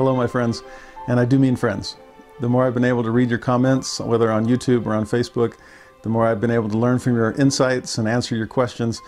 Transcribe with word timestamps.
Hello, 0.00 0.16
my 0.16 0.26
friends, 0.26 0.62
and 1.08 1.20
I 1.20 1.26
do 1.26 1.38
mean 1.38 1.56
friends. 1.56 1.96
The 2.40 2.48
more 2.48 2.66
I've 2.66 2.72
been 2.72 2.86
able 2.86 3.02
to 3.02 3.10
read 3.10 3.28
your 3.28 3.38
comments, 3.38 4.00
whether 4.00 4.32
on 4.32 4.46
YouTube 4.46 4.86
or 4.86 4.94
on 4.94 5.04
Facebook, 5.04 5.58
the 6.00 6.08
more 6.08 6.26
I've 6.26 6.40
been 6.40 6.50
able 6.50 6.70
to 6.70 6.78
learn 6.78 6.98
from 6.98 7.16
your 7.16 7.32
insights 7.32 7.98
and 7.98 8.08
answer 8.08 8.34
your 8.34 8.46
questions. 8.46 8.98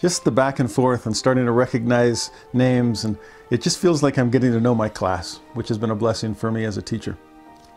Just 0.00 0.24
the 0.24 0.32
back 0.32 0.58
and 0.58 0.68
forth 0.68 1.06
and 1.06 1.16
starting 1.16 1.44
to 1.44 1.52
recognize 1.52 2.32
names, 2.52 3.04
and 3.04 3.16
it 3.50 3.62
just 3.62 3.78
feels 3.78 4.02
like 4.02 4.18
I'm 4.18 4.28
getting 4.28 4.50
to 4.50 4.58
know 4.58 4.74
my 4.74 4.88
class, 4.88 5.36
which 5.54 5.68
has 5.68 5.78
been 5.78 5.92
a 5.92 5.94
blessing 5.94 6.34
for 6.34 6.50
me 6.50 6.64
as 6.64 6.76
a 6.76 6.82
teacher. 6.82 7.16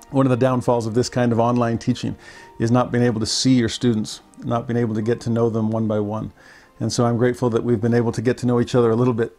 One 0.09 0.25
of 0.25 0.31
the 0.31 0.35
downfalls 0.35 0.87
of 0.87 0.95
this 0.95 1.09
kind 1.09 1.31
of 1.31 1.39
online 1.39 1.77
teaching 1.77 2.15
is 2.57 2.71
not 2.71 2.91
being 2.91 3.03
able 3.03 3.19
to 3.19 3.27
see 3.27 3.53
your 3.53 3.69
students, 3.69 4.21
not 4.43 4.65
being 4.65 4.77
able 4.77 4.95
to 4.95 5.03
get 5.03 5.21
to 5.21 5.29
know 5.29 5.51
them 5.51 5.69
one 5.69 5.87
by 5.87 5.99
one. 5.99 6.33
And 6.79 6.91
so 6.91 7.05
I'm 7.05 7.19
grateful 7.19 7.51
that 7.51 7.63
we've 7.63 7.79
been 7.79 7.93
able 7.93 8.13
to 8.13 8.21
get 8.23 8.39
to 8.39 8.47
know 8.47 8.59
each 8.59 8.73
other 8.73 8.89
a 8.89 8.95
little 8.95 9.13
bit 9.13 9.37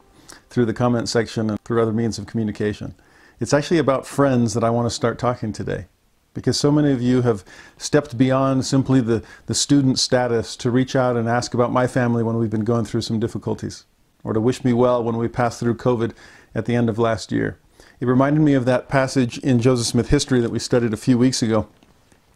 through 0.50 0.66
the 0.66 0.72
comment 0.72 1.08
section 1.08 1.50
and 1.50 1.58
through 1.64 1.82
other 1.82 1.92
means 1.92 2.16
of 2.16 2.26
communication. 2.26 2.94
It's 3.40 3.52
actually 3.52 3.78
about 3.78 4.06
friends 4.06 4.54
that 4.54 4.64
I 4.64 4.70
want 4.70 4.86
to 4.86 4.94
start 4.94 5.18
talking 5.18 5.52
today 5.52 5.86
because 6.34 6.58
so 6.58 6.72
many 6.72 6.92
of 6.92 7.00
you 7.00 7.22
have 7.22 7.44
stepped 7.76 8.18
beyond 8.18 8.66
simply 8.66 9.00
the, 9.00 9.22
the 9.46 9.54
student 9.54 9.98
status 9.98 10.56
to 10.56 10.70
reach 10.70 10.96
out 10.96 11.16
and 11.16 11.28
ask 11.28 11.54
about 11.54 11.72
my 11.72 11.86
family 11.86 12.22
when 12.22 12.36
we've 12.36 12.50
been 12.50 12.64
going 12.64 12.84
through 12.84 13.02
some 13.02 13.20
difficulties 13.20 13.84
or 14.22 14.32
to 14.32 14.41
wish 14.41 14.64
me 14.64 14.72
well 14.72 15.02
when 15.02 15.16
we 15.16 15.28
passed 15.28 15.60
through 15.60 15.76
COVID 15.76 16.12
at 16.54 16.66
the 16.66 16.74
end 16.74 16.88
of 16.88 16.98
last 16.98 17.30
year. 17.30 17.58
It 18.00 18.06
reminded 18.06 18.42
me 18.42 18.54
of 18.54 18.64
that 18.64 18.88
passage 18.88 19.38
in 19.38 19.60
Joseph 19.60 19.86
Smith 19.86 20.08
history 20.08 20.41
that 20.41 20.50
we 20.50 20.58
studied 20.58 20.92
a 20.92 20.96
few 20.98 21.16
weeks 21.16 21.42
ago 21.42 21.69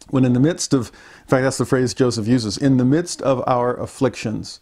when 0.09 0.25
in 0.25 0.33
the 0.33 0.39
midst 0.39 0.73
of, 0.73 0.87
in 1.21 1.27
fact, 1.27 1.43
that's 1.43 1.57
the 1.57 1.65
phrase 1.65 1.93
Joseph 1.93 2.27
uses, 2.27 2.57
in 2.57 2.77
the 2.77 2.85
midst 2.85 3.21
of 3.21 3.43
our 3.47 3.75
afflictions, 3.75 4.59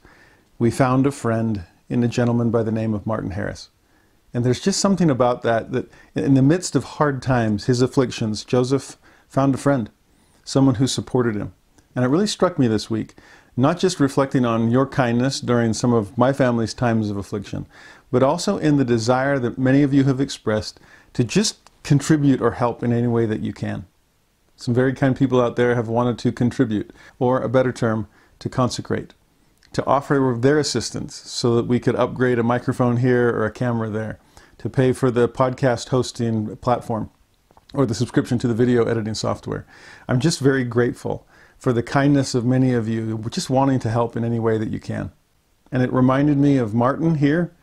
we 0.59 0.69
found 0.72 1.05
a 1.05 1.11
friend 1.11 1.63
in 1.89 2.03
a 2.03 2.07
gentleman 2.07 2.51
by 2.51 2.63
the 2.63 2.72
name 2.72 2.94
of 2.94 3.05
Martin 3.05 3.31
Harris. 3.31 3.69
And 4.33 4.45
there's 4.45 4.59
just 4.59 4.80
something 4.80 5.09
about 5.09 5.42
that, 5.44 5.72
that 5.72 5.89
in 6.16 6.33
the 6.33 6.42
midst 6.42 6.75
of 6.75 6.83
hard 6.83 7.22
times, 7.22 7.66
his 7.66 7.81
afflictions, 7.81 8.44
Joseph 8.44 8.97
found 9.28 9.56
a 9.56 9.58
friend, 9.58 9.89
someone 10.44 10.75
who 10.75 10.88
supported 10.88 11.36
him. 11.36 11.53
And 11.95 12.06
it 12.06 12.09
really 12.09 12.28
struck 12.28 12.59
me 12.59 12.67
this 12.67 12.89
week, 12.89 13.16
not 13.56 13.80
just 13.80 14.00
reflecting 14.00 14.45
on 14.45 14.69
your 14.69 14.86
kindness 14.86 15.39
during 15.39 15.73
some 15.73 15.94
of 15.94 16.17
my 16.17 16.34
family's 16.34 16.73
times 16.73 17.09
of 17.09 17.17
affliction, 17.17 17.66
but 18.11 18.22
also 18.22 18.58
in 18.58 18.78
the 18.78 18.86
desire 18.86 19.39
that 19.39 19.58
many 19.58 19.81
of 19.81 19.94
you 19.94 20.03
have 20.03 20.22
expressed 20.22 20.80
to 21.14 21.23
just 21.23 21.58
contribute 21.84 22.41
or 22.41 22.52
help 22.52 22.84
in 22.84 22.94
any 22.94 23.08
way 23.08 23.25
that 23.25 23.41
you 23.41 23.53
can. 23.53 23.86
Some 24.56 24.73
very 24.73 24.94
kind 24.94 25.16
people 25.16 25.41
out 25.41 25.56
there 25.56 25.75
have 25.75 25.88
wanted 25.88 26.19
to 26.19 26.31
contribute, 26.31 26.91
or 27.17 27.41
a 27.41 27.50
better 27.50 27.72
term, 27.72 28.08
to 28.39 28.50
consecrate 28.50 29.14
to 29.78 29.86
offer 29.86 30.36
their 30.39 30.58
assistance 30.58 31.14
so 31.14 31.56
that 31.56 31.67
we 31.67 31.80
could 31.80 31.95
upgrade 31.95 32.39
a 32.39 32.44
microphone 32.44 32.97
here 32.97 33.30
or 33.30 33.45
a 33.45 33.52
camera 33.52 33.92
there, 33.92 34.17
to 34.58 34.67
pay 34.72 34.92
for 34.92 35.11
the 35.11 35.30
podcast 35.30 35.89
hosting 35.89 36.57
platform 36.57 37.12
or 37.75 37.85
the 37.85 37.94
subscription 37.94 38.40
to 38.40 38.47
the 38.47 38.56
video 38.56 38.85
editing 38.85 39.13
software. 39.13 39.68
I'm 40.07 40.19
just 40.19 40.40
very 40.40 40.63
grateful 40.63 41.28
for 41.59 41.74
the 41.74 41.84
kindness 41.84 42.34
of 42.34 42.44
many 42.44 42.74
of 42.74 42.88
you 42.88 43.24
just 43.29 43.51
wanting 43.51 43.78
to 43.81 43.91
help 43.91 44.18
in 44.18 44.24
any 44.24 44.40
way 44.40 44.57
that 44.57 44.72
you 44.72 44.79
can. 44.79 45.12
And 45.72 45.84
it 45.84 45.94
reminded 45.94 46.40
me 46.40 46.57
of 46.57 46.74
Martin 46.74 47.13
here, 47.13 47.53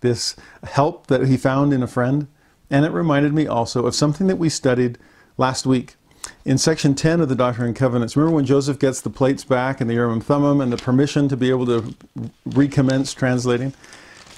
this 0.00 0.36
help 0.64 1.06
that 1.06 1.26
he 1.26 1.38
found 1.38 1.72
in 1.72 1.82
a 1.82 1.86
friend. 1.86 2.28
And 2.68 2.84
it 2.84 2.92
reminded 2.92 3.32
me 3.32 3.46
also 3.46 3.86
of 3.86 3.94
something 3.94 4.26
that 4.26 4.36
we 4.36 4.50
studied 4.50 4.98
last 5.38 5.64
week 5.64 5.96
in 6.44 6.58
section 6.58 6.94
10 6.94 7.20
of 7.20 7.28
the 7.28 7.34
Doctrine 7.34 7.68
and 7.68 7.76
Covenants, 7.76 8.16
remember 8.16 8.34
when 8.34 8.44
Joseph 8.44 8.78
gets 8.78 9.00
the 9.00 9.10
plates 9.10 9.44
back 9.44 9.80
and 9.80 9.88
the 9.88 9.94
Urim 9.94 10.12
and 10.12 10.24
Thummim 10.24 10.60
and 10.60 10.72
the 10.72 10.76
permission 10.76 11.28
to 11.28 11.36
be 11.36 11.50
able 11.50 11.66
to 11.66 11.94
recommence 12.46 13.14
translating? 13.14 13.72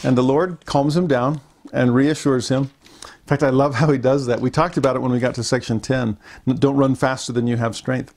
And 0.03 0.19
the 0.19 0.23
Lord 0.23 0.65
calms 0.67 0.97
him 0.97 1.07
down 1.07 1.41
and 1.73 1.95
reassures 1.95 2.51
him. 2.51 2.71
In 3.03 3.27
fact, 3.27 3.43
I 3.43 3.49
love 3.49 3.77
how 3.77 3.91
he 3.91 3.97
does 3.97 4.27
that. 4.27 4.41
We 4.41 4.51
talked 4.51 4.77
about 4.77 4.97
it 4.97 4.99
when 5.01 5.11
we 5.11 5.19
got 5.19 5.35
to 5.37 5.43
section 5.45 5.81
10. 5.81 6.19
Don't 6.47 6.77
run 6.77 6.95
faster 6.95 7.33
than 7.33 7.47
you 7.47 7.57
have 7.57 7.75
strength. 7.75 8.15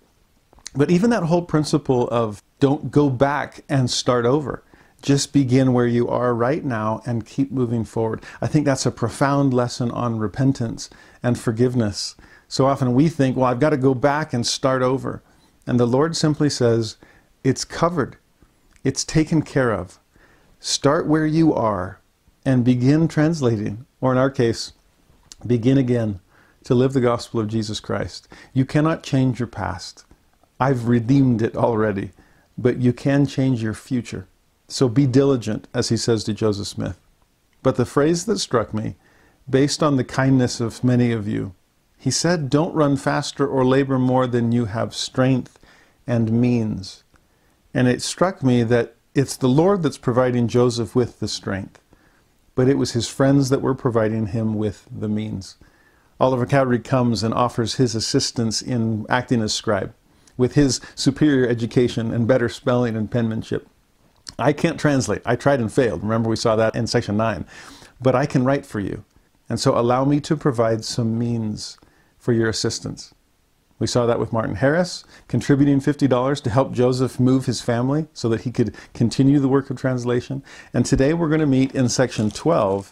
But 0.76 0.92
even 0.92 1.10
that 1.12 1.24
whole 1.24 1.44
principle 1.44 2.10
of 2.10 2.44
don't 2.60 2.92
go 2.92 3.10
back 3.10 3.64
and 3.70 3.90
start 3.90 4.26
over. 4.26 4.64
Just 5.02 5.32
begin 5.32 5.72
where 5.72 5.88
you 5.88 6.10
are 6.10 6.34
right 6.34 6.66
now 6.66 7.02
and 7.06 7.26
keep 7.26 7.52
moving 7.52 7.86
forward. 7.86 8.22
I 8.42 8.48
think 8.48 8.66
that's 8.66 8.86
a 8.86 8.92
profound 8.92 9.54
lesson 9.54 9.92
on 9.92 10.20
repentance 10.20 10.90
and 11.24 11.40
forgiveness 11.40 12.16
so 12.48 12.66
often 12.66 12.94
we 12.94 13.10
think, 13.10 13.36
well, 13.36 13.46
I've 13.46 13.60
got 13.60 13.72
to 13.72 13.78
go 13.78 13.94
back 13.94 14.34
and 14.34 14.46
start 14.46 14.82
over. 14.82 15.22
And 15.66 15.80
the 15.80 15.86
Lord 15.86 16.16
simply 16.16 16.50
says, 16.50 16.98
it's 17.44 17.66
covered, 17.66 18.18
it's 18.84 19.04
taken 19.04 19.42
care 19.42 19.72
of. 19.72 20.00
Start 20.60 21.08
where 21.08 21.26
you 21.26 21.54
are 21.54 22.00
and 22.46 22.64
begin 22.64 23.08
translating, 23.08 23.86
or 24.00 24.12
in 24.12 24.18
our 24.18 24.32
case, 24.32 24.74
begin 25.46 25.78
again 25.78 26.20
to 26.64 26.74
live 26.74 26.94
the 26.94 27.02
gospel 27.02 27.40
of 27.40 27.48
Jesus 27.48 27.80
Christ. 27.80 28.28
You 28.54 28.66
cannot 28.66 29.04
change 29.04 29.40
your 29.40 29.48
past. 29.48 30.06
I've 30.60 30.88
redeemed 30.88 31.42
it 31.42 31.56
already, 31.56 32.12
but 32.58 32.78
you 32.78 32.94
can 32.94 33.26
change 33.26 33.62
your 33.62 33.74
future. 33.74 34.28
So 34.68 34.90
be 34.90 35.06
diligent, 35.06 35.68
as 35.74 35.90
he 35.90 35.98
says 35.98 36.24
to 36.26 36.34
Joseph 36.34 36.68
Smith. 36.68 37.00
But 37.62 37.76
the 37.76 37.86
phrase 37.86 38.26
that 38.26 38.40
struck 38.40 38.74
me, 38.74 38.96
based 39.50 39.84
on 39.84 39.96
the 39.96 40.04
kindness 40.04 40.60
of 40.60 40.84
many 40.84 41.12
of 41.12 41.28
you, 41.28 41.54
he 41.98 42.12
said, 42.12 42.50
Don't 42.50 42.76
run 42.76 42.98
faster 42.98 43.48
or 43.48 43.66
labor 43.66 44.00
more 44.00 44.28
than 44.28 44.52
you 44.52 44.66
have 44.66 44.96
strength 44.96 45.60
and 46.06 46.32
means. 46.32 47.04
And 47.74 47.88
it 47.88 48.02
struck 48.02 48.44
me 48.44 48.64
that 48.64 48.96
it's 49.14 49.36
the 49.36 49.50
Lord 49.50 49.84
that's 49.84 49.98
providing 49.98 50.48
Joseph 50.48 50.96
with 50.96 51.20
the 51.20 51.28
strength, 51.28 51.82
but 52.56 52.68
it 52.68 52.78
was 52.78 52.92
his 52.92 53.10
friends 53.10 53.50
that 53.50 53.62
were 53.62 53.76
providing 53.76 54.28
him 54.28 54.56
with 54.56 54.88
the 54.96 55.10
means. 55.10 55.56
Oliver 56.20 56.46
Cowdery 56.46 56.80
comes 56.80 57.24
and 57.24 57.34
offers 57.34 57.76
his 57.76 57.94
assistance 57.94 58.62
in 58.62 59.06
acting 59.10 59.42
as 59.42 59.54
scribe 59.54 59.94
with 60.38 60.54
his 60.54 60.80
superior 60.96 61.48
education 61.48 62.14
and 62.14 62.28
better 62.28 62.48
spelling 62.48 62.96
and 62.96 63.10
penmanship. 63.10 63.68
I 64.40 64.54
can't 64.54 64.80
translate. 64.80 65.22
I 65.26 65.36
tried 65.36 65.60
and 65.60 65.74
failed. 65.74 66.04
Remember, 66.04 66.30
we 66.30 66.36
saw 66.36 66.56
that 66.56 66.76
in 66.76 66.86
section 66.86 67.18
9. 67.18 67.46
But 68.00 68.14
I 68.16 68.28
can 68.28 68.44
write 68.44 68.66
for 68.66 68.80
you. 68.80 69.04
And 69.50 69.60
so 69.60 69.78
allow 69.78 70.06
me 70.06 70.20
to 70.22 70.36
provide 70.36 70.86
some 70.86 71.18
means 71.18 71.78
for 72.28 72.34
your 72.34 72.50
assistance. 72.50 73.14
We 73.80 73.88
saw 73.88 74.06
that 74.06 74.20
with 74.20 74.34
Martin 74.34 74.56
Harris, 74.56 75.06
contributing 75.30 75.80
$50 75.80 76.44
to 76.44 76.50
help 76.50 76.74
Joseph 76.74 77.22
move 77.22 77.46
his 77.46 77.62
family 77.62 78.10
so 78.12 78.28
that 78.28 78.42
he 78.42 78.52
could 78.52 78.76
continue 78.94 79.40
the 79.40 79.48
work 79.48 79.70
of 79.70 79.80
translation. 79.80 80.44
And 80.74 80.86
today 80.86 81.14
we're 81.14 81.30
going 81.30 81.40
to 81.40 81.46
meet 81.46 81.74
in 81.74 81.88
section 81.88 82.30
12 82.30 82.92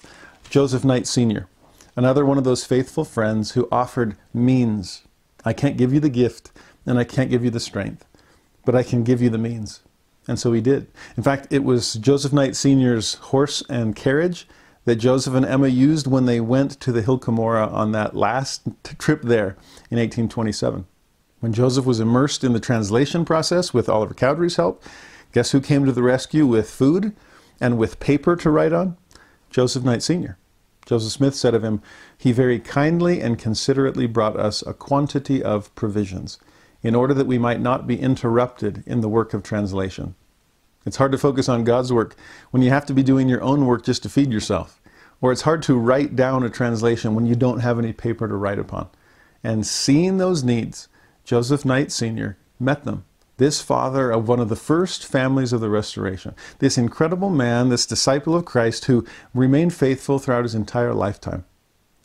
Joseph 0.50 0.86
Knight 0.86 1.06
Sr., 1.06 1.50
another 1.98 2.26
one 2.26 2.38
of 2.38 2.46
those 2.46 2.64
faithful 2.64 3.04
friends 3.04 3.52
who 3.52 3.68
offered 3.74 4.16
means. 4.34 5.04
I 5.44 5.52
can't 5.52 5.76
give 5.76 5.94
you 5.94 6.00
the 6.00 6.08
gift 6.08 6.54
and 6.86 6.98
I 6.98 7.04
can't 7.04 7.30
give 7.30 7.44
you 7.44 7.52
the 7.52 7.60
strength, 7.60 8.06
but 8.64 8.74
I 8.74 8.84
can 8.84 9.04
give 9.04 9.22
you 9.22 9.30
the 9.30 9.38
means. 9.38 9.82
And 10.30 10.40
so 10.40 10.54
he 10.54 10.62
did. 10.62 10.88
In 11.18 11.24
fact, 11.24 11.52
it 11.52 11.66
was 11.66 11.96
Joseph 11.96 12.32
Knight 12.32 12.56
Sr.'s 12.56 13.16
horse 13.16 13.62
and 13.68 13.98
carriage 13.98 14.48
that 14.86 14.96
Joseph 14.96 15.34
and 15.34 15.46
Emma 15.46 15.68
used 15.68 16.08
when 16.08 16.26
they 16.26 16.40
went 16.40 16.80
to 16.80 16.92
the 16.92 17.02
Hill 17.02 17.20
Cumorah 17.20 17.72
on 17.72 17.92
that 17.92 18.16
last 18.16 18.62
trip 18.98 19.24
there 19.24 19.58
in 19.90 19.98
1827. 19.98 20.86
When 21.40 21.54
Joseph 21.54 21.86
was 21.86 22.00
immersed 22.00 22.44
in 22.44 22.54
the 22.54 22.60
translation 22.60 23.26
process 23.26 23.74
with 23.74 23.90
Oliver 23.90 24.14
Cowdery's 24.14 24.56
help, 24.56 24.84
guess 25.34 25.52
who 25.52 25.60
came 25.60 25.86
to 25.86 25.92
the 25.92 26.04
rescue 26.04 26.46
with 26.46 26.70
food 26.70 27.16
and 27.60 27.78
with 27.78 28.00
paper 28.00 28.36
to 28.36 28.50
write 28.50 28.74
on? 28.74 28.98
Joseph 29.50 29.84
Knight 29.84 30.04
Sr. 30.04 30.38
Joseph 30.86 31.12
Smith 31.12 31.36
said 31.36 31.56
of 31.56 31.64
him, 31.64 31.82
He 32.18 32.32
very 32.32 32.60
kindly 32.60 33.22
and 33.22 33.40
considerately 33.40 34.06
brought 34.06 34.38
us 34.40 34.62
a 34.62 34.74
quantity 34.74 35.42
of 35.42 35.74
provisions, 35.74 36.38
in 36.84 36.94
order 36.94 37.14
that 37.16 37.28
we 37.28 37.40
might 37.40 37.60
not 37.60 37.88
be 37.88 38.00
interrupted 38.00 38.84
in 38.86 39.02
the 39.02 39.10
work 39.10 39.34
of 39.34 39.42
translation. 39.42 40.14
It's 40.86 40.98
hard 40.98 41.12
to 41.12 41.18
focus 41.18 41.50
on 41.50 41.64
God's 41.64 41.92
work 41.92 42.16
when 42.52 42.62
you 42.62 42.70
have 42.70 42.86
to 42.86 42.94
be 42.94 43.04
doing 43.04 43.28
your 43.28 43.42
own 43.42 43.66
work 43.66 43.84
just 43.84 44.04
to 44.04 44.10
feed 44.10 44.32
yourself. 44.32 44.80
Or 45.22 45.32
it's 45.32 45.42
hard 45.42 45.64
to 45.64 45.78
write 45.78 46.16
down 46.16 46.44
a 46.44 46.50
translation 46.50 47.16
when 47.16 47.26
you 47.26 47.36
don't 47.36 47.60
have 47.60 47.80
any 47.80 47.94
paper 47.94 48.28
to 48.28 48.36
write 48.36 48.60
upon. 48.60 48.90
And 49.44 49.66
seeing 49.66 50.18
those 50.18 50.44
needs, 50.44 50.88
Joseph 51.24 51.66
Knight 51.66 51.92
Sr. 51.92 52.38
met 52.60 52.84
them 52.84 53.06
this 53.38 53.62
father 53.62 54.12
of 54.12 54.28
one 54.28 54.40
of 54.40 54.50
the 54.50 54.56
first 54.56 55.06
families 55.06 55.52
of 55.52 55.62
the 55.62 55.70
restoration, 55.70 56.34
this 56.60 56.78
incredible 56.78 57.30
man, 57.30 57.70
this 57.70 57.86
disciple 57.86 58.36
of 58.36 58.46
Christ 58.46 58.86
who 58.86 59.06
remained 59.34 59.74
faithful 59.74 60.20
throughout 60.20 60.44
his 60.44 60.56
entire 60.56 60.94
lifetime. 60.94 61.44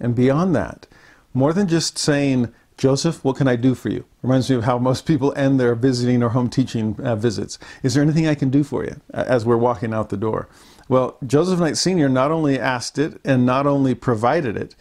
And 0.00 0.14
beyond 0.14 0.56
that, 0.56 0.86
more 1.32 1.52
than 1.52 1.68
just 1.68 1.98
saying, 1.98 2.52
Joseph, 2.80 3.22
what 3.22 3.36
can 3.36 3.46
I 3.46 3.56
do 3.56 3.74
for 3.74 3.90
you? 3.90 4.06
Reminds 4.22 4.48
me 4.48 4.56
of 4.56 4.64
how 4.64 4.78
most 4.78 5.04
people 5.04 5.34
end 5.36 5.60
their 5.60 5.74
visiting 5.74 6.22
or 6.22 6.30
home 6.30 6.48
teaching 6.48 6.96
uh, 6.98 7.14
visits. 7.14 7.58
Is 7.82 7.92
there 7.92 8.02
anything 8.02 8.26
I 8.26 8.34
can 8.34 8.48
do 8.48 8.64
for 8.64 8.82
you 8.82 8.98
as 9.12 9.44
we're 9.44 9.58
walking 9.58 9.92
out 9.92 10.08
the 10.08 10.16
door? 10.16 10.48
Well, 10.88 11.18
Joseph 11.26 11.60
Knight 11.60 11.76
Sr. 11.76 12.08
not 12.08 12.30
only 12.30 12.58
asked 12.58 12.96
it 12.98 13.20
and 13.22 13.44
not 13.44 13.66
only 13.66 13.94
provided 13.94 14.56
it, 14.56 14.76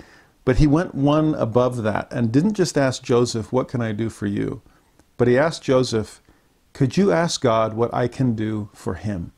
but 0.46 0.60
he 0.60 0.66
went 0.66 0.96
one 0.96 1.36
above 1.36 1.84
that 1.84 2.08
and 2.10 2.32
didn't 2.32 2.54
just 2.54 2.78
ask 2.78 3.04
Joseph, 3.04 3.52
What 3.52 3.68
can 3.68 3.82
I 3.82 3.92
do 3.92 4.10
for 4.10 4.28
you? 4.28 4.62
But 5.18 5.28
he 5.28 5.38
asked 5.38 5.64
Joseph, 5.64 6.22
Could 6.72 6.96
you 6.96 7.12
ask 7.12 7.42
God 7.42 7.74
what 7.74 7.94
I 7.94 8.08
can 8.08 8.34
do 8.34 8.70
for 8.74 8.94
him? 8.94 9.34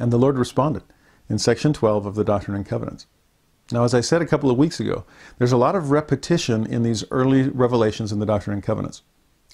And 0.00 0.10
the 0.10 0.18
Lord 0.18 0.38
responded 0.38 0.84
in 1.28 1.36
section 1.36 1.74
12 1.74 2.06
of 2.06 2.14
the 2.14 2.24
Doctrine 2.24 2.56
and 2.56 2.64
Covenants. 2.64 3.06
Now, 3.72 3.84
as 3.84 3.94
I 3.94 4.00
said 4.00 4.22
a 4.22 4.26
couple 4.26 4.50
of 4.50 4.58
weeks 4.58 4.80
ago, 4.80 5.04
there's 5.38 5.52
a 5.52 5.56
lot 5.56 5.74
of 5.74 5.90
repetition 5.90 6.66
in 6.66 6.82
these 6.82 7.04
early 7.10 7.48
revelations 7.48 8.12
in 8.12 8.18
the 8.18 8.26
Doctrine 8.26 8.54
and 8.54 8.62
Covenants. 8.62 9.02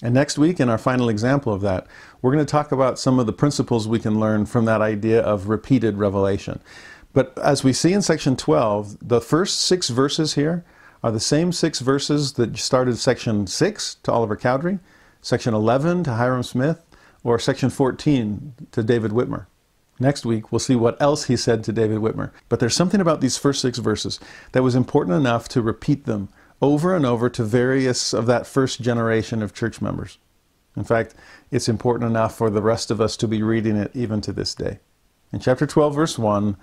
And 0.01 0.13
next 0.13 0.37
week, 0.37 0.59
in 0.59 0.69
our 0.69 0.77
final 0.77 1.09
example 1.09 1.53
of 1.53 1.61
that, 1.61 1.87
we're 2.21 2.31
going 2.31 2.45
to 2.45 2.49
talk 2.49 2.71
about 2.71 2.99
some 2.99 3.19
of 3.19 3.25
the 3.25 3.33
principles 3.33 3.87
we 3.87 3.99
can 3.99 4.19
learn 4.19 4.45
from 4.45 4.65
that 4.65 4.81
idea 4.81 5.21
of 5.21 5.49
repeated 5.49 5.97
revelation. 5.97 6.61
But 7.13 7.37
as 7.37 7.63
we 7.63 7.73
see 7.73 7.93
in 7.93 8.01
section 8.01 8.35
12, 8.35 8.97
the 9.01 9.21
first 9.21 9.61
six 9.61 9.89
verses 9.89 10.35
here 10.35 10.63
are 11.03 11.11
the 11.11 11.19
same 11.19 11.51
six 11.51 11.79
verses 11.79 12.33
that 12.33 12.57
started 12.57 12.97
section 12.97 13.47
6 13.47 13.95
to 14.03 14.11
Oliver 14.11 14.35
Cowdery, 14.35 14.79
section 15.21 15.53
11 15.53 16.03
to 16.05 16.11
Hyrum 16.11 16.43
Smith, 16.43 16.85
or 17.23 17.39
section 17.39 17.69
14 17.69 18.53
to 18.71 18.83
David 18.83 19.11
Whitmer. 19.11 19.47
Next 19.99 20.25
week, 20.25 20.51
we'll 20.51 20.59
see 20.59 20.75
what 20.75 20.99
else 21.01 21.25
he 21.25 21.35
said 21.35 21.63
to 21.63 21.73
David 21.73 21.99
Whitmer. 21.99 22.31
But 22.47 22.59
there's 22.59 22.75
something 22.75 23.01
about 23.01 23.19
these 23.19 23.37
first 23.37 23.61
six 23.61 23.79
verses 23.79 24.19
that 24.53 24.63
was 24.63 24.75
important 24.75 25.17
enough 25.17 25.49
to 25.49 25.61
repeat 25.61 26.05
them 26.05 26.29
over 26.61 26.95
and 26.95 27.05
over 27.05 27.29
to 27.29 27.43
various 27.43 28.13
of 28.13 28.25
that 28.27 28.47
first 28.47 28.81
generation 28.81 29.41
of 29.41 29.53
church 29.53 29.81
members. 29.81 30.17
In 30.75 30.83
fact, 30.85 31.15
it's 31.51 31.67
important 31.67 32.09
enough 32.09 32.35
for 32.35 32.49
the 32.49 32.61
rest 32.61 32.91
of 32.91 33.01
us 33.01 33.17
to 33.17 33.27
be 33.27 33.43
reading 33.43 33.75
it 33.75 33.91
even 33.93 34.21
to 34.21 34.31
this 34.31 34.55
day. 34.55 34.79
In 35.33 35.39
chapter 35.39 35.67
12, 35.67 35.93
verse 35.93 36.17
1, 36.17 36.55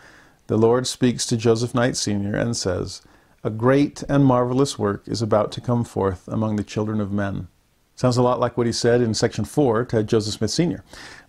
the 0.46 0.56
Lord 0.56 0.86
speaks 0.86 1.26
to 1.26 1.36
Joseph 1.36 1.74
Knight 1.74 1.96
Sr. 1.96 2.34
and 2.36 2.56
says, 2.56 3.02
A 3.44 3.50
great 3.50 4.02
and 4.08 4.24
marvelous 4.24 4.78
work 4.78 5.02
is 5.06 5.20
about 5.20 5.52
to 5.52 5.60
come 5.60 5.84
forth 5.84 6.26
among 6.28 6.56
the 6.56 6.64
children 6.64 7.00
of 7.00 7.12
men. 7.12 7.48
Sounds 7.96 8.16
a 8.16 8.22
lot 8.22 8.40
like 8.40 8.56
what 8.56 8.66
he 8.66 8.72
said 8.72 9.00
in 9.00 9.14
section 9.14 9.44
4 9.44 9.86
to 9.86 10.02
Joseph 10.02 10.34
Smith 10.34 10.50
Sr. 10.50 10.84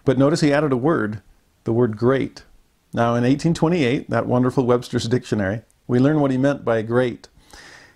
But 0.06 0.18
notice 0.18 0.42
he 0.42 0.54
added 0.54 0.72
a 0.72 0.78
word 0.78 1.22
the 1.68 1.74
word 1.74 1.98
great. 1.98 2.46
Now, 2.94 3.10
in 3.10 3.24
1828, 3.24 4.10
that 4.10 4.26
wonderful 4.26 4.66
Webster's 4.66 5.06
Dictionary, 5.06 5.64
we 5.86 6.00
learn 6.00 6.22
what 6.22 6.32
he 6.32 6.38
meant 6.38 6.64
by 6.64 6.82
great. 6.82 7.28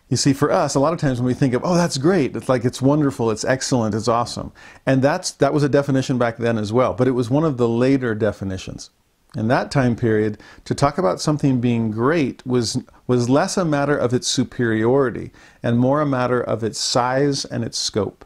You 0.10 0.18
see, 0.18 0.34
for 0.34 0.52
us, 0.52 0.76
a 0.76 0.80
lot 0.82 0.92
of 0.92 1.00
times 1.00 1.20
when 1.20 1.26
we 1.26 1.34
think 1.34 1.54
of, 1.54 1.64
oh, 1.64 1.76
that's 1.76 1.98
great, 1.98 2.36
it's 2.36 2.50
like 2.50 2.66
it's 2.66 2.82
wonderful, 2.82 3.32
it's 3.32 3.46
excellent, 3.46 3.96
it's 3.96 4.10
awesome. 4.10 4.52
And 4.86 5.02
that's, 5.02 5.32
that 5.32 5.54
was 5.54 5.64
a 5.64 5.70
definition 5.70 6.18
back 6.18 6.36
then 6.36 6.58
as 6.58 6.74
well, 6.74 6.94
but 6.94 7.08
it 7.08 7.12
was 7.12 7.30
one 7.30 7.46
of 7.46 7.56
the 7.56 7.68
later 7.70 8.14
definitions. 8.14 8.90
In 9.38 9.48
that 9.48 9.72
time 9.72 9.96
period, 9.96 10.38
to 10.66 10.76
talk 10.76 10.98
about 10.98 11.22
something 11.22 11.62
being 11.62 11.92
great 11.92 12.46
was, 12.46 12.78
was 13.08 13.30
less 13.30 13.56
a 13.56 13.64
matter 13.64 13.96
of 13.96 14.14
its 14.14 14.28
superiority 14.28 15.32
and 15.64 15.80
more 15.80 16.02
a 16.02 16.06
matter 16.06 16.42
of 16.42 16.62
its 16.62 16.78
size 16.78 17.46
and 17.46 17.64
its 17.64 17.80
scope. 17.80 18.26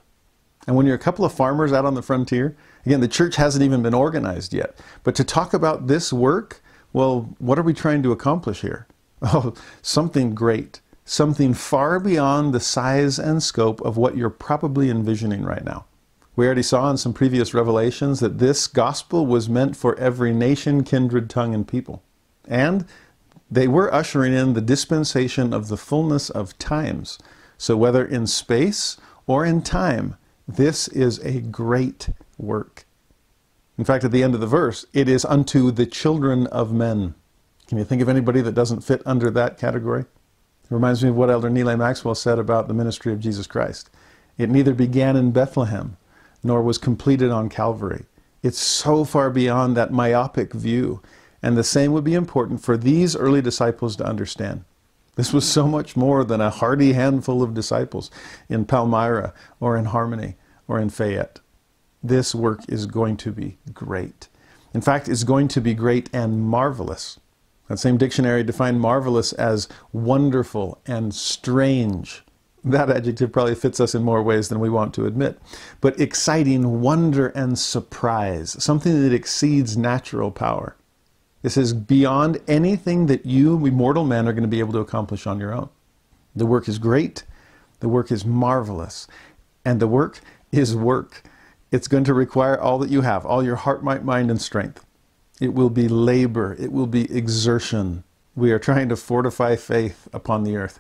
And 0.66 0.76
when 0.76 0.88
you're 0.88 0.96
a 0.96 1.00
couple 1.00 1.24
of 1.24 1.32
farmers 1.32 1.72
out 1.72 1.86
on 1.86 1.94
the 1.94 2.02
frontier, 2.02 2.58
Again, 2.86 3.02
the 3.02 3.08
church 3.08 3.36
hasn't 3.36 3.64
even 3.64 3.82
been 3.82 3.94
organized 3.94 4.54
yet. 4.54 4.78
But 5.04 5.16
to 5.16 5.24
talk 5.24 5.54
about 5.54 5.88
this 5.88 6.14
work, 6.14 6.62
well, 6.94 7.36
what 7.40 7.58
are 7.58 7.64
we 7.64 7.74
trying 7.74 8.04
to 8.04 8.12
accomplish 8.12 8.62
here? 8.62 8.88
Oh, 9.22 9.54
something 9.82 10.36
great, 10.36 10.82
something 11.04 11.54
far 11.54 12.00
beyond 12.00 12.54
the 12.54 12.60
size 12.60 13.18
and 13.18 13.42
scope 13.42 13.82
of 13.82 13.98
what 13.98 14.18
you're 14.18 14.30
probably 14.30 14.90
envisioning 14.90 15.44
right 15.44 15.64
now. 15.64 15.86
We 16.36 16.46
already 16.46 16.64
saw 16.64 16.92
in 16.92 16.98
some 16.98 17.14
previous 17.14 17.54
revelations 17.54 18.20
that 18.20 18.40
this 18.40 18.68
gospel 18.68 19.26
was 19.26 19.50
meant 19.50 19.78
for 19.78 19.98
every 19.98 20.34
nation, 20.34 20.84
kindred, 20.84 21.30
tongue, 21.30 21.56
and 21.56 21.68
people. 21.68 22.04
And 22.46 22.86
they 23.50 23.68
were 23.68 23.94
ushering 23.94 24.34
in 24.34 24.54
the 24.54 24.62
dispensation 24.62 25.54
of 25.54 25.70
the 25.70 25.78
fullness 25.78 26.30
of 26.30 26.58
times. 26.60 27.18
So, 27.58 27.78
whether 27.78 28.06
in 28.06 28.28
space 28.28 28.98
or 29.26 29.46
in 29.46 29.62
time, 29.62 30.18
this 30.48 30.88
is 30.90 31.20
a 31.20 31.40
great 31.40 32.10
work. 32.38 32.86
In 33.78 33.84
fact, 33.84 34.04
at 34.04 34.12
the 34.12 34.24
end 34.24 34.34
of 34.34 34.40
the 34.40 34.48
verse, 34.48 34.86
it 34.94 35.10
is 35.10 35.26
unto 35.26 35.70
the 35.72 35.86
children 35.86 36.48
of 36.48 36.74
men. 36.74 37.16
Can 37.68 37.78
you 37.78 37.84
think 37.84 38.02
of 38.02 38.10
anybody 38.10 38.42
that 38.42 38.54
doesn't 38.56 38.82
fit 38.82 39.02
under 39.06 39.30
that 39.32 39.58
category? 39.58 40.02
It 40.02 40.72
reminds 40.72 41.04
me 41.04 41.10
of 41.10 41.16
what 41.16 41.30
Elder 41.30 41.50
Neal 41.50 41.76
Maxwell 41.76 42.16
said 42.16 42.40
about 42.40 42.68
the 42.68 42.74
ministry 42.74 43.12
of 43.12 43.20
Jesus 43.20 43.48
Christ. 43.48 43.90
It 44.38 44.50
neither 44.50 44.74
began 44.74 45.16
in 45.16 45.32
Bethlehem 45.32 45.98
nor 46.44 46.62
was 46.62 46.78
completed 46.78 47.32
on 47.32 47.50
Calvary. 47.50 48.06
It's 48.44 48.60
so 48.60 49.04
far 49.04 49.30
beyond 49.30 49.76
that 49.76 49.92
myopic 49.92 50.54
view. 50.54 51.02
And 51.42 51.58
the 51.58 51.64
same 51.64 51.92
would 51.92 52.04
be 52.04 52.14
important 52.14 52.62
for 52.62 52.78
these 52.78 53.16
early 53.16 53.42
disciples 53.42 53.96
to 53.98 54.06
understand. 54.06 54.64
This 55.16 55.34
was 55.34 55.48
so 55.48 55.68
much 55.68 55.96
more 55.96 56.24
than 56.24 56.42
a 56.42 56.50
hardy 56.50 56.94
handful 56.94 57.42
of 57.42 57.54
disciples 57.54 58.12
in 58.50 58.66
Palmyra 58.66 59.34
or 59.60 59.78
in 59.78 59.86
Harmony 59.86 60.36
or 60.68 60.80
in 60.80 60.90
Fayette 60.90 61.40
this 62.08 62.36
work 62.36 62.62
is 62.68 62.86
going 62.86 63.18
to 63.18 63.32
be 63.32 63.58
great. 63.74 64.28
In 64.74 64.82
fact, 64.82 65.08
it's 65.08 65.24
going 65.24 65.48
to 65.50 65.62
be 65.62 65.74
great 65.74 66.10
and 66.14 66.44
marvelous. 66.44 67.20
That 67.68 67.80
same 67.80 67.98
dictionary 67.98 68.44
defined 68.44 68.80
marvelous 68.80 69.34
as 69.34 69.68
wonderful 69.92 70.80
and 70.86 71.14
strange. 71.14 72.24
That 72.64 72.90
adjective 72.90 73.32
probably 73.32 73.56
fits 73.56 73.80
us 73.80 73.96
in 73.96 74.04
more 74.04 74.22
ways 74.24 74.50
than 74.50 74.60
we 74.60 74.70
want 74.70 74.94
to 74.96 75.06
admit. 75.06 75.40
But 75.82 76.00
exciting 76.00 76.82
wonder 76.82 77.28
and 77.30 77.58
surprise, 77.58 78.62
something 78.64 79.02
that 79.02 79.14
exceeds 79.14 79.78
natural 79.78 80.32
power. 80.32 80.76
This 81.42 81.58
is 81.58 81.74
beyond 81.74 82.40
anything 82.48 83.06
that 83.06 83.26
you, 83.26 83.56
we 83.56 83.70
mortal 83.70 84.04
men, 84.04 84.28
are 84.28 84.34
going 84.34 84.42
to 84.44 84.48
be 84.48 84.60
able 84.60 84.74
to 84.74 84.80
accomplish 84.80 85.28
on 85.28 85.40
your 85.40 85.54
own. 85.54 85.70
The 86.36 86.46
work 86.46 86.68
is 86.68 86.80
great, 86.80 87.24
the 87.80 87.90
work 87.90 88.12
is 88.12 88.26
marvelous, 88.26 89.08
and 89.64 89.80
the 89.80 89.88
work 89.88 90.20
is 90.52 90.76
work. 90.76 91.24
It's 91.76 91.90
going 91.90 92.06
to 92.06 92.14
require 92.14 92.58
all 92.58 92.80
that 92.80 92.90
you 92.90 93.02
have, 93.02 93.26
all 93.26 93.44
your 93.44 93.58
heart, 93.58 93.84
might, 93.84 94.06
mind, 94.06 94.32
and 94.32 94.42
strength. 94.42 94.86
It 95.42 95.54
will 95.54 95.70
be 95.70 95.90
labor, 95.90 96.56
it 96.58 96.72
will 96.72 96.88
be 96.88 97.14
exertion. 97.14 98.06
We 98.34 98.54
are 98.54 98.60
trying 98.60 98.88
to 98.88 98.96
fortify 98.96 99.58
faith 99.58 100.08
upon 100.14 100.46
the 100.46 100.56
earth. 100.56 100.80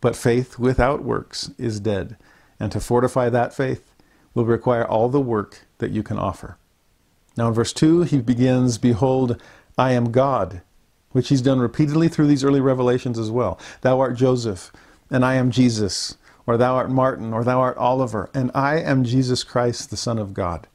But 0.00 0.16
faith 0.16 0.58
without 0.58 1.02
works 1.02 1.50
is 1.58 1.78
dead. 1.78 2.16
And 2.58 2.72
to 2.72 2.80
fortify 2.80 3.28
that 3.28 3.52
faith 3.52 3.92
will 4.32 4.46
require 4.46 4.86
all 4.86 5.10
the 5.10 5.20
work 5.20 5.66
that 5.76 5.90
you 5.90 6.02
can 6.02 6.18
offer. 6.18 6.56
Now, 7.36 7.48
in 7.48 7.52
verse 7.52 7.74
2, 7.74 8.04
he 8.04 8.22
begins, 8.22 8.78
Behold, 8.78 9.38
I 9.76 9.92
am 9.92 10.10
God, 10.10 10.62
which 11.12 11.28
he's 11.28 11.42
done 11.42 11.60
repeatedly 11.60 12.08
through 12.08 12.28
these 12.28 12.44
early 12.44 12.62
revelations 12.62 13.18
as 13.18 13.30
well. 13.30 13.60
Thou 13.82 14.00
art 14.00 14.16
Joseph, 14.16 14.72
and 15.10 15.22
I 15.22 15.34
am 15.34 15.50
Jesus 15.50 16.16
or 16.46 16.56
thou 16.56 16.74
art 16.76 16.90
Martin, 16.90 17.32
or 17.32 17.44
thou 17.44 17.60
art 17.60 17.76
Oliver, 17.76 18.30
and 18.34 18.50
I 18.54 18.78
am 18.78 19.04
Jesus 19.04 19.44
Christ, 19.44 19.90
the 19.90 19.96
Son 19.96 20.18
of 20.18 20.34
God. 20.34 20.66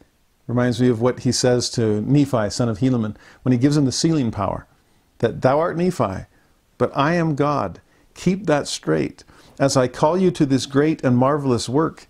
Reminds 0.48 0.80
me 0.80 0.90
of 0.90 1.02
what 1.02 1.22
he 1.22 1.32
says 1.32 1.70
to 1.72 2.02
Nephi, 2.02 2.50
son 2.50 2.70
of 2.70 2.80
Helaman, 2.80 3.16
when 3.42 3.52
he 3.52 3.58
gives 3.58 3.76
him 3.76 3.86
the 3.86 3.92
sealing 3.92 4.32
power 4.32 4.68
that 5.20 5.42
thou 5.42 5.60
art 5.60 5.78
Nephi, 5.78 6.26
but 6.78 6.92
I 6.96 7.14
am 7.14 7.36
God. 7.36 7.82
Keep 8.14 8.46
that 8.46 8.68
straight. 8.68 9.24
As 9.60 9.78
I 9.78 9.88
call 9.88 10.18
you 10.18 10.32
to 10.32 10.46
this 10.46 10.66
great 10.66 11.04
and 11.04 11.18
marvelous 11.18 11.70
work, 11.70 12.08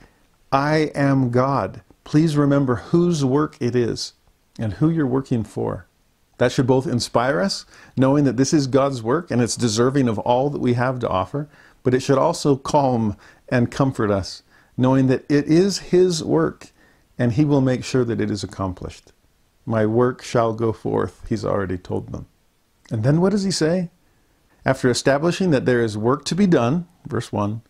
I 0.52 0.92
am 0.96 1.30
God. 1.30 1.82
Please 2.04 2.38
remember 2.38 2.76
whose 2.76 3.24
work 3.24 3.58
it 3.60 3.76
is 3.76 4.14
and 4.60 4.74
who 4.74 4.90
you're 4.90 5.08
working 5.08 5.44
for. 5.44 5.88
That 6.38 6.52
should 6.52 6.68
both 6.68 6.88
inspire 6.88 7.40
us, 7.40 7.66
knowing 7.96 8.26
that 8.26 8.38
this 8.38 8.54
is 8.54 8.68
God's 8.68 9.02
work 9.02 9.32
and 9.32 9.42
it's 9.42 9.56
deserving 9.56 10.08
of 10.08 10.20
all 10.20 10.50
that 10.50 10.60
we 10.62 10.74
have 10.74 11.00
to 11.00 11.10
offer, 11.10 11.48
but 11.84 11.94
it 11.94 12.02
should 12.02 12.18
also 12.18 12.56
calm 12.56 13.16
and 13.50 13.72
comfort 13.72 14.12
us, 14.12 14.44
knowing 14.78 15.08
that 15.08 15.26
it 15.30 15.46
is 15.46 15.80
His 15.80 16.24
work 16.24 16.72
and 17.18 17.34
He 17.34 17.46
will 17.46 17.62
make 17.62 17.84
sure 17.84 18.04
that 18.04 18.20
it 18.20 18.30
is 18.30 18.44
accomplished. 18.44 19.12
My 19.66 19.86
work 19.86 20.22
shall 20.22 20.54
go 20.54 20.74
forth, 20.74 21.26
He's 21.30 21.46
already 21.46 21.78
told 21.78 22.12
them. 22.12 22.28
And 22.92 23.04
then 23.04 23.22
what 23.22 23.32
does 23.32 23.44
He 23.44 23.52
say? 23.52 23.90
After 24.66 24.90
establishing 24.90 25.52
that 25.52 25.66
there 25.66 25.82
is 25.82 25.98
work 25.98 26.26
to 26.26 26.36
be 26.36 26.48
done, 26.48 26.88
verse 27.06 27.32
1, 27.32 27.62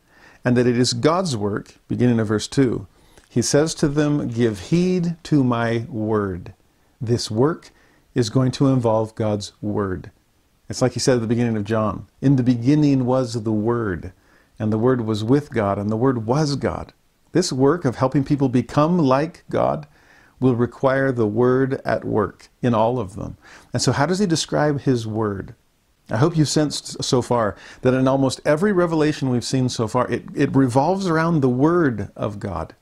and 0.44 0.56
that 0.56 0.68
it 0.68 0.78
is 0.78 0.94
God's 0.94 1.36
work, 1.36 1.76
beginning 1.88 2.20
of 2.20 2.28
verse 2.28 2.48
2, 2.48 2.88
He 3.30 3.42
says 3.42 3.76
to 3.76 3.88
them, 3.88 4.28
Give 4.28 4.60
heed 4.60 5.18
to 5.24 5.44
my 5.44 5.86
word. 5.90 6.54
This 7.02 7.30
work 7.30 7.72
is 8.14 8.30
going 8.30 8.52
to 8.52 8.68
involve 8.68 9.14
God's 9.16 9.52
word. 9.62 10.12
It's 10.70 10.82
like 10.82 10.94
he 10.94 11.00
said 11.00 11.16
at 11.16 11.22
the 11.22 11.28
beginning 11.28 11.58
of 11.58 11.64
John 11.64 12.08
In 12.22 12.38
the 12.38 12.44
beginning 12.44 13.06
was 13.06 13.44
the 13.44 13.52
Word, 13.52 14.14
and 14.60 14.72
the 14.72 14.78
Word 14.78 15.02
was 15.02 15.24
with 15.24 15.52
God, 15.52 15.78
and 15.78 15.90
the 15.90 15.98
Word 15.98 16.26
was 16.26 16.56
God. 16.56 16.94
This 17.32 17.52
work 17.52 17.86
of 17.86 17.98
helping 17.98 18.24
people 18.24 18.50
become 18.50 18.98
like 18.98 19.44
God 19.50 19.88
will 20.40 20.56
require 20.56 21.12
the 21.12 21.28
Word 21.28 21.82
at 21.86 22.06
work 22.06 22.50
in 22.62 22.74
all 22.74 23.00
of 23.00 23.16
them. 23.16 23.38
And 23.74 23.82
so, 23.82 23.92
how 23.92 24.06
does 24.06 24.20
he 24.20 24.26
describe 24.26 24.82
his 24.82 25.06
Word? 25.06 25.56
I 26.10 26.18
hope 26.18 26.38
you've 26.38 26.50
sensed 26.50 27.04
so 27.04 27.22
far 27.22 27.56
that 27.82 27.94
in 27.94 28.08
almost 28.08 28.40
every 28.46 28.72
revelation 28.72 29.30
we've 29.30 29.44
seen 29.44 29.70
so 29.70 29.88
far, 29.88 30.10
it, 30.12 30.24
it 30.36 30.56
revolves 30.56 31.08
around 31.08 31.42
the 31.42 31.50
Word 31.50 32.12
of 32.16 32.40
God. 32.40 32.76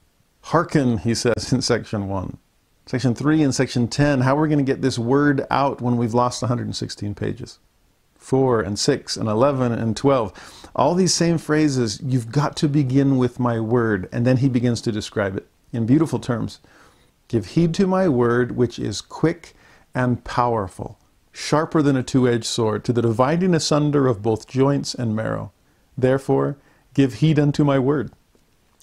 Hearken, 0.48 0.98
he 0.98 1.15
says 1.15 1.53
in 1.53 1.62
section 1.62 2.10
1. 2.10 2.38
Section 2.86 3.15
3 3.15 3.44
and 3.44 3.56
section 3.56 3.88
10, 3.88 4.22
how 4.22 4.38
are 4.38 4.42
we 4.42 4.50
going 4.50 4.63
to 4.63 4.72
get 4.72 4.82
this 4.82 5.00
Word 5.00 5.48
out 5.50 5.82
when 5.82 5.96
we've 5.96 6.13
lost 6.13 6.42
116 6.42 7.15
pages? 7.15 7.60
4 8.24 8.62
and 8.62 8.80
6 8.80 9.18
and 9.18 9.30
11 9.30 9.72
and 9.72 9.96
12. 9.96 10.70
All 10.75 10.96
these 10.96 11.13
same 11.13 11.38
phrases, 11.38 12.00
you've 12.03 12.32
got 12.32 12.56
to 12.58 12.68
begin 12.68 13.18
with 13.18 13.39
my 13.39 13.60
Word. 13.60 14.10
And 14.12 14.25
then 14.25 14.38
he 14.38 14.50
begins 14.50 14.82
to 14.82 14.92
describe 14.92 15.38
it 15.38 15.48
in 15.72 15.86
beautiful 15.86 16.20
terms. 16.20 16.60
Give 17.27 17.46
heed 17.46 17.74
to 17.75 17.88
my 17.88 18.08
Word, 18.08 18.56
which 18.56 18.80
is 18.80 19.01
quick 19.01 19.53
and 19.94 20.24
powerful 20.24 20.98
sharper 21.34 21.82
than 21.82 21.98
a 21.98 22.03
two 22.03 22.30
edged 22.30 22.46
sword, 22.46 22.86
to 22.86 22.94
the 22.94 23.01
dividing 23.01 23.53
asunder 23.53 24.08
of 24.08 24.22
both 24.22 24.48
joints 24.48 24.94
and 24.94 25.15
marrow. 25.15 25.51
Therefore, 25.98 26.56
give 26.94 27.15
heed 27.15 27.39
unto 27.39 27.63
my 27.63 27.80
word. 27.80 28.12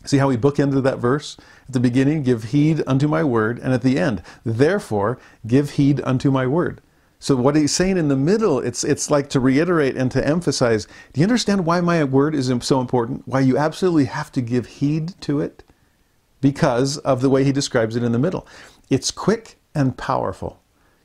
See 0.05 0.19
how 0.19 0.29
we 0.29 0.37
bookended 0.37 0.83
that 0.83 0.99
verse? 0.99 1.37
At 1.69 1.75
the 1.75 1.81
beginning, 1.81 2.25
give 2.25 2.45
heed 2.45 2.83
unto 2.87 3.07
my 3.07 3.23
word, 3.23 3.59
and 3.59 3.73
at 3.73 3.83
the 3.83 3.99
end, 3.99 4.23
therefore, 4.45 5.19
give 5.47 5.73
heed 5.73 6.01
unto 6.05 6.31
my 6.31 6.47
word. 6.47 6.81
So 7.23 7.37
what 7.37 7.55
he's 7.55 7.73
saying 7.73 7.99
in 7.99 8.09
the 8.09 8.17
middle, 8.17 8.59
it's 8.61 8.83
it's 8.83 9.11
like 9.11 9.29
to 9.31 9.41
reiterate 9.41 9.95
and 9.95 10.11
to 10.11 10.27
emphasize. 10.27 10.87
Do 11.13 11.21
you 11.21 11.25
understand 11.27 11.67
why 11.67 11.83
my 11.83 12.03
word 12.03 12.35
is 12.35 12.51
so 12.63 12.81
important? 12.81 13.29
Why 13.29 13.41
you 13.41 13.59
absolutely 13.59 14.07
have 14.07 14.33
to 14.33 14.41
give 14.41 14.67
heed 14.67 15.21
to 15.21 15.39
it? 15.39 15.63
Because 16.41 16.97
of 16.99 17.21
the 17.21 17.29
way 17.29 17.45
he 17.45 17.53
describes 17.53 17.95
it 17.95 18.03
in 18.03 18.13
the 18.13 18.19
middle. 18.19 18.49
It's 18.89 19.11
quick 19.11 19.59
and 19.75 19.99
powerful. 19.99 20.63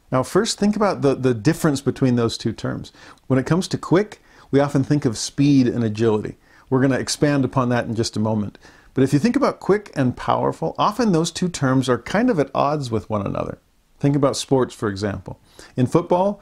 Now, 0.09 0.23
first, 0.23 0.57
think 0.57 0.77
about 0.77 1.01
the, 1.01 1.15
the 1.15 1.33
difference 1.33 1.81
between 1.81 2.15
those 2.15 2.37
two 2.37 2.53
terms. 2.53 2.93
When 3.27 3.37
it 3.37 3.45
comes 3.45 3.67
to 3.67 3.77
quick, 3.77 4.21
we 4.49 4.61
often 4.61 4.85
think 4.85 5.03
of 5.03 5.17
speed 5.17 5.67
and 5.67 5.83
agility. 5.83 6.37
We're 6.69 6.79
going 6.79 6.91
to 6.91 6.99
expand 6.99 7.43
upon 7.43 7.67
that 7.69 7.87
in 7.87 7.95
just 7.95 8.15
a 8.15 8.21
moment. 8.21 8.57
But 8.93 9.03
if 9.03 9.11
you 9.11 9.19
think 9.19 9.35
about 9.35 9.59
quick 9.59 9.91
and 9.93 10.15
powerful, 10.15 10.73
often 10.77 11.11
those 11.11 11.31
two 11.31 11.49
terms 11.49 11.89
are 11.89 11.97
kind 11.97 12.29
of 12.29 12.39
at 12.39 12.51
odds 12.55 12.89
with 12.89 13.09
one 13.09 13.25
another. 13.25 13.59
Think 13.99 14.15
about 14.15 14.37
sports, 14.37 14.73
for 14.73 14.89
example. 14.89 15.39
In 15.75 15.87
football, 15.87 16.41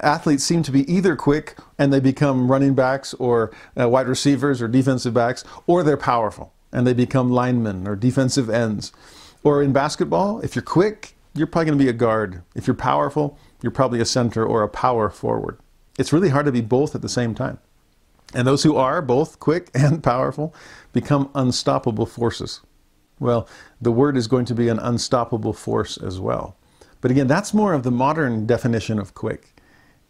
athletes 0.00 0.44
seem 0.44 0.62
to 0.62 0.72
be 0.72 0.90
either 0.92 1.16
quick 1.16 1.56
and 1.78 1.92
they 1.92 2.00
become 2.00 2.50
running 2.50 2.74
backs 2.74 3.14
or 3.14 3.50
uh, 3.78 3.88
wide 3.88 4.08
receivers 4.08 4.60
or 4.60 4.68
defensive 4.68 5.14
backs, 5.14 5.44
or 5.66 5.82
they're 5.82 5.96
powerful 5.96 6.52
and 6.72 6.86
they 6.86 6.94
become 6.94 7.30
linemen 7.30 7.86
or 7.86 7.94
defensive 7.94 8.48
ends. 8.48 8.92
Or 9.44 9.62
in 9.62 9.72
basketball, 9.72 10.40
if 10.40 10.54
you're 10.54 10.62
quick, 10.62 11.14
you're 11.34 11.46
probably 11.46 11.66
going 11.66 11.78
to 11.78 11.84
be 11.84 11.90
a 11.90 11.94
guard. 11.94 12.42
If 12.54 12.66
you're 12.66 12.74
powerful, 12.74 13.38
you're 13.62 13.72
probably 13.72 14.00
a 14.00 14.04
center 14.04 14.44
or 14.44 14.62
a 14.62 14.68
power 14.68 15.10
forward. 15.10 15.58
It's 15.98 16.12
really 16.12 16.30
hard 16.30 16.46
to 16.46 16.52
be 16.52 16.60
both 16.60 16.94
at 16.94 17.02
the 17.02 17.08
same 17.08 17.34
time. 17.34 17.58
And 18.34 18.46
those 18.46 18.62
who 18.62 18.76
are 18.76 19.02
both 19.02 19.38
quick 19.38 19.70
and 19.74 20.02
powerful 20.02 20.54
become 20.92 21.30
unstoppable 21.34 22.06
forces. 22.06 22.60
Well, 23.18 23.46
the 23.80 23.92
word 23.92 24.16
is 24.16 24.26
going 24.26 24.46
to 24.46 24.54
be 24.54 24.68
an 24.68 24.78
unstoppable 24.78 25.52
force 25.52 25.96
as 25.96 26.18
well. 26.18 26.56
But 27.02 27.10
again, 27.10 27.26
that's 27.26 27.52
more 27.52 27.74
of 27.74 27.82
the 27.82 27.90
modern 27.90 28.46
definition 28.46 28.98
of 28.98 29.12
quick. 29.12 29.60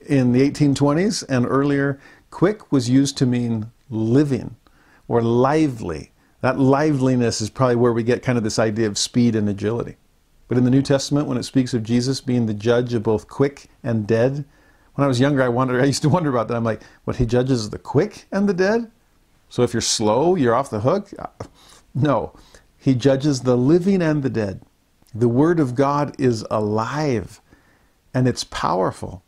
In 0.07 0.33
the 0.33 0.49
1820s 0.49 1.25
and 1.29 1.47
earlier, 1.47 1.99
quick 2.31 2.71
was 2.71 2.89
used 2.89 3.19
to 3.19 3.27
mean 3.27 3.73
living 3.91 4.57
or 5.09 5.23
lively. 5.23 6.13
That 6.43 6.59
liveliness 6.59 7.41
is 7.41 7.51
probably 7.51 7.77
where 7.77 7.93
we 7.93 8.03
get 8.03 8.23
kind 8.23 8.37
of 8.37 8.45
this 8.45 8.59
idea 8.59 8.87
of 8.87 8.99
speed 8.99 9.35
and 9.35 9.49
agility. 9.49 9.97
But 10.49 10.59
in 10.59 10.65
the 10.65 10.71
New 10.71 10.83
Testament, 10.83 11.29
when 11.29 11.39
it 11.39 11.45
speaks 11.45 11.73
of 11.73 11.83
Jesus 11.83 12.21
being 12.21 12.45
the 12.45 12.55
judge 12.55 12.93
of 12.93 13.03
both 13.03 13.27
quick 13.27 13.69
and 13.83 14.07
dead, 14.07 14.45
when 14.95 15.05
I 15.05 15.09
was 15.09 15.19
younger, 15.19 15.43
I 15.43 15.49
wondered, 15.49 15.81
I 15.81 15.87
used 15.87 16.03
to 16.03 16.11
wonder 16.11 16.29
about 16.29 16.49
that. 16.49 16.57
I'm 16.57 16.65
like, 16.65 16.83
what 17.05 17.17
he 17.17 17.25
judges 17.25 17.71
the 17.71 17.79
quick 17.79 18.27
and 18.31 18.47
the 18.47 18.55
dead? 18.55 18.91
So 19.49 19.63
if 19.63 19.73
you're 19.73 19.81
slow, 19.81 20.35
you're 20.35 20.55
off 20.55 20.69
the 20.69 20.81
hook? 20.81 21.09
Uh, 21.19 21.29
no. 21.95 22.35
He 22.77 22.95
judges 22.95 23.43
the 23.43 23.57
living 23.57 24.03
and 24.03 24.23
the 24.23 24.29
dead. 24.29 24.61
The 25.15 25.29
Word 25.29 25.61
of 25.61 25.75
God 25.75 26.15
is 26.19 26.45
alive 26.51 27.41
and 28.15 28.27
it's 28.27 28.45
powerful. 28.45 29.23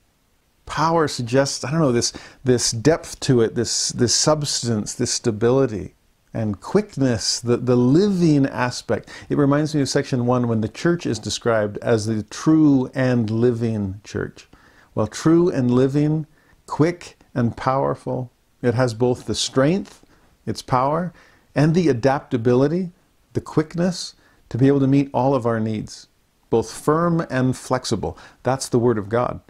Power 0.66 1.08
suggests, 1.08 1.64
I 1.64 1.70
don't 1.70 1.80
know, 1.80 1.92
this, 1.92 2.12
this 2.42 2.70
depth 2.70 3.20
to 3.20 3.42
it, 3.42 3.54
this, 3.54 3.90
this 3.90 4.14
substance, 4.14 4.94
this 4.94 5.12
stability 5.12 5.94
and 6.32 6.60
quickness, 6.60 7.38
the, 7.38 7.58
the 7.58 7.76
living 7.76 8.46
aspect. 8.46 9.08
It 9.28 9.38
reminds 9.38 9.74
me 9.74 9.82
of 9.82 9.88
section 9.88 10.26
one 10.26 10.48
when 10.48 10.62
the 10.62 10.68
church 10.68 11.06
is 11.06 11.18
described 11.18 11.78
as 11.78 12.06
the 12.06 12.22
true 12.24 12.90
and 12.94 13.30
living 13.30 14.00
church. 14.04 14.48
Well, 14.94 15.06
true 15.06 15.50
and 15.50 15.70
living, 15.70 16.26
quick 16.66 17.18
and 17.34 17.56
powerful. 17.56 18.32
It 18.62 18.74
has 18.74 18.94
both 18.94 19.26
the 19.26 19.34
strength, 19.34 20.04
its 20.46 20.62
power, 20.62 21.12
and 21.54 21.74
the 21.74 21.88
adaptability, 21.88 22.90
the 23.34 23.40
quickness 23.40 24.14
to 24.54 24.58
be 24.58 24.68
able 24.68 24.78
to 24.78 24.87
meet 24.87 25.11
all 25.12 25.34
of 25.34 25.46
our 25.46 25.58
needs, 25.58 26.06
both 26.49 26.73
firm 26.73 27.26
and 27.28 27.56
flexible. 27.56 28.16
That's 28.44 28.68
the 28.68 28.78
Word 28.78 28.99
of 28.99 29.08
God. 29.08 29.40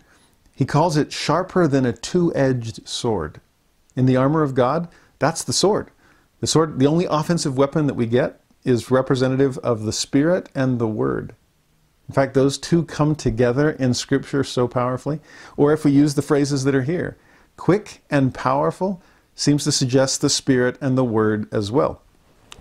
He 0.54 0.64
calls 0.64 0.96
it 0.96 1.12
sharper 1.12 1.68
than 1.68 1.84
a 1.84 1.92
two 1.92 2.34
edged 2.34 2.88
sword. 2.88 3.42
In 3.94 4.06
the 4.06 4.16
armor 4.16 4.42
of 4.42 4.54
God, 4.54 4.88
that's 5.18 5.44
the 5.44 5.52
sword. 5.52 5.90
The 6.40 6.46
sword, 6.46 6.78
the 6.78 6.86
only 6.86 7.04
offensive 7.04 7.58
weapon 7.58 7.86
that 7.86 7.96
we 7.96 8.06
get 8.06 8.40
is 8.64 8.90
representative 8.90 9.58
of 9.58 9.82
the 9.82 9.92
Spirit 9.92 10.48
and 10.54 10.78
the 10.78 10.88
Word. 10.88 11.34
In 12.08 12.14
fact, 12.14 12.32
those 12.32 12.56
two 12.56 12.82
come 12.84 13.14
together 13.14 13.72
in 13.72 13.92
Scripture 13.92 14.42
so 14.42 14.66
powerfully. 14.66 15.20
Or 15.58 15.74
if 15.74 15.84
we 15.84 15.90
use 15.90 16.14
the 16.14 16.22
phrases 16.22 16.64
that 16.64 16.74
are 16.74 16.80
here, 16.80 17.18
quick 17.58 18.00
and 18.08 18.32
powerful 18.32 19.02
seems 19.34 19.64
to 19.64 19.72
suggest 19.72 20.22
the 20.22 20.30
Spirit 20.30 20.78
and 20.80 20.96
the 20.96 21.04
Word 21.04 21.46
as 21.52 21.70
well. 21.70 22.00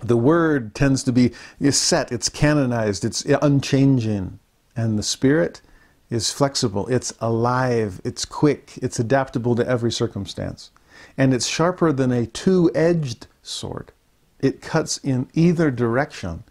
The 0.04 0.16
Word 0.18 0.74
tends 0.74 1.02
to 1.04 1.12
be 1.12 1.32
is 1.58 1.78
set, 1.78 2.12
it's 2.12 2.28
canonized, 2.28 3.04
it's 3.04 3.24
unchanging. 3.24 4.38
And 4.76 4.98
the 4.98 5.02
Spirit 5.02 5.62
is 6.10 6.30
flexible, 6.30 6.86
it's 6.88 7.14
alive, 7.20 8.02
it's 8.04 8.26
quick, 8.26 8.78
it's 8.82 8.98
adaptable 8.98 9.54
to 9.56 9.66
every 9.66 9.90
circumstance. 9.90 10.70
And 11.16 11.32
it's 11.32 11.46
sharper 11.46 11.90
than 11.90 12.12
a 12.12 12.26
two 12.26 12.70
edged 12.74 13.28
sword. 13.42 13.92
It 14.40 14.60
cuts 14.60 14.98
in 14.98 15.28
either 15.32 15.70
direction. 15.70 16.44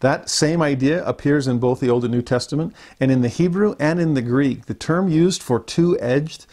That 0.00 0.28
same 0.28 0.60
idea 0.60 1.02
appears 1.06 1.48
in 1.48 1.60
both 1.60 1.80
the 1.80 1.88
Old 1.88 2.04
and 2.04 2.12
New 2.12 2.22
Testament, 2.22 2.74
and 3.00 3.10
in 3.10 3.22
the 3.22 3.28
Hebrew 3.28 3.74
and 3.78 4.00
in 4.00 4.12
the 4.12 4.20
Greek. 4.20 4.66
The 4.66 4.74
term 4.74 5.08
used 5.08 5.42
for 5.42 5.60
two 5.60 5.98
edged 5.98 6.44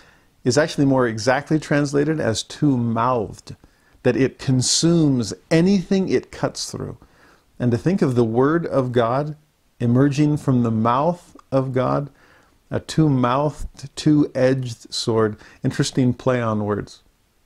is 0.46 0.58
actually 0.58 0.86
more 0.86 1.06
exactly 1.06 1.60
translated 1.60 2.22
as 2.22 2.44
two 2.44 2.78
mouthed, 2.78 3.58
that 4.04 4.16
it 4.16 4.40
consumes 4.40 5.34
anything 5.52 6.10
it 6.10 6.32
cuts 6.32 6.72
through. 6.72 6.98
And 7.60 7.72
to 7.72 7.78
think 7.78 8.02
of 8.02 8.16
the 8.16 8.24
Word 8.24 8.66
of 8.66 8.92
God 8.92 9.36
emerging 9.80 10.38
from 10.38 10.64
the 10.64 10.72
mouth 10.72 11.36
of 11.52 11.74
God, 11.74 12.10
a 12.72 12.80
two 12.80 13.10
mouthed, 13.10 13.96
two 13.96 14.32
edged 14.36 14.94
sword. 14.94 15.38
Interesting 15.64 16.14
play 16.14 16.42
on 16.42 16.66
words 16.66 17.04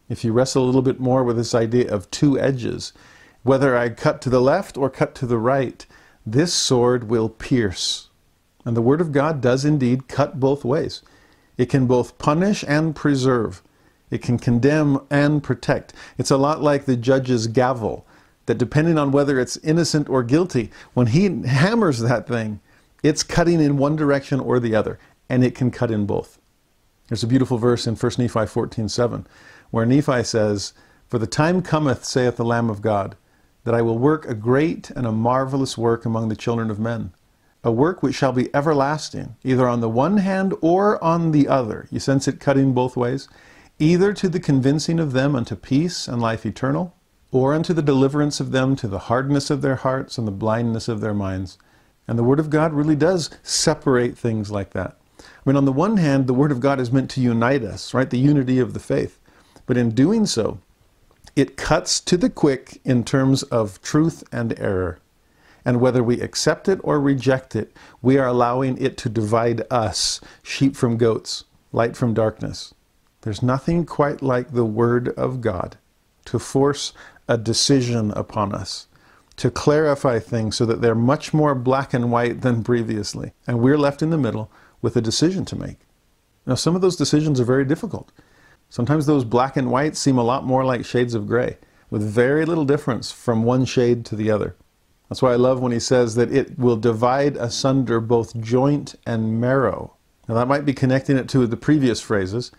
if 0.10 0.24
you 0.24 0.32
wrestle 0.32 0.64
a 0.64 0.68
little 0.68 0.82
bit 0.82 1.00
more 1.00 1.24
with 1.24 1.38
this 1.38 1.56
idea 1.56 1.92
of 1.92 2.10
two 2.12 2.40
edges, 2.40 2.94
whether 3.44 3.76
I 3.76 3.90
cut 3.90 4.22
to 4.22 4.30
the 4.30 4.42
left 4.42 4.78
or 4.78 4.90
cut 4.90 5.16
to 5.16 5.26
the 5.26 5.38
right, 5.38 5.86
this 6.26 6.54
sword 6.54 7.10
will 7.10 7.30
pierce. 7.30 8.10
And 8.66 8.78
the 8.78 8.82
Word 8.82 9.02
of 9.02 9.12
God 9.12 9.42
does 9.42 9.66
indeed 9.66 10.08
cut 10.08 10.40
both 10.40 10.64
ways. 10.64 11.02
It 11.58 11.68
can 11.68 11.88
both 11.88 12.18
punish 12.18 12.64
and 12.68 12.96
preserve. 12.96 13.62
It 14.14 14.22
can 14.22 14.38
condemn 14.38 15.00
and 15.10 15.42
protect. 15.42 15.92
It's 16.20 16.30
a 16.30 16.38
lot 16.38 16.62
like 16.62 16.86
the 16.86 16.96
judge's 16.96 17.48
gavel, 17.48 18.06
that 18.46 18.60
depending 18.60 19.00
on 19.00 19.12
whether 19.12 19.40
it's 19.40 19.58
innocent 19.58 20.08
or 20.08 20.22
guilty, 20.22 20.70
when 20.94 21.08
he 21.08 21.42
hammers 21.48 22.00
that 22.00 22.28
thing, 22.28 22.60
it's 23.02 23.24
cutting 23.24 23.60
in 23.60 23.78
one 23.78 23.96
direction 23.96 24.40
or 24.40 24.60
the 24.60 24.76
other, 24.76 25.00
and 25.30 25.44
it 25.44 25.56
can 25.56 25.72
cut 25.72 25.90
in 25.90 26.06
both. 26.06 26.38
There's 27.08 27.24
a 27.24 27.28
beautiful 27.28 27.58
verse 27.58 27.88
in 27.88 27.96
1 27.96 28.12
Nephi 28.20 28.46
14 28.46 28.88
7 28.88 29.26
where 29.72 29.88
Nephi 29.88 30.24
says, 30.24 30.74
For 31.08 31.18
the 31.18 31.26
time 31.26 31.64
cometh, 31.64 32.06
saith 32.06 32.36
the 32.36 32.46
Lamb 32.46 32.70
of 32.70 32.84
God, 32.84 33.18
that 33.64 33.74
I 33.74 33.82
will 33.82 33.98
work 33.98 34.28
a 34.28 34.36
great 34.36 34.92
and 34.92 35.08
a 35.08 35.12
marvelous 35.12 35.76
work 35.76 36.06
among 36.06 36.30
the 36.30 36.36
children 36.36 36.70
of 36.70 36.80
men, 36.80 37.14
a 37.64 37.72
work 37.72 38.04
which 38.04 38.14
shall 38.14 38.34
be 38.34 38.54
everlasting, 38.54 39.36
either 39.44 39.68
on 39.68 39.80
the 39.80 39.90
one 39.90 40.18
hand 40.18 40.54
or 40.62 41.04
on 41.04 41.32
the 41.32 41.48
other. 41.48 41.88
You 41.90 42.00
sense 42.00 42.28
it 42.28 42.40
cutting 42.40 42.74
both 42.74 42.96
ways? 42.96 43.28
Either 43.80 44.14
to 44.14 44.30
the 44.30 44.40
convincing 44.40 45.00
of 45.00 45.14
them 45.14 45.36
unto 45.36 45.56
peace 45.56 46.08
and 46.08 46.22
life 46.22 46.46
eternal, 46.46 46.96
or 47.32 47.54
unto 47.54 47.74
the 47.74 47.82
deliverance 47.82 48.40
of 48.40 48.52
them 48.52 48.76
to 48.76 48.88
the 48.88 49.00
hardness 49.00 49.50
of 49.50 49.62
their 49.62 49.78
hearts 49.78 50.20
and 50.20 50.28
the 50.28 50.32
blindness 50.32 50.88
of 50.88 51.02
their 51.02 51.16
minds. 51.16 51.58
And 52.08 52.20
the 52.20 52.24
Word 52.24 52.40
of 52.40 52.52
God 52.52 52.74
really 52.74 52.96
does 52.96 53.32
separate 53.42 54.16
things 54.18 54.52
like 54.52 54.72
that. 54.72 54.98
I 55.20 55.24
mean, 55.46 55.56
on 55.56 55.66
the 55.66 55.72
one 55.72 55.98
hand, 55.98 56.28
the 56.28 56.34
Word 56.34 56.52
of 56.52 56.60
God 56.60 56.80
is 56.80 56.92
meant 56.92 57.10
to 57.12 57.22
unite 57.22 57.64
us, 57.64 57.94
right? 57.94 58.10
The 58.10 58.20
unity 58.20 58.60
of 58.60 58.74
the 58.74 58.80
faith. 58.80 59.20
But 59.66 59.78
in 59.78 59.96
doing 59.96 60.28
so, 60.28 60.60
it 61.36 61.58
cuts 61.58 62.00
to 62.02 62.18
the 62.18 62.30
quick 62.30 62.80
in 62.86 63.04
terms 63.04 63.42
of 63.44 63.82
truth 63.82 64.24
and 64.32 64.58
error. 64.60 65.00
And 65.66 65.80
whether 65.80 66.04
we 66.04 66.22
accept 66.22 66.70
it 66.70 66.80
or 66.84 67.00
reject 67.00 67.56
it, 67.56 67.76
we 68.02 68.20
are 68.20 68.28
allowing 68.28 68.78
it 68.78 68.98
to 68.98 69.10
divide 69.10 69.64
us, 69.72 70.22
sheep 70.44 70.76
from 70.76 70.98
goats, 70.98 71.46
light 71.72 71.98
from 71.98 72.14
darkness. 72.14 72.76
There's 73.24 73.42
nothing 73.42 73.86
quite 73.86 74.22
like 74.22 74.52
the 74.52 74.66
Word 74.66 75.10
of 75.18 75.40
God 75.40 75.78
to 76.26 76.38
force 76.38 76.92
a 77.26 77.38
decision 77.38 78.12
upon 78.12 78.54
us, 78.54 78.88
to 79.38 79.50
clarify 79.50 80.20
things 80.20 80.58
so 80.58 80.66
that 80.66 80.82
they're 80.82 80.94
much 80.94 81.34
more 81.34 81.56
black 81.56 81.94
and 81.94 82.12
white 82.12 82.42
than 82.42 82.66
previously. 82.66 83.32
And 83.48 83.60
we're 83.60 83.78
left 83.78 84.02
in 84.02 84.10
the 84.10 84.18
middle 84.18 84.52
with 84.82 84.98
a 84.98 85.02
decision 85.02 85.46
to 85.46 85.56
make. 85.56 85.80
Now, 86.46 86.56
some 86.56 86.76
of 86.76 86.82
those 86.82 86.98
decisions 86.98 87.40
are 87.40 87.46
very 87.46 87.64
difficult. 87.64 88.12
Sometimes 88.70 89.06
those 89.06 89.24
black 89.24 89.56
and 89.56 89.72
white 89.72 89.96
seem 89.96 90.18
a 90.18 90.24
lot 90.24 90.44
more 90.46 90.66
like 90.66 90.84
shades 90.84 91.14
of 91.14 91.26
gray, 91.26 91.58
with 91.90 92.04
very 92.04 92.46
little 92.46 92.66
difference 92.66 93.10
from 93.10 93.44
one 93.44 93.64
shade 93.64 94.04
to 94.08 94.18
the 94.18 94.30
other. 94.30 94.58
That's 95.08 95.22
why 95.22 95.32
I 95.32 95.38
love 95.38 95.62
when 95.62 95.72
he 95.72 95.80
says 95.80 96.16
that 96.16 96.34
it 96.34 96.60
will 96.60 96.76
divide 96.76 97.38
asunder 97.38 98.02
both 98.02 98.38
joint 98.42 98.96
and 99.06 99.40
marrow. 99.40 99.96
Now, 100.28 100.36
that 100.36 100.50
might 100.50 100.66
be 100.66 100.74
connecting 100.74 101.16
it 101.16 101.30
to 101.30 101.48
the 101.48 101.56
previous 101.56 102.02
phrases. 102.02 102.52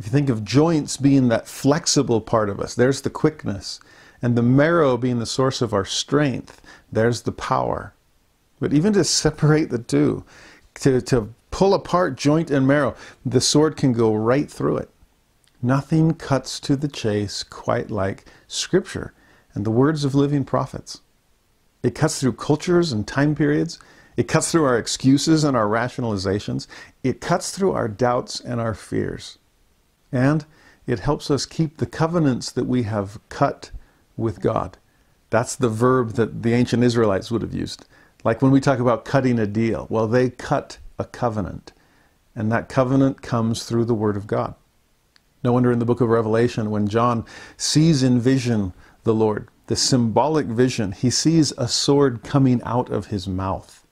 If 0.00 0.06
you 0.06 0.12
think 0.12 0.30
of 0.30 0.44
joints 0.44 0.96
being 0.96 1.28
that 1.28 1.46
flexible 1.46 2.22
part 2.22 2.48
of 2.48 2.58
us, 2.58 2.74
there's 2.74 3.02
the 3.02 3.10
quickness. 3.10 3.80
And 4.22 4.34
the 4.34 4.42
marrow 4.42 4.96
being 4.96 5.18
the 5.18 5.26
source 5.26 5.60
of 5.60 5.74
our 5.74 5.84
strength, 5.84 6.62
there's 6.90 7.20
the 7.20 7.32
power. 7.32 7.92
But 8.60 8.72
even 8.72 8.94
to 8.94 9.04
separate 9.04 9.68
the 9.68 9.78
two, 9.78 10.24
to, 10.76 11.02
to 11.02 11.34
pull 11.50 11.74
apart 11.74 12.16
joint 12.16 12.50
and 12.50 12.66
marrow, 12.66 12.96
the 13.26 13.42
sword 13.42 13.76
can 13.76 13.92
go 13.92 14.14
right 14.14 14.50
through 14.50 14.78
it. 14.78 14.88
Nothing 15.60 16.14
cuts 16.14 16.60
to 16.60 16.76
the 16.76 16.88
chase 16.88 17.42
quite 17.42 17.90
like 17.90 18.24
Scripture 18.48 19.12
and 19.52 19.66
the 19.66 19.70
words 19.70 20.02
of 20.06 20.14
living 20.14 20.46
prophets. 20.46 21.02
It 21.82 21.94
cuts 21.94 22.18
through 22.18 22.32
cultures 22.32 22.90
and 22.90 23.06
time 23.06 23.34
periods. 23.34 23.78
It 24.16 24.28
cuts 24.28 24.50
through 24.50 24.64
our 24.64 24.78
excuses 24.78 25.44
and 25.44 25.54
our 25.54 25.66
rationalizations. 25.66 26.68
It 27.02 27.20
cuts 27.20 27.50
through 27.50 27.72
our 27.72 27.86
doubts 27.86 28.40
and 28.40 28.62
our 28.62 28.72
fears. 28.72 29.36
And 30.12 30.44
it 30.86 31.00
helps 31.00 31.30
us 31.30 31.46
keep 31.46 31.76
the 31.76 31.86
covenants 31.86 32.50
that 32.52 32.66
we 32.66 32.82
have 32.84 33.18
cut 33.28 33.70
with 34.16 34.40
God. 34.40 34.78
That's 35.30 35.54
the 35.54 35.68
verb 35.68 36.12
that 36.14 36.42
the 36.42 36.52
ancient 36.52 36.82
Israelites 36.82 37.30
would 37.30 37.42
have 37.42 37.54
used. 37.54 37.86
Like 38.24 38.42
when 38.42 38.50
we 38.50 38.60
talk 38.60 38.80
about 38.80 39.04
cutting 39.04 39.38
a 39.38 39.46
deal, 39.46 39.86
well, 39.88 40.06
they 40.06 40.30
cut 40.30 40.78
a 40.98 41.04
covenant. 41.04 41.72
And 42.34 42.50
that 42.52 42.68
covenant 42.68 43.22
comes 43.22 43.64
through 43.64 43.84
the 43.86 43.94
Word 43.94 44.16
of 44.16 44.26
God. 44.26 44.54
No 45.42 45.52
wonder 45.52 45.72
in 45.72 45.78
the 45.78 45.86
book 45.86 46.00
of 46.00 46.08
Revelation, 46.08 46.70
when 46.70 46.86
John 46.86 47.24
sees 47.56 48.02
in 48.02 48.20
vision 48.20 48.74
the 49.04 49.14
Lord, 49.14 49.48
the 49.68 49.76
symbolic 49.76 50.46
vision, 50.46 50.92
he 50.92 51.08
sees 51.08 51.52
a 51.52 51.68
sword 51.68 52.22
coming 52.22 52.60
out 52.62 52.90
of 52.90 53.06
his 53.06 53.26
mouth. 53.26 53.86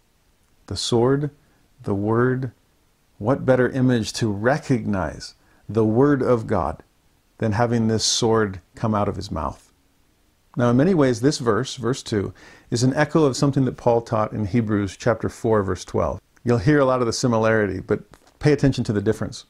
The 0.67 0.77
sword, 0.77 1.31
the 1.83 1.95
Word, 1.95 2.53
what 3.17 3.47
better 3.47 3.71
image 3.71 4.13
to 4.15 4.31
recognize 4.31 5.35
the 5.69 5.85
Word 5.85 6.23
of 6.23 6.47
God 6.47 6.83
than 7.39 7.53
having 7.53 7.89
this 7.89 8.05
sword 8.05 8.61
come 8.75 8.95
out 8.95 9.09
of 9.09 9.17
his 9.17 9.31
mouth? 9.31 9.73
Now, 10.57 10.71
in 10.71 10.77
many 10.77 10.95
ways, 10.95 11.21
this 11.21 11.39
verse, 11.39 11.77
verse 11.77 12.03
2, 12.03 12.33
is 12.71 12.83
an 12.83 12.95
echo 12.95 13.25
of 13.25 13.37
something 13.37 13.65
that 13.67 13.77
Paul 13.77 14.01
taught 14.01 14.33
in 14.33 14.47
Hebrews 14.47 14.97
chapter 14.97 15.29
4, 15.29 15.63
verse 15.63 15.85
12. 15.85 16.21
You'll 16.43 16.59
hear 16.59 16.81
a 16.81 16.85
lot 16.85 17.01
of 17.01 17.07
the 17.07 17.13
similarity, 17.13 17.81
but 17.81 18.01
pay 18.39 18.53
attention 18.53 18.83
to 18.85 18.93
the 18.93 19.03
difference. 19.03 19.45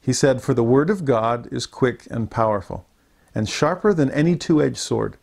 He 0.00 0.12
said, 0.12 0.42
For 0.42 0.52
the 0.54 0.64
word 0.64 0.90
of 0.90 1.04
God 1.04 1.48
is 1.52 1.66
quick 1.66 2.08
and 2.10 2.30
powerful, 2.30 2.86
and 3.34 3.48
sharper 3.48 3.94
than 3.94 4.10
any 4.10 4.34
two 4.34 4.60
edged 4.60 4.78
sword, 4.78 5.16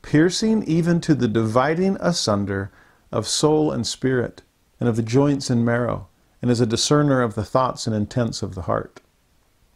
piercing 0.00 0.62
even 0.62 1.00
to 1.02 1.14
the 1.14 1.28
dividing 1.28 1.98
asunder 2.00 2.70
of 3.12 3.26
soul 3.26 3.70
and 3.70 3.86
spirit, 3.86 4.42
and 4.80 4.88
of 4.88 4.96
the 4.96 5.02
joints 5.02 5.50
and 5.50 5.66
marrow, 5.66 6.08
and 6.40 6.50
is 6.50 6.60
a 6.60 6.66
discerner 6.66 7.20
of 7.20 7.34
the 7.34 7.44
thoughts 7.44 7.86
and 7.86 7.94
intents 7.94 8.42
of 8.42 8.54
the 8.54 8.62
heart. 8.62 9.00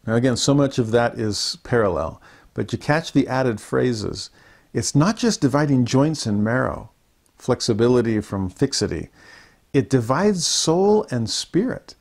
Now, 0.06 0.14
again, 0.14 0.36
so 0.36 0.54
much 0.54 0.78
of 0.78 0.90
that 0.92 1.18
is 1.18 1.58
parallel, 1.62 2.20
but 2.54 2.72
you 2.72 2.78
catch 2.78 3.12
the 3.12 3.28
added 3.28 3.60
phrases. 3.60 4.30
It's 4.72 4.94
not 4.94 5.16
just 5.16 5.40
dividing 5.40 5.84
joints 5.84 6.26
and 6.26 6.42
marrow, 6.44 6.90
flexibility 7.36 8.20
from 8.20 8.48
fixity, 8.50 9.10
it 9.72 9.88
divides 9.88 10.46
soul 10.46 11.06
and 11.10 11.30
spirit. 11.30 11.94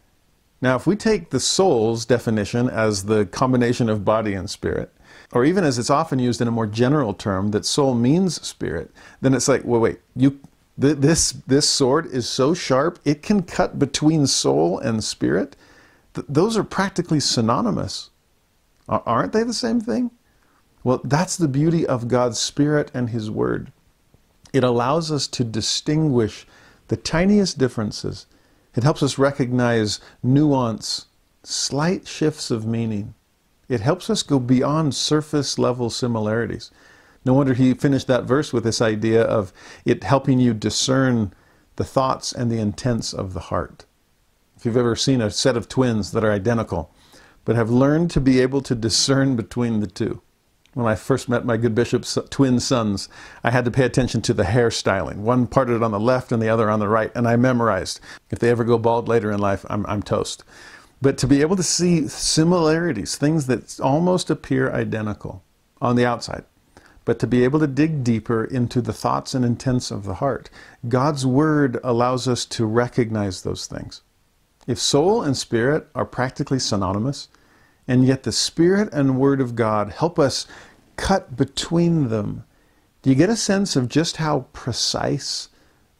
Now, 0.61 0.75
if 0.75 0.85
we 0.85 0.95
take 0.95 1.29
the 1.29 1.39
soul's 1.39 2.05
definition 2.05 2.69
as 2.69 3.05
the 3.05 3.25
combination 3.25 3.89
of 3.89 4.03
body 4.03 4.33
and 4.33 4.49
spirit, 4.49 4.91
or 5.31 5.45
even 5.45 5.63
as 5.63 5.77
it's 5.77 5.89
often 5.89 6.19
used 6.19 6.41
in 6.41 6.47
a 6.47 6.51
more 6.51 6.67
general 6.67 7.13
term 7.13 7.51
that 7.51 7.65
soul 7.65 7.93
means 7.93 8.41
spirit, 8.45 8.91
then 9.21 9.33
it's 9.33 9.47
like, 9.47 9.63
well, 9.63 9.79
wait, 9.79 9.99
you 10.15 10.39
th- 10.79 10.97
this 10.97 11.31
this 11.47 11.69
sword 11.69 12.07
is 12.07 12.27
so 12.27 12.53
sharp 12.53 12.99
it 13.05 13.21
can 13.21 13.43
cut 13.43 13.79
between 13.79 14.27
soul 14.27 14.79
and 14.79 15.03
spirit. 15.03 15.55
Th- 16.19 16.25
those 16.27 16.57
are 16.57 16.63
practically 16.63 17.21
synonymous, 17.21 18.09
aren't 18.87 19.31
they? 19.31 19.43
The 19.43 19.53
same 19.53 19.79
thing. 19.79 20.11
Well, 20.83 20.99
that's 21.03 21.37
the 21.37 21.47
beauty 21.47 21.87
of 21.87 22.07
God's 22.07 22.39
Spirit 22.39 22.91
and 22.93 23.09
His 23.09 23.31
Word. 23.31 23.71
It 24.51 24.63
allows 24.63 25.11
us 25.11 25.27
to 25.27 25.43
distinguish 25.43 26.45
the 26.89 26.97
tiniest 26.97 27.57
differences 27.57 28.25
it 28.75 28.83
helps 28.83 29.01
us 29.01 29.17
recognize 29.17 29.99
nuance, 30.21 31.07
slight 31.43 32.07
shifts 32.07 32.51
of 32.51 32.65
meaning. 32.67 33.15
It 33.67 33.81
helps 33.81 34.09
us 34.09 34.23
go 34.23 34.39
beyond 34.39 34.95
surface 34.95 35.57
level 35.57 35.89
similarities. 35.89 36.71
No 37.25 37.33
wonder 37.33 37.53
he 37.53 37.73
finished 37.73 38.07
that 38.07 38.25
verse 38.25 38.53
with 38.53 38.63
this 38.63 38.81
idea 38.81 39.23
of 39.23 39.51
it 39.85 40.03
helping 40.03 40.39
you 40.39 40.53
discern 40.53 41.33
the 41.75 41.83
thoughts 41.83 42.31
and 42.31 42.51
the 42.51 42.59
intents 42.59 43.13
of 43.13 43.33
the 43.33 43.51
heart. 43.51 43.85
If 44.59 44.65
you've 44.65 44.75
ever 44.75 44.97
seen 44.97 45.21
a 45.21 45.31
set 45.31 45.55
of 45.55 45.69
twins 45.69 46.11
that 46.11 46.25
are 46.25 46.33
identical, 46.33 46.93
but 47.45 47.55
have 47.55 47.69
learned 47.69 48.11
to 48.11 48.19
be 48.19 48.41
able 48.41 48.59
to 48.63 48.75
discern 48.75 49.37
between 49.37 49.79
the 49.79 49.87
two, 49.87 50.21
when 50.73 50.85
I 50.85 50.95
first 50.95 51.29
met 51.29 51.45
my 51.45 51.55
good 51.55 51.73
bishop's 51.73 52.17
twin 52.29 52.59
sons, 52.59 53.07
I 53.41 53.51
had 53.51 53.63
to 53.63 53.71
pay 53.71 53.85
attention 53.85 54.21
to 54.23 54.33
the 54.33 54.43
hairstyling. 54.43 55.19
One 55.19 55.47
parted 55.47 55.81
on 55.81 55.91
the 55.91 55.99
left 55.99 56.33
and 56.33 56.41
the 56.41 56.49
other 56.49 56.69
on 56.69 56.81
the 56.81 56.89
right, 56.89 57.09
and 57.15 57.25
I 57.25 57.37
memorized. 57.37 58.01
If 58.31 58.39
they 58.39 58.49
ever 58.49 58.65
go 58.65 58.77
bald 58.77 59.07
later 59.07 59.31
in 59.31 59.39
life, 59.39 59.65
I'm, 59.69 59.85
I'm 59.85 60.03
toast. 60.03 60.43
But 61.01 61.17
to 61.19 61.27
be 61.27 61.39
able 61.39 61.55
to 61.55 61.63
see 61.63 62.09
similarities, 62.09 63.15
things 63.15 63.47
that 63.47 63.79
almost 63.79 64.29
appear 64.29 64.73
identical 64.73 65.41
on 65.81 65.95
the 65.95 66.05
outside, 66.05 66.43
but 67.05 67.17
to 67.19 67.27
be 67.27 67.45
able 67.45 67.61
to 67.61 67.67
dig 67.67 68.03
deeper 68.03 68.43
into 68.43 68.81
the 68.81 68.91
thoughts 68.91 69.33
and 69.33 69.45
intents 69.45 69.89
of 69.89 70.03
the 70.03 70.15
heart, 70.15 70.49
God's 70.89 71.25
Word 71.25 71.79
allows 71.81 72.27
us 72.27 72.43
to 72.47 72.65
recognize 72.65 73.43
those 73.43 73.65
things. 73.65 74.01
If 74.69 74.77
soul 74.77 75.23
and 75.23 75.35
spirit 75.35 75.87
are 75.95 76.05
practically 76.05 76.59
synonymous, 76.59 77.27
and 77.87 78.05
yet 78.05 78.21
the 78.21 78.31
Spirit 78.31 78.93
and 78.93 79.19
Word 79.19 79.41
of 79.41 79.55
God 79.55 79.93
help 79.93 80.19
us 80.19 80.45
cut 80.95 81.35
between 81.35 82.09
them. 82.09 82.43
Do 83.01 83.09
you 83.09 83.15
get 83.15 83.31
a 83.31 83.35
sense 83.35 83.75
of 83.75 83.89
just 83.89 84.17
how 84.17 84.45
precise 84.53 85.49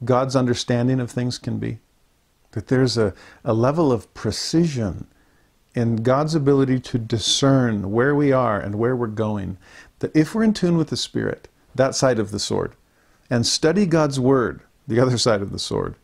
God's 0.06 0.36
understanding 0.36 1.00
of 1.00 1.10
things 1.10 1.40
can 1.40 1.58
be? 1.58 1.80
That 2.52 2.68
there's 2.68 2.96
a, 2.96 3.16
a 3.44 3.56
level 3.56 3.92
of 3.92 4.14
precision 4.14 5.08
in 5.74 6.04
God's 6.04 6.36
ability 6.36 6.80
to 6.80 7.00
discern 7.00 7.90
where 7.92 8.14
we 8.14 8.32
are 8.32 8.60
and 8.60 8.76
where 8.76 8.96
we're 8.96 9.08
going. 9.08 9.58
That 9.98 10.16
if 10.16 10.36
we're 10.36 10.44
in 10.44 10.54
tune 10.54 10.78
with 10.78 10.90
the 10.90 10.96
Spirit, 10.96 11.48
that 11.74 11.96
side 11.96 12.20
of 12.20 12.30
the 12.30 12.38
sword, 12.38 12.76
and 13.32 13.48
study 13.48 13.88
God's 13.88 14.20
Word, 14.20 14.62
the 14.88 15.00
other 15.00 15.18
side 15.18 15.42
of 15.42 15.52
the 15.52 15.58
sword, 15.58 15.96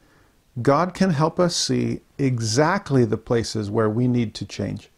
God 0.62 0.94
can 0.94 1.10
help 1.10 1.40
us 1.40 1.56
see 1.56 2.02
exactly 2.18 3.04
the 3.06 3.18
places 3.18 3.70
where 3.70 3.90
we 3.90 4.08
need 4.08 4.34
to 4.36 4.46
change. 4.46 4.90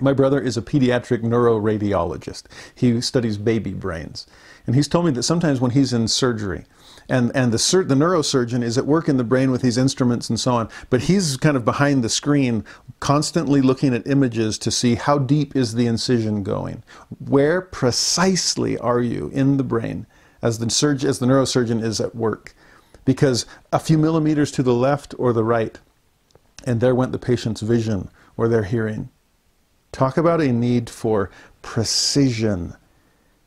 My 0.00 0.12
brother 0.12 0.40
is 0.40 0.56
a 0.56 0.62
pediatric 0.62 1.22
neuroradiologist. 1.22 2.44
He 2.74 3.00
studies 3.00 3.36
baby 3.38 3.72
brains. 3.72 4.26
And 4.66 4.74
he's 4.74 4.88
told 4.88 5.04
me 5.04 5.12
that 5.12 5.22
sometimes 5.22 5.60
when 5.60 5.72
he's 5.72 5.92
in 5.92 6.08
surgery, 6.08 6.64
and, 7.08 7.30
and 7.34 7.52
the, 7.52 7.58
sur- 7.58 7.84
the 7.84 7.94
neurosurgeon 7.94 8.62
is 8.62 8.78
at 8.78 8.86
work 8.86 9.08
in 9.08 9.16
the 9.16 9.24
brain 9.24 9.50
with 9.50 9.62
these 9.62 9.78
instruments 9.78 10.28
and 10.30 10.40
so 10.40 10.52
on, 10.52 10.68
but 10.88 11.02
he's 11.02 11.36
kind 11.36 11.56
of 11.56 11.64
behind 11.64 12.02
the 12.02 12.08
screen, 12.08 12.64
constantly 13.00 13.60
looking 13.60 13.94
at 13.94 14.06
images 14.06 14.58
to 14.58 14.70
see 14.70 14.94
how 14.94 15.18
deep 15.18 15.54
is 15.54 15.74
the 15.74 15.86
incision 15.86 16.42
going. 16.42 16.82
Where 17.18 17.60
precisely 17.60 18.78
are 18.78 19.00
you 19.00 19.28
in 19.28 19.56
the 19.56 19.64
brain 19.64 20.06
as 20.40 20.58
the, 20.58 20.70
surg- 20.70 21.04
as 21.04 21.18
the 21.18 21.26
neurosurgeon 21.26 21.82
is 21.82 22.00
at 22.00 22.14
work? 22.14 22.54
Because 23.04 23.46
a 23.72 23.78
few 23.78 23.98
millimeters 23.98 24.52
to 24.52 24.62
the 24.62 24.74
left 24.74 25.14
or 25.18 25.32
the 25.32 25.44
right, 25.44 25.78
and 26.64 26.80
there 26.80 26.94
went 26.94 27.12
the 27.12 27.18
patient's 27.18 27.60
vision 27.60 28.08
or 28.36 28.48
their 28.48 28.64
hearing. 28.64 29.08
Talk 29.90 30.16
about 30.16 30.40
a 30.40 30.52
need 30.52 30.88
for 30.88 31.30
precision. 31.60 32.74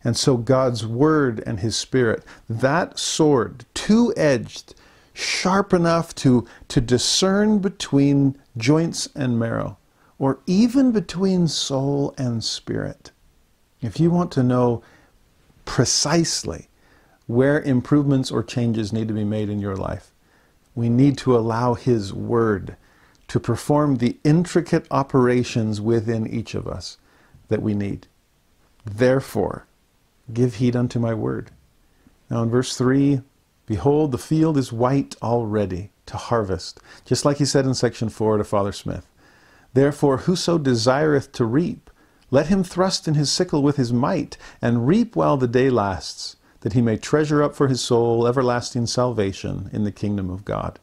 And 0.04 0.16
so 0.16 0.38
God's 0.38 0.86
Word 0.86 1.42
and 1.48 1.60
His 1.60 1.76
Spirit, 1.76 2.24
that 2.48 3.00
sword, 3.00 3.66
two 3.74 4.14
edged, 4.16 4.76
sharp 5.14 5.74
enough 5.74 6.14
to, 6.16 6.46
to 6.68 6.82
discern 6.82 7.60
between 7.60 8.38
joints 8.58 9.08
and 9.16 9.40
marrow, 9.40 9.78
or 10.20 10.40
even 10.46 10.92
between 10.92 11.48
soul 11.48 12.14
and 12.18 12.44
spirit. 12.44 13.12
If 13.82 14.00
you 14.00 14.12
want 14.12 14.32
to 14.34 14.44
know 14.44 14.84
precisely 15.64 16.68
where 17.28 17.62
improvements 17.62 18.32
or 18.32 18.44
changes 18.44 18.94
need 18.94 19.08
to 19.08 19.14
be 19.14 19.24
made 19.24 19.50
in 19.50 19.60
your 19.60 19.76
life. 19.76 20.12
We 20.76 20.90
need 20.90 21.18
to 21.20 21.36
allow 21.36 21.74
His 21.74 22.14
Word 22.14 22.76
to 23.28 23.40
perform 23.40 23.98
the 23.98 24.18
intricate 24.24 24.86
operations 24.92 25.82
within 25.82 26.28
each 26.28 26.54
of 26.54 26.68
us 26.68 26.98
that 27.48 27.62
we 27.62 27.74
need. 27.74 28.08
Therefore, 28.86 29.66
give 30.32 30.56
heed 30.56 30.76
unto 30.76 31.00
my 31.00 31.14
word. 31.14 31.52
Now 32.30 32.44
in 32.44 32.50
verse 32.50 32.78
3, 32.78 33.22
behold, 33.66 34.12
the 34.12 34.18
field 34.18 34.58
is 34.58 34.72
white 34.72 35.16
already 35.22 35.92
to 36.06 36.18
harvest, 36.18 36.80
just 37.04 37.26
like 37.26 37.38
he 37.38 37.46
said 37.46 37.66
in 37.66 37.74
section 37.74 38.10
4 38.10 38.38
to 38.38 38.44
Father 38.44 38.72
Smith. 38.72 39.08
Therefore, 39.74 40.18
whoso 40.18 40.58
desireth 40.58 41.32
to 41.34 41.46
reap, 41.46 41.90
let 42.32 42.48
him 42.48 42.64
thrust 42.64 43.08
in 43.08 43.16
his 43.16 43.32
sickle 43.32 43.62
with 43.62 43.78
his 43.78 43.92
might, 43.92 44.38
and 44.62 44.88
reap 44.88 45.16
while 45.16 45.38
the 45.38 45.48
day 45.48 45.70
lasts, 45.70 46.38
that 46.66 46.74
he 46.74 46.82
may 46.82 46.98
treasure 46.98 47.44
up 47.44 47.54
for 47.54 47.68
his 47.68 47.80
soul 47.80 48.26
everlasting 48.26 48.88
salvation 48.88 49.70
in 49.72 49.84
the 49.84 49.92
kingdom 49.92 50.32
of 50.32 50.44
God. 50.44 50.80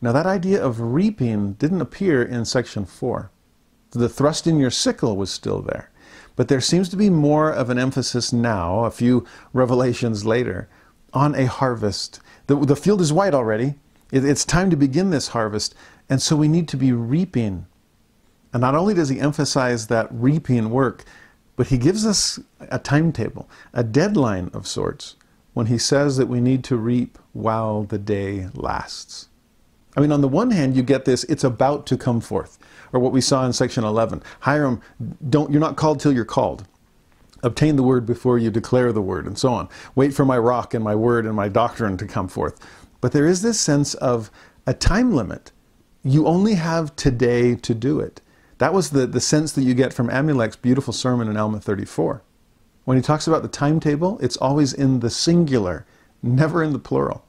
Now, 0.00 0.12
that 0.12 0.24
idea 0.24 0.64
of 0.64 0.80
reaping 0.80 1.54
didn't 1.54 1.80
appear 1.80 2.22
in 2.22 2.44
section 2.44 2.84
4. 2.86 3.28
The 3.90 4.08
thrust 4.08 4.46
in 4.46 4.60
your 4.60 4.70
sickle 4.70 5.16
was 5.16 5.32
still 5.32 5.62
there. 5.62 5.90
But 6.36 6.46
there 6.46 6.60
seems 6.60 6.88
to 6.90 6.96
be 6.96 7.10
more 7.10 7.50
of 7.50 7.70
an 7.70 7.78
emphasis 7.78 8.32
now, 8.32 8.84
a 8.84 8.90
few 8.92 9.26
revelations 9.52 10.24
later, 10.24 10.68
on 11.12 11.34
a 11.34 11.46
harvest. 11.46 12.20
The, 12.46 12.54
the 12.54 12.76
field 12.76 13.00
is 13.00 13.12
white 13.12 13.34
already. 13.34 13.74
It, 14.12 14.24
it's 14.24 14.44
time 14.44 14.70
to 14.70 14.76
begin 14.76 15.10
this 15.10 15.26
harvest. 15.26 15.74
And 16.08 16.22
so 16.22 16.36
we 16.36 16.46
need 16.46 16.68
to 16.68 16.76
be 16.76 16.92
reaping. 16.92 17.66
And 18.52 18.60
not 18.60 18.76
only 18.76 18.94
does 18.94 19.08
he 19.08 19.18
emphasize 19.18 19.88
that 19.88 20.06
reaping 20.12 20.70
work, 20.70 21.04
but 21.56 21.68
he 21.68 21.78
gives 21.78 22.04
us 22.04 22.40
a 22.60 22.78
timetable, 22.78 23.48
a 23.72 23.84
deadline 23.84 24.50
of 24.52 24.66
sorts, 24.66 25.16
when 25.52 25.66
he 25.66 25.78
says 25.78 26.16
that 26.16 26.26
we 26.26 26.40
need 26.40 26.64
to 26.64 26.76
reap 26.76 27.18
while 27.32 27.84
the 27.84 27.98
day 27.98 28.48
lasts. 28.54 29.28
I 29.96 30.00
mean, 30.00 30.10
on 30.10 30.20
the 30.20 30.28
one 30.28 30.50
hand, 30.50 30.74
you 30.74 30.82
get 30.82 31.04
this, 31.04 31.22
it's 31.24 31.44
about 31.44 31.86
to 31.86 31.96
come 31.96 32.20
forth 32.20 32.58
or 32.92 33.00
what 33.00 33.12
we 33.12 33.20
saw 33.20 33.44
in 33.44 33.52
section 33.52 33.84
11. 33.84 34.22
Hyrum, 34.40 34.80
don't, 35.28 35.50
you're 35.50 35.60
not 35.60 35.76
called 35.76 36.00
till 36.00 36.12
you're 36.12 36.24
called. 36.24 36.66
Obtain 37.42 37.76
the 37.76 37.82
word 37.82 38.06
before 38.06 38.38
you 38.38 38.50
declare 38.50 38.92
the 38.92 39.02
word, 39.02 39.26
and 39.26 39.38
so 39.38 39.52
on. 39.52 39.68
Wait 39.94 40.14
for 40.14 40.24
my 40.24 40.38
rock 40.38 40.72
and 40.72 40.82
my 40.82 40.94
word 40.94 41.26
and 41.26 41.34
my 41.34 41.48
doctrine 41.48 41.96
to 41.98 42.06
come 42.06 42.28
forth. 42.28 42.58
But 43.00 43.12
there 43.12 43.26
is 43.26 43.42
this 43.42 43.60
sense 43.60 43.94
of 43.94 44.30
a 44.66 44.72
time 44.72 45.12
limit. 45.12 45.52
You 46.02 46.26
only 46.26 46.54
have 46.54 46.96
today 46.96 47.54
to 47.56 47.74
do 47.74 48.00
it. 48.00 48.20
That 48.58 48.72
was 48.72 48.90
the, 48.90 49.06
the 49.06 49.20
sense 49.20 49.52
that 49.52 49.62
you 49.62 49.74
get 49.74 49.92
from 49.92 50.08
Amulek's 50.08 50.56
beautiful 50.56 50.92
sermon 50.92 51.28
in 51.28 51.36
Alma 51.36 51.60
34. 51.60 52.22
When 52.84 52.96
he 52.96 53.02
talks 53.02 53.26
about 53.26 53.42
the 53.42 53.48
timetable, 53.48 54.18
it's 54.20 54.36
always 54.36 54.72
in 54.72 55.00
the 55.00 55.10
singular, 55.10 55.86
never 56.22 56.62
in 56.62 56.72
the 56.72 56.78
plural. 56.78 57.24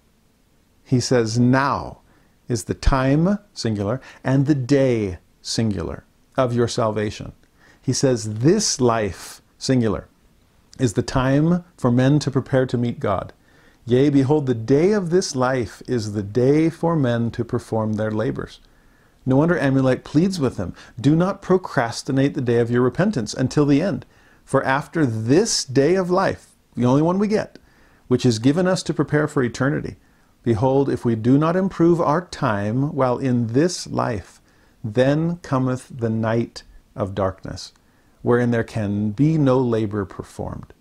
He 0.83 0.99
says, 0.99 1.39
now 1.39 1.99
is 2.47 2.65
the 2.65 2.73
time, 2.73 3.39
singular, 3.53 4.01
and 4.23 4.45
the 4.45 4.55
day, 4.55 5.17
singular, 5.41 6.03
of 6.37 6.53
your 6.53 6.67
salvation. 6.67 7.31
He 7.81 7.93
says, 7.93 8.39
This 8.39 8.79
life, 8.79 9.41
singular, 9.57 10.07
is 10.79 10.93
the 10.93 11.01
time 11.01 11.63
for 11.77 11.91
men 11.91 12.19
to 12.19 12.31
prepare 12.31 12.65
to 12.67 12.77
meet 12.77 12.99
God. 12.99 13.33
Yea, 13.85 14.09
behold, 14.09 14.45
the 14.45 14.55
day 14.55 14.91
of 14.91 15.09
this 15.09 15.35
life 15.35 15.81
is 15.87 16.13
the 16.13 16.23
day 16.23 16.69
for 16.69 16.95
men 16.95 17.31
to 17.31 17.45
perform 17.45 17.93
their 17.93 18.11
labors. 18.11 18.59
No 19.25 19.37
wonder 19.37 19.55
Amulek 19.55 20.03
pleads 20.03 20.39
with 20.39 20.57
them 20.57 20.73
do 20.99 21.15
not 21.15 21.41
procrastinate 21.41 22.33
the 22.33 22.41
day 22.41 22.59
of 22.59 22.69
your 22.69 22.81
repentance 22.81 23.33
until 23.33 23.65
the 23.65 23.81
end. 23.81 24.05
For 24.43 24.63
after 24.63 25.05
this 25.05 25.65
day 25.65 25.95
of 25.95 26.11
life, 26.11 26.51
the 26.75 26.85
only 26.85 27.01
one 27.01 27.17
we 27.17 27.27
get, 27.27 27.57
which 28.07 28.25
is 28.25 28.37
given 28.37 28.67
us 28.67 28.83
to 28.83 28.93
prepare 28.93 29.27
for 29.27 29.41
eternity, 29.41 29.95
behold, 30.43 30.89
if 30.89 31.03
we 31.03 31.15
do 31.15 31.37
not 31.39 31.55
improve 31.55 31.99
our 31.99 32.27
time 32.27 32.93
while 32.93 33.17
in 33.17 33.47
this 33.47 33.87
life, 33.87 34.39
then 34.83 35.37
cometh 35.37 35.87
the 35.89 36.11
night 36.11 36.61
of 36.95 37.15
darkness, 37.15 37.73
wherein 38.21 38.51
there 38.51 38.63
can 38.63 39.09
be 39.09 39.37
no 39.37 39.57
labor 39.57 40.05
performed. 40.05 40.73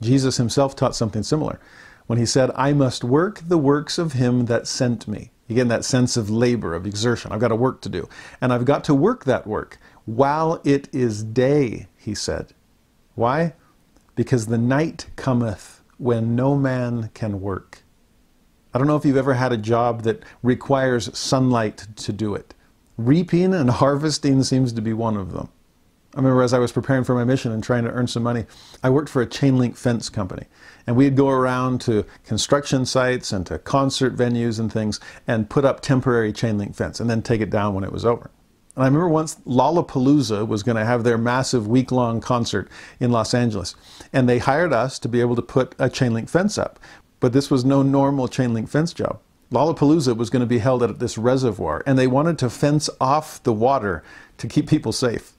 Jesus 0.00 0.36
himself 0.36 0.76
taught 0.76 0.94
something 0.94 1.24
similar 1.24 1.58
when 2.06 2.18
he 2.18 2.26
said, 2.26 2.50
I 2.54 2.72
must 2.72 3.02
work 3.02 3.40
the 3.44 3.58
works 3.58 3.98
of 3.98 4.12
him 4.12 4.46
that 4.46 4.68
sent 4.68 5.08
me. 5.08 5.32
Again, 5.50 5.68
that 5.68 5.84
sense 5.84 6.16
of 6.16 6.30
labor, 6.30 6.74
of 6.74 6.86
exertion. 6.86 7.32
I've 7.32 7.40
got 7.40 7.50
a 7.50 7.56
work 7.56 7.80
to 7.82 7.88
do. 7.88 8.08
And 8.40 8.52
I've 8.52 8.64
got 8.64 8.84
to 8.84 8.94
work 8.94 9.24
that 9.24 9.48
work 9.48 9.78
while 10.06 10.60
it 10.64 10.88
is 10.92 11.24
day, 11.24 11.88
he 11.96 12.14
said. 12.14 12.54
Why? 13.16 13.54
Because 14.14 14.46
the 14.46 14.58
night 14.58 15.08
cometh 15.16 15.82
when 15.98 16.36
no 16.36 16.56
man 16.56 17.10
can 17.14 17.40
work. 17.40 17.82
I 18.72 18.78
don't 18.78 18.86
know 18.86 18.96
if 18.96 19.04
you've 19.04 19.16
ever 19.16 19.34
had 19.34 19.52
a 19.52 19.56
job 19.56 20.02
that 20.02 20.22
requires 20.42 21.16
sunlight 21.18 21.88
to 21.96 22.12
do 22.12 22.36
it. 22.36 22.54
Reaping 22.96 23.52
and 23.52 23.70
harvesting 23.70 24.44
seems 24.44 24.72
to 24.72 24.80
be 24.80 24.92
one 24.92 25.16
of 25.16 25.32
them. 25.32 25.48
I 26.14 26.18
remember 26.18 26.42
as 26.42 26.52
I 26.52 26.58
was 26.58 26.72
preparing 26.72 27.04
for 27.04 27.14
my 27.14 27.24
mission 27.24 27.50
and 27.50 27.62
trying 27.62 27.84
to 27.84 27.90
earn 27.90 28.06
some 28.06 28.22
money, 28.22 28.46
I 28.82 28.90
worked 28.90 29.08
for 29.08 29.22
a 29.22 29.26
chain 29.26 29.58
link 29.58 29.76
fence 29.76 30.08
company. 30.08 30.46
And 30.86 30.96
we'd 30.96 31.16
go 31.16 31.28
around 31.28 31.80
to 31.82 32.04
construction 32.24 32.86
sites 32.86 33.32
and 33.32 33.46
to 33.46 33.58
concert 33.58 34.16
venues 34.16 34.58
and 34.58 34.72
things 34.72 35.00
and 35.26 35.50
put 35.50 35.64
up 35.64 35.80
temporary 35.80 36.32
chain 36.32 36.58
link 36.58 36.74
fence 36.74 37.00
and 37.00 37.08
then 37.08 37.22
take 37.22 37.40
it 37.40 37.50
down 37.50 37.74
when 37.74 37.84
it 37.84 37.92
was 37.92 38.04
over. 38.04 38.30
And 38.76 38.84
I 38.84 38.86
remember 38.86 39.08
once 39.08 39.36
Lollapalooza 39.46 40.46
was 40.46 40.62
going 40.62 40.76
to 40.76 40.84
have 40.84 41.04
their 41.04 41.18
massive 41.18 41.66
week 41.66 41.90
long 41.90 42.20
concert 42.20 42.68
in 42.98 43.10
Los 43.10 43.34
Angeles. 43.34 43.74
And 44.12 44.28
they 44.28 44.38
hired 44.38 44.72
us 44.72 44.98
to 45.00 45.08
be 45.08 45.20
able 45.20 45.36
to 45.36 45.42
put 45.42 45.74
a 45.78 45.90
chain 45.90 46.14
link 46.14 46.28
fence 46.28 46.56
up. 46.56 46.78
But 47.18 47.32
this 47.32 47.50
was 47.50 47.64
no 47.64 47.82
normal 47.82 48.28
chain 48.28 48.54
link 48.54 48.68
fence 48.68 48.92
job. 48.94 49.20
Lollapalooza 49.52 50.16
was 50.16 50.30
going 50.30 50.40
to 50.40 50.46
be 50.46 50.58
held 50.58 50.82
at 50.82 51.00
this 51.00 51.18
reservoir, 51.18 51.82
and 51.84 51.98
they 51.98 52.06
wanted 52.06 52.38
to 52.38 52.48
fence 52.48 52.88
off 53.00 53.42
the 53.42 53.52
water 53.52 54.04
to 54.38 54.46
keep 54.46 54.68
people 54.68 54.92
safe. 54.92 55.32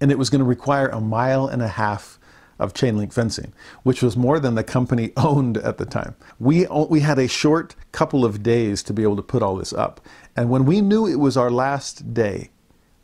And 0.00 0.10
it 0.10 0.18
was 0.18 0.28
going 0.28 0.40
to 0.40 0.44
require 0.44 0.88
a 0.88 1.00
mile 1.00 1.46
and 1.46 1.62
a 1.62 1.68
half 1.68 2.18
of 2.58 2.74
chain 2.74 2.96
link 2.96 3.12
fencing, 3.12 3.52
which 3.82 4.02
was 4.02 4.16
more 4.16 4.38
than 4.38 4.54
the 4.54 4.64
company 4.64 5.12
owned 5.16 5.56
at 5.58 5.78
the 5.78 5.86
time. 5.86 6.14
We, 6.38 6.66
we 6.66 7.00
had 7.00 7.18
a 7.18 7.28
short 7.28 7.74
couple 7.92 8.24
of 8.24 8.42
days 8.42 8.82
to 8.84 8.92
be 8.92 9.02
able 9.02 9.16
to 9.16 9.22
put 9.22 9.42
all 9.42 9.56
this 9.56 9.72
up. 9.72 10.00
And 10.36 10.50
when 10.50 10.64
we 10.64 10.80
knew 10.80 11.06
it 11.06 11.20
was 11.20 11.36
our 11.36 11.50
last 11.50 12.14
day, 12.14 12.50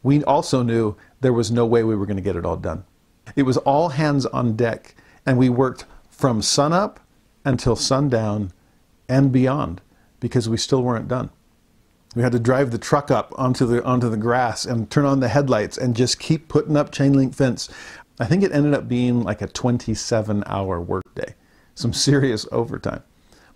we 0.03 0.25
also 0.25 0.63
knew 0.63 0.97
there 1.21 1.33
was 1.33 1.51
no 1.51 1.67
way 1.67 1.85
we 1.85 1.95
were 1.95 2.07
going 2.07 2.17
to 2.17 2.23
get 2.23 2.37
it 2.37 2.47
all 2.47 2.57
done. 2.57 2.85
It 3.37 3.43
was 3.43 3.59
all 3.59 3.91
hands 3.91 4.27
on 4.27 4.57
deck, 4.57 4.95
and 5.27 5.39
we 5.39 5.49
worked 5.49 5.85
from 6.09 6.43
sunup 6.43 7.01
until 7.45 7.77
sundown 7.77 8.53
and 9.09 9.33
beyond 9.33 9.81
because 10.21 10.49
we 10.49 10.57
still 10.57 10.83
weren't 10.83 11.09
done. 11.09 11.31
We 12.15 12.23
had 12.23 12.33
to 12.33 12.41
drive 12.41 12.73
the 12.73 12.79
truck 12.79 13.11
up 13.11 13.33
onto 13.39 13.67
the 13.67 13.85
onto 13.85 14.09
the 14.09 14.17
grass 14.17 14.65
and 14.65 14.91
turn 14.91 15.05
on 15.05 15.21
the 15.21 15.29
headlights 15.29 15.79
and 15.79 15.95
just 15.95 16.19
keep 16.19 16.49
putting 16.49 16.77
up 16.77 16.91
chain 16.91 17.13
link 17.13 17.35
fence. 17.35 17.69
I 18.21 18.27
think 18.27 18.43
it 18.43 18.53
ended 18.53 18.75
up 18.75 18.87
being 18.87 19.23
like 19.23 19.41
a 19.41 19.47
27 19.47 20.45
hour 20.47 20.79
workday, 20.79 21.35
some 21.75 21.95
serious 21.95 22.47
overtime. 22.53 23.03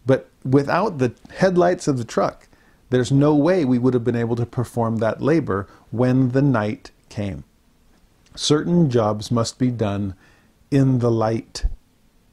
But 0.07 0.31
without 0.42 0.98
the 0.98 1.14
headlights 1.37 1.87
of 1.87 1.98
the 1.98 2.05
truck, 2.05 2.48
there's 2.88 3.12
no 3.12 3.35
way 3.35 3.64
we 3.64 3.79
would 3.79 3.92
have 3.92 4.05
been 4.05 4.16
able 4.16 4.37
to 4.37 4.46
perform 4.46 4.96
that 4.96 5.20
labor 5.20 5.68
when 5.90 6.31
the 6.31 6.42
night 6.42 6.90
came. 7.11 7.44
Certain 8.35 8.88
jobs 8.88 9.31
must 9.31 9.59
be 9.59 9.70
done 9.70 10.14
in 10.70 10.98
the 10.98 11.11
light 11.11 11.66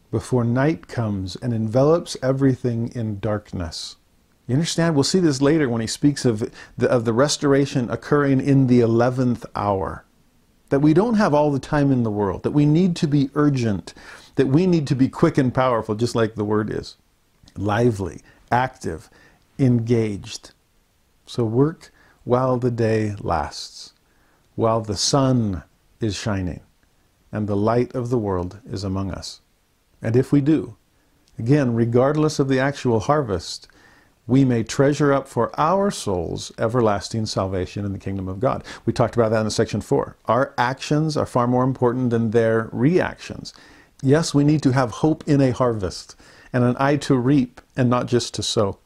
before 0.09 0.43
night 0.43 0.87
comes 0.87 1.35
and 1.37 1.53
envelops 1.53 2.17
everything 2.23 2.91
in 2.95 3.19
darkness. 3.19 3.97
You 4.47 4.55
understand? 4.55 4.95
We'll 4.95 5.03
see 5.03 5.19
this 5.19 5.41
later 5.41 5.69
when 5.69 5.81
he 5.81 5.87
speaks 5.87 6.25
of 6.25 6.51
the, 6.77 6.89
of 6.89 7.05
the 7.05 7.13
restoration 7.13 7.89
occurring 7.89 8.41
in 8.41 8.67
the 8.67 8.79
11th 8.79 9.45
hour. 9.55 10.05
That 10.71 10.79
we 10.79 10.93
don't 10.93 11.15
have 11.15 11.33
all 11.33 11.51
the 11.51 11.59
time 11.59 11.91
in 11.91 12.03
the 12.03 12.09
world, 12.09 12.43
that 12.43 12.51
we 12.51 12.65
need 12.65 12.95
to 12.95 13.07
be 13.07 13.29
urgent, 13.35 13.93
that 14.35 14.47
we 14.47 14.65
need 14.65 14.87
to 14.87 14.95
be 14.95 15.09
quick 15.09 15.37
and 15.37 15.53
powerful, 15.53 15.95
just 15.95 16.15
like 16.15 16.35
the 16.35 16.45
word 16.45 16.71
is. 16.71 16.95
Lively, 17.57 18.21
active, 18.51 19.09
engaged. 19.59 20.53
So 21.25 21.43
work 21.43 21.91
while 22.23 22.57
the 22.57 22.71
day 22.71 23.15
lasts, 23.19 23.91
while 24.55 24.79
the 24.79 24.95
sun 24.95 25.63
is 25.99 26.15
shining, 26.15 26.61
and 27.33 27.47
the 27.47 27.57
light 27.57 27.93
of 27.93 28.09
the 28.09 28.17
world 28.17 28.59
is 28.65 28.85
among 28.85 29.11
us. 29.11 29.41
And 30.01 30.15
if 30.15 30.31
we 30.31 30.39
do, 30.39 30.77
again, 31.37 31.73
regardless 31.75 32.39
of 32.39 32.47
the 32.47 32.59
actual 32.59 33.01
harvest, 33.01 33.67
we 34.27 34.45
may 34.45 34.63
treasure 34.63 35.11
up 35.11 35.27
for 35.27 35.51
our 35.59 35.91
souls 35.91 36.51
everlasting 36.57 37.25
salvation 37.25 37.85
in 37.85 37.91
the 37.91 37.99
kingdom 37.99 38.27
of 38.27 38.39
God. 38.39 38.63
We 38.85 38.93
talked 38.93 39.15
about 39.15 39.29
that 39.31 39.43
in 39.43 39.49
section 39.49 39.81
four. 39.81 40.15
Our 40.25 40.53
actions 40.57 41.17
are 41.17 41.25
far 41.25 41.47
more 41.47 41.63
important 41.63 42.11
than 42.11 42.31
their 42.31 42.69
reactions. 42.71 43.53
Yes, 44.01 44.33
we 44.33 44.43
need 44.43 44.63
to 44.63 44.71
have 44.71 44.91
hope 44.91 45.27
in 45.27 45.41
a 45.41 45.51
harvest 45.51 46.15
and 46.53 46.63
an 46.63 46.75
eye 46.79 46.97
to 46.97 47.15
reap 47.15 47.61
and 47.75 47.89
not 47.89 48.07
just 48.07 48.33
to 48.35 48.43
sow. 48.43 48.79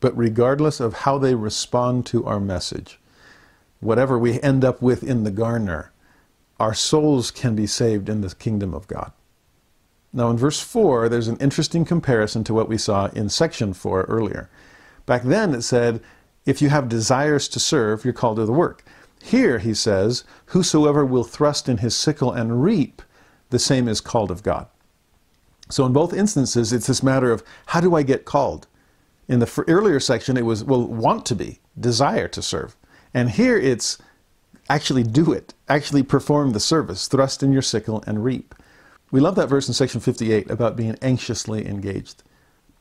But 0.00 0.16
regardless 0.16 0.80
of 0.80 0.94
how 0.94 1.18
they 1.18 1.34
respond 1.34 2.06
to 2.06 2.24
our 2.24 2.40
message, 2.40 2.98
whatever 3.80 4.18
we 4.18 4.40
end 4.40 4.64
up 4.64 4.82
with 4.82 5.02
in 5.02 5.24
the 5.24 5.30
garner, 5.30 5.92
our 6.58 6.74
souls 6.74 7.30
can 7.30 7.54
be 7.54 7.66
saved 7.66 8.08
in 8.08 8.20
the 8.20 8.34
kingdom 8.34 8.74
of 8.74 8.86
God. 8.88 9.12
Now, 10.12 10.30
in 10.30 10.36
verse 10.36 10.60
4, 10.60 11.08
there's 11.08 11.28
an 11.28 11.38
interesting 11.38 11.84
comparison 11.84 12.44
to 12.44 12.54
what 12.54 12.68
we 12.68 12.76
saw 12.76 13.06
in 13.06 13.28
section 13.28 13.72
4 13.72 14.02
earlier. 14.02 14.50
Back 15.06 15.22
then, 15.22 15.54
it 15.54 15.62
said, 15.62 16.00
if 16.44 16.60
you 16.60 16.68
have 16.70 16.88
desires 16.88 17.48
to 17.48 17.60
serve, 17.60 18.04
you're 18.04 18.12
called 18.12 18.36
to 18.36 18.44
the 18.44 18.52
work. 18.52 18.84
Here, 19.22 19.58
he 19.58 19.74
says, 19.74 20.24
whosoever 20.46 21.04
will 21.04 21.24
thrust 21.24 21.68
in 21.68 21.78
his 21.78 21.96
sickle 21.96 22.32
and 22.32 22.62
reap, 22.62 23.02
the 23.50 23.58
same 23.58 23.86
is 23.86 24.00
called 24.00 24.30
of 24.30 24.42
God. 24.42 24.66
So, 25.70 25.86
in 25.86 25.92
both 25.92 26.12
instances, 26.12 26.72
it's 26.72 26.88
this 26.88 27.02
matter 27.02 27.30
of 27.30 27.44
how 27.66 27.80
do 27.80 27.94
I 27.94 28.02
get 28.02 28.24
called? 28.24 28.66
In 29.28 29.38
the 29.38 29.64
earlier 29.68 30.00
section, 30.00 30.36
it 30.36 30.44
was, 30.44 30.64
well, 30.64 30.86
want 30.86 31.24
to 31.26 31.34
be, 31.34 31.60
desire 31.78 32.28
to 32.28 32.42
serve. 32.42 32.76
And 33.14 33.30
here 33.30 33.56
it's 33.56 33.98
actually 34.68 35.02
do 35.02 35.32
it, 35.32 35.54
actually 35.68 36.02
perform 36.02 36.52
the 36.52 36.60
service, 36.60 37.06
thrust 37.06 37.42
in 37.42 37.52
your 37.52 37.62
sickle 37.62 38.02
and 38.06 38.24
reap. 38.24 38.54
We 39.10 39.20
love 39.20 39.34
that 39.36 39.48
verse 39.48 39.68
in 39.68 39.74
section 39.74 40.00
58 40.00 40.50
about 40.50 40.76
being 40.76 40.96
anxiously 41.02 41.66
engaged. 41.66 42.22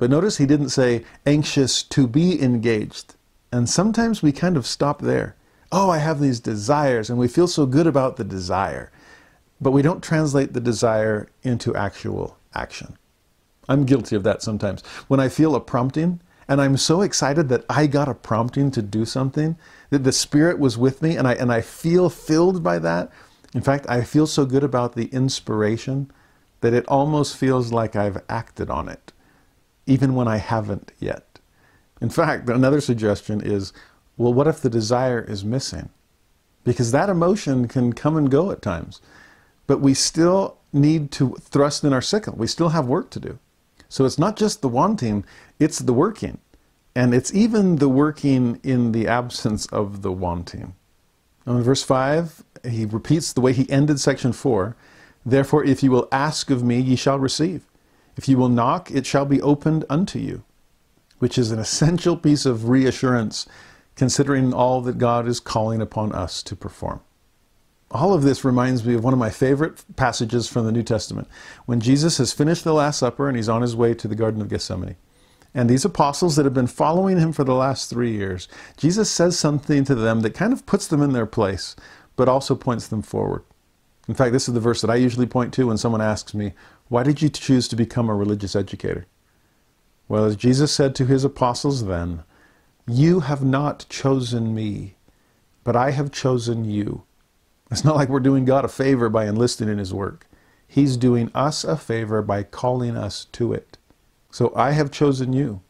But 0.01 0.09
notice 0.09 0.37
he 0.37 0.47
didn't 0.47 0.69
say 0.69 1.05
anxious 1.27 1.83
to 1.83 2.07
be 2.07 2.41
engaged. 2.41 3.13
And 3.51 3.69
sometimes 3.69 4.23
we 4.23 4.31
kind 4.31 4.57
of 4.57 4.65
stop 4.65 4.99
there. 4.99 5.35
Oh, 5.71 5.91
I 5.91 5.99
have 5.99 6.19
these 6.19 6.39
desires, 6.39 7.07
and 7.11 7.19
we 7.19 7.27
feel 7.27 7.47
so 7.47 7.67
good 7.67 7.85
about 7.85 8.17
the 8.17 8.23
desire. 8.23 8.91
But 9.61 9.73
we 9.73 9.83
don't 9.83 10.01
translate 10.01 10.53
the 10.53 10.59
desire 10.59 11.29
into 11.43 11.75
actual 11.75 12.35
action. 12.55 12.97
I'm 13.69 13.85
guilty 13.85 14.15
of 14.15 14.23
that 14.23 14.41
sometimes. 14.41 14.81
When 15.07 15.19
I 15.19 15.29
feel 15.29 15.53
a 15.53 15.59
prompting, 15.59 16.19
and 16.47 16.59
I'm 16.59 16.77
so 16.77 17.01
excited 17.01 17.47
that 17.49 17.65
I 17.69 17.85
got 17.85 18.09
a 18.09 18.15
prompting 18.15 18.71
to 18.71 18.81
do 18.81 19.05
something, 19.05 19.55
that 19.91 20.03
the 20.03 20.11
Spirit 20.11 20.57
was 20.57 20.79
with 20.79 21.03
me, 21.03 21.15
and 21.15 21.27
I, 21.27 21.33
and 21.33 21.53
I 21.53 21.61
feel 21.61 22.09
filled 22.09 22.63
by 22.63 22.79
that. 22.79 23.11
In 23.53 23.61
fact, 23.61 23.85
I 23.87 24.01
feel 24.01 24.25
so 24.25 24.47
good 24.47 24.63
about 24.63 24.95
the 24.95 25.09
inspiration 25.09 26.11
that 26.61 26.73
it 26.73 26.87
almost 26.87 27.37
feels 27.37 27.71
like 27.71 27.95
I've 27.95 28.23
acted 28.27 28.71
on 28.71 28.89
it, 28.89 29.13
even 29.85 30.15
when 30.15 30.27
I 30.27 30.37
haven't 30.37 30.91
yet. 30.99 31.39
In 31.99 32.09
fact, 32.09 32.49
another 32.49 32.81
suggestion 32.81 33.41
is 33.41 33.73
well, 34.17 34.33
what 34.33 34.47
if 34.47 34.61
the 34.61 34.69
desire 34.69 35.21
is 35.21 35.43
missing? 35.43 35.89
Because 36.63 36.91
that 36.91 37.09
emotion 37.09 37.67
can 37.67 37.93
come 37.93 38.17
and 38.17 38.29
go 38.29 38.51
at 38.51 38.61
times, 38.61 39.01
but 39.65 39.81
we 39.81 39.93
still 39.93 40.57
need 40.71 41.11
to 41.11 41.35
thrust 41.39 41.83
in 41.83 41.93
our 41.93 42.01
sickle. 42.01 42.35
We 42.37 42.47
still 42.47 42.69
have 42.69 42.85
work 42.85 43.09
to 43.11 43.19
do. 43.19 43.39
So 43.89 44.05
it's 44.05 44.19
not 44.19 44.37
just 44.37 44.61
the 44.61 44.67
wanting, 44.67 45.25
it's 45.59 45.79
the 45.79 45.93
working. 45.93 46.37
And 46.95 47.13
it's 47.13 47.33
even 47.33 47.77
the 47.77 47.89
working 47.89 48.59
in 48.63 48.91
the 48.91 49.07
absence 49.07 49.65
of 49.67 50.01
the 50.01 50.11
wanting. 50.11 50.75
Now 51.45 51.57
in 51.57 51.63
verse 51.63 51.83
5, 51.83 52.43
he 52.69 52.85
repeats 52.85 53.33
the 53.33 53.41
way 53.41 53.53
he 53.53 53.69
ended 53.69 53.99
section 53.99 54.33
4 54.33 54.75
Therefore, 55.25 55.63
if 55.63 55.83
you 55.83 55.91
will 55.91 56.07
ask 56.11 56.49
of 56.49 56.63
me, 56.63 56.79
ye 56.79 56.95
shall 56.95 57.19
receive. 57.19 57.65
If 58.17 58.27
you 58.27 58.37
will 58.37 58.49
knock, 58.49 58.91
it 58.91 59.05
shall 59.05 59.25
be 59.25 59.41
opened 59.41 59.85
unto 59.89 60.19
you, 60.19 60.43
which 61.19 61.37
is 61.37 61.51
an 61.51 61.59
essential 61.59 62.17
piece 62.17 62.45
of 62.45 62.69
reassurance 62.69 63.47
considering 63.95 64.53
all 64.53 64.81
that 64.81 64.97
God 64.97 65.27
is 65.27 65.39
calling 65.39 65.81
upon 65.81 66.11
us 66.13 66.41
to 66.43 66.55
perform. 66.55 67.01
All 67.91 68.13
of 68.13 68.23
this 68.23 68.45
reminds 68.45 68.85
me 68.85 68.93
of 68.93 69.03
one 69.03 69.13
of 69.13 69.19
my 69.19 69.29
favorite 69.29 69.83
passages 69.97 70.47
from 70.47 70.65
the 70.65 70.71
New 70.71 70.83
Testament. 70.83 71.27
When 71.65 71.81
Jesus 71.81 72.17
has 72.19 72.31
finished 72.31 72.63
the 72.63 72.73
Last 72.73 72.99
Supper 72.99 73.27
and 73.27 73.35
he's 73.35 73.49
on 73.49 73.61
his 73.61 73.75
way 73.75 73.93
to 73.95 74.07
the 74.07 74.15
Garden 74.15 74.41
of 74.41 74.47
Gethsemane. 74.47 74.95
And 75.53 75.69
these 75.69 75.83
apostles 75.83 76.37
that 76.37 76.45
have 76.45 76.53
been 76.53 76.67
following 76.67 77.19
him 77.19 77.33
for 77.33 77.43
the 77.43 77.53
last 77.53 77.89
three 77.89 78.13
years, 78.13 78.47
Jesus 78.77 79.11
says 79.11 79.37
something 79.37 79.83
to 79.83 79.95
them 79.95 80.21
that 80.21 80.33
kind 80.33 80.53
of 80.53 80.65
puts 80.65 80.87
them 80.87 81.01
in 81.01 81.11
their 81.11 81.25
place, 81.25 81.75
but 82.15 82.29
also 82.29 82.55
points 82.55 82.87
them 82.87 83.01
forward. 83.01 83.43
In 84.07 84.15
fact, 84.15 84.31
this 84.31 84.47
is 84.47 84.53
the 84.53 84.61
verse 84.61 84.79
that 84.81 84.89
I 84.89 84.95
usually 84.95 85.25
point 85.25 85.53
to 85.55 85.67
when 85.67 85.77
someone 85.77 86.01
asks 86.01 86.33
me, 86.33 86.53
Why 86.91 87.03
did 87.03 87.21
you 87.21 87.29
choose 87.29 87.69
to 87.69 87.77
become 87.77 88.09
a 88.09 88.13
religious 88.13 88.53
educator? 88.53 89.05
Well, 90.09 90.25
as 90.25 90.35
Jesus 90.35 90.73
said 90.73 90.93
to 90.95 91.05
his 91.05 91.23
apostles 91.23 91.85
then, 91.85 92.23
You 92.85 93.21
have 93.21 93.45
not 93.45 93.85
chosen 93.87 94.53
me, 94.53 94.95
but 95.63 95.73
I 95.73 95.91
have 95.91 96.11
chosen 96.11 96.65
you. 96.65 97.03
It's 97.71 97.85
not 97.85 97.95
like 97.95 98.09
we're 98.09 98.19
doing 98.19 98.43
God 98.43 98.65
a 98.65 98.67
favor 98.67 99.07
by 99.07 99.25
enlisting 99.25 99.69
in 99.69 99.77
his 99.77 99.93
work. 99.93 100.27
He's 100.67 100.97
doing 100.97 101.31
us 101.33 101.63
a 101.63 101.77
favor 101.77 102.21
by 102.21 102.43
calling 102.43 102.97
us 102.97 103.23
to 103.31 103.53
it. 103.53 103.77
So 104.29 104.51
I 104.53 104.71
have 104.71 104.91
chosen 104.91 105.31
you 105.31 105.61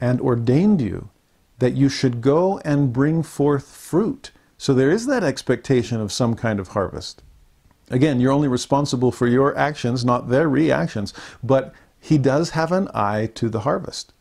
and 0.00 0.18
ordained 0.18 0.80
you 0.80 1.10
that 1.58 1.74
you 1.74 1.90
should 1.90 2.22
go 2.22 2.56
and 2.60 2.90
bring 2.90 3.22
forth 3.22 3.66
fruit. 3.66 4.30
So 4.56 4.72
there 4.72 4.90
is 4.90 5.04
that 5.08 5.24
expectation 5.24 6.00
of 6.00 6.10
some 6.10 6.34
kind 6.34 6.58
of 6.58 6.68
harvest. 6.68 7.22
Again, 7.90 8.20
you're 8.20 8.32
only 8.32 8.48
responsible 8.48 9.12
for 9.12 9.26
your 9.26 9.56
actions, 9.56 10.04
not 10.04 10.28
their 10.28 10.48
reactions, 10.48 11.12
but 11.42 11.74
he 12.00 12.18
does 12.18 12.50
have 12.50 12.72
an 12.72 12.88
eye 12.94 13.30
to 13.34 13.48
the 13.48 13.60
harvest. 13.60 14.12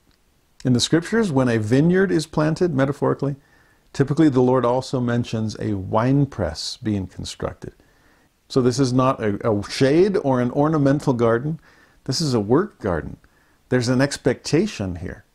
In 0.66 0.74
the 0.74 0.80
scriptures, 0.80 1.32
when 1.32 1.50
a 1.50 1.60
vineyard 1.60 2.12
is 2.12 2.26
planted, 2.26 2.74
metaphorically, 2.74 3.36
typically 3.92 4.30
the 4.30 4.42
Lord 4.42 4.66
also 4.66 5.00
mentions 5.00 5.58
a 5.60 5.74
winepress 5.74 6.78
being 6.78 7.08
constructed. 7.08 7.74
So 8.48 8.62
this 8.62 8.80
is 8.80 8.94
not 8.94 9.22
a, 9.22 9.50
a 9.50 9.70
shade 9.70 10.18
or 10.24 10.40
an 10.40 10.52
ornamental 10.52 11.14
garden. 11.14 11.60
This 12.06 12.22
is 12.22 12.34
a 12.34 12.40
work 12.40 12.80
garden. 12.80 13.18
There's 13.70 13.90
an 13.90 14.02
expectation 14.02 14.98
here. 14.98 15.26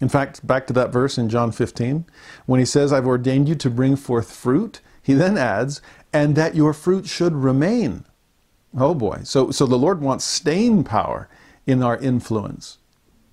In 0.00 0.08
fact, 0.08 0.46
back 0.46 0.66
to 0.68 0.72
that 0.74 0.92
verse 0.92 1.18
in 1.18 1.28
John 1.28 1.52
15, 1.52 2.06
when 2.46 2.60
he 2.60 2.66
says, 2.66 2.92
I've 2.92 3.06
ordained 3.06 3.48
you 3.48 3.54
to 3.56 3.68
bring 3.68 3.96
forth 3.96 4.32
fruit, 4.32 4.80
he 5.02 5.12
then 5.12 5.36
adds, 5.36 5.82
and 6.12 6.36
that 6.36 6.54
your 6.54 6.72
fruit 6.72 7.06
should 7.06 7.34
remain. 7.34 8.04
Oh 8.76 8.94
boy. 8.94 9.20
So, 9.24 9.50
so 9.50 9.66
the 9.66 9.78
Lord 9.78 10.00
wants 10.00 10.24
staying 10.24 10.84
power 10.84 11.28
in 11.66 11.82
our 11.82 11.96
influence. 11.96 12.78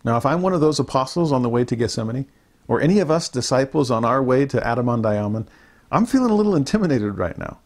Now, 0.04 0.18
if 0.18 0.26
I'm 0.26 0.42
one 0.42 0.54
of 0.54 0.62
those 0.62 0.80
apostles 0.80 1.32
on 1.32 1.42
the 1.42 1.50
way 1.50 1.66
to 1.66 1.76
Gethsemane, 1.76 2.28
or 2.68 2.82
any 2.82 3.00
of 3.00 3.10
us 3.10 3.30
disciples 3.30 3.90
on 3.90 4.06
our 4.06 4.22
way 4.22 4.46
to 4.46 4.66
Adam-ondi-Ahman, 4.66 5.48
I'm 5.92 6.06
feeling 6.06 6.32
a 6.32 6.36
little 6.36 6.56
intimidated 6.56 7.18
right 7.18 7.38
now. 7.38 7.60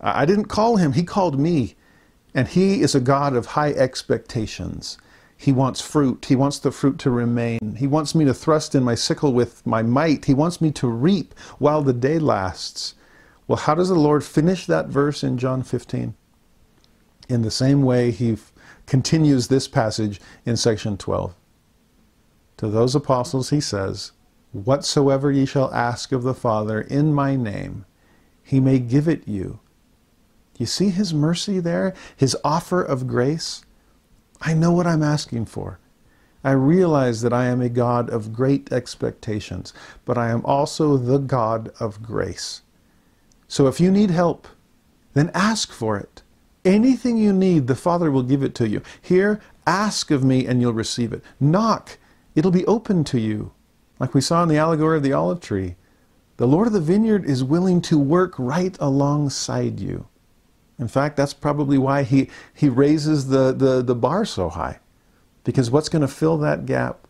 I 0.00 0.26
didn't 0.26 0.46
call 0.46 0.76
him, 0.76 0.92
he 0.92 1.02
called 1.02 1.38
me. 1.38 1.74
And 2.34 2.48
he 2.48 2.82
is 2.82 2.94
a 2.94 3.00
God 3.00 3.34
of 3.34 3.46
high 3.46 3.72
expectations. 3.72 4.98
He 5.38 5.52
wants 5.52 5.80
fruit. 5.80 6.26
He 6.26 6.36
wants 6.36 6.58
the 6.58 6.70
fruit 6.70 6.98
to 6.98 7.10
remain. 7.10 7.76
He 7.78 7.86
wants 7.86 8.14
me 8.14 8.26
to 8.26 8.34
thrust 8.34 8.74
in 8.74 8.84
my 8.84 8.94
sickle 8.94 9.32
with 9.32 9.66
my 9.66 9.82
might. 9.82 10.26
He 10.26 10.34
wants 10.34 10.60
me 10.60 10.70
to 10.72 10.86
reap 10.86 11.34
while 11.58 11.82
the 11.82 11.94
day 11.94 12.18
lasts. 12.18 12.94
Well, 13.48 13.58
how 13.58 13.74
does 13.74 13.88
the 13.88 13.94
Lord 13.94 14.24
finish 14.24 14.66
that 14.66 14.86
verse 14.86 15.22
in 15.22 15.38
John 15.38 15.62
15? 15.62 16.14
In 17.28 17.42
the 17.42 17.50
same 17.50 17.82
way 17.82 18.10
he 18.10 18.36
continues 18.86 19.48
this 19.48 19.68
passage 19.68 20.20
in 20.44 20.56
section 20.56 20.96
12. 20.96 21.34
To 22.58 22.68
those 22.68 22.94
apostles 22.94 23.50
he 23.50 23.60
says, 23.60 24.12
Whatsoever 24.52 25.30
ye 25.30 25.44
shall 25.44 25.72
ask 25.74 26.12
of 26.12 26.22
the 26.22 26.34
Father 26.34 26.80
in 26.80 27.12
my 27.12 27.36
name, 27.36 27.84
he 28.42 28.60
may 28.60 28.78
give 28.78 29.06
it 29.06 29.28
you. 29.28 29.60
You 30.58 30.66
see 30.66 30.88
his 30.88 31.12
mercy 31.12 31.60
there? 31.60 31.94
His 32.16 32.36
offer 32.42 32.82
of 32.82 33.06
grace? 33.06 33.64
I 34.40 34.54
know 34.54 34.72
what 34.72 34.86
I'm 34.86 35.02
asking 35.02 35.46
for. 35.46 35.78
I 36.42 36.52
realize 36.52 37.22
that 37.22 37.32
I 37.32 37.46
am 37.46 37.60
a 37.60 37.68
God 37.68 38.08
of 38.08 38.32
great 38.32 38.72
expectations, 38.72 39.74
but 40.04 40.16
I 40.16 40.30
am 40.30 40.44
also 40.44 40.96
the 40.96 41.18
God 41.18 41.70
of 41.80 42.02
grace. 42.02 42.62
So 43.48 43.66
if 43.66 43.80
you 43.80 43.90
need 43.90 44.10
help, 44.10 44.48
then 45.14 45.30
ask 45.34 45.72
for 45.72 45.96
it. 45.96 46.22
Anything 46.64 47.16
you 47.16 47.32
need, 47.32 47.66
the 47.66 47.76
Father 47.76 48.10
will 48.10 48.22
give 48.22 48.42
it 48.42 48.54
to 48.56 48.68
you. 48.68 48.82
Here, 49.00 49.40
ask 49.66 50.10
of 50.10 50.24
me 50.24 50.46
and 50.46 50.60
you'll 50.60 50.72
receive 50.72 51.12
it. 51.12 51.22
Knock, 51.38 51.98
it'll 52.34 52.50
be 52.50 52.66
open 52.66 53.04
to 53.04 53.20
you. 53.20 53.52
Like 53.98 54.14
we 54.14 54.20
saw 54.20 54.42
in 54.42 54.48
the 54.48 54.58
allegory 54.58 54.96
of 54.96 55.02
the 55.02 55.12
olive 55.12 55.40
tree. 55.40 55.76
The 56.36 56.46
Lord 56.46 56.66
of 56.66 56.72
the 56.72 56.80
vineyard 56.80 57.24
is 57.24 57.42
willing 57.42 57.80
to 57.82 57.98
work 57.98 58.34
right 58.36 58.76
alongside 58.78 59.80
you. 59.80 60.06
In 60.78 60.88
fact, 60.88 61.16
that's 61.16 61.32
probably 61.32 61.78
why 61.78 62.02
he, 62.02 62.28
he 62.52 62.68
raises 62.68 63.28
the, 63.28 63.52
the, 63.52 63.80
the 63.80 63.94
bar 63.94 64.24
so 64.26 64.50
high. 64.50 64.80
Because 65.44 65.70
what's 65.70 65.88
going 65.88 66.02
to 66.02 66.08
fill 66.08 66.36
that 66.38 66.66
gap? 66.66 67.06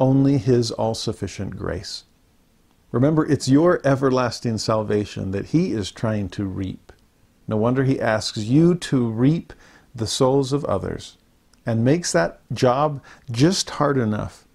Only 0.00 0.38
His 0.38 0.72
all 0.72 0.94
sufficient 0.94 1.56
grace. 1.56 2.04
Remember, 2.92 3.24
it's 3.26 3.48
your 3.48 3.80
everlasting 3.84 4.58
salvation 4.58 5.30
that 5.32 5.46
He 5.46 5.72
is 5.72 5.90
trying 5.90 6.28
to 6.30 6.44
reap. 6.44 6.92
No 7.48 7.56
wonder 7.56 7.84
He 7.84 8.00
asks 8.00 8.38
you 8.38 8.74
to 8.76 9.08
reap 9.08 9.52
the 9.94 10.06
souls 10.06 10.52
of 10.52 10.64
others 10.66 11.16
and 11.66 11.84
makes 11.84 12.12
that 12.12 12.40
job 12.52 13.02
just 13.30 13.70
hard 13.70 13.96
enough 13.96 14.46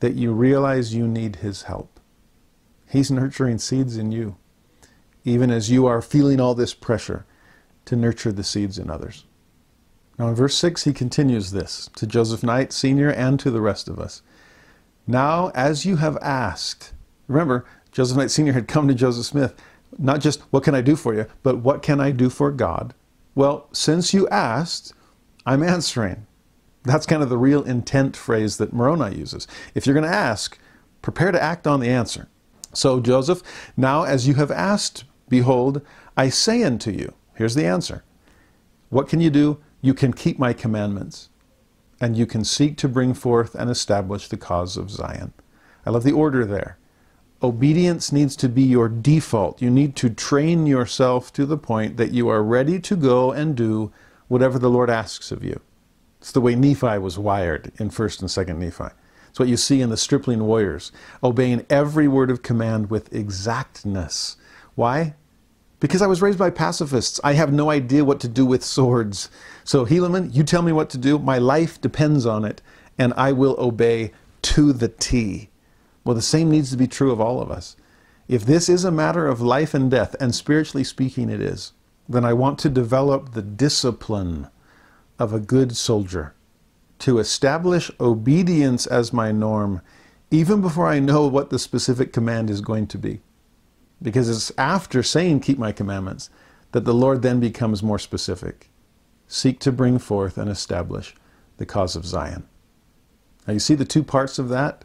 that 0.00 0.14
you 0.14 0.32
realize 0.32 0.94
you 0.94 1.06
need 1.06 1.36
His 1.36 1.62
help. 1.62 2.00
He's 2.88 3.10
nurturing 3.10 3.58
seeds 3.58 3.96
in 3.96 4.10
you, 4.10 4.36
even 5.24 5.50
as 5.50 5.70
you 5.70 5.86
are 5.86 6.02
feeling 6.02 6.40
all 6.40 6.54
this 6.54 6.74
pressure 6.74 7.24
to 7.84 7.96
nurture 7.96 8.32
the 8.32 8.44
seeds 8.44 8.78
in 8.78 8.90
others. 8.90 9.24
Now, 10.18 10.28
in 10.28 10.34
verse 10.34 10.54
6, 10.56 10.84
he 10.84 10.92
continues 10.92 11.50
this 11.50 11.88
to 11.96 12.06
Joseph 12.06 12.42
Knight, 12.42 12.72
Sr., 12.72 13.10
and 13.10 13.40
to 13.40 13.50
the 13.50 13.60
rest 13.60 13.88
of 13.88 13.98
us. 13.98 14.22
Now, 15.06 15.50
as 15.54 15.86
you 15.86 15.96
have 15.96 16.18
asked, 16.18 16.92
remember, 17.26 17.64
Joseph 17.92 18.16
Knight 18.16 18.30
Sr. 18.30 18.52
had 18.52 18.66
come 18.66 18.88
to 18.88 18.94
Joseph 18.94 19.26
Smith, 19.26 19.54
not 19.98 20.20
just, 20.20 20.40
what 20.50 20.64
can 20.64 20.74
I 20.74 20.80
do 20.80 20.96
for 20.96 21.14
you, 21.14 21.26
but 21.42 21.58
what 21.58 21.82
can 21.82 22.00
I 22.00 22.10
do 22.10 22.30
for 22.30 22.50
God? 22.50 22.94
Well, 23.34 23.68
since 23.72 24.14
you 24.14 24.26
asked, 24.28 24.94
I'm 25.44 25.62
answering. 25.62 26.26
That's 26.84 27.06
kind 27.06 27.22
of 27.22 27.28
the 27.28 27.38
real 27.38 27.62
intent 27.62 28.16
phrase 28.16 28.56
that 28.56 28.72
Moroni 28.72 29.16
uses. 29.16 29.46
If 29.74 29.86
you're 29.86 29.94
going 29.94 30.10
to 30.10 30.16
ask, 30.16 30.58
prepare 31.02 31.30
to 31.30 31.42
act 31.42 31.66
on 31.66 31.80
the 31.80 31.90
answer. 31.90 32.28
So, 32.72 33.00
Joseph, 33.00 33.42
now 33.76 34.04
as 34.04 34.26
you 34.26 34.34
have 34.34 34.50
asked, 34.50 35.04
behold, 35.28 35.82
I 36.16 36.30
say 36.30 36.62
unto 36.62 36.90
you, 36.90 37.14
here's 37.34 37.54
the 37.54 37.66
answer. 37.66 38.02
What 38.88 39.08
can 39.08 39.20
you 39.20 39.30
do? 39.30 39.58
You 39.80 39.94
can 39.94 40.12
keep 40.12 40.38
my 40.38 40.52
commandments, 40.52 41.28
and 42.00 42.16
you 42.16 42.24
can 42.24 42.44
seek 42.44 42.76
to 42.78 42.88
bring 42.88 43.14
forth 43.14 43.54
and 43.54 43.70
establish 43.70 44.28
the 44.28 44.36
cause 44.36 44.76
of 44.76 44.90
Zion. 44.90 45.32
I 45.84 45.90
love 45.90 46.04
the 46.04 46.12
order 46.12 46.44
there. 46.44 46.78
Obedience 47.42 48.12
needs 48.12 48.36
to 48.36 48.48
be 48.48 48.62
your 48.62 48.88
default. 48.88 49.60
You 49.60 49.68
need 49.68 49.96
to 49.96 50.08
train 50.08 50.66
yourself 50.66 51.32
to 51.32 51.44
the 51.44 51.58
point 51.58 51.96
that 51.96 52.12
you 52.12 52.28
are 52.28 52.42
ready 52.42 52.78
to 52.80 52.94
go 52.94 53.32
and 53.32 53.56
do 53.56 53.92
whatever 54.28 54.58
the 54.58 54.70
Lord 54.70 54.88
asks 54.88 55.32
of 55.32 55.42
you. 55.42 55.60
It's 56.20 56.30
the 56.30 56.40
way 56.40 56.54
Nephi 56.54 56.98
was 56.98 57.18
wired 57.18 57.72
in 57.78 57.90
1st 57.90 58.20
and 58.20 58.28
2nd 58.28 58.58
Nephi. 58.58 58.94
It's 59.28 59.40
what 59.40 59.48
you 59.48 59.56
see 59.56 59.80
in 59.80 59.90
the 59.90 59.96
stripling 59.96 60.44
warriors, 60.44 60.92
obeying 61.24 61.66
every 61.68 62.06
word 62.06 62.30
of 62.30 62.42
command 62.42 62.90
with 62.90 63.12
exactness. 63.12 64.36
Why? 64.76 65.14
Because 65.80 66.00
I 66.00 66.06
was 66.06 66.22
raised 66.22 66.38
by 66.38 66.50
pacifists. 66.50 67.18
I 67.24 67.32
have 67.32 67.52
no 67.52 67.70
idea 67.70 68.04
what 68.04 68.20
to 68.20 68.28
do 68.28 68.46
with 68.46 68.62
swords. 68.62 69.30
So, 69.64 69.84
Helaman, 69.84 70.32
you 70.32 70.44
tell 70.44 70.62
me 70.62 70.70
what 70.70 70.90
to 70.90 70.98
do. 70.98 71.18
My 71.18 71.38
life 71.38 71.80
depends 71.80 72.24
on 72.24 72.44
it, 72.44 72.62
and 72.96 73.12
I 73.16 73.32
will 73.32 73.56
obey 73.58 74.12
to 74.42 74.72
the 74.72 74.88
T. 74.88 75.48
Well, 76.04 76.14
the 76.14 76.22
same 76.22 76.50
needs 76.50 76.70
to 76.70 76.76
be 76.76 76.86
true 76.86 77.12
of 77.12 77.20
all 77.20 77.40
of 77.40 77.50
us. 77.50 77.76
If 78.28 78.44
this 78.44 78.68
is 78.68 78.84
a 78.84 78.90
matter 78.90 79.26
of 79.26 79.40
life 79.40 79.74
and 79.74 79.90
death, 79.90 80.16
and 80.20 80.34
spiritually 80.34 80.84
speaking 80.84 81.28
it 81.28 81.40
is, 81.40 81.72
then 82.08 82.24
I 82.24 82.32
want 82.32 82.58
to 82.60 82.68
develop 82.68 83.32
the 83.32 83.42
discipline 83.42 84.48
of 85.18 85.32
a 85.32 85.40
good 85.40 85.76
soldier 85.76 86.34
to 87.00 87.18
establish 87.18 87.90
obedience 88.00 88.86
as 88.86 89.12
my 89.12 89.32
norm, 89.32 89.82
even 90.30 90.60
before 90.60 90.86
I 90.86 90.98
know 90.98 91.26
what 91.26 91.50
the 91.50 91.58
specific 91.58 92.12
command 92.12 92.48
is 92.48 92.60
going 92.60 92.86
to 92.88 92.98
be. 92.98 93.20
Because 94.00 94.28
it's 94.28 94.52
after 94.58 95.02
saying, 95.02 95.40
Keep 95.40 95.58
my 95.58 95.72
commandments, 95.72 96.30
that 96.72 96.84
the 96.84 96.94
Lord 96.94 97.22
then 97.22 97.40
becomes 97.40 97.82
more 97.82 97.98
specific. 97.98 98.70
Seek 99.26 99.60
to 99.60 99.72
bring 99.72 99.98
forth 99.98 100.38
and 100.38 100.50
establish 100.50 101.14
the 101.58 101.66
cause 101.66 101.96
of 101.96 102.06
Zion. 102.06 102.46
Now, 103.46 103.54
you 103.54 103.60
see 103.60 103.74
the 103.74 103.84
two 103.84 104.02
parts 104.02 104.38
of 104.38 104.48
that? 104.48 104.84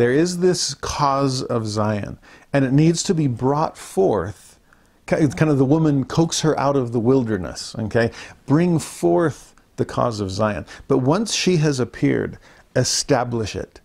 There 0.00 0.14
is 0.14 0.38
this 0.38 0.72
cause 0.72 1.42
of 1.42 1.66
Zion, 1.66 2.18
and 2.54 2.64
it 2.64 2.72
needs 2.72 3.02
to 3.02 3.12
be 3.12 3.26
brought 3.26 3.76
forth. 3.76 4.58
Kind 5.04 5.50
of 5.50 5.58
the 5.58 5.64
woman 5.66 6.06
coax 6.06 6.40
her 6.40 6.58
out 6.58 6.74
of 6.74 6.92
the 6.92 6.98
wilderness, 6.98 7.76
okay? 7.78 8.10
Bring 8.46 8.78
forth 8.78 9.54
the 9.76 9.84
cause 9.84 10.20
of 10.20 10.30
Zion. 10.30 10.64
But 10.88 11.00
once 11.00 11.34
she 11.34 11.58
has 11.58 11.78
appeared, 11.78 12.38
establish 12.74 13.54
it. 13.54 13.82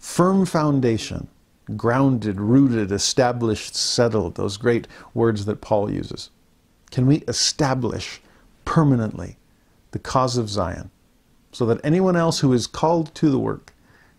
Firm 0.00 0.46
foundation, 0.46 1.28
grounded, 1.76 2.40
rooted, 2.40 2.90
established, 2.90 3.76
settled, 3.76 4.34
those 4.34 4.56
great 4.56 4.88
words 5.14 5.44
that 5.44 5.60
Paul 5.60 5.92
uses. 5.92 6.30
Can 6.90 7.06
we 7.06 7.18
establish 7.28 8.20
permanently 8.64 9.36
the 9.92 10.00
cause 10.00 10.36
of 10.36 10.48
Zion 10.48 10.90
so 11.52 11.64
that 11.66 11.80
anyone 11.84 12.16
else 12.16 12.40
who 12.40 12.52
is 12.52 12.66
called 12.66 13.14
to 13.14 13.30
the 13.30 13.38
work 13.38 13.71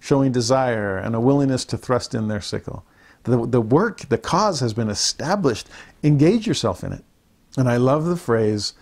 showing 0.04 0.34
desire 0.34 0.98
and 0.98 1.16
a 1.16 1.20
willingness 1.22 1.64
to 1.64 1.78
thrust 1.78 2.14
in 2.14 2.28
their 2.28 2.42
sickle. 2.42 2.84
The, 3.24 3.48
the 3.48 3.62
work, 3.62 4.00
the 4.10 4.18
cause 4.18 4.60
has 4.60 4.74
been 4.74 4.90
established. 4.90 5.70
Engage 6.04 6.46
yourself 6.46 6.84
in 6.84 6.92
it. 6.92 7.06
And 7.56 7.70
I 7.70 7.78
love 7.78 8.04
the 8.04 8.18
phrase, 8.18 8.74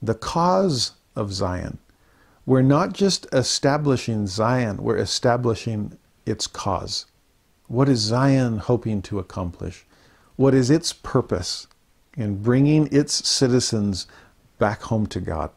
the 0.00 0.14
cause 0.14 0.92
of 1.14 1.34
Zion. 1.34 1.76
We're 2.46 2.62
not 2.62 2.94
just 2.94 3.26
establishing 3.30 4.26
Zion, 4.26 4.78
we're 4.78 4.96
establishing 4.96 5.98
its 6.24 6.46
cause. 6.46 7.04
What 7.66 7.90
is 7.90 7.98
Zion 7.98 8.56
hoping 8.56 9.02
to 9.02 9.18
accomplish? 9.18 9.84
What 10.36 10.54
is 10.54 10.70
its 10.70 10.94
purpose 10.94 11.66
in 12.16 12.42
bringing 12.42 12.88
its 12.90 13.28
citizens 13.28 14.06
back 14.58 14.80
home 14.80 15.06
to 15.08 15.20
God? 15.20 15.50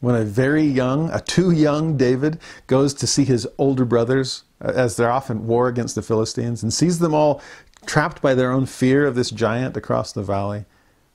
When 0.00 0.14
a 0.14 0.24
very 0.24 0.62
young, 0.62 1.10
a 1.10 1.20
too 1.20 1.50
young 1.50 1.96
David 1.96 2.38
goes 2.66 2.92
to 2.94 3.06
see 3.06 3.24
his 3.24 3.46
older 3.58 3.84
brothers 3.84 4.44
uh, 4.60 4.72
as 4.74 4.96
they're 4.96 5.10
off 5.10 5.30
in 5.30 5.46
war 5.46 5.68
against 5.68 5.94
the 5.94 6.02
Philistines 6.02 6.62
and 6.62 6.72
sees 6.72 6.98
them 6.98 7.14
all 7.14 7.40
trapped 7.86 8.20
by 8.20 8.34
their 8.34 8.50
own 8.50 8.66
fear 8.66 9.06
of 9.06 9.14
this 9.14 9.30
giant 9.30 9.76
across 9.76 10.12
the 10.12 10.22
valley, 10.22 10.64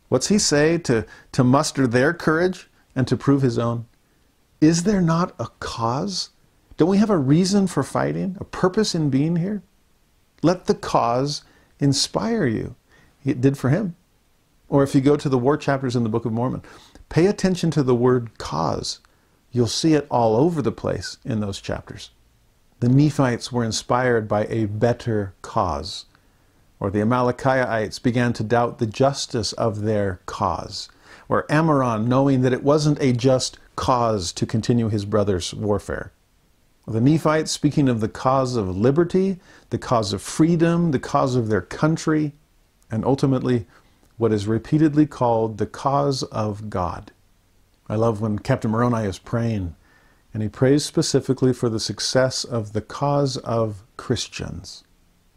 what's 0.10 0.28
he 0.28 0.40
say 0.40 0.78
to, 0.80 1.06
to 1.32 1.44
muster 1.44 1.86
their 1.86 2.14
courage 2.14 2.70
and 2.96 3.08
to 3.08 3.18
prove 3.18 3.42
his 3.42 3.60
own? 3.60 3.86
Is 4.60 4.84
there 4.84 5.02
not 5.02 5.34
a 5.40 5.48
cause? 5.60 6.30
Don't 6.78 6.90
we 6.90 6.98
have 6.98 7.10
a 7.10 7.18
reason 7.18 7.68
for 7.68 7.84
fighting, 7.84 8.38
a 8.40 8.44
purpose 8.44 8.96
in 8.96 9.10
being 9.10 9.36
here? 9.36 9.62
Let 10.42 10.66
the 10.66 10.76
cause 10.76 11.44
inspire 11.80 12.46
you. 12.46 12.76
It 13.24 13.42
did 13.42 13.58
for 13.58 13.70
him. 13.70 13.96
Or 14.70 14.84
if 14.84 14.96
you 14.96 15.02
go 15.02 15.18
to 15.18 15.30
the 15.30 15.38
war 15.38 15.58
chapters 15.58 15.96
in 15.96 16.04
the 16.04 16.10
Book 16.10 16.26
of 16.26 16.32
Mormon, 16.32 16.64
Pay 17.12 17.28
attention 17.28 17.72
to 17.72 17.84
the 17.84 17.94
word 17.94 18.38
cause. 18.38 19.02
You'll 19.52 19.68
see 19.68 19.96
it 19.96 20.08
all 20.10 20.38
over 20.38 20.62
the 20.62 20.72
place 20.72 21.18
in 21.26 21.42
those 21.42 21.60
chapters. 21.60 22.12
The 22.80 22.88
Nephites 22.88 23.52
were 23.52 23.66
inspired 23.66 24.30
by 24.30 24.46
a 24.46 24.64
better 24.64 25.34
cause, 25.42 26.06
or 26.80 26.90
the 26.90 27.02
Amalekites 27.02 28.00
began 28.00 28.32
to 28.32 28.46
doubt 28.46 28.80
the 28.80 28.88
justice 28.88 29.52
of 29.52 29.82
their 29.82 30.22
cause, 30.26 30.88
or 31.28 31.46
Ammoron, 31.48 32.08
knowing 32.08 32.44
that 32.44 32.54
it 32.54 32.64
wasn't 32.64 33.02
a 33.02 33.12
just 33.12 33.60
cause 33.76 34.32
to 34.32 34.46
continue 34.46 34.88
his 34.88 35.04
brother's 35.04 35.54
warfare. 35.54 36.14
The 36.88 37.02
Nephites, 37.02 37.52
speaking 37.52 37.90
of 37.90 38.00
the 38.00 38.08
cause 38.08 38.56
of 38.56 38.78
liberty, 38.78 39.38
the 39.70 39.78
cause 39.78 40.14
of 40.14 40.22
freedom, 40.22 40.92
the 40.92 41.00
cause 41.00 41.36
of 41.36 41.50
their 41.50 41.60
country, 41.60 42.36
and 42.90 43.04
ultimately 43.04 43.68
what 44.22 44.32
is 44.32 44.46
repeatedly 44.46 45.08
called 45.08 45.58
the 45.58 45.66
cause 45.66 46.22
of 46.22 46.70
God. 46.70 47.12
I 47.90 47.96
love 47.96 48.22
when 48.22 48.38
Captain 48.38 48.70
Moroni 48.70 49.08
is 49.08 49.18
praying, 49.18 49.76
and 50.32 50.44
he 50.44 50.48
prays 50.48 50.86
specifically 50.86 51.54
for 51.54 51.70
the 51.70 51.80
success 51.80 52.44
of 52.44 52.74
the 52.74 52.84
cause 52.84 53.38
of 53.38 53.82
Christians. 53.98 54.84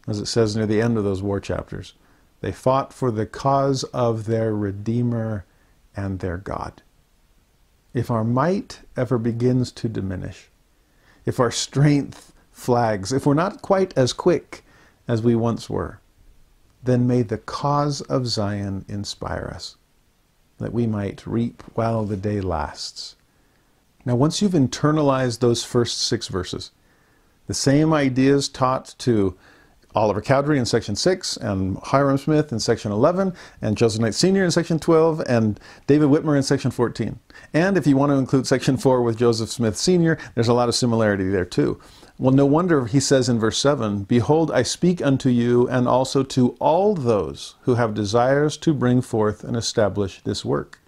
As 0.07 0.19
it 0.19 0.27
says 0.27 0.55
near 0.55 0.67
the 0.67 0.83
end 0.83 0.99
of 0.99 1.03
those 1.03 1.23
war 1.23 1.39
chapters, 1.39 1.95
they 2.41 2.51
fought 2.51 2.93
for 2.93 3.09
the 3.09 3.25
cause 3.25 3.85
of 3.85 4.27
their 4.27 4.53
Redeemer 4.53 5.45
and 5.95 6.19
their 6.19 6.37
God. 6.37 6.83
If 7.91 8.11
our 8.11 8.23
might 8.23 8.81
ever 8.95 9.17
begins 9.17 9.71
to 9.71 9.89
diminish, 9.89 10.51
if 11.25 11.39
our 11.39 11.49
strength 11.49 12.33
flags, 12.51 13.11
if 13.11 13.25
we're 13.25 13.33
not 13.33 13.63
quite 13.63 13.97
as 13.97 14.13
quick 14.13 14.63
as 15.07 15.23
we 15.23 15.33
once 15.33 15.71
were, 15.71 16.01
then 16.85 17.07
may 17.07 17.21
the 17.21 17.37
cause 17.37 18.01
of 18.01 18.27
Zion 18.27 18.85
inspire 18.87 19.51
us, 19.53 19.75
that 20.59 20.73
we 20.73 20.87
might 20.87 21.27
reap 21.27 21.63
while 21.73 22.05
the 22.05 22.17
day 22.17 22.41
lasts. 22.41 23.15
Now, 24.05 24.15
once 24.15 24.41
you've 24.41 24.51
internalized 24.51 25.39
those 25.39 25.63
first 25.63 25.99
six 25.99 26.27
verses, 26.27 26.71
the 27.47 27.53
same 27.53 27.93
ideas 27.93 28.47
taught 28.47 28.95
to 28.99 29.35
Oliver 29.95 30.21
Cowdery 30.21 30.59
in 30.59 30.65
section 30.65 30.95
6, 30.95 31.37
and 31.37 31.77
Hyrum 31.77 32.17
Smith 32.17 32.51
in 32.51 32.59
section 32.59 32.91
11, 32.91 33.33
and 33.61 33.77
Joseph 33.77 34.01
Knight 34.01 34.13
Sr. 34.13 34.43
in 34.43 34.51
section 34.51 34.77
12, 34.77 35.21
and 35.25 35.59
David 35.87 36.09
Whitmer 36.09 36.35
in 36.35 36.43
section 36.43 36.69
14. 36.69 37.17
And 37.53 37.77
if 37.77 37.87
you 37.87 37.95
want 37.95 38.09
to 38.11 38.17
include 38.17 38.45
section 38.45 38.75
4 38.75 39.01
with 39.01 39.17
Joseph 39.17 39.49
Smith 39.49 39.77
Sr., 39.77 40.17
there's 40.33 40.49
a 40.49 40.53
lot 40.53 40.67
of 40.67 40.75
similarity 40.75 41.29
there 41.29 41.45
too. 41.45 41.79
Well, 42.17 42.33
no 42.33 42.45
wonder 42.45 42.85
he 42.85 43.01
says 43.01 43.27
in 43.27 43.39
verse 43.39 43.57
7 43.57 44.03
Behold, 44.03 44.49
I 44.51 44.63
speak 44.63 45.01
unto 45.01 45.29
you, 45.29 45.67
and 45.67 45.87
also 45.87 46.23
to 46.23 46.51
all 46.59 46.95
those 46.95 47.55
who 47.63 47.75
have 47.75 47.93
desires 47.93 48.55
to 48.57 48.73
bring 48.73 49.01
forth 49.01 49.43
and 49.43 49.57
establish 49.57 50.21
this 50.21 50.45
work. 50.45 50.79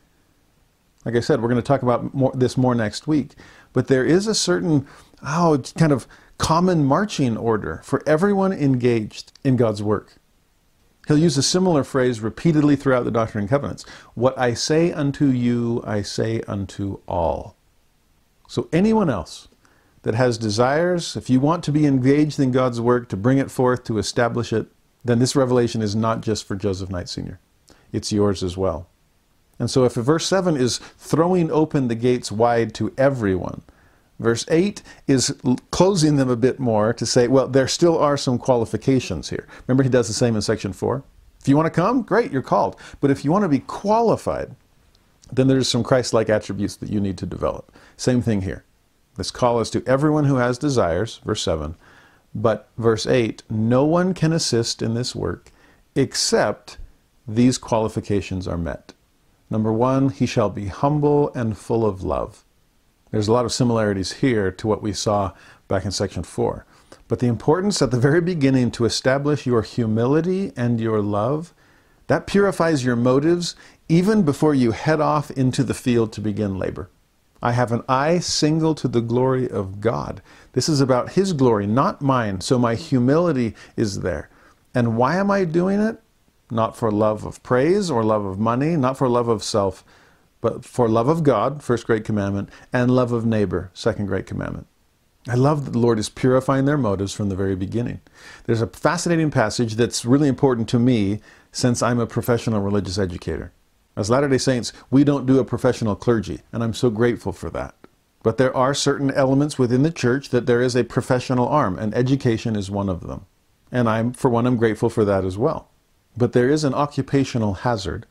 Like 1.04 1.16
I 1.16 1.20
said, 1.20 1.42
we're 1.42 1.50
going 1.50 1.62
to 1.62 1.68
talk 1.68 1.84
about 1.84 2.14
more, 2.14 2.32
this 2.34 2.58
more 2.58 2.76
next 2.76 3.08
week. 3.08 3.32
But 3.74 3.88
there 3.88 4.06
is 4.06 4.28
a 4.28 4.36
certain, 4.36 4.88
oh, 5.22 5.62
kind 5.78 5.92
of 5.92 6.08
common 6.38 6.86
marching 6.86 7.36
order 7.36 7.82
for 7.84 8.04
everyone 8.08 8.54
engaged 8.54 9.34
in 9.44 9.58
God's 9.58 9.84
work. 9.84 10.16
He'll 11.08 11.18
use 11.18 11.38
a 11.38 11.44
similar 11.44 11.84
phrase 11.84 12.20
repeatedly 12.20 12.76
throughout 12.76 13.06
the 13.06 13.12
Doctrine 13.12 13.44
and 13.44 13.50
Covenants. 13.50 13.86
What 14.14 14.38
I 14.38 14.54
say 14.54 14.92
unto 14.92 15.28
you, 15.28 15.82
I 15.86 16.02
say 16.02 16.42
unto 16.42 17.00
all. 17.08 17.56
So 18.48 18.68
anyone 18.74 19.10
else 19.10 19.48
that 20.04 20.16
has 20.16 20.38
desires, 20.38 21.16
if 21.16 21.30
you 21.30 21.40
want 21.40 21.64
to 21.66 21.72
be 21.72 21.86
engaged 21.86 22.40
in 22.40 22.52
God's 22.52 22.80
work, 22.80 23.10
to 23.10 23.18
bring 23.18 23.38
it 23.38 23.52
forth, 23.52 23.84
to 23.86 23.98
establish 23.98 24.54
it, 24.54 24.68
then 25.04 25.20
this 25.20 25.36
revelation 25.36 25.82
is 25.82 25.96
not 25.96 26.22
just 26.22 26.46
for 26.46 26.56
Joseph 26.56 26.90
Knight 26.90 27.10
Sr., 27.10 27.40
it's 27.92 28.12
yours 28.12 28.44
as 28.44 28.58
well. 28.58 28.88
And 29.60 29.70
so 29.70 29.86
if 29.86 29.94
verse 29.94 30.26
7 30.28 30.56
is 30.56 30.78
throwing 30.98 31.52
open 31.52 31.88
the 31.88 31.96
gates 31.96 32.32
wide 32.32 32.74
to 32.76 32.94
everyone, 32.98 33.64
verse 34.20 34.46
8 34.50 34.84
is 35.08 35.36
closing 35.72 36.18
them 36.18 36.30
a 36.30 36.36
bit 36.36 36.60
more 36.60 36.94
to 36.94 37.06
say, 37.06 37.28
well, 37.28 37.48
there 37.48 37.68
still 37.68 37.98
are 37.98 38.18
some 38.18 38.38
qualifications 38.38 39.30
here. 39.30 39.48
Remember, 39.66 39.84
he 39.84 39.90
does 39.90 40.08
the 40.08 40.14
same 40.14 40.36
in 40.36 40.42
section 40.42 40.74
4? 40.74 41.04
If 41.42 41.48
you 41.48 41.56
want 41.56 41.68
to 41.68 41.82
come, 41.82 42.02
great, 42.02 42.32
you're 42.32 42.42
called. 42.42 42.76
But 43.00 43.10
if 43.10 43.24
you 43.24 43.32
want 43.32 43.44
to 43.44 43.50
be 43.50 43.60
qualified, 43.60 44.56
then 45.32 45.48
there's 45.48 45.68
some 45.68 45.84
Christ 45.84 46.14
like 46.14 46.30
attributes 46.30 46.76
that 46.78 46.90
you 46.90 47.00
need 47.00 47.18
to 47.20 47.26
develop. 47.26 47.72
Same 47.96 48.22
thing 48.22 48.42
here. 48.42 48.64
This 49.18 49.32
call 49.32 49.60
is 49.60 49.70
to 49.72 49.84
everyone 49.86 50.26
who 50.26 50.36
has 50.36 50.58
desires, 50.58 51.20
verse 51.26 51.42
7. 51.42 51.76
But 52.34 52.70
verse 52.78 53.08
8, 53.08 53.44
no 53.50 53.84
one 53.84 54.14
can 54.14 54.32
assist 54.32 54.82
in 54.82 54.94
this 54.94 55.16
work 55.16 55.52
except 55.96 56.78
these 57.28 57.58
qualifications 57.58 58.48
are 58.48 58.58
met. 58.58 58.94
Number 59.50 59.74
one, 59.74 60.10
he 60.10 60.26
shall 60.26 60.50
be 60.50 60.68
humble 60.68 61.34
and 61.34 61.58
full 61.58 61.86
of 61.86 62.04
love. 62.04 62.46
There's 63.12 63.28
a 63.28 63.34
lot 63.34 63.46
of 63.46 63.52
similarities 63.52 64.14
here 64.14 64.52
to 64.52 64.68
what 64.68 64.84
we 64.84 64.94
saw 64.94 65.32
back 65.68 65.86
in 65.86 65.92
section 65.92 66.24
4. 66.24 66.66
But 67.08 67.20
the 67.20 67.28
importance 67.28 67.82
at 67.82 67.92
the 67.92 68.00
very 68.00 68.22
beginning 68.22 68.72
to 68.72 68.86
establish 68.86 69.46
your 69.46 69.62
humility 69.62 70.52
and 70.56 70.80
your 70.80 71.02
love, 71.02 71.54
that 72.08 72.28
purifies 72.28 72.86
your 72.86 72.96
motives 72.96 73.56
even 73.90 74.24
before 74.24 74.54
you 74.54 74.72
head 74.72 75.02
off 75.02 75.32
into 75.32 75.64
the 75.64 75.74
field 75.74 76.12
to 76.14 76.22
begin 76.22 76.60
labor. 76.60 76.90
I 77.42 77.52
have 77.52 77.72
an 77.72 77.84
eye 77.88 78.20
single 78.20 78.74
to 78.76 78.88
the 78.88 79.02
glory 79.02 79.50
of 79.50 79.80
God. 79.80 80.22
This 80.54 80.68
is 80.68 80.82
about 80.82 81.14
His 81.14 81.34
glory, 81.34 81.68
not 81.68 82.02
mine. 82.02 82.42
So 82.42 82.58
my 82.58 82.76
humility 82.76 83.56
is 83.76 84.02
there. 84.02 84.30
And 84.74 84.98
why 84.98 85.18
am 85.18 85.32
I 85.32 85.44
doing 85.44 85.80
it? 85.80 86.00
Not 86.50 86.78
for 86.78 86.92
love 86.92 87.26
of 87.26 87.44
praise 87.44 87.92
or 87.92 88.04
love 88.04 88.26
of 88.26 88.40
money, 88.40 88.76
not 88.76 88.98
for 88.98 89.10
love 89.10 89.28
of 89.28 89.44
self, 89.44 89.84
but 90.42 90.64
for 90.64 90.88
love 90.88 91.08
of 91.08 91.24
God, 91.24 91.64
first 91.64 91.86
great 91.86 92.06
commandment, 92.06 92.50
and 92.72 92.92
love 92.92 93.12
of 93.12 93.26
neighbor, 93.26 93.72
second 93.74 94.06
great 94.06 94.26
commandment. 94.26 94.68
I 95.28 95.36
love 95.36 95.66
that 95.66 95.72
the 95.72 95.80
Lord 95.80 96.00
is 96.00 96.08
purifying 96.08 96.66
their 96.66 96.78
motives 96.78 97.14
from 97.14 97.28
the 97.28 97.36
very 97.36 97.56
beginning. 97.56 98.00
There's 98.46 98.62
a 98.62 98.68
fascinating 98.68 99.30
passage 99.30 99.76
that's 99.76 100.06
really 100.06 100.30
important 100.30 100.70
to 100.70 100.80
me 100.80 101.20
since 101.52 101.82
I'm 101.82 102.00
a 102.00 102.08
professional 102.08 102.62
religious 102.62 102.98
educator. 102.98 103.52
As 103.98 104.12
Latter 104.12 104.30
day 104.30 104.38
Saints, 104.38 104.74
we 104.92 105.04
don't 105.04 105.26
do 105.26 105.40
a 105.40 105.44
professional 105.44 105.96
clergy, 105.96 106.42
and 106.54 106.64
I'm 106.64 106.76
so 106.76 106.92
grateful 106.92 107.34
for 107.34 107.50
that. 107.50 107.74
But 108.22 108.38
there 108.38 108.56
are 108.56 108.76
certain 108.76 109.10
elements 109.10 109.58
within 109.58 109.82
the 109.82 109.90
church 109.90 110.30
that 110.30 110.46
there 110.46 110.62
is 110.62 110.76
a 110.76 110.84
professional 110.84 111.48
arm, 111.48 111.80
and 111.80 111.96
education 111.96 112.56
is 112.56 112.70
one 112.70 112.90
of 112.90 113.08
them. 113.08 113.26
And 113.72 113.90
I'm, 113.90 114.14
for 114.14 114.30
one, 114.30 114.46
I'm 114.46 114.58
grateful 114.58 114.92
for 114.92 115.04
that 115.06 115.26
as 115.26 115.36
well. 115.36 115.72
But 116.16 116.34
there 116.34 116.48
is 116.48 116.64
an 116.64 116.76
occupational 116.76 117.56
hazard, 117.56 118.06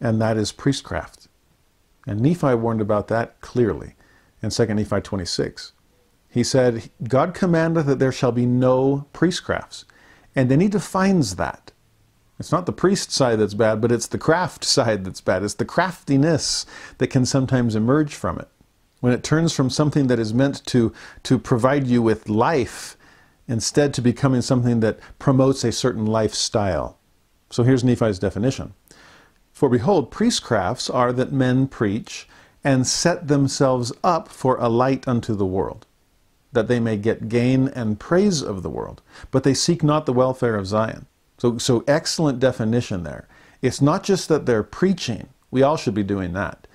and 0.00 0.18
that 0.22 0.38
is 0.38 0.50
priestcraft. 0.50 1.28
And 2.06 2.20
Nephi 2.20 2.54
warned 2.54 2.80
about 2.80 3.08
that 3.08 3.38
clearly 3.42 3.96
in 4.42 4.48
2 4.48 4.66
Nephi 4.66 5.02
26. 5.02 5.72
He 6.30 6.42
said, 6.42 6.88
God 7.06 7.34
commandeth 7.34 7.84
that 7.84 7.98
there 7.98 8.12
shall 8.12 8.32
be 8.32 8.46
no 8.46 9.06
priestcrafts. 9.12 9.84
And 10.34 10.50
then 10.50 10.60
he 10.60 10.68
defines 10.68 11.36
that. 11.36 11.72
It's 12.38 12.52
not 12.52 12.66
the 12.66 12.72
priest 12.72 13.10
side 13.10 13.40
that's 13.40 13.54
bad, 13.54 13.80
but 13.80 13.90
it's 13.90 14.06
the 14.06 14.18
craft 14.18 14.64
side 14.64 15.04
that's 15.04 15.20
bad. 15.20 15.42
It's 15.42 15.54
the 15.54 15.64
craftiness 15.64 16.66
that 16.98 17.08
can 17.08 17.26
sometimes 17.26 17.74
emerge 17.74 18.14
from 18.14 18.38
it. 18.38 18.48
When 19.00 19.12
it 19.12 19.24
turns 19.24 19.52
from 19.52 19.70
something 19.70 20.06
that 20.06 20.18
is 20.18 20.34
meant 20.34 20.64
to, 20.66 20.92
to 21.24 21.38
provide 21.38 21.86
you 21.86 22.00
with 22.02 22.28
life, 22.28 22.96
instead 23.48 23.92
to 23.94 24.02
becoming 24.02 24.42
something 24.42 24.80
that 24.80 25.00
promotes 25.18 25.64
a 25.64 25.72
certain 25.72 26.06
lifestyle. 26.06 26.98
So 27.50 27.64
here's 27.64 27.82
Nephi's 27.82 28.18
definition. 28.18 28.74
For 29.52 29.68
behold, 29.68 30.12
priestcrafts 30.12 30.94
are 30.94 31.12
that 31.14 31.32
men 31.32 31.66
preach 31.66 32.28
and 32.62 32.86
set 32.86 33.26
themselves 33.26 33.92
up 34.04 34.28
for 34.28 34.56
a 34.58 34.68
light 34.68 35.08
unto 35.08 35.34
the 35.34 35.46
world, 35.46 35.86
that 36.52 36.68
they 36.68 36.78
may 36.78 36.96
get 36.96 37.28
gain 37.28 37.66
and 37.68 37.98
praise 37.98 38.42
of 38.42 38.62
the 38.62 38.70
world, 38.70 39.02
but 39.32 39.42
they 39.42 39.54
seek 39.54 39.82
not 39.82 40.06
the 40.06 40.12
welfare 40.12 40.54
of 40.54 40.66
Zion. 40.66 41.06
So, 41.38 41.56
so 41.58 41.84
excellent 41.86 42.40
definition 42.40 43.04
there. 43.04 43.28
It's 43.62 43.80
not 43.80 44.02
just 44.02 44.28
that 44.28 44.46
they're 44.46 44.62
preaching, 44.62 45.28
we 45.50 45.62
all 45.62 45.76
should 45.76 45.94
be 45.94 46.02
doing 46.02 46.32
that, 46.34 46.66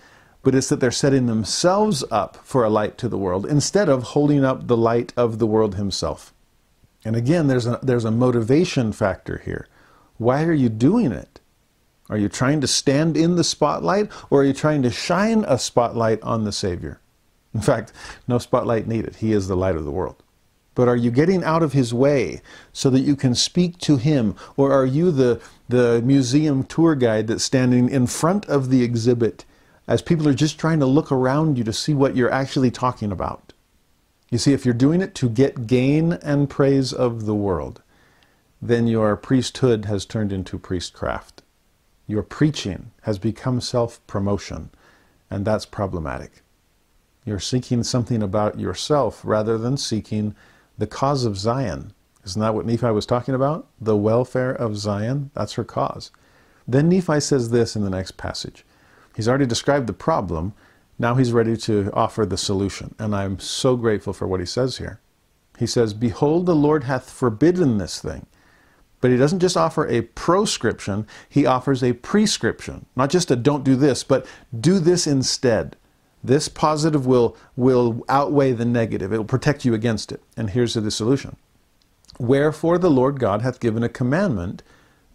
but 0.42 0.56
it's 0.56 0.70
that 0.70 0.80
they're 0.80 0.92
setting 0.92 1.26
themselves 1.26 2.04
up 2.12 2.38
for 2.44 2.64
a 2.64 2.70
light 2.70 2.98
to 2.98 3.08
the 3.08 3.18
world 3.18 3.46
instead 3.46 3.88
of 3.88 4.04
holding 4.04 4.44
up 4.44 4.68
the 4.68 4.78
light 4.78 5.14
of 5.16 5.40
the 5.40 5.48
world 5.48 5.76
himself. 5.76 6.34
And 7.06 7.16
again, 7.16 7.48
there's 7.48 7.68
a, 7.68 7.80
there's 7.84 8.06
a 8.06 8.12
motivation 8.12 8.92
factor 8.92 9.42
here. 9.46 9.68
Why 10.18 10.44
are 10.44 10.54
you 10.54 10.70
doing 10.70 11.12
it? 11.12 11.40
Are 12.10 12.18
you 12.18 12.30
trying 12.30 12.62
to 12.62 12.68
stand 12.68 13.18
in 13.18 13.36
the 13.36 13.44
spotlight 13.44 14.12
or 14.30 14.42
are 14.42 14.46
you 14.46 14.54
trying 14.54 14.84
to 14.84 14.92
shine 14.92 15.46
a 15.48 15.58
spotlight 15.58 16.22
on 16.22 16.44
the 16.44 16.52
Savior? 16.52 17.00
In 17.54 17.62
fact, 17.62 17.94
no 18.28 18.38
spotlight 18.38 18.88
needed. 18.88 19.18
He 19.18 19.32
is 19.32 19.48
the 19.48 19.56
light 19.56 19.76
of 19.76 19.86
the 19.86 19.92
world. 19.92 20.23
But 20.76 20.88
are 20.88 20.96
you 20.96 21.12
getting 21.12 21.44
out 21.44 21.62
of 21.62 21.74
his 21.74 21.94
way 21.94 22.42
so 22.72 22.90
that 22.90 23.02
you 23.02 23.16
can 23.16 23.36
speak 23.36 23.78
to 23.80 23.98
him? 23.98 24.36
Or 24.58 24.72
are 24.72 24.86
you 24.86 25.12
the, 25.12 25.42
the 25.70 26.02
museum 26.04 26.64
tour 26.64 26.96
guide 26.96 27.28
that's 27.28 27.44
standing 27.44 27.90
in 27.90 28.08
front 28.08 28.46
of 28.48 28.70
the 28.70 28.84
exhibit 28.84 29.46
as 29.88 30.02
people 30.02 30.28
are 30.28 30.34
just 30.34 30.58
trying 30.58 30.80
to 30.80 30.86
look 30.86 31.12
around 31.12 31.58
you 31.58 31.64
to 31.64 31.74
see 31.74 31.94
what 31.94 32.16
you're 32.16 32.32
actually 32.32 32.72
talking 32.72 33.12
about? 33.12 33.54
You 34.32 34.40
see, 34.40 34.54
if 34.54 34.66
you're 34.66 34.74
doing 34.74 35.02
it 35.02 35.14
to 35.16 35.30
get 35.30 35.68
gain 35.68 36.14
and 36.14 36.50
praise 36.50 36.92
of 36.92 37.26
the 37.26 37.36
world, 37.36 37.84
then 38.60 38.88
your 38.88 39.16
priesthood 39.16 39.86
has 39.86 40.06
turned 40.06 40.34
into 40.34 40.58
priestcraft. 40.58 41.44
Your 42.08 42.24
preaching 42.24 42.92
has 43.02 43.20
become 43.20 43.62
self 43.62 44.06
promotion, 44.08 44.72
and 45.30 45.46
that's 45.46 45.66
problematic. 45.66 46.42
You're 47.26 47.40
seeking 47.40 47.84
something 47.84 48.24
about 48.24 48.60
yourself 48.60 49.22
rather 49.24 49.58
than 49.58 49.78
seeking 49.78 50.36
the 50.78 50.88
cause 50.88 51.26
of 51.26 51.38
Zion. 51.38 51.94
Isn't 52.26 52.42
that 52.42 52.56
what 52.56 52.66
Nephi 52.66 52.88
was 52.88 53.06
talking 53.06 53.36
about? 53.36 53.68
The 53.80 53.98
welfare 53.98 54.52
of 54.52 54.78
Zion? 54.78 55.32
That's 55.34 55.54
her 55.54 55.64
cause. 55.64 56.12
Then 56.68 56.90
Nephi 56.90 57.20
says 57.20 57.50
this 57.50 57.76
in 57.76 57.84
the 57.84 57.90
next 57.90 58.18
passage. 58.18 58.66
He's 59.16 59.28
already 59.28 59.46
described 59.46 59.88
the 59.88 59.94
problem. 59.94 60.54
Now 60.98 61.16
he's 61.16 61.34
ready 61.34 61.58
to 61.58 61.92
offer 61.94 62.26
the 62.26 62.38
solution. 62.38 62.96
And 62.98 63.16
I'm 63.16 63.40
so 63.40 63.76
grateful 63.76 64.14
for 64.14 64.28
what 64.28 64.40
he 64.40 64.46
says 64.46 64.78
here. 64.78 65.00
He 65.60 65.68
says, 65.68 65.94
Behold, 65.94 66.46
the 66.46 66.56
Lord 66.56 66.86
hath 66.86 67.10
forbidden 67.10 67.78
this 67.78 68.00
thing. 68.00 68.26
But 69.02 69.12
he 69.12 69.18
doesn't 69.18 69.40
just 69.40 69.58
offer 69.58 69.86
a 69.88 70.02
proscription, 70.02 71.06
he 71.28 71.46
offers 71.46 71.84
a 71.84 71.94
prescription. 71.94 72.86
Not 72.96 73.10
just 73.10 73.30
a 73.32 73.36
don't 73.36 73.66
do 73.66 73.76
this, 73.76 74.04
but 74.04 74.26
do 74.58 74.80
this 74.80 75.06
instead. 75.06 75.76
This 76.24 76.48
positive 76.48 77.06
will, 77.06 77.36
will 77.56 78.06
outweigh 78.08 78.54
the 78.54 78.66
negative. 78.66 79.12
It 79.12 79.18
will 79.18 79.26
protect 79.26 79.66
you 79.66 79.74
against 79.74 80.12
it. 80.12 80.22
And 80.38 80.52
here's 80.52 80.74
the 80.74 80.92
solution. 80.92 81.36
Wherefore 82.18 82.78
the 82.78 82.92
Lord 82.92 83.20
God 83.20 83.42
hath 83.42 83.60
given 83.60 83.84
a 83.84 83.90
commandment 83.90 84.64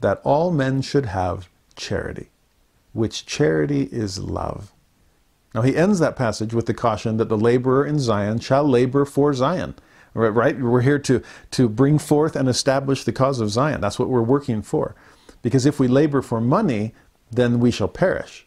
that 0.00 0.20
all 0.24 0.50
men 0.50 0.82
should 0.82 1.06
have 1.06 1.48
charity, 1.76 2.28
which 2.92 3.24
charity 3.24 3.88
is 3.90 4.18
love. 4.18 4.72
Now 5.54 5.62
he 5.62 5.76
ends 5.76 5.98
that 5.98 6.16
passage 6.16 6.52
with 6.52 6.66
the 6.66 6.74
caution 6.74 7.16
that 7.16 7.28
the 7.28 7.38
laborer 7.38 7.86
in 7.86 7.98
Zion 7.98 8.38
shall 8.40 8.64
labor 8.64 9.04
for 9.04 9.32
Zion. 9.32 9.74
Right? 10.14 10.58
We're 10.58 10.80
here 10.80 10.98
to, 11.00 11.22
to 11.52 11.68
bring 11.68 11.98
forth 11.98 12.34
and 12.34 12.48
establish 12.48 13.04
the 13.04 13.12
cause 13.12 13.40
of 13.40 13.50
Zion. 13.50 13.80
That's 13.80 13.98
what 13.98 14.08
we're 14.08 14.22
working 14.22 14.62
for. 14.62 14.96
Because 15.42 15.64
if 15.64 15.78
we 15.78 15.86
labor 15.86 16.22
for 16.22 16.40
money, 16.40 16.92
then 17.30 17.60
we 17.60 17.70
shall 17.70 17.88
perish. 17.88 18.46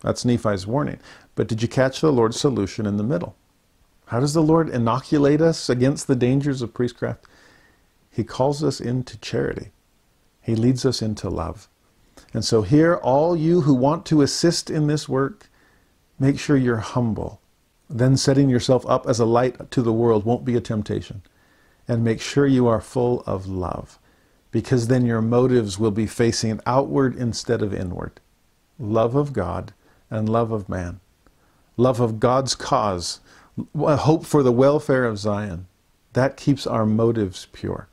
That's 0.00 0.24
Nephi's 0.24 0.66
warning. 0.66 0.98
But 1.40 1.48
did 1.48 1.62
you 1.62 1.68
catch 1.68 2.02
the 2.02 2.12
Lord's 2.12 2.38
solution 2.38 2.84
in 2.84 2.98
the 2.98 3.02
middle? 3.02 3.34
How 4.08 4.20
does 4.20 4.34
the 4.34 4.42
Lord 4.42 4.68
inoculate 4.68 5.40
us 5.40 5.70
against 5.70 6.06
the 6.06 6.14
dangers 6.14 6.60
of 6.60 6.74
priestcraft? 6.74 7.24
He 8.10 8.24
calls 8.24 8.62
us 8.62 8.78
into 8.78 9.18
charity. 9.20 9.70
He 10.42 10.54
leads 10.54 10.84
us 10.84 11.00
into 11.00 11.30
love. 11.30 11.66
And 12.34 12.44
so 12.44 12.60
here, 12.60 12.96
all 12.96 13.34
you 13.34 13.62
who 13.62 13.72
want 13.72 14.04
to 14.04 14.20
assist 14.20 14.68
in 14.68 14.86
this 14.86 15.08
work, 15.08 15.48
make 16.18 16.38
sure 16.38 16.58
you're 16.58 16.76
humble. 16.76 17.40
Then 17.88 18.18
setting 18.18 18.50
yourself 18.50 18.84
up 18.84 19.06
as 19.08 19.18
a 19.18 19.24
light 19.24 19.70
to 19.70 19.80
the 19.80 19.94
world 19.94 20.26
won't 20.26 20.44
be 20.44 20.56
a 20.56 20.60
temptation. 20.60 21.22
And 21.88 22.04
make 22.04 22.20
sure 22.20 22.46
you 22.46 22.66
are 22.66 22.82
full 22.82 23.22
of 23.22 23.46
love, 23.46 23.98
because 24.50 24.88
then 24.88 25.06
your 25.06 25.22
motives 25.22 25.78
will 25.78 25.90
be 25.90 26.06
facing 26.06 26.60
outward 26.66 27.16
instead 27.16 27.62
of 27.62 27.72
inward. 27.72 28.20
Love 28.78 29.14
of 29.14 29.32
God 29.32 29.72
and 30.10 30.28
love 30.28 30.52
of 30.52 30.68
man, 30.68 31.00
love 31.80 32.00
of 32.00 32.20
God's 32.20 32.54
cause, 32.54 33.20
hope 33.74 34.26
for 34.26 34.42
the 34.42 34.52
welfare 34.52 35.04
of 35.04 35.18
Zion. 35.18 35.66
That 36.12 36.36
keeps 36.36 36.66
our 36.66 36.84
motives 36.84 37.48
pure. 37.52 37.88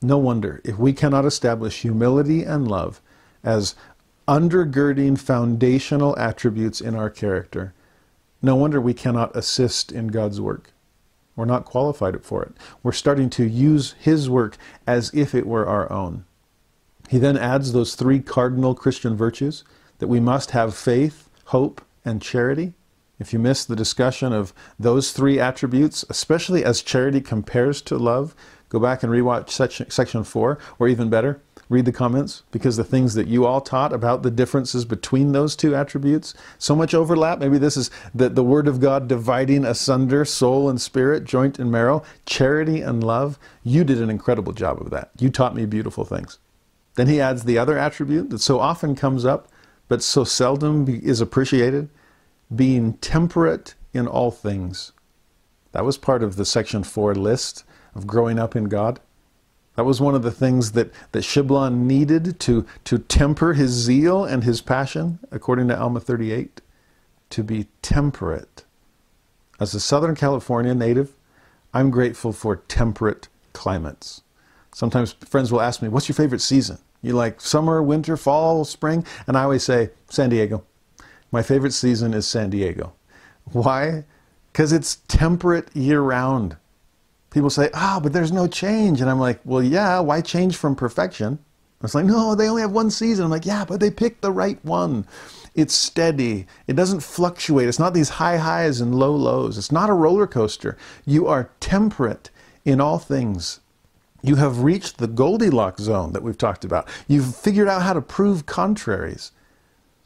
No 0.00 0.18
wonder 0.18 0.60
if 0.64 0.78
we 0.78 0.92
cannot 0.92 1.24
establish 1.24 1.82
humility 1.82 2.44
and 2.44 2.68
love 2.68 3.00
as 3.42 3.74
undergirding 4.28 5.18
foundational 5.18 6.16
attributes 6.18 6.80
in 6.80 6.94
our 6.94 7.10
character, 7.10 7.72
no 8.40 8.54
wonder 8.54 8.80
we 8.80 8.94
cannot 8.94 9.34
assist 9.34 9.90
in 9.90 10.08
God's 10.08 10.40
work. 10.40 10.72
We're 11.34 11.44
not 11.44 11.64
qualified 11.64 12.22
for 12.24 12.42
it. 12.42 12.52
We're 12.82 12.92
starting 12.92 13.30
to 13.30 13.44
use 13.44 13.94
His 13.98 14.28
work 14.28 14.56
as 14.86 15.10
if 15.14 15.34
it 15.34 15.46
were 15.46 15.66
our 15.66 15.90
own. 15.90 16.24
He 17.08 17.18
then 17.18 17.38
adds 17.38 17.72
those 17.72 17.94
three 17.94 18.20
cardinal 18.20 18.74
Christian 18.74 19.16
virtues 19.16 19.64
that 19.98 20.08
we 20.08 20.20
must 20.20 20.50
have 20.50 20.74
faith, 20.76 21.30
hope, 21.46 21.80
and 22.04 22.20
charity. 22.20 22.74
If 23.18 23.32
you 23.32 23.38
missed 23.38 23.66
the 23.66 23.76
discussion 23.76 24.32
of 24.32 24.52
those 24.78 25.12
three 25.12 25.40
attributes, 25.40 26.04
especially 26.08 26.64
as 26.64 26.82
charity 26.82 27.20
compares 27.20 27.82
to 27.82 27.98
love, 27.98 28.34
go 28.68 28.78
back 28.78 29.02
and 29.02 29.12
rewatch 29.12 29.50
section, 29.50 29.90
section 29.90 30.22
4, 30.22 30.58
or 30.78 30.88
even 30.88 31.10
better, 31.10 31.40
read 31.68 31.84
the 31.84 31.92
comments 31.92 32.44
because 32.52 32.76
the 32.76 32.84
things 32.84 33.14
that 33.14 33.26
you 33.26 33.44
all 33.44 33.60
taught 33.60 33.92
about 33.92 34.22
the 34.22 34.30
differences 34.30 34.84
between 34.84 35.32
those 35.32 35.56
two 35.56 35.74
attributes, 35.74 36.32
so 36.58 36.76
much 36.76 36.94
overlap. 36.94 37.40
Maybe 37.40 37.58
this 37.58 37.76
is 37.76 37.90
the, 38.14 38.28
the 38.28 38.44
Word 38.44 38.68
of 38.68 38.80
God 38.80 39.08
dividing 39.08 39.64
asunder 39.64 40.24
soul 40.24 40.70
and 40.70 40.80
spirit, 40.80 41.24
joint 41.24 41.58
and 41.58 41.72
marrow, 41.72 42.04
charity 42.24 42.80
and 42.80 43.02
love. 43.02 43.38
You 43.64 43.82
did 43.82 44.00
an 44.00 44.10
incredible 44.10 44.52
job 44.52 44.80
of 44.80 44.90
that. 44.90 45.10
You 45.18 45.28
taught 45.28 45.56
me 45.56 45.66
beautiful 45.66 46.04
things. 46.04 46.38
Then 46.94 47.08
he 47.08 47.20
adds 47.20 47.44
the 47.44 47.58
other 47.58 47.78
attribute 47.78 48.30
that 48.30 48.40
so 48.40 48.60
often 48.60 48.94
comes 48.94 49.24
up, 49.24 49.48
but 49.88 50.02
so 50.02 50.24
seldom 50.24 50.86
is 50.88 51.20
appreciated 51.20 51.90
being 52.54 52.94
temperate 52.94 53.74
in 53.92 54.06
all 54.06 54.30
things. 54.30 54.92
That 55.72 55.84
was 55.84 55.98
part 55.98 56.22
of 56.22 56.36
the 56.36 56.44
section 56.44 56.82
four 56.82 57.14
list 57.14 57.64
of 57.94 58.06
growing 58.06 58.38
up 58.38 58.56
in 58.56 58.64
God. 58.64 59.00
That 59.76 59.84
was 59.84 60.00
one 60.00 60.14
of 60.14 60.22
the 60.22 60.32
things 60.32 60.72
that, 60.72 60.90
that 61.12 61.22
Shiblon 61.22 61.82
needed 61.82 62.40
to, 62.40 62.66
to 62.84 62.98
temper 62.98 63.52
his 63.52 63.70
zeal 63.70 64.24
and 64.24 64.42
his 64.42 64.60
passion, 64.60 65.20
according 65.30 65.68
to 65.68 65.78
Alma 65.78 66.00
38, 66.00 66.60
to 67.30 67.44
be 67.44 67.68
temperate. 67.80 68.64
As 69.60 69.74
a 69.74 69.80
Southern 69.80 70.16
California 70.16 70.74
native, 70.74 71.12
I'm 71.72 71.90
grateful 71.90 72.32
for 72.32 72.56
temperate 72.56 73.28
climates. 73.52 74.22
Sometimes 74.72 75.12
friends 75.12 75.52
will 75.52 75.60
ask 75.60 75.82
me, 75.82 75.88
What's 75.88 76.08
your 76.08 76.16
favorite 76.16 76.40
season? 76.40 76.78
You 77.02 77.12
like 77.12 77.40
summer, 77.40 77.82
winter, 77.82 78.16
fall, 78.16 78.64
spring? 78.64 79.04
And 79.26 79.36
I 79.36 79.44
always 79.44 79.62
say, 79.62 79.90
San 80.08 80.30
Diego. 80.30 80.64
My 81.30 81.42
favorite 81.42 81.72
season 81.72 82.14
is 82.14 82.26
San 82.26 82.50
Diego. 82.50 82.94
Why? 83.52 84.04
Because 84.52 84.72
it's 84.72 84.96
temperate 85.08 85.74
year 85.74 86.00
round 86.00 86.56
people 87.30 87.50
say, 87.50 87.70
ah, 87.74 87.96
oh, 87.96 88.00
but 88.00 88.12
there's 88.12 88.32
no 88.32 88.46
change. 88.46 89.00
And 89.00 89.10
I'm 89.10 89.20
like, 89.20 89.40
well, 89.44 89.62
yeah, 89.62 90.00
why 90.00 90.20
change 90.20 90.56
from 90.56 90.74
perfection? 90.74 91.38
It's 91.82 91.94
like, 91.94 92.06
no, 92.06 92.34
they 92.34 92.48
only 92.48 92.62
have 92.62 92.72
one 92.72 92.90
season. 92.90 93.24
I'm 93.24 93.30
like, 93.30 93.46
yeah, 93.46 93.64
but 93.64 93.78
they 93.78 93.90
picked 93.90 94.22
the 94.22 94.32
right 94.32 94.62
one. 94.64 95.06
It's 95.54 95.74
steady. 95.74 96.46
It 96.66 96.74
doesn't 96.74 97.00
fluctuate. 97.00 97.68
It's 97.68 97.78
not 97.78 97.94
these 97.94 98.08
high 98.08 98.38
highs 98.38 98.80
and 98.80 98.94
low 98.94 99.14
lows. 99.14 99.58
It's 99.58 99.70
not 99.70 99.90
a 99.90 99.94
roller 99.94 100.26
coaster. 100.26 100.76
You 101.04 101.28
are 101.28 101.50
temperate 101.60 102.30
in 102.64 102.80
all 102.80 102.98
things. 102.98 103.60
You 104.22 104.36
have 104.36 104.64
reached 104.64 104.98
the 104.98 105.06
Goldilocks 105.06 105.82
zone 105.82 106.12
that 106.12 106.24
we've 106.24 106.36
talked 106.38 106.64
about. 106.64 106.88
You've 107.06 107.36
figured 107.36 107.68
out 107.68 107.82
how 107.82 107.92
to 107.92 108.02
prove 108.02 108.46
contraries. 108.46 109.30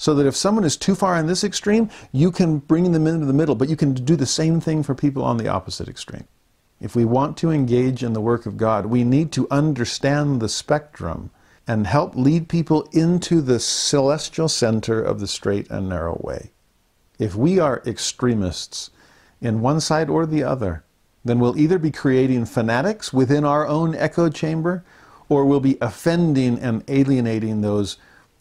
So 0.02 0.14
that 0.14 0.26
if 0.26 0.34
someone 0.34 0.64
is 0.64 0.76
too 0.76 0.96
far 0.96 1.14
on 1.14 1.28
this 1.28 1.44
extreme, 1.44 1.88
you 2.10 2.32
can 2.32 2.58
bring 2.58 2.90
them 2.90 3.06
into 3.06 3.24
the 3.24 3.32
middle, 3.32 3.54
but 3.54 3.68
you 3.68 3.76
can 3.76 3.94
do 3.94 4.16
the 4.16 4.26
same 4.26 4.60
thing 4.60 4.82
for 4.82 4.96
people 4.96 5.22
on 5.22 5.36
the 5.36 5.46
opposite 5.46 5.88
extreme. 5.88 6.26
If 6.80 6.96
we 6.96 7.04
want 7.04 7.36
to 7.36 7.52
engage 7.52 8.02
in 8.02 8.12
the 8.12 8.20
work 8.20 8.44
of 8.44 8.56
God, 8.56 8.86
we 8.86 9.04
need 9.04 9.30
to 9.30 9.46
understand 9.48 10.40
the 10.40 10.48
spectrum 10.48 11.30
and 11.68 11.86
help 11.86 12.16
lead 12.16 12.48
people 12.48 12.88
into 12.90 13.40
the 13.40 13.60
celestial 13.60 14.48
center 14.48 15.00
of 15.00 15.20
the 15.20 15.28
straight 15.28 15.70
and 15.70 15.88
narrow 15.88 16.20
way. 16.20 16.50
If 17.20 17.36
we 17.36 17.60
are 17.60 17.80
extremists 17.86 18.90
in 19.40 19.60
one 19.60 19.80
side 19.80 20.10
or 20.10 20.26
the 20.26 20.42
other, 20.42 20.82
then 21.24 21.38
we'll 21.38 21.56
either 21.56 21.78
be 21.78 21.92
creating 21.92 22.46
fanatics 22.46 23.12
within 23.12 23.44
our 23.44 23.68
own 23.68 23.94
echo 23.94 24.28
chamber 24.28 24.84
or 25.28 25.44
we'll 25.44 25.60
be 25.60 25.78
offending 25.80 26.58
and 26.58 26.82
alienating 26.88 27.60
those 27.60 27.98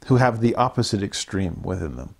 who 0.07 0.17
have 0.17 0.41
the 0.41 0.55
opposite 0.55 1.03
extreme 1.03 1.61
within 1.63 1.95
them. 1.95 2.15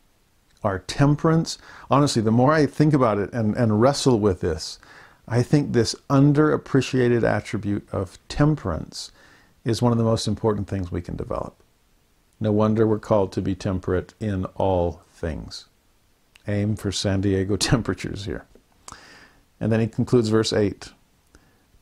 Our 0.64 0.80
temperance, 0.80 1.58
honestly, 1.90 2.22
the 2.22 2.32
more 2.32 2.54
I 2.54 2.66
think 2.66 2.94
about 2.94 3.18
it 3.18 3.34
and, 3.34 3.56
and 3.56 3.82
wrestle 3.82 4.20
with 4.20 4.42
this, 4.42 4.80
I 5.28 5.42
think 5.44 5.72
this 5.72 5.96
underappreciated 6.10 7.24
attribute 7.24 7.88
of 7.92 8.20
temperance 8.28 9.12
is 9.64 9.82
one 9.82 9.92
of 9.92 9.98
the 9.98 10.04
most 10.04 10.28
important 10.28 10.68
things 10.68 10.92
we 10.92 11.02
can 11.02 11.16
develop. 11.16 11.62
No 12.40 12.52
wonder 12.52 12.88
we're 12.88 13.00
called 13.00 13.32
to 13.34 13.42
be 13.42 13.56
temperate 13.56 14.14
in 14.20 14.46
all 14.56 15.02
things. 15.12 15.66
Aim 16.48 16.76
for 16.76 16.92
San 16.92 17.22
Diego 17.22 17.56
temperatures 17.58 18.26
here. 18.26 18.46
And 19.60 19.72
then 19.72 19.80
he 19.80 19.88
concludes 19.88 20.30
verse 20.30 20.54
8 20.54 20.90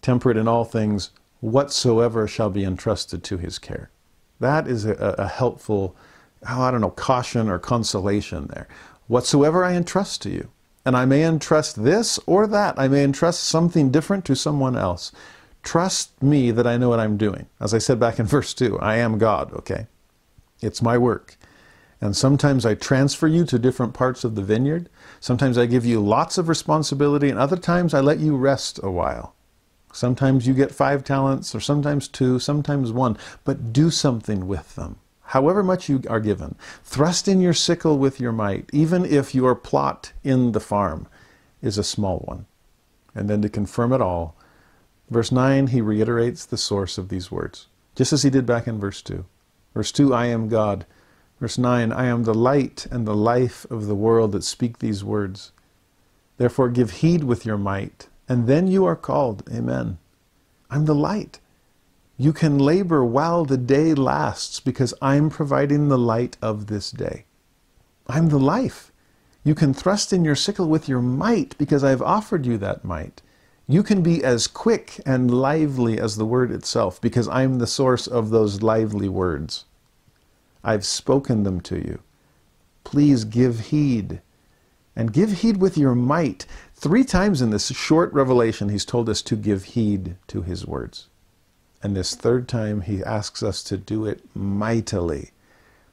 Temperate 0.01 0.37
in 0.37 0.47
all 0.47 0.63
things, 0.63 1.11
whatsoever 1.41 2.27
shall 2.27 2.49
be 2.49 2.63
entrusted 2.63 3.23
to 3.23 3.37
his 3.37 3.59
care. 3.59 3.89
That 4.39 4.67
is 4.67 4.85
a, 4.85 4.93
a 5.17 5.27
helpful, 5.27 5.95
oh, 6.47 6.61
I 6.61 6.71
don't 6.71 6.81
know, 6.81 6.91
caution 6.91 7.49
or 7.49 7.59
consolation 7.59 8.47
there. 8.47 8.67
Whatsoever 9.07 9.63
I 9.65 9.73
entrust 9.73 10.21
to 10.23 10.29
you. 10.29 10.51
And 10.85 10.95
I 10.95 11.05
may 11.05 11.23
entrust 11.23 11.83
this 11.83 12.19
or 12.25 12.47
that. 12.47 12.79
I 12.79 12.87
may 12.87 13.03
entrust 13.03 13.43
something 13.43 13.91
different 13.91 14.25
to 14.25 14.35
someone 14.35 14.77
else. 14.77 15.11
Trust 15.61 16.21
me 16.23 16.51
that 16.51 16.65
I 16.65 16.77
know 16.77 16.89
what 16.89 16.99
I'm 16.99 17.17
doing. 17.17 17.47
As 17.59 17.73
I 17.73 17.79
said 17.79 17.99
back 17.99 18.19
in 18.19 18.25
verse 18.27 18.53
2, 18.53 18.79
I 18.79 18.95
am 18.95 19.17
God, 19.17 19.53
okay? 19.53 19.87
It's 20.61 20.81
my 20.81 20.97
work. 20.97 21.37
And 22.01 22.15
sometimes 22.15 22.65
I 22.65 22.75
transfer 22.75 23.27
you 23.27 23.45
to 23.45 23.59
different 23.59 23.93
parts 23.93 24.23
of 24.23 24.35
the 24.35 24.41
vineyard. 24.41 24.89
Sometimes 25.19 25.57
I 25.57 25.65
give 25.65 25.85
you 25.85 25.99
lots 25.99 26.37
of 26.37 26.47
responsibility, 26.47 27.29
and 27.29 27.37
other 27.37 27.57
times 27.57 27.93
I 27.93 27.99
let 27.99 28.19
you 28.19 28.37
rest 28.37 28.79
a 28.81 28.89
while. 28.89 29.35
Sometimes 29.91 30.47
you 30.47 30.53
get 30.53 30.71
five 30.71 31.03
talents, 31.03 31.53
or 31.55 31.59
sometimes 31.59 32.07
two, 32.07 32.39
sometimes 32.39 32.91
one, 32.91 33.17
but 33.43 33.73
do 33.73 33.89
something 33.89 34.47
with 34.47 34.75
them 34.75 34.97
however 35.29 35.61
much 35.61 35.87
you 35.87 36.01
are 36.09 36.19
given. 36.19 36.55
Thrust 36.83 37.27
in 37.27 37.39
your 37.39 37.53
sickle 37.53 37.99
with 37.99 38.19
your 38.19 38.31
might, 38.31 38.67
even 38.73 39.05
if 39.05 39.35
your 39.35 39.53
plot 39.53 40.11
in 40.23 40.53
the 40.53 40.59
farm 40.59 41.07
is 41.61 41.77
a 41.77 41.83
small 41.83 42.19
one. 42.19 42.47
And 43.13 43.29
then 43.29 43.41
to 43.43 43.49
confirm 43.49 43.93
it 43.93 44.01
all, 44.01 44.35
verse 45.09 45.31
9, 45.31 45.67
he 45.67 45.81
reiterates 45.81 46.45
the 46.45 46.57
source 46.57 46.97
of 46.97 47.09
these 47.09 47.31
words, 47.31 47.67
just 47.95 48.11
as 48.11 48.23
he 48.23 48.31
did 48.31 48.47
back 48.47 48.67
in 48.67 48.79
verse 48.79 49.03
2. 49.03 49.23
Verse 49.75 49.91
2, 49.91 50.15
I 50.15 50.25
am 50.25 50.49
God. 50.49 50.85
Verse 51.39 51.59
9, 51.59 51.91
I 51.91 52.05
am 52.07 52.23
the 52.23 52.33
light 52.33 52.87
and 52.89 53.05
the 53.05 53.15
life 53.15 53.69
of 53.69 53.85
the 53.85 53.95
world 53.95 54.31
that 54.31 54.43
speak 54.43 54.79
these 54.79 55.03
words. 55.03 55.51
Therefore 56.37 56.69
give 56.69 56.91
heed 56.91 57.23
with 57.23 57.45
your 57.45 57.57
might, 57.57 58.07
and 58.29 58.47
then 58.47 58.67
you 58.67 58.85
are 58.85 58.95
called. 58.95 59.43
Amen. 59.51 59.97
I'm 60.69 60.85
the 60.85 60.95
light. 60.95 61.39
You 62.15 62.31
can 62.31 62.59
labor 62.59 63.03
while 63.03 63.43
the 63.43 63.57
day 63.57 63.93
lasts 63.93 64.59
because 64.59 64.93
I'm 65.01 65.29
providing 65.29 65.87
the 65.87 65.97
light 65.97 66.37
of 66.41 66.67
this 66.67 66.91
day. 66.91 67.25
I'm 68.07 68.29
the 68.29 68.39
life. 68.39 68.91
You 69.43 69.55
can 69.55 69.73
thrust 69.73 70.13
in 70.13 70.23
your 70.23 70.35
sickle 70.35 70.67
with 70.67 70.87
your 70.89 71.01
might 71.01 71.57
because 71.57 71.83
I've 71.83 72.01
offered 72.01 72.45
you 72.45 72.57
that 72.57 72.85
might. 72.85 73.21
You 73.67 73.83
can 73.83 74.01
be 74.01 74.23
as 74.23 74.47
quick 74.47 74.99
and 75.05 75.31
lively 75.31 75.99
as 75.99 76.17
the 76.17 76.25
word 76.25 76.51
itself 76.51 76.99
because 76.99 77.27
I'm 77.27 77.59
the 77.59 77.67
source 77.67 78.07
of 78.07 78.31
those 78.31 78.61
lively 78.61 79.07
words. 79.07 79.65
I've 80.63 80.85
spoken 80.85 81.43
them 81.43 81.61
to 81.61 81.77
you. 81.77 81.99
Please 82.83 83.23
give 83.23 83.59
heed. 83.67 84.21
And 84.95 85.13
give 85.13 85.31
heed 85.39 85.57
with 85.57 85.77
your 85.77 85.95
might. 85.95 86.45
Three 86.79 87.03
times 87.03 87.41
in 87.41 87.49
this 87.49 87.67
short 87.73 88.13
revelation, 88.13 88.69
he's 88.69 88.85
told 88.85 89.09
us 89.09 89.21
to 89.23 89.35
give 89.35 89.65
heed 89.65 90.15
to 90.27 90.43
his 90.43 90.65
words. 90.65 91.09
And 91.83 91.93
this 91.93 92.15
third 92.15 92.47
time, 92.47 92.79
he 92.79 93.03
asks 93.03 93.43
us 93.43 93.61
to 93.63 93.75
do 93.75 94.05
it 94.05 94.21
mightily. 94.33 95.31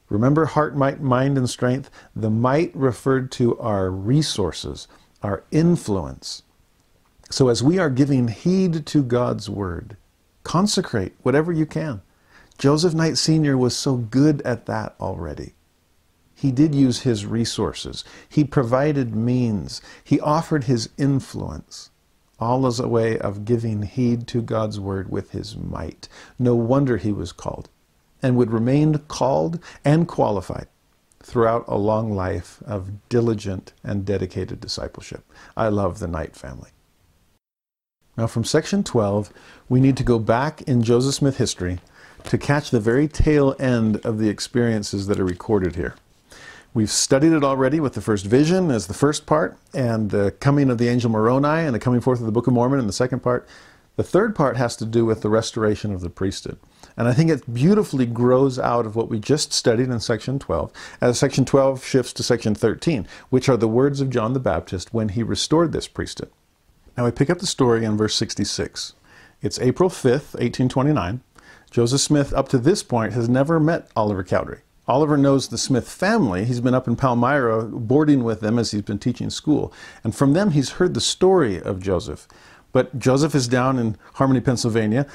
Remember 0.07 0.45
heart, 0.45 0.77
might, 0.77 1.01
mind, 1.01 1.37
and 1.37 1.49
strength? 1.49 1.91
The 2.15 2.29
might 2.29 2.73
referred 2.73 3.33
to 3.33 3.59
our 3.59 3.91
resources, 3.91 4.87
our 5.21 5.43
influence. 5.51 6.43
So 7.29 7.49
as 7.49 7.61
we 7.61 7.77
are 7.79 7.89
giving 7.89 8.29
heed 8.29 8.85
to 8.85 9.03
God's 9.03 9.49
word, 9.49 9.97
consecrate 10.45 11.15
whatever 11.21 11.51
you 11.51 11.65
can. 11.65 12.01
Joseph 12.57 12.93
Knight 12.93 13.17
Sr. 13.17 13.57
was 13.57 13.75
so 13.75 13.97
good 13.97 14.41
at 14.43 14.67
that 14.67 14.95
already. 15.01 15.53
He 16.37 16.51
did 16.51 16.75
use 16.75 16.99
his 16.99 17.25
resources. 17.25 18.03
He 18.29 18.43
provided 18.43 19.15
means. 19.15 19.81
He 20.03 20.19
offered 20.19 20.65
his 20.65 20.89
influence 20.95 21.89
all 22.39 22.67
as 22.67 22.79
a 22.79 22.87
way 22.87 23.17
of 23.17 23.43
giving 23.43 23.81
heed 23.81 24.27
to 24.27 24.43
God's 24.43 24.79
word 24.79 25.09
with 25.09 25.31
his 25.31 25.57
might. 25.57 26.07
No 26.37 26.53
wonder 26.53 26.97
he 26.97 27.11
was 27.11 27.31
called 27.31 27.69
and 28.21 28.37
would 28.37 28.51
remain 28.51 28.99
called 29.07 29.59
and 29.83 30.07
qualified 30.07 30.67
throughout 31.23 31.65
a 31.67 31.75
long 31.75 32.13
life 32.13 32.61
of 32.67 33.09
diligent 33.09 33.73
and 33.83 34.05
dedicated 34.05 34.61
discipleship. 34.61 35.25
I 35.55 35.69
love 35.69 35.97
the 35.97 36.07
Knight 36.07 36.35
family. 36.35 36.69
Now, 38.15 38.27
from 38.27 38.43
section 38.43 38.83
12, 38.83 39.33
we 39.69 39.79
need 39.79 39.97
to 39.97 40.03
go 40.03 40.19
back 40.19 40.61
in 40.63 40.83
Joseph 40.83 41.15
Smith 41.15 41.37
history 41.37 41.79
to 42.25 42.37
catch 42.37 42.69
the 42.69 42.79
very 42.79 43.07
tail 43.07 43.55
end 43.57 43.97
of 44.05 44.19
the 44.19 44.29
experiences 44.29 45.07
that 45.07 45.19
are 45.19 45.25
recorded 45.25 45.75
here. 45.75 45.95
We've 46.77 46.91
studied 46.91 47.31
it 47.31 47.43
already 47.43 47.79
with 47.79 47.93
the 47.93 48.01
first 48.01 48.27
vision 48.27 48.69
as 48.69 48.85
the 48.85 48.93
first 48.93 49.25
part, 49.25 49.57
and 49.73 50.11
the 50.11 50.29
coming 50.39 50.69
of 50.69 50.77
the 50.77 50.89
angel 50.89 51.09
Moroni 51.09 51.65
and 51.65 51.73
the 51.73 51.79
coming 51.79 52.01
forth 52.01 52.19
of 52.19 52.27
the 52.27 52.31
Book 52.31 52.45
of 52.45 52.53
Mormon 52.53 52.79
in 52.79 52.85
the 52.85 52.93
second 52.93 53.21
part. 53.21 53.47
The 53.95 54.03
third 54.03 54.35
part 54.35 54.57
has 54.57 54.75
to 54.75 54.85
do 54.85 55.03
with 55.03 55.23
the 55.23 55.29
restoration 55.31 55.91
of 55.91 56.01
the 56.01 56.11
priesthood. 56.11 56.59
And 56.95 57.07
I 57.07 57.13
think 57.13 57.31
it 57.31 57.51
beautifully 57.51 58.05
grows 58.05 58.59
out 58.59 58.85
of 58.85 58.95
what 58.95 59.09
we 59.09 59.17
just 59.17 59.53
studied 59.53 59.89
in 59.89 59.99
section 59.99 60.37
12, 60.37 60.71
as 61.01 61.17
section 61.17 61.45
12 61.45 61.83
shifts 61.83 62.13
to 62.13 62.21
section 62.21 62.53
13, 62.53 63.07
which 63.31 63.49
are 63.49 63.57
the 63.57 63.67
words 63.67 63.99
of 63.99 64.11
John 64.11 64.33
the 64.33 64.39
Baptist 64.39 64.93
when 64.93 65.09
he 65.09 65.23
restored 65.23 65.71
this 65.71 65.87
priesthood. 65.87 66.29
Now 66.95 67.05
we 67.05 67.11
pick 67.11 67.31
up 67.31 67.39
the 67.39 67.47
story 67.47 67.85
in 67.85 67.97
verse 67.97 68.13
66. 68.13 68.93
It's 69.41 69.59
April 69.59 69.89
5th, 69.89 70.35
1829. 70.35 71.21
Joseph 71.71 72.01
Smith, 72.01 72.35
up 72.35 72.47
to 72.49 72.59
this 72.59 72.83
point, 72.83 73.13
has 73.13 73.27
never 73.27 73.59
met 73.59 73.89
Oliver 73.95 74.23
Cowdery. 74.23 74.59
Oliver 74.87 75.17
knows 75.17 75.49
the 75.49 75.57
Smith 75.57 75.89
family. 75.89 76.45
He's 76.45 76.61
been 76.61 76.73
up 76.73 76.87
in 76.87 76.95
Palmyra 76.95 77.65
boarding 77.65 78.23
with 78.23 78.39
them 78.39 78.57
as 78.57 78.71
he's 78.71 78.83
been 78.83 78.99
teaching 78.99 79.29
school. 79.29 79.73
And 80.03 80.15
from 80.15 80.31
them, 80.31 80.51
he's 80.51 80.71
heard 80.71 80.93
the 80.93 81.01
story 81.01 81.61
of 81.61 81.81
Joseph. 81.81 82.27
But 82.71 82.97
Joseph 82.97 83.35
is 83.35 83.49
down 83.49 83.79
in 83.79 83.97
Harmony, 84.13 84.39
Pennsylvania. 84.39 85.05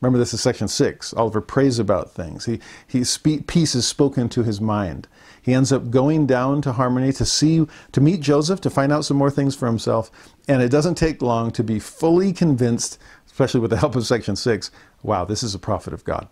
Remember, 0.00 0.18
this 0.18 0.34
is 0.34 0.40
section 0.40 0.66
six. 0.66 1.14
Oliver 1.14 1.40
prays 1.40 1.78
about 1.78 2.10
things. 2.10 2.46
He, 2.46 2.58
he 2.88 3.04
spe- 3.04 3.46
peace 3.46 3.74
is 3.74 3.86
spoken 3.86 4.28
to 4.30 4.42
his 4.42 4.60
mind. 4.60 5.06
He 5.42 5.54
ends 5.54 5.72
up 5.72 5.90
going 5.90 6.26
down 6.26 6.60
to 6.62 6.72
Harmony 6.72 7.12
to 7.12 7.24
see, 7.24 7.66
to 7.92 8.00
meet 8.00 8.20
Joseph, 8.20 8.60
to 8.62 8.70
find 8.70 8.92
out 8.92 9.04
some 9.04 9.16
more 9.16 9.30
things 9.30 9.54
for 9.54 9.66
himself. 9.66 10.10
And 10.48 10.60
it 10.60 10.70
doesn't 10.70 10.96
take 10.96 11.22
long 11.22 11.52
to 11.52 11.62
be 11.62 11.78
fully 11.78 12.32
convinced, 12.32 12.98
especially 13.26 13.60
with 13.60 13.70
the 13.70 13.76
help 13.76 13.94
of 13.94 14.06
section 14.06 14.34
six, 14.34 14.70
wow, 15.02 15.24
this 15.24 15.42
is 15.42 15.54
a 15.54 15.58
prophet 15.58 15.92
of 15.92 16.02
God 16.04 16.28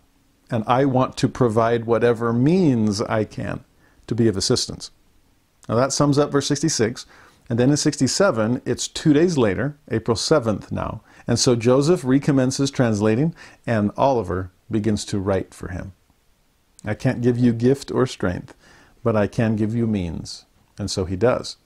and 0.51 0.64
I 0.66 0.84
want 0.84 1.16
to 1.18 1.28
provide 1.28 1.84
whatever 1.84 2.32
means 2.32 3.01
I 3.03 3.24
can 3.24 3.64
to 4.07 4.14
be 4.14 4.28
of 4.28 4.36
assistance. 4.36 4.90
Now 5.68 5.74
that 5.76 5.92
sums 5.92 6.18
up 6.18 6.30
verse 6.30 6.46
66. 6.46 7.07
And 7.51 7.59
then 7.59 7.70
in 7.70 7.76
67, 7.76 8.61
it's 8.66 8.88
two 8.88 9.12
days 9.12 9.38
later, 9.38 9.76
April 9.90 10.16
7th 10.16 10.70
now. 10.70 11.01
And 11.26 11.38
so 11.38 11.57
Joseph 11.57 12.05
recommences 12.05 12.70
translating, 12.70 13.34
and 13.66 13.90
Oliver 13.96 14.51
begins 14.70 15.05
to 15.07 15.18
write 15.18 15.55
for 15.55 15.68
him. 15.68 15.92
I 16.84 16.94
can't 16.94 17.22
give 17.22 17.38
you 17.38 17.53
gift 17.53 17.90
or 17.90 18.07
strength, 18.07 18.55
but 19.03 19.16
I 19.16 19.26
can 19.26 19.57
give 19.57 19.74
you 19.74 19.86
means. 19.86 20.44
And 20.78 20.90
so 20.90 21.07
he 21.07 21.16
does. 21.16 21.57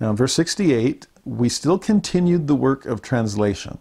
Now 0.00 0.10
in 0.10 0.16
verse 0.16 0.32
68, 0.32 1.06
we 1.24 1.48
still 1.48 1.78
continued 1.78 2.46
the 2.46 2.54
work 2.54 2.86
of 2.86 3.02
translation. 3.02 3.78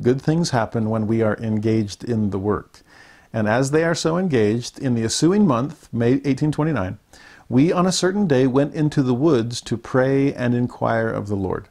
Good 0.00 0.22
things 0.22 0.50
happen 0.50 0.90
when 0.90 1.06
we 1.06 1.22
are 1.22 1.36
engaged 1.36 2.04
in 2.04 2.30
the 2.30 2.38
work. 2.38 2.80
And 3.32 3.48
as 3.48 3.70
they 3.70 3.84
are 3.84 3.94
so 3.94 4.16
engaged, 4.16 4.78
in 4.78 4.94
the 4.94 5.02
ensuing 5.02 5.46
month, 5.46 5.88
May 5.92 6.12
1829, 6.12 6.98
we 7.48 7.72
on 7.72 7.86
a 7.86 7.92
certain 7.92 8.26
day 8.26 8.46
went 8.46 8.74
into 8.74 9.02
the 9.02 9.14
woods 9.14 9.60
to 9.62 9.76
pray 9.76 10.34
and 10.34 10.54
inquire 10.54 11.08
of 11.08 11.28
the 11.28 11.36
Lord, 11.36 11.68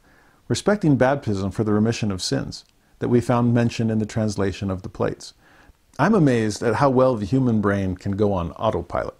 respecting 0.48 0.96
baptism 0.96 1.50
for 1.50 1.64
the 1.64 1.72
remission 1.72 2.10
of 2.10 2.22
sins, 2.22 2.64
that 2.98 3.08
we 3.08 3.20
found 3.20 3.54
mentioned 3.54 3.90
in 3.90 3.98
the 3.98 4.06
translation 4.06 4.70
of 4.70 4.82
the 4.82 4.88
plates. 4.88 5.34
I'm 5.98 6.14
amazed 6.14 6.62
at 6.62 6.76
how 6.76 6.90
well 6.90 7.16
the 7.16 7.26
human 7.26 7.60
brain 7.60 7.96
can 7.96 8.12
go 8.12 8.32
on 8.32 8.52
autopilot, 8.52 9.16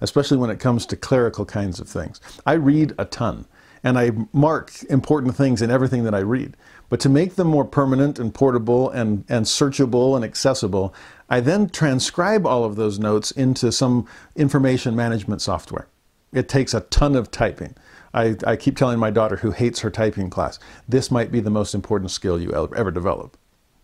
especially 0.00 0.38
when 0.38 0.50
it 0.50 0.60
comes 0.60 0.86
to 0.86 0.96
clerical 0.96 1.44
kinds 1.44 1.78
of 1.78 1.88
things. 1.88 2.20
I 2.44 2.54
read 2.54 2.94
a 2.98 3.04
ton, 3.04 3.46
and 3.84 3.96
I 3.98 4.10
mark 4.32 4.72
important 4.90 5.36
things 5.36 5.62
in 5.62 5.70
everything 5.70 6.02
that 6.04 6.14
I 6.14 6.20
read. 6.20 6.56
But 6.88 7.00
to 7.00 7.08
make 7.08 7.34
them 7.36 7.48
more 7.48 7.64
permanent 7.64 8.18
and 8.18 8.34
portable 8.34 8.90
and, 8.90 9.24
and 9.28 9.46
searchable 9.46 10.16
and 10.16 10.24
accessible, 10.24 10.94
I 11.28 11.40
then 11.40 11.68
transcribe 11.68 12.46
all 12.46 12.64
of 12.64 12.76
those 12.76 12.98
notes 12.98 13.30
into 13.30 13.72
some 13.72 14.06
information 14.36 14.94
management 14.94 15.42
software. 15.42 15.88
It 16.32 16.48
takes 16.48 16.74
a 16.74 16.80
ton 16.80 17.16
of 17.16 17.30
typing. 17.30 17.74
I, 18.14 18.36
I 18.46 18.56
keep 18.56 18.76
telling 18.76 18.98
my 18.98 19.10
daughter, 19.10 19.36
who 19.36 19.50
hates 19.50 19.80
her 19.80 19.90
typing 19.90 20.30
class, 20.30 20.58
this 20.88 21.10
might 21.10 21.32
be 21.32 21.40
the 21.40 21.50
most 21.50 21.74
important 21.74 22.10
skill 22.10 22.40
you 22.40 22.52
ever 22.52 22.90
develop. 22.90 23.36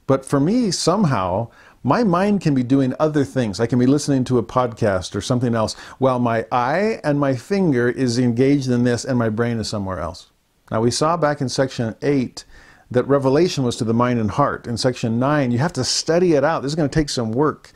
But 0.07 0.25
for 0.25 0.41
me, 0.41 0.71
somehow, 0.71 1.51
my 1.83 2.05
mind 2.05 2.41
can 2.41 2.55
be 2.55 2.63
doing 2.63 2.95
other 2.99 3.25
things. 3.25 3.61
I 3.61 3.67
can 3.67 3.79
be 3.79 3.87
listening 3.87 4.25
to 4.25 4.39
a 4.39 4.43
podcast 4.43 5.15
or 5.15 5.21
something 5.21 5.55
else 5.55 5.75
while 5.99 6.19
my 6.19 6.47
eye 6.53 7.01
and 7.05 7.19
my 7.19 7.35
finger 7.35 7.89
is 7.89 8.19
engaged 8.19 8.71
in 8.71 8.85
this 8.85 9.05
and 9.05 9.19
my 9.19 9.29
brain 9.29 9.59
is 9.59 9.69
somewhere 9.69 10.01
else. 10.01 10.31
Now, 10.71 10.81
we 10.81 10.91
saw 10.91 11.17
back 11.17 11.41
in 11.41 11.49
section 11.49 11.95
8 12.03 12.45
that 12.93 13.09
revelation 13.09 13.65
was 13.65 13.77
to 13.77 13.85
the 13.85 13.95
mind 13.95 14.21
and 14.21 14.31
heart. 14.31 14.67
In 14.67 14.77
section 14.77 15.19
9, 15.19 15.51
you 15.51 15.59
have 15.59 15.73
to 15.75 15.85
study 15.85 16.35
it 16.35 16.45
out. 16.45 16.63
This 16.63 16.73
is 16.73 16.77
going 16.77 16.89
to 16.89 16.95
take 16.95 17.09
some 17.09 17.33
work. 17.33 17.73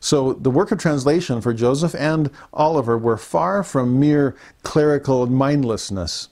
So 0.00 0.34
the 0.34 0.50
work 0.50 0.70
of 0.72 0.78
translation 0.78 1.40
for 1.40 1.54
Joseph 1.54 1.94
and 1.94 2.30
Oliver 2.52 2.98
were 2.98 3.16
far 3.16 3.62
from 3.62 3.98
mere 3.98 4.36
clerical 4.62 5.26
mindlessness. 5.26 6.28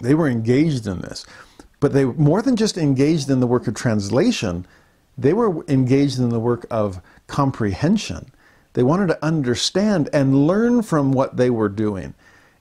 They 0.00 0.14
were 0.14 0.28
engaged 0.28 0.86
in 0.86 1.00
this. 1.00 1.24
But 1.80 1.92
they 1.92 2.04
were 2.04 2.14
more 2.14 2.42
than 2.42 2.56
just 2.56 2.78
engaged 2.78 3.30
in 3.30 3.40
the 3.40 3.46
work 3.46 3.66
of 3.66 3.74
translation, 3.74 4.66
they 5.18 5.32
were 5.32 5.64
engaged 5.66 6.18
in 6.18 6.28
the 6.28 6.40
work 6.40 6.66
of 6.70 7.00
comprehension. 7.26 8.30
They 8.74 8.82
wanted 8.82 9.08
to 9.08 9.24
understand 9.24 10.10
and 10.12 10.46
learn 10.46 10.82
from 10.82 11.12
what 11.12 11.38
they 11.38 11.48
were 11.48 11.70
doing. 11.70 12.14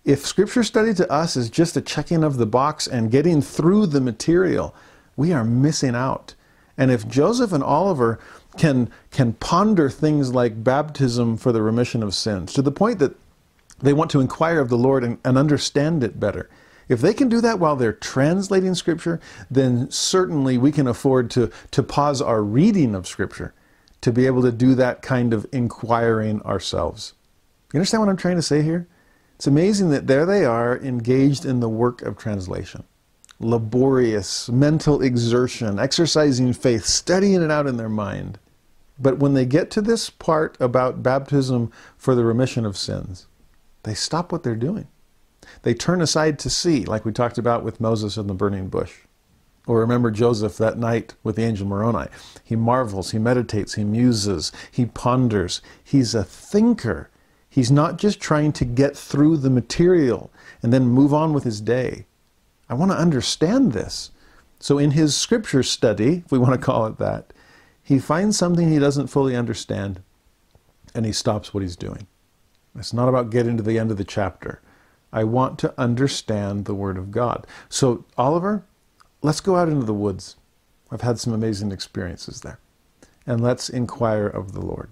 If 0.05 0.25
scripture 0.25 0.63
study 0.63 0.93
to 0.93 1.11
us 1.11 1.35
is 1.35 1.49
just 1.49 1.75
a 1.75 1.81
checking 1.81 2.23
of 2.23 2.37
the 2.37 2.45
box 2.45 2.87
and 2.87 3.11
getting 3.11 3.41
through 3.41 3.87
the 3.87 3.99
material, 3.99 4.73
we 5.15 5.31
are 5.31 5.43
missing 5.43 5.95
out. 5.95 6.35
And 6.77 6.91
if 6.91 7.07
Joseph 7.07 7.53
and 7.53 7.63
Oliver 7.63 8.19
can, 8.57 8.89
can 9.11 9.33
ponder 9.33 9.89
things 9.89 10.33
like 10.33 10.63
baptism 10.63 11.37
for 11.37 11.51
the 11.51 11.61
remission 11.61 12.03
of 12.03 12.13
sins 12.13 12.53
to 12.53 12.61
the 12.61 12.71
point 12.71 12.99
that 12.99 13.15
they 13.79 13.93
want 13.93 14.11
to 14.11 14.21
inquire 14.21 14.59
of 14.59 14.69
the 14.69 14.77
Lord 14.77 15.03
and, 15.03 15.17
and 15.23 15.37
understand 15.37 16.03
it 16.03 16.19
better, 16.19 16.49
if 16.87 17.01
they 17.01 17.13
can 17.13 17.29
do 17.29 17.41
that 17.41 17.59
while 17.59 17.75
they're 17.75 17.93
translating 17.93 18.75
Scripture, 18.75 19.19
then 19.49 19.89
certainly 19.89 20.57
we 20.57 20.71
can 20.71 20.87
afford 20.87 21.31
to, 21.31 21.51
to 21.71 21.81
pause 21.81 22.21
our 22.21 22.43
reading 22.43 22.93
of 22.93 23.07
Scripture 23.07 23.53
to 24.01 24.11
be 24.11 24.27
able 24.27 24.43
to 24.43 24.51
do 24.51 24.75
that 24.75 25.01
kind 25.01 25.33
of 25.33 25.47
inquiring 25.51 26.41
ourselves. 26.43 27.13
You 27.73 27.79
understand 27.79 28.01
what 28.01 28.09
I'm 28.09 28.17
trying 28.17 28.35
to 28.35 28.41
say 28.41 28.61
here? 28.61 28.87
It's 29.35 29.47
amazing 29.47 29.89
that 29.89 30.07
there 30.07 30.25
they 30.25 30.45
are 30.45 30.77
engaged 30.77 31.43
in 31.43 31.59
the 31.59 31.67
work 31.67 32.01
of 32.03 32.17
translation 32.17 32.83
laborious 33.39 34.49
mental 34.49 35.01
exertion, 35.01 35.79
exercising 35.79 36.53
faith, 36.53 36.85
studying 36.85 37.41
it 37.41 37.51
out 37.51 37.67
in 37.67 37.77
their 37.77 37.89
mind. 37.89 38.39
But 38.97 39.19
when 39.19 39.33
they 39.33 39.45
get 39.45 39.69
to 39.71 39.81
this 39.81 40.09
part 40.09 40.57
about 40.59 41.03
baptism 41.03 41.71
for 41.97 42.15
the 42.15 42.23
remission 42.23 42.65
of 42.65 42.77
sins, 42.77 43.27
they 43.83 43.93
stop 43.93 44.31
what 44.31 44.43
they're 44.43 44.55
doing. 44.55 44.87
They 45.63 45.73
turn 45.73 46.01
aside 46.01 46.39
to 46.39 46.49
see, 46.49 46.85
like 46.85 47.05
we 47.05 47.11
talked 47.11 47.37
about 47.37 47.63
with 47.63 47.81
Moses 47.81 48.17
in 48.17 48.27
the 48.27 48.33
burning 48.33 48.69
bush. 48.69 48.93
Or 49.67 49.79
remember 49.79 50.11
Joseph 50.11 50.57
that 50.57 50.77
night 50.77 51.15
with 51.23 51.35
the 51.35 51.43
angel 51.43 51.67
Moroni. 51.67 52.07
He 52.43 52.55
marvels, 52.55 53.11
he 53.11 53.19
meditates, 53.19 53.73
he 53.73 53.83
muses, 53.83 54.51
he 54.71 54.85
ponders. 54.85 55.61
He's 55.83 56.13
a 56.13 56.23
thinker. 56.23 57.09
He's 57.49 57.71
not 57.71 57.97
just 57.97 58.19
trying 58.19 58.53
to 58.53 58.65
get 58.65 58.95
through 58.95 59.37
the 59.37 59.49
material 59.49 60.31
and 60.61 60.71
then 60.71 60.87
move 60.87 61.13
on 61.13 61.33
with 61.33 61.43
his 61.43 61.61
day. 61.61 62.05
I 62.69 62.73
want 62.73 62.91
to 62.91 62.97
understand 62.97 63.73
this. 63.73 64.11
So, 64.59 64.77
in 64.77 64.91
his 64.91 65.15
scripture 65.15 65.63
study, 65.63 66.23
if 66.25 66.31
we 66.31 66.39
want 66.39 66.53
to 66.53 66.65
call 66.65 66.85
it 66.87 66.97
that, 66.97 67.33
he 67.83 67.99
finds 67.99 68.37
something 68.37 68.71
he 68.71 68.79
doesn't 68.79 69.07
fully 69.07 69.35
understand 69.35 70.01
and 70.95 71.05
he 71.05 71.11
stops 71.11 71.53
what 71.53 71.61
he's 71.61 71.75
doing. 71.75 72.07
It's 72.77 72.93
not 72.93 73.09
about 73.09 73.29
getting 73.29 73.57
to 73.57 73.63
the 73.63 73.77
end 73.77 73.91
of 73.91 73.97
the 73.97 74.03
chapter. 74.03 74.61
I 75.13 75.23
want 75.23 75.59
to 75.59 75.73
understand 75.79 76.65
the 76.65 76.73
Word 76.73 76.97
of 76.97 77.11
God. 77.11 77.45
So, 77.69 78.05
Oliver, 78.17 78.65
let's 79.21 79.39
go 79.41 79.55
out 79.55 79.69
into 79.69 79.85
the 79.85 79.93
woods. 79.93 80.35
I've 80.91 81.01
had 81.01 81.19
some 81.19 81.33
amazing 81.33 81.71
experiences 81.71 82.41
there. 82.41 82.59
And 83.27 83.41
let's 83.41 83.69
inquire 83.69 84.27
of 84.27 84.53
the 84.53 84.61
Lord. 84.61 84.91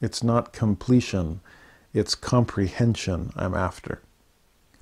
It's 0.00 0.22
not 0.22 0.52
completion, 0.52 1.40
it's 1.92 2.14
comprehension 2.14 3.32
I'm 3.36 3.54
after. 3.54 4.00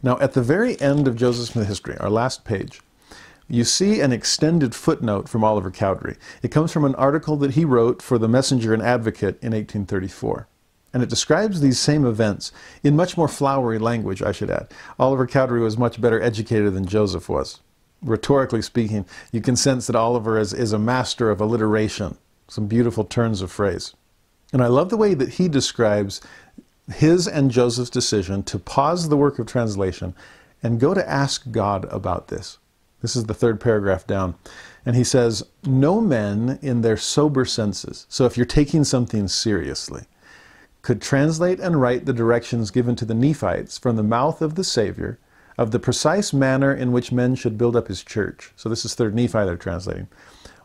Now, 0.03 0.19
at 0.21 0.33
the 0.33 0.43
very 0.43 0.81
end 0.81 1.09
of 1.09 1.17
Joseph 1.17 1.49
Smith 1.49 1.67
history, 1.67 1.97
our 1.99 2.11
last 2.11 2.45
page, 2.45 2.81
you 3.49 3.65
see 3.65 4.01
an 4.01 4.13
extended 4.13 4.75
footnote 4.75 5.29
from 5.29 5.43
Oliver 5.43 5.71
Cowdery. 5.71 6.17
It 6.43 6.53
comes 6.53 6.71
from 6.71 6.85
an 6.85 6.95
article 6.95 7.37
that 7.39 7.53
he 7.53 7.65
wrote 7.65 8.01
for 8.01 8.17
the 8.17 8.29
Messenger 8.29 8.75
and 8.75 8.83
Advocate 8.83 9.43
in 9.43 9.53
1834. 9.53 10.47
And 10.93 11.03
it 11.03 11.09
describes 11.09 11.61
these 11.61 11.81
same 11.81 12.07
events 12.07 12.53
in 12.85 12.95
much 12.95 13.17
more 13.17 13.27
flowery 13.27 13.79
language, 13.79 14.23
I 14.23 14.33
should 14.33 14.51
add. 14.51 14.69
Oliver 14.99 15.27
Cowdery 15.27 15.61
was 15.61 15.77
much 15.77 16.01
better 16.01 16.23
educated 16.23 16.75
than 16.75 16.87
Joseph 16.87 17.29
was. 17.29 17.61
Rhetorically 18.01 18.63
speaking, 18.63 19.05
you 19.33 19.41
can 19.41 19.57
sense 19.57 19.89
that 19.89 19.97
Oliver 19.97 20.39
is, 20.39 20.55
is 20.55 20.73
a 20.73 20.79
master 20.79 21.31
of 21.31 21.41
alliteration, 21.41 22.17
some 22.47 22.69
beautiful 22.69 23.05
turns 23.05 23.43
of 23.43 23.51
phrase. 23.51 23.95
And 24.53 24.63
I 24.63 24.69
love 24.69 24.89
the 24.89 24.97
way 24.97 25.15
that 25.15 25.31
he 25.31 25.49
describes 25.49 26.21
his 26.93 27.29
and 27.29 27.51
Joseph's 27.51 27.91
decision 27.91 28.43
to 28.45 28.59
pause 28.59 29.09
the 29.09 29.17
work 29.17 29.39
of 29.39 29.47
translation 29.47 30.15
and 30.63 30.81
go 30.81 30.95
to 30.95 31.09
ask 31.09 31.51
God 31.51 31.87
about 31.91 32.29
this. 32.29 32.59
This 33.01 33.15
is 33.15 33.25
the 33.25 33.35
third 33.35 33.61
paragraph 33.61 34.07
down. 34.07 34.35
And 34.85 34.97
he 34.97 35.05
says, 35.05 35.45
No 35.65 36.01
men 36.01 36.59
in 36.63 36.81
their 36.81 36.97
sober 36.97 37.45
senses, 37.45 38.07
so 38.09 38.25
if 38.25 38.37
you're 38.37 38.47
taking 38.47 38.85
something 38.85 39.29
seriously, 39.29 40.05
could 40.83 41.01
translate 41.03 41.61
and 41.61 41.81
write 41.81 42.07
the 42.07 42.13
directions 42.13 42.71
given 42.71 42.97
to 42.97 43.05
the 43.05 43.15
Nephites 43.15 43.79
from 43.79 43.97
the 43.97 44.03
mouth 44.03 44.41
of 44.41 44.55
the 44.55 44.65
Savior 44.65 45.19
of 45.59 45.73
the 45.73 45.81
precise 45.81 46.33
manner 46.33 46.73
in 46.73 46.93
which 46.93 47.13
men 47.13 47.35
should 47.35 47.59
build 47.59 47.77
up 47.77 47.89
his 47.89 48.03
church. 48.03 48.53
So 48.57 48.69
this 48.69 48.85
is 48.85 48.95
third 48.95 49.15
Nephi 49.15 49.45
they're 49.45 49.57
translating. 49.57 50.09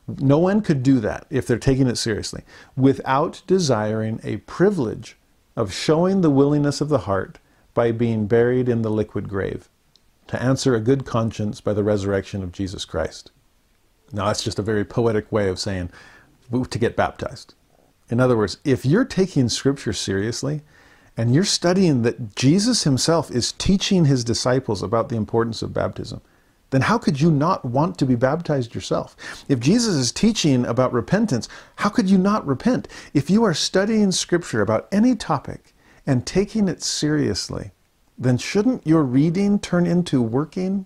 No 0.07 0.37
one 0.37 0.61
could 0.61 0.83
do 0.83 0.99
that 0.99 1.25
if 1.29 1.47
they're 1.47 1.57
taking 1.57 1.87
it 1.87 1.97
seriously 1.97 2.43
without 2.75 3.41
desiring 3.47 4.19
a 4.23 4.37
privilege 4.37 5.17
of 5.55 5.73
showing 5.73 6.21
the 6.21 6.29
willingness 6.29 6.81
of 6.81 6.89
the 6.89 6.99
heart 6.99 7.39
by 7.73 7.91
being 7.91 8.27
buried 8.27 8.69
in 8.69 8.81
the 8.81 8.89
liquid 8.89 9.29
grave, 9.29 9.69
to 10.27 10.41
answer 10.41 10.75
a 10.75 10.79
good 10.79 11.05
conscience 11.05 11.61
by 11.61 11.73
the 11.73 11.83
resurrection 11.83 12.43
of 12.43 12.51
Jesus 12.51 12.85
Christ. 12.85 13.31
Now, 14.11 14.27
that's 14.27 14.43
just 14.43 14.59
a 14.59 14.63
very 14.63 14.85
poetic 14.85 15.31
way 15.31 15.49
of 15.49 15.59
saying 15.59 15.91
to 16.51 16.79
get 16.79 16.95
baptized. 16.95 17.55
In 18.09 18.19
other 18.19 18.37
words, 18.37 18.57
if 18.63 18.85
you're 18.85 19.05
taking 19.05 19.49
Scripture 19.49 19.93
seriously 19.93 20.61
and 21.17 21.33
you're 21.33 21.43
studying 21.43 22.03
that 22.03 22.35
Jesus 22.35 22.83
himself 22.83 23.31
is 23.31 23.51
teaching 23.51 24.05
his 24.05 24.23
disciples 24.23 24.83
about 24.83 25.09
the 25.09 25.15
importance 25.15 25.61
of 25.61 25.73
baptism, 25.73 26.21
then 26.73 26.81
how 26.81 26.97
could 26.97 27.21
you 27.21 27.29
not 27.29 27.63
want 27.63 27.99
to 27.99 28.05
be 28.05 28.15
baptized 28.15 28.73
yourself? 28.73 29.15
If 29.47 29.59
Jesus 29.59 29.93
is 29.93 30.11
teaching 30.11 30.65
about 30.65 30.91
repentance, 30.91 31.47
how 31.75 31.89
could 31.89 32.09
you 32.09 32.17
not 32.17 32.47
repent? 32.47 32.87
If 33.13 33.29
you 33.29 33.43
are 33.43 33.53
studying 33.53 34.11
Scripture 34.11 34.59
about 34.59 34.87
any 34.91 35.15
topic 35.15 35.75
and 36.07 36.25
taking 36.25 36.67
it 36.67 36.81
seriously, 36.81 37.69
then 38.17 38.39
shouldn't 38.39 38.87
your 38.87 39.03
reading 39.03 39.59
turn 39.59 39.85
into 39.85 40.19
working? 40.19 40.85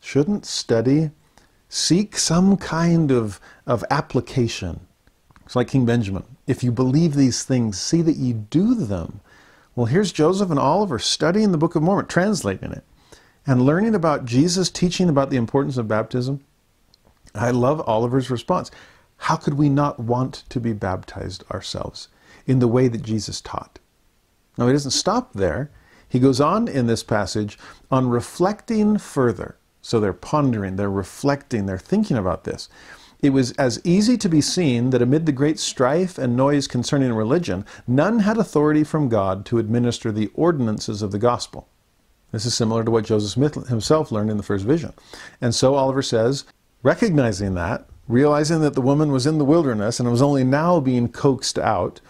Shouldn't 0.00 0.46
study 0.46 1.10
seek 1.68 2.16
some 2.16 2.56
kind 2.56 3.10
of, 3.10 3.38
of 3.66 3.84
application? 3.90 4.80
It's 5.44 5.54
like 5.54 5.68
King 5.68 5.84
Benjamin. 5.84 6.24
If 6.46 6.64
you 6.64 6.72
believe 6.72 7.14
these 7.14 7.42
things, 7.44 7.78
see 7.78 8.00
that 8.00 8.16
you 8.16 8.32
do 8.32 8.74
them. 8.74 9.20
Well, 9.76 9.84
here's 9.84 10.10
Joseph 10.10 10.48
and 10.48 10.58
Oliver 10.58 10.98
studying 10.98 11.52
the 11.52 11.58
Book 11.58 11.74
of 11.74 11.82
Mormon, 11.82 12.06
translating 12.06 12.72
it, 12.72 12.84
and 13.48 13.62
learning 13.62 13.94
about 13.94 14.26
Jesus 14.26 14.68
teaching 14.68 15.08
about 15.08 15.30
the 15.30 15.38
importance 15.38 15.78
of 15.78 15.88
baptism. 15.88 16.44
I 17.34 17.50
love 17.50 17.80
Oliver's 17.88 18.30
response. 18.30 18.70
How 19.16 19.36
could 19.36 19.54
we 19.54 19.70
not 19.70 19.98
want 19.98 20.44
to 20.50 20.60
be 20.60 20.74
baptized 20.74 21.44
ourselves 21.50 22.08
in 22.46 22.58
the 22.58 22.68
way 22.68 22.88
that 22.88 23.02
Jesus 23.02 23.40
taught? 23.40 23.78
Now, 24.58 24.66
he 24.66 24.74
doesn't 24.74 24.90
stop 24.90 25.32
there. 25.32 25.70
He 26.10 26.18
goes 26.18 26.42
on 26.42 26.68
in 26.68 26.88
this 26.88 27.02
passage 27.02 27.58
on 27.90 28.10
reflecting 28.10 28.98
further. 28.98 29.56
So 29.80 29.98
they're 29.98 30.12
pondering, 30.12 30.76
they're 30.76 30.90
reflecting, 30.90 31.64
they're 31.64 31.78
thinking 31.78 32.18
about 32.18 32.44
this. 32.44 32.68
It 33.22 33.30
was 33.30 33.52
as 33.52 33.80
easy 33.82 34.18
to 34.18 34.28
be 34.28 34.42
seen 34.42 34.90
that 34.90 35.00
amid 35.00 35.24
the 35.24 35.32
great 35.32 35.58
strife 35.58 36.18
and 36.18 36.36
noise 36.36 36.66
concerning 36.66 37.14
religion, 37.14 37.64
none 37.86 38.18
had 38.18 38.36
authority 38.36 38.84
from 38.84 39.08
God 39.08 39.46
to 39.46 39.58
administer 39.58 40.12
the 40.12 40.30
ordinances 40.34 41.00
of 41.00 41.12
the 41.12 41.18
gospel. 41.18 41.66
This 42.32 42.44
is 42.44 42.54
similar 42.54 42.84
to 42.84 42.90
what 42.90 43.06
Joseph 43.06 43.30
Smith 43.30 43.68
himself 43.68 44.12
learned 44.12 44.30
in 44.30 44.36
the 44.36 44.42
first 44.42 44.64
vision. 44.64 44.92
And 45.40 45.54
so 45.54 45.74
Oliver 45.74 46.02
says, 46.02 46.44
recognizing 46.82 47.54
that, 47.54 47.86
realizing 48.06 48.60
that 48.60 48.74
the 48.74 48.80
woman 48.80 49.12
was 49.12 49.26
in 49.26 49.38
the 49.38 49.44
wilderness 49.44 49.98
and 49.98 50.10
was 50.10 50.22
only 50.22 50.44
now 50.44 50.80
being 50.80 51.08
coaxed 51.08 51.58
out, 51.58 52.00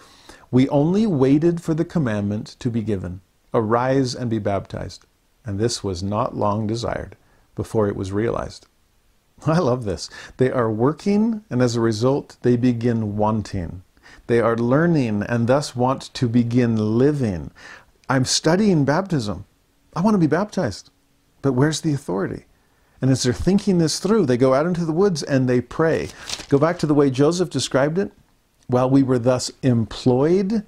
we 0.50 0.68
only 0.70 1.06
waited 1.06 1.62
for 1.62 1.74
the 1.74 1.84
commandment 1.84 2.56
to 2.58 2.70
be 2.70 2.82
given 2.82 3.20
Arise 3.54 4.14
and 4.14 4.28
be 4.28 4.38
baptized. 4.38 5.06
And 5.44 5.58
this 5.58 5.82
was 5.82 6.02
not 6.02 6.36
long 6.36 6.66
desired 6.66 7.16
before 7.54 7.88
it 7.88 7.96
was 7.96 8.12
realized. 8.12 8.66
I 9.46 9.58
love 9.58 9.84
this. 9.84 10.10
They 10.36 10.50
are 10.50 10.70
working, 10.70 11.44
and 11.48 11.62
as 11.62 11.74
a 11.76 11.80
result, 11.80 12.36
they 12.42 12.56
begin 12.56 13.16
wanting. 13.16 13.82
They 14.26 14.40
are 14.40 14.56
learning 14.56 15.22
and 15.22 15.46
thus 15.46 15.74
want 15.74 16.12
to 16.14 16.28
begin 16.28 16.98
living. 16.98 17.50
I'm 18.08 18.24
studying 18.24 18.84
baptism. 18.84 19.44
I 19.94 20.00
want 20.00 20.14
to 20.14 20.18
be 20.18 20.26
baptized. 20.26 20.90
But 21.42 21.52
where's 21.52 21.80
the 21.80 21.92
authority? 21.92 22.44
And 23.00 23.10
as 23.10 23.22
they're 23.22 23.32
thinking 23.32 23.78
this 23.78 24.00
through, 24.00 24.26
they 24.26 24.36
go 24.36 24.54
out 24.54 24.66
into 24.66 24.84
the 24.84 24.92
woods 24.92 25.22
and 25.22 25.48
they 25.48 25.60
pray. 25.60 26.08
Go 26.48 26.58
back 26.58 26.78
to 26.80 26.86
the 26.86 26.94
way 26.94 27.10
Joseph 27.10 27.50
described 27.50 27.98
it. 27.98 28.12
While 28.66 28.90
we 28.90 29.02
were 29.02 29.18
thus 29.18 29.50
employed, 29.62 30.66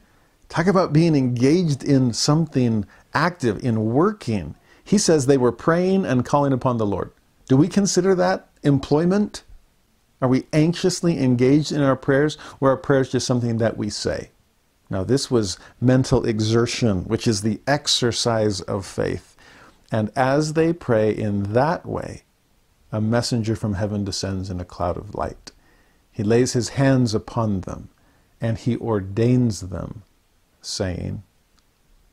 talk 0.49 0.66
about 0.66 0.93
being 0.93 1.14
engaged 1.14 1.83
in 1.83 2.12
something 2.12 2.87
active, 3.12 3.62
in 3.64 3.93
working. 3.93 4.55
He 4.85 4.97
says 4.97 5.27
they 5.27 5.37
were 5.37 5.53
praying 5.53 6.07
and 6.07 6.25
calling 6.25 6.53
upon 6.53 6.79
the 6.79 6.87
Lord. 6.87 7.12
Do 7.49 7.57
we 7.57 7.68
consider 7.68 8.14
that 8.14 8.49
employment? 8.62 9.43
Are 10.23 10.29
we 10.29 10.47
anxiously 10.53 11.18
engaged 11.18 11.73
in 11.73 11.83
our 11.83 11.97
prayers, 11.97 12.39
or 12.61 12.71
are 12.71 12.77
prayers 12.77 13.11
just 13.11 13.27
something 13.27 13.59
that 13.59 13.77
we 13.77 13.91
say? 13.91 14.31
Now, 14.91 15.05
this 15.05 15.30
was 15.30 15.57
mental 15.80 16.26
exertion, 16.26 17.05
which 17.05 17.28
is 17.28 17.43
the 17.43 17.61
exercise 17.66 18.61
of 18.62 18.84
faith. 18.84 19.36
And 19.93 20.11
as 20.16 20.55
they 20.55 20.72
pray 20.72 21.12
in 21.12 21.55
that 21.55 21.86
way, 21.86 22.24
a 22.93 23.01
messenger 23.01 23.55
from 23.55 23.74
heaven 23.74 24.05
descends 24.05 24.51
in 24.51 24.61
a 24.61 24.64
cloud 24.64 24.97
of 24.97 25.14
light. 25.14 25.53
He 26.11 26.24
lays 26.24 26.53
his 26.53 26.70
hands 26.70 27.14
upon 27.14 27.61
them 27.61 27.88
and 28.41 28.59
he 28.59 28.76
ordains 28.76 29.61
them, 29.61 30.03
saying, 30.61 31.22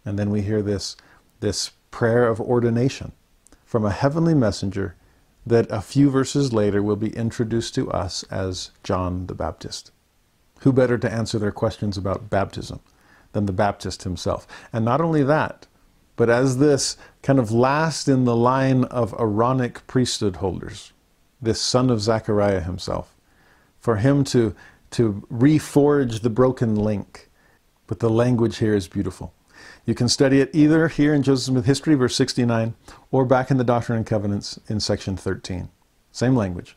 and 0.05 0.19
then 0.19 0.29
we 0.29 0.41
hear 0.41 0.61
this, 0.61 0.95
this 1.39 1.71
prayer 1.89 2.27
of 2.27 2.39
ordination 2.39 3.13
from 3.65 3.85
a 3.85 3.91
heavenly 3.91 4.33
messenger 4.33 4.95
that 5.45 5.67
a 5.71 5.81
few 5.81 6.09
verses 6.09 6.53
later 6.53 6.83
will 6.83 6.95
be 6.95 7.15
introduced 7.15 7.73
to 7.75 7.89
us 7.91 8.23
as 8.23 8.71
John 8.83 9.27
the 9.27 9.33
Baptist. 9.33 9.91
Who 10.67 10.73
better 10.73 10.97
to 10.97 11.09
answer 11.09 11.39
their 11.39 11.53
questions 11.53 11.97
about 11.97 12.29
baptism 12.29 12.81
than 13.31 13.45
the 13.45 13.53
Baptist 13.53 14.03
himself? 14.03 14.45
And 14.73 14.83
not 14.83 14.99
only 14.99 15.23
that, 15.23 15.65
but 16.17 16.29
as 16.29 16.57
this 16.57 16.97
kind 17.23 17.39
of 17.39 17.53
last 17.53 18.09
in 18.09 18.25
the 18.25 18.35
line 18.35 18.83
of 18.83 19.13
Aaronic 19.13 19.87
priesthood 19.87 20.35
holders, 20.35 20.91
this 21.41 21.61
son 21.61 21.89
of 21.89 22.01
Zechariah 22.01 22.59
himself, 22.59 23.15
for 23.79 23.95
him 23.95 24.25
to, 24.25 24.53
to 24.91 25.25
reforge 25.31 26.19
the 26.19 26.29
broken 26.29 26.75
link. 26.75 27.29
But 27.87 28.01
the 28.01 28.09
language 28.09 28.57
here 28.57 28.75
is 28.75 28.89
beautiful. 28.89 29.33
You 29.85 29.95
can 29.95 30.09
study 30.09 30.41
it 30.41 30.49
either 30.51 30.89
here 30.89 31.13
in 31.13 31.23
Joseph 31.23 31.45
Smith 31.45 31.65
History, 31.65 31.95
verse 31.95 32.17
69, 32.17 32.75
or 33.09 33.23
back 33.23 33.49
in 33.51 33.55
the 33.55 33.63
Doctrine 33.63 33.99
and 33.99 34.05
Covenants 34.05 34.59
in 34.67 34.81
section 34.81 35.15
13. 35.15 35.69
Same 36.11 36.35
language. 36.35 36.75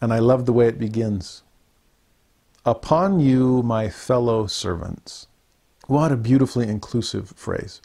And 0.00 0.12
I 0.12 0.20
love 0.20 0.46
the 0.46 0.52
way 0.52 0.68
it 0.68 0.78
begins. 0.78 1.42
Upon 2.66 3.20
you, 3.20 3.62
my 3.62 3.90
fellow 3.90 4.46
servants. 4.46 5.26
What 5.86 6.10
a 6.10 6.16
beautifully 6.16 6.66
inclusive 6.66 7.34
phrase. 7.36 7.82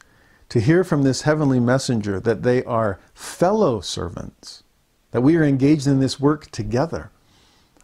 To 0.49 0.61
hear 0.61 0.85
from 0.85 1.03
this 1.03 1.23
heavenly 1.23 1.59
messenger 1.59 2.17
that 2.21 2.43
they 2.43 2.63
are 2.63 2.97
fellow 3.13 3.81
servants, 3.81 4.63
that 5.11 5.19
we 5.19 5.35
are 5.35 5.43
engaged 5.43 5.85
in 5.85 5.99
this 5.99 6.17
work 6.17 6.49
together. 6.51 7.11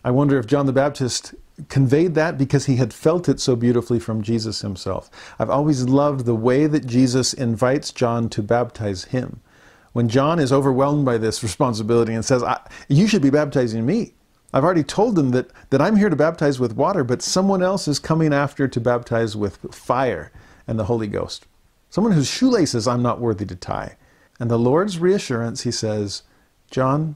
I 0.05 0.11
wonder 0.11 0.39
if 0.39 0.47
John 0.47 0.67
the 0.67 0.71
Baptist 0.71 1.35
conveyed 1.67 2.15
that 2.15 2.37
because 2.37 2.65
he 2.65 2.77
had 2.77 2.93
felt 2.93 3.27
it 3.27 3.41
so 3.41 3.57
beautifully 3.57 3.99
from 3.99 4.21
Jesus 4.21 4.61
himself. 4.61 5.09
I've 5.37 5.49
always 5.49 5.89
loved 5.89 6.25
the 6.25 6.33
way 6.33 6.65
that 6.65 6.87
Jesus 6.87 7.33
invites 7.33 7.91
John 7.91 8.29
to 8.29 8.41
baptize 8.41 9.05
him. 9.05 9.41
When 9.91 10.07
John 10.07 10.39
is 10.39 10.53
overwhelmed 10.53 11.03
by 11.03 11.17
this 11.17 11.43
responsibility 11.43 12.13
and 12.13 12.23
says, 12.23 12.41
You 12.87 13.05
should 13.05 13.21
be 13.21 13.29
baptizing 13.29 13.85
me. 13.85 14.13
I've 14.53 14.63
already 14.63 14.83
told 14.83 15.15
them 15.15 15.31
that, 15.31 15.49
that 15.69 15.81
I'm 15.81 15.97
here 15.97 16.09
to 16.09 16.15
baptize 16.15 16.59
with 16.59 16.75
water, 16.75 17.03
but 17.03 17.21
someone 17.21 17.61
else 17.61 17.87
is 17.87 17.99
coming 17.99 18.33
after 18.33 18.67
to 18.67 18.79
baptize 18.79 19.35
with 19.35 19.57
fire 19.73 20.31
and 20.67 20.79
the 20.79 20.85
Holy 20.85 21.07
Ghost. 21.07 21.45
Someone 21.89 22.13
whose 22.13 22.29
shoelaces 22.29 22.87
I'm 22.87 23.01
not 23.01 23.19
worthy 23.19 23.45
to 23.45 23.55
tie. 23.55 23.97
And 24.39 24.49
the 24.49 24.59
Lord's 24.59 24.99
reassurance, 24.99 25.61
he 25.61 25.71
says, 25.71 26.23
John, 26.69 27.15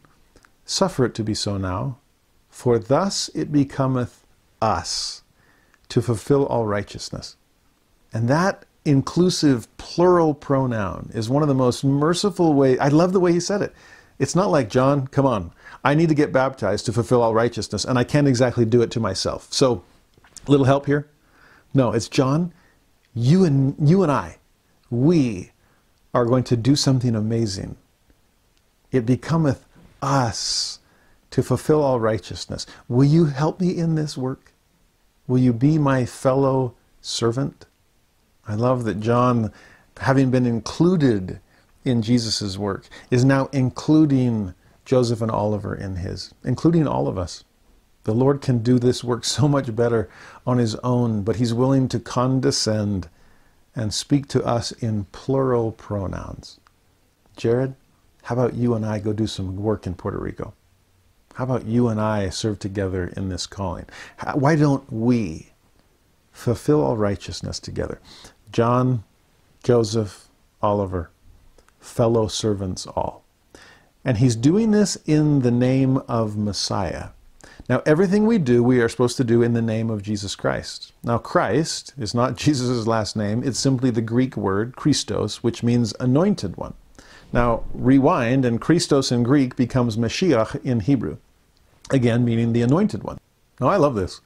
suffer 0.65 1.05
it 1.05 1.13
to 1.15 1.23
be 1.23 1.33
so 1.33 1.57
now, 1.57 1.97
for 2.49 2.79
thus 2.79 3.29
it 3.33 3.51
becometh 3.51 4.25
us 4.61 5.23
to 5.89 6.01
fulfill 6.01 6.45
all 6.45 6.65
righteousness. 6.65 7.35
And 8.13 8.27
that 8.29 8.65
inclusive 8.85 9.67
plural 9.77 10.33
pronoun 10.33 11.11
is 11.13 11.29
one 11.29 11.41
of 11.43 11.49
the 11.49 11.55
most 11.55 11.83
merciful 11.83 12.53
ways. 12.53 12.79
I 12.79 12.87
love 12.87 13.13
the 13.13 13.19
way 13.19 13.33
he 13.33 13.39
said 13.39 13.61
it. 13.61 13.73
It's 14.19 14.35
not 14.35 14.51
like, 14.51 14.69
John, 14.69 15.07
come 15.07 15.25
on, 15.25 15.51
I 15.83 15.95
need 15.95 16.09
to 16.09 16.15
get 16.15 16.33
baptized 16.33 16.85
to 16.85 16.93
fulfill 16.93 17.21
all 17.21 17.33
righteousness, 17.33 17.85
and 17.85 17.97
I 17.97 18.03
can't 18.03 18.27
exactly 18.27 18.65
do 18.65 18.81
it 18.81 18.91
to 18.91 18.99
myself. 18.99 19.47
So, 19.51 19.83
little 20.45 20.65
help 20.65 20.85
here? 20.85 21.07
No, 21.73 21.93
it's 21.93 22.09
John, 22.09 22.53
you 23.13 23.45
and, 23.45 23.75
you 23.79 24.03
and 24.03 24.11
I, 24.11 24.37
we 24.89 25.51
are 26.13 26.25
going 26.25 26.43
to 26.45 26.57
do 26.57 26.75
something 26.75 27.15
amazing. 27.15 27.77
It 28.91 29.05
becometh 29.05 29.65
us 30.01 30.79
to 31.31 31.43
fulfill 31.43 31.81
all 31.81 31.99
righteousness. 31.99 32.65
Will 32.87 33.05
you 33.05 33.25
help 33.25 33.61
me 33.61 33.77
in 33.77 33.95
this 33.95 34.17
work? 34.17 34.51
Will 35.27 35.37
you 35.37 35.53
be 35.53 35.77
my 35.77 36.05
fellow 36.05 36.73
servant? 37.01 37.67
I 38.47 38.55
love 38.55 38.83
that 38.85 38.99
John, 38.99 39.53
having 39.97 40.31
been 40.31 40.47
included 40.47 41.39
in 41.83 42.01
Jesus' 42.01 42.57
work, 42.57 42.87
is 43.09 43.23
now 43.25 43.49
including 43.51 44.53
Joseph 44.85 45.21
and 45.21 45.31
Oliver 45.31 45.75
in 45.75 45.97
his, 45.97 46.33
including 46.43 46.87
all 46.87 47.07
of 47.07 47.17
us. 47.17 47.43
The 48.03 48.13
Lord 48.13 48.41
can 48.41 48.59
do 48.59 48.79
this 48.79 49.03
work 49.03 49.23
so 49.23 49.47
much 49.47 49.75
better 49.75 50.09
on 50.47 50.57
his 50.57 50.75
own, 50.77 51.21
but 51.23 51.35
he's 51.35 51.53
willing 51.53 51.87
to 51.89 51.99
condescend 51.99 53.09
and 53.75 53.93
speak 53.93 54.27
to 54.29 54.43
us 54.43 54.71
in 54.71 55.05
plural 55.11 55.71
pronouns. 55.71 56.59
Jared, 57.37 57.75
how 58.23 58.35
about 58.35 58.55
you 58.55 58.73
and 58.73 58.85
I 58.85 58.99
go 58.99 59.13
do 59.13 59.27
some 59.27 59.55
work 59.55 59.85
in 59.87 59.93
Puerto 59.93 60.17
Rico? 60.19 60.53
How 61.35 61.45
about 61.45 61.65
you 61.65 61.87
and 61.87 62.01
I 62.01 62.29
serve 62.29 62.59
together 62.59 63.13
in 63.15 63.29
this 63.29 63.47
calling? 63.47 63.85
Why 64.33 64.55
don't 64.55 64.91
we 64.91 65.51
fulfill 66.31 66.83
all 66.83 66.97
righteousness 66.97 67.59
together? 67.59 67.99
John, 68.51 69.03
Joseph, 69.63 70.27
Oliver, 70.61 71.11
fellow 71.79 72.27
servants 72.27 72.85
all. 72.87 73.23
And 74.05 74.17
he's 74.17 74.35
doing 74.35 74.71
this 74.71 74.97
in 75.05 75.41
the 75.41 75.51
name 75.51 75.97
of 76.07 76.37
Messiah. 76.37 77.09
Now, 77.69 77.83
everything 77.85 78.25
we 78.25 78.39
do, 78.39 78.63
we 78.63 78.81
are 78.81 78.89
supposed 78.89 79.17
to 79.17 79.23
do 79.23 79.43
in 79.43 79.53
the 79.53 79.61
name 79.61 79.91
of 79.91 80.01
Jesus 80.01 80.35
Christ. 80.35 80.91
Now, 81.03 81.19
Christ 81.19 81.93
is 81.99 82.15
not 82.15 82.35
Jesus' 82.37 82.87
last 82.87 83.15
name, 83.15 83.43
it's 83.43 83.59
simply 83.59 83.91
the 83.91 84.01
Greek 84.01 84.35
word, 84.35 84.75
Christos, 84.75 85.43
which 85.43 85.61
means 85.61 85.93
anointed 85.99 86.57
one. 86.57 86.73
Now, 87.31 87.63
rewind, 87.73 88.43
and 88.43 88.59
Christos 88.59 89.11
in 89.11 89.21
Greek 89.21 89.55
becomes 89.55 89.97
Mashiach 89.97 90.65
in 90.65 90.79
Hebrew, 90.79 91.17
again, 91.91 92.25
meaning 92.25 92.53
the 92.53 92.63
anointed 92.63 93.03
one. 93.03 93.19
Now, 93.59 93.67
I 93.67 93.77
love 93.77 93.93
this. 93.93 94.21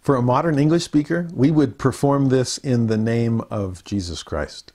For 0.00 0.16
a 0.16 0.22
modern 0.22 0.58
English 0.58 0.82
speaker, 0.82 1.28
we 1.32 1.52
would 1.52 1.78
perform 1.78 2.28
this 2.28 2.58
in 2.58 2.88
the 2.88 2.96
name 2.96 3.42
of 3.50 3.84
Jesus 3.84 4.22
Christ. 4.24 4.72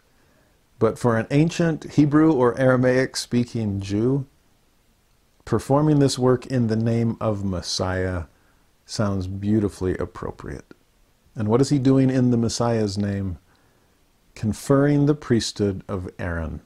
But 0.77 0.99
for 0.99 1.17
an 1.17 1.27
ancient 1.31 1.93
Hebrew 1.93 2.33
or 2.33 2.59
Aramaic 2.59 3.15
speaking 3.15 3.79
Jew, 3.79 4.25
performing 5.45 5.99
this 5.99 6.19
work 6.19 6.45
in 6.47 6.67
the 6.67 6.75
name 6.75 7.17
of 7.21 7.45
Messiah 7.45 8.23
sounds 8.85 9.27
beautifully 9.27 9.97
appropriate. 9.97 10.65
And 11.35 11.47
what 11.47 11.61
is 11.61 11.69
he 11.69 11.79
doing 11.79 12.09
in 12.09 12.31
the 12.31 12.37
Messiah's 12.37 12.97
name? 12.97 13.37
Conferring 14.35 15.05
the 15.05 15.15
priesthood 15.15 15.83
of 15.87 16.09
Aaron. 16.19 16.61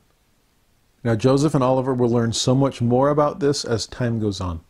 Now, 1.03 1.15
Joseph 1.15 1.53
and 1.53 1.63
Oliver 1.63 1.93
will 1.93 2.09
learn 2.09 2.33
so 2.33 2.53
much 2.53 2.81
more 2.81 3.09
about 3.09 3.39
this 3.39 3.63
as 3.63 3.87
time 3.87 4.19
goes 4.19 4.41
on. 4.41 4.61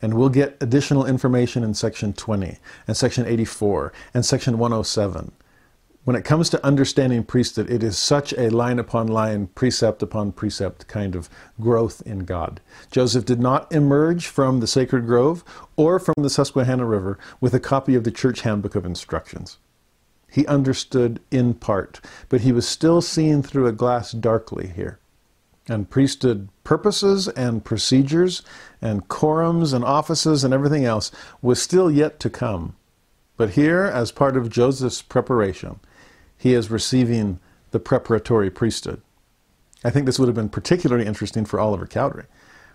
And 0.00 0.14
we'll 0.14 0.30
get 0.30 0.56
additional 0.60 1.04
information 1.04 1.62
in 1.62 1.74
section 1.74 2.14
20 2.14 2.56
and 2.86 2.96
section 2.96 3.26
84 3.26 3.92
and 4.14 4.24
section 4.24 4.56
107. 4.58 5.32
When 6.04 6.16
it 6.16 6.24
comes 6.24 6.48
to 6.50 6.66
understanding 6.66 7.24
priesthood, 7.24 7.70
it 7.70 7.82
is 7.82 7.98
such 7.98 8.32
a 8.32 8.48
line 8.48 8.78
upon 8.78 9.06
line, 9.06 9.48
precept 9.48 10.02
upon 10.02 10.32
precept 10.32 10.86
kind 10.88 11.14
of 11.14 11.28
growth 11.60 12.02
in 12.06 12.20
God. 12.20 12.60
Joseph 12.90 13.26
did 13.26 13.38
not 13.38 13.70
emerge 13.70 14.26
from 14.26 14.60
the 14.60 14.66
sacred 14.66 15.06
grove 15.06 15.44
or 15.76 15.98
from 15.98 16.14
the 16.16 16.30
Susquehanna 16.30 16.86
River 16.86 17.18
with 17.38 17.52
a 17.52 17.60
copy 17.60 17.94
of 17.94 18.04
the 18.04 18.10
church 18.10 18.40
handbook 18.40 18.74
of 18.74 18.86
instructions. 18.86 19.58
He 20.30 20.46
understood 20.46 21.20
in 21.30 21.52
part, 21.54 22.00
but 22.30 22.40
he 22.40 22.52
was 22.52 22.66
still 22.66 23.02
seen 23.02 23.42
through 23.42 23.66
a 23.66 23.72
glass 23.72 24.12
darkly 24.12 24.68
here 24.68 25.00
and 25.68 25.88
priesthood 25.88 26.48
purposes 26.64 27.28
and 27.28 27.64
procedures 27.64 28.42
and 28.82 29.08
quorums 29.08 29.72
and 29.72 29.84
offices 29.84 30.42
and 30.44 30.52
everything 30.52 30.84
else 30.84 31.12
was 31.42 31.62
still 31.62 31.90
yet 31.90 32.18
to 32.20 32.30
come. 32.30 32.74
But 33.36 33.50
here, 33.50 33.84
as 33.84 34.12
part 34.12 34.36
of 34.36 34.50
Joseph's 34.50 35.00
preparation, 35.00 35.80
he 36.40 36.54
is 36.54 36.70
receiving 36.70 37.38
the 37.70 37.78
preparatory 37.78 38.50
priesthood. 38.50 39.02
I 39.84 39.90
think 39.90 40.06
this 40.06 40.18
would 40.18 40.26
have 40.26 40.34
been 40.34 40.48
particularly 40.48 41.04
interesting 41.04 41.44
for 41.44 41.60
Oliver 41.60 41.86
Cowdery. 41.86 42.24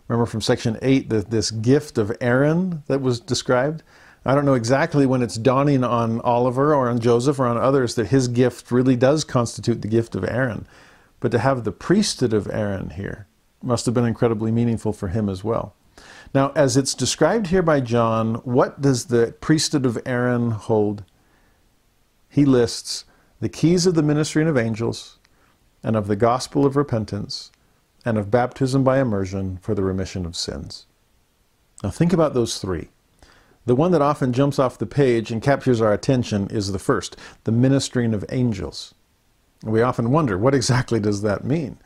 Remember 0.07 0.27
from 0.27 0.41
section 0.41 0.77
8, 0.83 1.09
the, 1.09 1.21
this 1.21 1.49
gift 1.49 1.97
of 1.97 2.15
Aaron 2.21 2.83
that 2.85 3.01
was 3.01 3.19
described? 3.19 3.81
I 4.23 4.35
don't 4.35 4.45
know 4.45 4.53
exactly 4.53 5.07
when 5.07 5.23
it's 5.23 5.35
dawning 5.35 5.83
on 5.83 6.21
Oliver 6.21 6.75
or 6.75 6.89
on 6.89 6.99
Joseph 6.99 7.39
or 7.39 7.47
on 7.47 7.57
others 7.57 7.95
that 7.95 8.09
his 8.09 8.27
gift 8.27 8.71
really 8.71 8.95
does 8.95 9.23
constitute 9.23 9.81
the 9.81 9.87
gift 9.87 10.13
of 10.13 10.23
Aaron. 10.23 10.67
But 11.19 11.31
to 11.31 11.39
have 11.39 11.63
the 11.63 11.71
priesthood 11.71 12.33
of 12.33 12.47
Aaron 12.51 12.91
here 12.91 13.25
must 13.63 13.87
have 13.87 13.95
been 13.95 14.05
incredibly 14.05 14.51
meaningful 14.51 14.93
for 14.93 15.07
him 15.07 15.27
as 15.27 15.43
well. 15.43 15.73
Now, 16.35 16.51
as 16.55 16.77
it's 16.77 16.93
described 16.93 17.47
here 17.47 17.63
by 17.63 17.79
John, 17.79 18.35
what 18.43 18.79
does 18.79 19.05
the 19.05 19.33
priesthood 19.41 19.87
of 19.87 19.97
Aaron 20.05 20.51
hold? 20.51 21.03
He 22.29 22.45
lists 22.45 23.05
the 23.39 23.49
keys 23.49 23.85
of 23.85 23.95
the 23.95 24.03
ministering 24.03 24.47
of 24.47 24.57
angels 24.57 25.17
and 25.83 25.95
of 25.95 26.07
the 26.07 26.15
gospel 26.15 26.65
of 26.65 26.75
repentance 26.75 27.51
and 28.05 28.17
of 28.17 28.31
baptism 28.31 28.83
by 28.83 28.99
immersion 28.99 29.57
for 29.57 29.75
the 29.75 29.83
remission 29.83 30.25
of 30.25 30.35
sins. 30.35 30.85
Now, 31.83 31.89
think 31.89 32.13
about 32.13 32.33
those 32.33 32.59
three. 32.59 32.89
The 33.65 33.75
one 33.75 33.91
that 33.91 34.01
often 34.01 34.31
jumps 34.31 34.59
off 34.59 34.77
the 34.77 34.85
page 34.85 35.31
and 35.31 35.41
captures 35.41 35.81
our 35.81 35.91
attention 35.91 36.47
is 36.49 36.71
the 36.71 36.79
first, 36.79 37.17
the 37.45 37.51
ministering 37.51 38.13
of 38.13 38.23
angels. 38.29 38.93
We 39.63 39.81
often 39.81 40.11
wonder, 40.11 40.37
what 40.37 40.53
exactly 40.53 40.99
does 40.99 41.23
that 41.23 41.43
mean? 41.43 41.79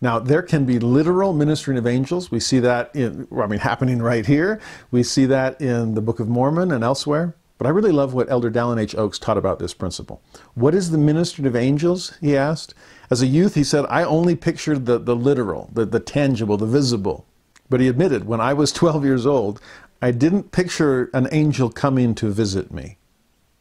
Now, 0.00 0.18
there 0.18 0.42
can 0.42 0.66
be 0.66 0.78
literal 0.78 1.32
ministering 1.32 1.78
of 1.78 1.86
angels. 1.86 2.30
We 2.30 2.38
see 2.38 2.60
that 2.60 2.94
in, 2.94 3.26
I 3.36 3.46
mean, 3.46 3.58
happening 3.58 4.00
right 4.00 4.26
here. 4.26 4.60
We 4.90 5.02
see 5.02 5.26
that 5.26 5.60
in 5.60 5.94
the 5.94 6.02
Book 6.02 6.20
of 6.20 6.28
Mormon 6.28 6.70
and 6.70 6.84
elsewhere. 6.84 7.34
But 7.58 7.66
I 7.66 7.70
really 7.70 7.92
love 7.92 8.12
what 8.12 8.30
Elder 8.30 8.50
Dallin 8.50 8.80
H. 8.80 8.94
Oaks 8.94 9.18
taught 9.18 9.38
about 9.38 9.58
this 9.58 9.72
principle. 9.72 10.20
What 10.54 10.74
is 10.74 10.90
the 10.90 10.98
ministering 10.98 11.46
of 11.46 11.56
angels? 11.56 12.16
He 12.20 12.36
asked. 12.36 12.74
As 13.10 13.22
a 13.22 13.26
youth, 13.26 13.54
he 13.54 13.64
said, 13.64 13.86
I 13.88 14.04
only 14.04 14.36
pictured 14.36 14.84
the, 14.84 14.98
the 14.98 15.16
literal, 15.16 15.70
the, 15.72 15.86
the 15.86 16.00
tangible, 16.00 16.56
the 16.56 16.66
visible. 16.66 17.24
But 17.70 17.80
he 17.80 17.88
admitted, 17.88 18.26
when 18.26 18.40
I 18.40 18.52
was 18.52 18.72
12 18.72 19.04
years 19.04 19.26
old, 19.26 19.60
I 20.02 20.10
didn't 20.10 20.52
picture 20.52 21.10
an 21.14 21.28
angel 21.32 21.70
coming 21.70 22.14
to 22.16 22.30
visit 22.30 22.72
me. 22.72 22.98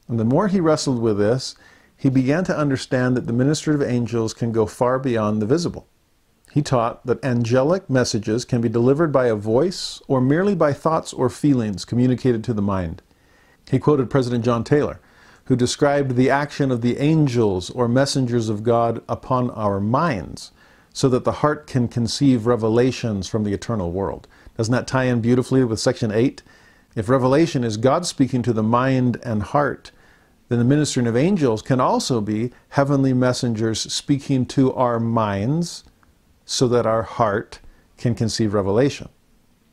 And 0.08 0.20
the 0.20 0.26
more 0.26 0.50
he 0.50 0.60
wrestled 0.60 1.02
with 1.02 1.18
this, 1.18 1.56
he 1.98 2.10
began 2.10 2.44
to 2.46 2.58
understand 2.58 3.16
that 3.16 3.26
the 3.26 3.34
ministry 3.34 3.74
of 3.74 3.82
angels 3.82 4.34
can 4.34 4.52
go 4.52 4.66
far 4.66 5.00
beyond 5.00 5.42
the 5.42 5.46
visible. 5.46 5.88
He 6.52 6.62
taught 6.62 7.06
that 7.06 7.24
angelic 7.24 7.90
messages 7.90 8.46
can 8.46 8.62
be 8.62 8.70
delivered 8.70 9.12
by 9.12 9.28
a 9.28 9.36
voice 9.36 10.02
or 10.08 10.22
merely 10.22 10.56
by 10.56 10.74
thoughts 10.74 11.14
or 11.14 11.30
feelings 11.30 11.86
communicated 11.86 12.44
to 12.46 12.54
the 12.54 12.62
mind. 12.62 13.02
He 13.70 13.80
quoted 13.80 14.10
President 14.10 14.46
John 14.46 14.64
Taylor, 14.64 15.00
who 15.46 15.56
described 15.56 16.16
the 16.16 16.30
action 16.30 16.72
of 16.72 16.82
the 16.82 16.98
angels 16.98 17.70
or 17.70 17.88
messengers 17.88 18.50
of 18.50 18.64
God 18.64 19.04
upon 19.08 19.52
our 19.52 19.80
minds 19.80 20.52
so 20.94 21.10
that 21.10 21.24
the 21.24 21.34
heart 21.34 21.68
can 21.68 21.88
conceive 21.88 22.46
revelations 22.46 23.28
from 23.28 23.44
the 23.44 23.54
eternal 23.54 23.92
world. 23.92 24.28
Doesn't 24.58 24.72
that 24.72 24.88
tie 24.88 25.04
in 25.06 25.22
beautifully 25.22 25.64
with 25.64 25.80
section 25.80 26.12
8? 26.12 26.42
If 26.96 27.10
revelation 27.10 27.64
is 27.64 27.78
God 27.78 28.06
speaking 28.06 28.42
to 28.44 28.54
the 28.54 28.64
mind 28.64 29.20
and 29.24 29.44
heart, 29.44 29.92
then 30.48 30.60
the 30.60 30.66
ministering 30.66 31.08
of 31.08 31.18
angels 31.18 31.62
can 31.62 31.82
also 31.82 32.22
be 32.22 32.52
heavenly 32.70 33.14
messengers 33.14 33.92
speaking 33.92 34.46
to 34.46 34.74
our 34.74 35.00
minds 35.00 35.84
so 36.46 36.68
that 36.68 36.86
our 36.86 37.04
heart 37.04 37.60
can 37.98 38.16
conceive 38.16 38.54
revelation. 38.54 39.10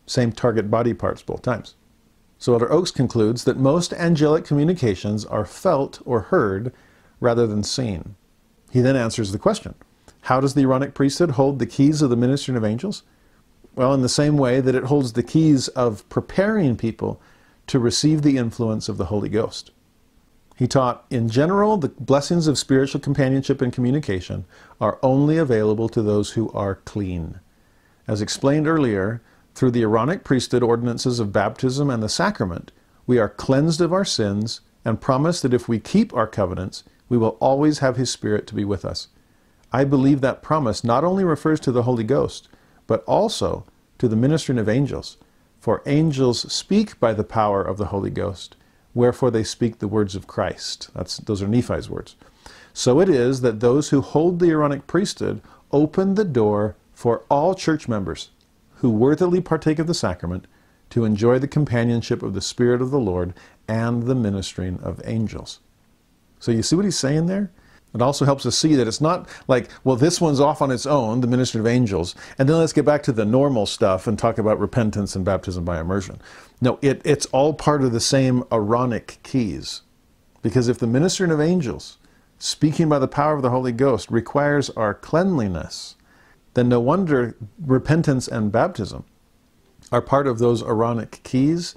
Same 0.06 0.32
target 0.32 0.70
body 0.70 0.94
parts 0.94 1.22
both 1.22 1.42
times. 1.42 1.74
So 2.42 2.54
Elder 2.54 2.72
Oaks 2.72 2.90
concludes 2.90 3.44
that 3.44 3.56
most 3.56 3.92
angelic 3.92 4.44
communications 4.44 5.24
are 5.24 5.44
felt 5.44 6.02
or 6.04 6.22
heard 6.22 6.72
rather 7.20 7.46
than 7.46 7.62
seen. 7.62 8.16
He 8.72 8.80
then 8.80 8.96
answers 8.96 9.30
the 9.30 9.38
question 9.38 9.76
How 10.22 10.40
does 10.40 10.54
the 10.54 10.62
Aaronic 10.62 10.92
priesthood 10.92 11.30
hold 11.30 11.60
the 11.60 11.66
keys 11.66 12.02
of 12.02 12.10
the 12.10 12.16
ministering 12.16 12.56
of 12.56 12.64
angels? 12.64 13.04
Well, 13.76 13.94
in 13.94 14.02
the 14.02 14.08
same 14.08 14.36
way 14.36 14.60
that 14.60 14.74
it 14.74 14.86
holds 14.86 15.12
the 15.12 15.22
keys 15.22 15.68
of 15.68 16.08
preparing 16.08 16.76
people 16.76 17.22
to 17.68 17.78
receive 17.78 18.22
the 18.22 18.38
influence 18.38 18.88
of 18.88 18.96
the 18.96 19.04
Holy 19.04 19.28
Ghost. 19.28 19.70
He 20.56 20.66
taught, 20.66 21.04
in 21.10 21.28
general, 21.28 21.76
the 21.76 21.90
blessings 21.90 22.48
of 22.48 22.58
spiritual 22.58 23.00
companionship 23.00 23.62
and 23.62 23.72
communication 23.72 24.46
are 24.80 24.98
only 25.00 25.38
available 25.38 25.88
to 25.90 26.02
those 26.02 26.30
who 26.30 26.50
are 26.50 26.74
clean. 26.74 27.38
As 28.08 28.20
explained 28.20 28.66
earlier, 28.66 29.22
through 29.54 29.70
the 29.70 29.82
Aaronic 29.82 30.24
priesthood 30.24 30.62
ordinances 30.62 31.20
of 31.20 31.32
baptism 31.32 31.90
and 31.90 32.02
the 32.02 32.08
sacrament, 32.08 32.72
we 33.06 33.18
are 33.18 33.28
cleansed 33.28 33.80
of 33.80 33.92
our 33.92 34.04
sins 34.04 34.60
and 34.84 35.00
promise 35.00 35.40
that 35.40 35.54
if 35.54 35.68
we 35.68 35.78
keep 35.78 36.14
our 36.14 36.26
covenants, 36.26 36.84
we 37.08 37.18
will 37.18 37.36
always 37.40 37.80
have 37.80 37.96
His 37.96 38.10
Spirit 38.10 38.46
to 38.48 38.54
be 38.54 38.64
with 38.64 38.84
us. 38.84 39.08
I 39.72 39.84
believe 39.84 40.20
that 40.20 40.42
promise 40.42 40.84
not 40.84 41.04
only 41.04 41.24
refers 41.24 41.60
to 41.60 41.72
the 41.72 41.82
Holy 41.82 42.04
Ghost, 42.04 42.48
but 42.86 43.04
also 43.04 43.64
to 43.98 44.08
the 44.08 44.16
ministering 44.16 44.58
of 44.58 44.68
angels. 44.68 45.16
For 45.60 45.82
angels 45.86 46.52
speak 46.52 46.98
by 46.98 47.12
the 47.12 47.24
power 47.24 47.62
of 47.62 47.78
the 47.78 47.86
Holy 47.86 48.10
Ghost 48.10 48.56
wherefore 48.94 49.30
they 49.30 49.44
speak 49.44 49.78
the 49.78 49.88
words 49.88 50.14
of 50.14 50.26
Christ. 50.26 50.90
That's, 50.94 51.18
those 51.18 51.42
are 51.42 51.48
Nephi's 51.48 51.88
words. 51.88 52.16
So 52.72 53.00
it 53.00 53.08
is 53.08 53.40
that 53.42 53.60
those 53.60 53.90
who 53.90 54.00
hold 54.00 54.38
the 54.38 54.50
Aaronic 54.50 54.86
priesthood 54.86 55.40
open 55.70 56.14
the 56.14 56.24
door 56.24 56.76
for 56.92 57.24
all 57.30 57.54
church 57.54 57.88
members 57.88 58.30
who 58.82 58.90
worthily 58.90 59.40
partake 59.40 59.78
of 59.78 59.86
the 59.86 59.94
sacrament 59.94 60.46
to 60.90 61.04
enjoy 61.04 61.38
the 61.38 61.48
companionship 61.48 62.20
of 62.20 62.34
the 62.34 62.40
Spirit 62.40 62.82
of 62.82 62.90
the 62.90 62.98
Lord 62.98 63.32
and 63.68 64.02
the 64.02 64.14
ministering 64.14 64.78
of 64.80 65.00
angels. 65.04 65.60
So 66.40 66.50
you 66.50 66.64
see 66.64 66.74
what 66.74 66.84
he's 66.84 66.98
saying 66.98 67.26
there? 67.26 67.52
It 67.94 68.02
also 68.02 68.24
helps 68.24 68.44
us 68.44 68.58
see 68.58 68.74
that 68.74 68.88
it's 68.88 69.00
not 69.00 69.28
like, 69.46 69.70
well, 69.84 69.94
this 69.94 70.20
one's 70.20 70.40
off 70.40 70.60
on 70.60 70.72
its 70.72 70.84
own, 70.84 71.20
the 71.20 71.28
ministry 71.28 71.60
of 71.60 71.66
angels, 71.66 72.16
and 72.38 72.48
then 72.48 72.58
let's 72.58 72.72
get 72.72 72.84
back 72.84 73.04
to 73.04 73.12
the 73.12 73.24
normal 73.24 73.66
stuff 73.66 74.08
and 74.08 74.18
talk 74.18 74.36
about 74.36 74.58
repentance 74.58 75.14
and 75.14 75.24
baptism 75.24 75.64
by 75.64 75.78
immersion. 75.78 76.20
No, 76.60 76.80
it, 76.82 77.00
it's 77.04 77.26
all 77.26 77.54
part 77.54 77.84
of 77.84 77.92
the 77.92 78.00
same 78.00 78.42
Aaronic 78.50 79.18
keys. 79.22 79.82
Because 80.42 80.66
if 80.66 80.78
the 80.78 80.88
ministering 80.88 81.30
of 81.30 81.40
angels, 81.40 81.98
speaking 82.38 82.88
by 82.88 82.98
the 82.98 83.06
power 83.06 83.36
of 83.36 83.42
the 83.42 83.50
Holy 83.50 83.70
Ghost, 83.70 84.10
requires 84.10 84.70
our 84.70 84.92
cleanliness, 84.92 85.94
then 86.54 86.68
no 86.68 86.80
wonder 86.80 87.36
repentance 87.64 88.28
and 88.28 88.52
baptism 88.52 89.04
are 89.90 90.02
part 90.02 90.26
of 90.26 90.38
those 90.38 90.62
Aaronic 90.62 91.20
keys 91.22 91.74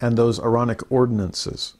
and 0.00 0.16
those 0.16 0.38
Aaronic 0.38 0.80
ordinances. 0.90 1.74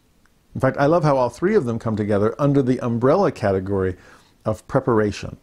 In 0.54 0.60
fact, 0.60 0.76
I 0.78 0.86
love 0.86 1.02
how 1.02 1.16
all 1.16 1.30
three 1.30 1.54
of 1.56 1.64
them 1.64 1.78
come 1.78 1.96
together 1.96 2.34
under 2.38 2.62
the 2.62 2.78
umbrella 2.80 3.32
category 3.32 3.96
of 4.44 4.66
preparation. 4.68 5.36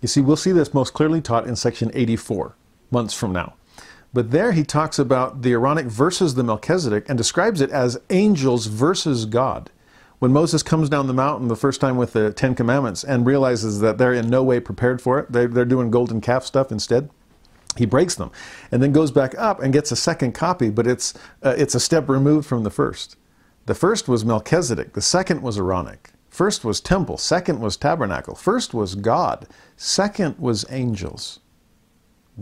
You 0.00 0.08
see, 0.08 0.20
we'll 0.20 0.36
see 0.36 0.52
this 0.52 0.74
most 0.74 0.94
clearly 0.94 1.20
taught 1.20 1.46
in 1.46 1.56
section 1.56 1.90
84, 1.94 2.54
months 2.90 3.14
from 3.14 3.32
now. 3.32 3.54
But 4.12 4.30
there 4.30 4.52
he 4.52 4.64
talks 4.64 4.98
about 4.98 5.42
the 5.42 5.52
Aaronic 5.52 5.86
versus 5.86 6.34
the 6.34 6.44
Melchizedek 6.44 7.06
and 7.08 7.18
describes 7.18 7.60
it 7.60 7.70
as 7.70 8.00
angels 8.08 8.66
versus 8.66 9.26
God. 9.26 9.70
When 10.18 10.32
Moses 10.32 10.62
comes 10.62 10.88
down 10.88 11.06
the 11.06 11.12
mountain 11.12 11.48
the 11.48 11.56
first 11.56 11.80
time 11.80 11.96
with 11.96 12.14
the 12.14 12.32
Ten 12.32 12.54
Commandments 12.54 13.04
and 13.04 13.26
realizes 13.26 13.80
that 13.80 13.98
they're 13.98 14.14
in 14.14 14.30
no 14.30 14.42
way 14.42 14.60
prepared 14.60 15.02
for 15.02 15.18
it, 15.18 15.30
they're, 15.30 15.48
they're 15.48 15.66
doing 15.66 15.90
golden 15.90 16.20
calf 16.22 16.44
stuff 16.44 16.72
instead, 16.72 17.10
he 17.76 17.84
breaks 17.84 18.14
them 18.14 18.30
and 18.72 18.82
then 18.82 18.92
goes 18.92 19.10
back 19.10 19.34
up 19.36 19.60
and 19.60 19.72
gets 19.72 19.92
a 19.92 19.96
second 19.96 20.32
copy, 20.32 20.70
but 20.70 20.86
it's, 20.86 21.12
uh, 21.42 21.54
it's 21.58 21.74
a 21.74 21.80
step 21.80 22.08
removed 22.08 22.46
from 22.46 22.62
the 22.62 22.70
first. 22.70 23.16
The 23.66 23.74
first 23.74 24.08
was 24.08 24.24
Melchizedek, 24.24 24.94
the 24.94 25.02
second 25.02 25.42
was 25.42 25.58
Aaronic. 25.58 26.10
First 26.30 26.64
was 26.64 26.80
temple, 26.80 27.18
second 27.18 27.60
was 27.60 27.76
tabernacle, 27.76 28.34
first 28.34 28.72
was 28.72 28.94
God, 28.94 29.46
second 29.76 30.38
was 30.38 30.64
angels. 30.70 31.40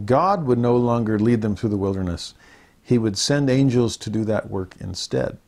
God 0.05 0.47
would 0.47 0.59
no 0.59 0.77
longer 0.77 1.19
lead 1.19 1.43
them 1.43 1.55
through 1.55 1.71
the 1.71 1.77
wilderness. 1.77 2.35
He 2.83 2.99
would 2.99 3.17
send 3.17 3.49
angels 3.49 3.97
to 3.99 4.11
do 4.11 4.25
that 4.25 4.51
work 4.51 4.75
instead. 4.81 5.39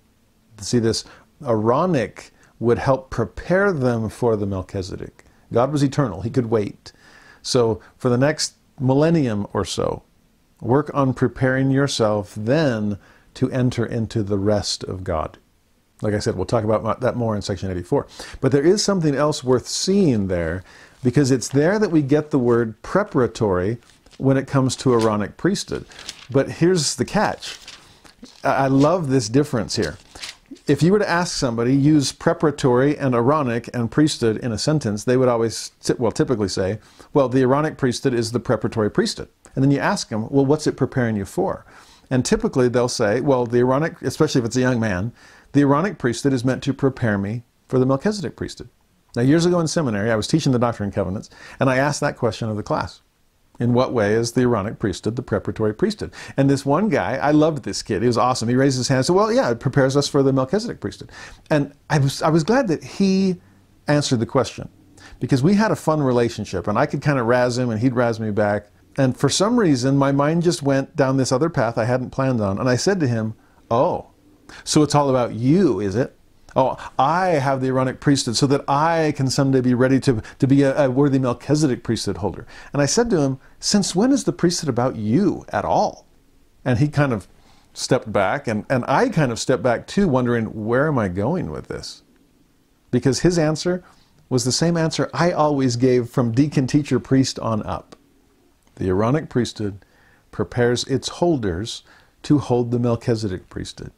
See, 0.59 0.79
this 0.79 1.05
Aaronic 1.45 2.31
would 2.59 2.79
help 2.79 3.11
prepare 3.11 3.73
them 3.73 4.09
for 4.09 4.37
the 4.37 4.47
Melchizedek. 4.47 5.25
God 5.53 5.73
was 5.73 5.83
eternal, 5.83 6.23
He 6.23 6.31
could 6.31 6.47
wait. 6.47 6.93
So, 7.43 7.81
for 7.97 8.09
the 8.09 8.19
next 8.19 8.55
millennium 8.81 9.47
or 9.53 9.65
so, 9.65 10.03
work 10.61 10.91
on 10.95 11.15
preparing 11.15 11.71
yourself 11.71 12.35
then 12.37 12.99
to 13.35 13.51
enter 13.51 13.85
into 13.85 14.23
the 14.23 14.39
rest 14.39 14.83
of 14.85 15.05
God. 15.05 15.39
Like 16.03 16.15
I 16.15 16.19
said, 16.19 16.37
we'll 16.37 16.47
talk 16.47 16.65
about 16.65 17.01
that 17.01 17.17
more 17.17 17.37
in 17.37 17.43
section 17.43 17.71
84. 17.71 18.07
But 18.41 18.53
there 18.53 18.65
is 18.65 18.83
something 18.85 19.15
else 19.15 19.45
worth 19.45 19.67
seeing 19.67 20.29
there 20.29 20.63
because 21.03 21.31
it's 21.31 21.49
there 21.49 21.79
that 21.79 21.91
we 21.91 22.03
get 22.03 22.31
the 22.31 22.39
word 22.39 22.81
preparatory 22.83 23.79
when 24.19 24.37
it 24.37 24.47
comes 24.47 24.77
to 24.77 24.93
Aaronic 24.93 25.37
priesthood. 25.37 25.87
But 26.31 26.51
here's 26.53 26.97
the 26.97 27.05
catch. 27.05 27.59
I 28.43 28.67
love 28.67 29.09
this 29.09 29.29
difference 29.29 29.77
here. 29.77 29.99
If 30.67 30.83
you 30.83 30.93
were 30.93 30.99
to 30.99 31.09
ask 31.09 31.37
somebody, 31.37 31.75
use 31.75 32.13
preparatory 32.13 32.97
and 32.97 33.15
Aaronic 33.15 33.69
and 33.75 33.91
priesthood 33.91 34.37
in 34.39 34.53
a 34.53 34.59
sentence, 34.59 35.05
they 35.05 35.17
would 35.17 35.29
always, 35.29 35.73
well, 35.99 36.13
typically 36.13 36.49
say, 36.49 36.79
well, 37.13 37.29
the 37.29 37.43
Aaronic 37.43 37.79
priesthood 37.79 38.15
is 38.15 38.33
the 38.33 38.41
preparatory 38.41 38.91
priesthood. 38.91 39.29
And 39.55 39.65
then 39.65 39.71
you 39.71 39.79
ask 39.79 40.09
them, 40.09 40.29
well, 40.31 40.47
what's 40.47 40.67
it 40.67 40.77
preparing 40.77 41.17
you 41.17 41.25
for? 41.25 41.65
And 42.11 42.25
typically 42.25 42.69
they'll 42.69 42.89
say, 42.89 43.21
well, 43.21 43.47
the 43.47 43.59
Aaronic, 43.59 44.01
especially 44.03 44.41
if 44.41 44.45
it's 44.45 44.57
a 44.57 44.61
young 44.61 44.79
man, 44.79 45.13
the 45.53 45.63
Aaronic 45.63 45.99
priesthood 45.99 46.33
is 46.33 46.45
meant 46.45 46.63
to 46.65 46.75
prepare 46.75 47.19
me 47.19 47.43
for 47.67 47.79
the 47.79 47.87
Melchizedek 47.87 48.37
priesthood. 48.37 48.69
Now, 49.17 49.23
years 49.23 49.47
ago 49.47 49.59
in 49.61 49.67
seminary, 49.67 50.11
I 50.11 50.17
was 50.17 50.29
teaching 50.29 50.53
the 50.53 50.59
Doctrine 50.59 50.89
and 50.89 50.95
Covenants, 50.95 51.31
and 51.59 51.71
I 51.71 51.79
asked 51.79 52.01
that 52.01 52.17
question 52.17 52.49
of 52.49 52.57
the 52.57 52.63
class. 52.63 53.01
In 53.59 53.73
what 53.73 53.93
way 53.93 54.15
is 54.15 54.33
the 54.33 54.43
Aaronic 54.43 54.79
priesthood 54.79 55.17
the 55.17 55.23
preparatory 55.23 55.75
priesthood? 55.75 56.13
And 56.37 56.51
this 56.51 56.67
one 56.67 56.89
guy, 56.89 57.17
I 57.17 57.31
loved 57.31 57.65
this 57.65 57.83
kid. 57.83 58.03
He 58.03 58.07
was 58.07 58.19
awesome. 58.19 58.49
He 58.49 58.55
raised 58.55 58.77
his 58.77 58.89
hand 58.89 58.99
and 58.99 59.07
said, 59.07 59.17
Well, 59.17 59.33
yeah, 59.33 59.51
it 59.51 59.61
prepares 59.61 59.97
us 59.97 60.09
for 60.09 60.23
the 60.23 60.33
Melchizedek 60.33 60.81
priesthood. 60.81 61.11
And 61.51 61.73
I 61.89 61.99
was, 61.99 62.23
I 62.23 62.29
was 62.29 62.45
glad 62.45 62.69
that 62.69 62.85
he 62.85 63.41
answered 63.89 64.21
the 64.21 64.27
question 64.27 64.69
because 65.21 65.43
we 65.43 65.55
had 65.55 65.71
a 65.71 65.77
fun 65.77 66.03
relationship 66.03 66.67
and 66.67 66.79
I 66.79 66.87
could 66.87 67.03
kind 67.03 67.19
of 67.19 67.27
razz 67.27 67.57
him 67.57 67.71
and 67.71 67.81
he'd 67.81 67.95
razz 67.95 68.21
me 68.21 68.31
back. 68.31 68.69
And 68.99 69.17
for 69.17 69.29
some 69.29 69.59
reason, 69.59 69.97
my 69.97 70.13
mind 70.13 70.43
just 70.43 70.63
went 70.63 70.97
down 70.97 71.17
this 71.17 71.33
other 71.33 71.51
path 71.51 71.79
I 71.79 71.85
hadn't 71.85 72.11
planned 72.11 72.41
on. 72.41 72.59
And 72.59 72.69
I 72.69 72.77
said 72.77 73.01
to 73.01 73.09
him, 73.09 73.35
Oh, 73.71 74.11
so 74.65 74.83
it's 74.83 74.95
all 74.95 75.11
about 75.11 75.35
you, 75.35 75.81
is 75.81 75.97
it? 75.97 76.16
Oh, 76.57 76.79
I 76.99 77.27
have 77.33 77.61
the 77.61 77.67
Aaronic 77.67 78.01
priesthood 78.01 78.35
so 78.35 78.47
that 78.47 78.65
I 78.67 79.13
can 79.15 79.29
someday 79.29 79.61
be 79.61 79.75
ready 79.75 80.01
to, 80.01 80.23
to 80.39 80.47
be 80.47 80.63
a, 80.63 80.87
a 80.87 80.91
worthy 80.91 81.19
Melchizedek 81.19 81.85
priesthood 81.85 82.17
holder. 82.17 82.47
And 82.73 82.81
I 82.81 82.87
said 82.87 83.11
to 83.11 83.21
him, 83.21 83.39
Since 83.61 83.95
when 83.95 84.11
is 84.11 84.25
the 84.25 84.33
priesthood 84.33 84.71
about 84.71 84.97
you 84.97 85.45
at 85.51 85.67
all? 85.67 86.07
And 86.65 86.79
he 86.79 86.89
kind 86.89 87.13
of 87.13 87.29
stepped 87.75 88.11
back, 88.11 88.49
and, 88.49 88.65
and 88.71 88.87
I 88.89 89.11
kind 89.11 89.31
of 89.31 89.39
stepped 89.39 89.63
back 89.63 89.87
too, 89.87 90.09
wondering, 90.09 90.65
Where 90.65 90.89
am 90.89 90.99
I 90.99 91.09
going 91.09 91.51
with 91.51 91.69
this? 91.69 92.03
Because 92.91 93.21
his 93.21 93.39
answer 93.39 93.85
was 94.31 94.45
the 94.45 94.53
same 94.53 94.79
answer 94.79 95.11
I 95.13 95.33
always 95.33 95.77
gave 95.77 96.09
from 96.09 96.33
deacon, 96.33 96.67
teacher, 96.67 96.99
priest 96.99 97.39
on 97.39 97.63
up. 97.65 97.97
The 98.77 98.89
Aaronic 98.89 99.29
priesthood 99.29 99.85
prepares 100.31 100.85
its 100.85 101.09
holders 101.09 101.83
to 102.23 102.39
hold 102.39 102.71
the 102.71 102.79
Melchizedek 102.79 103.51
priesthood. 103.51 103.93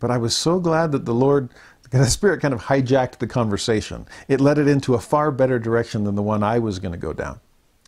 But 0.00 0.10
I 0.10 0.18
was 0.18 0.36
so 0.36 0.60
glad 0.60 0.92
that 0.92 1.04
the 1.04 1.14
Lord, 1.14 1.50
the 1.90 2.06
Spirit 2.06 2.40
kind 2.40 2.54
of 2.54 2.64
hijacked 2.64 3.18
the 3.18 3.26
conversation. 3.26 4.06
It 4.28 4.40
led 4.40 4.58
it 4.58 4.68
into 4.68 4.94
a 4.94 5.00
far 5.00 5.30
better 5.30 5.58
direction 5.58 6.04
than 6.04 6.14
the 6.14 6.22
one 6.22 6.42
I 6.42 6.58
was 6.58 6.78
going 6.78 6.92
to 6.92 6.98
go 6.98 7.12
down. 7.12 7.40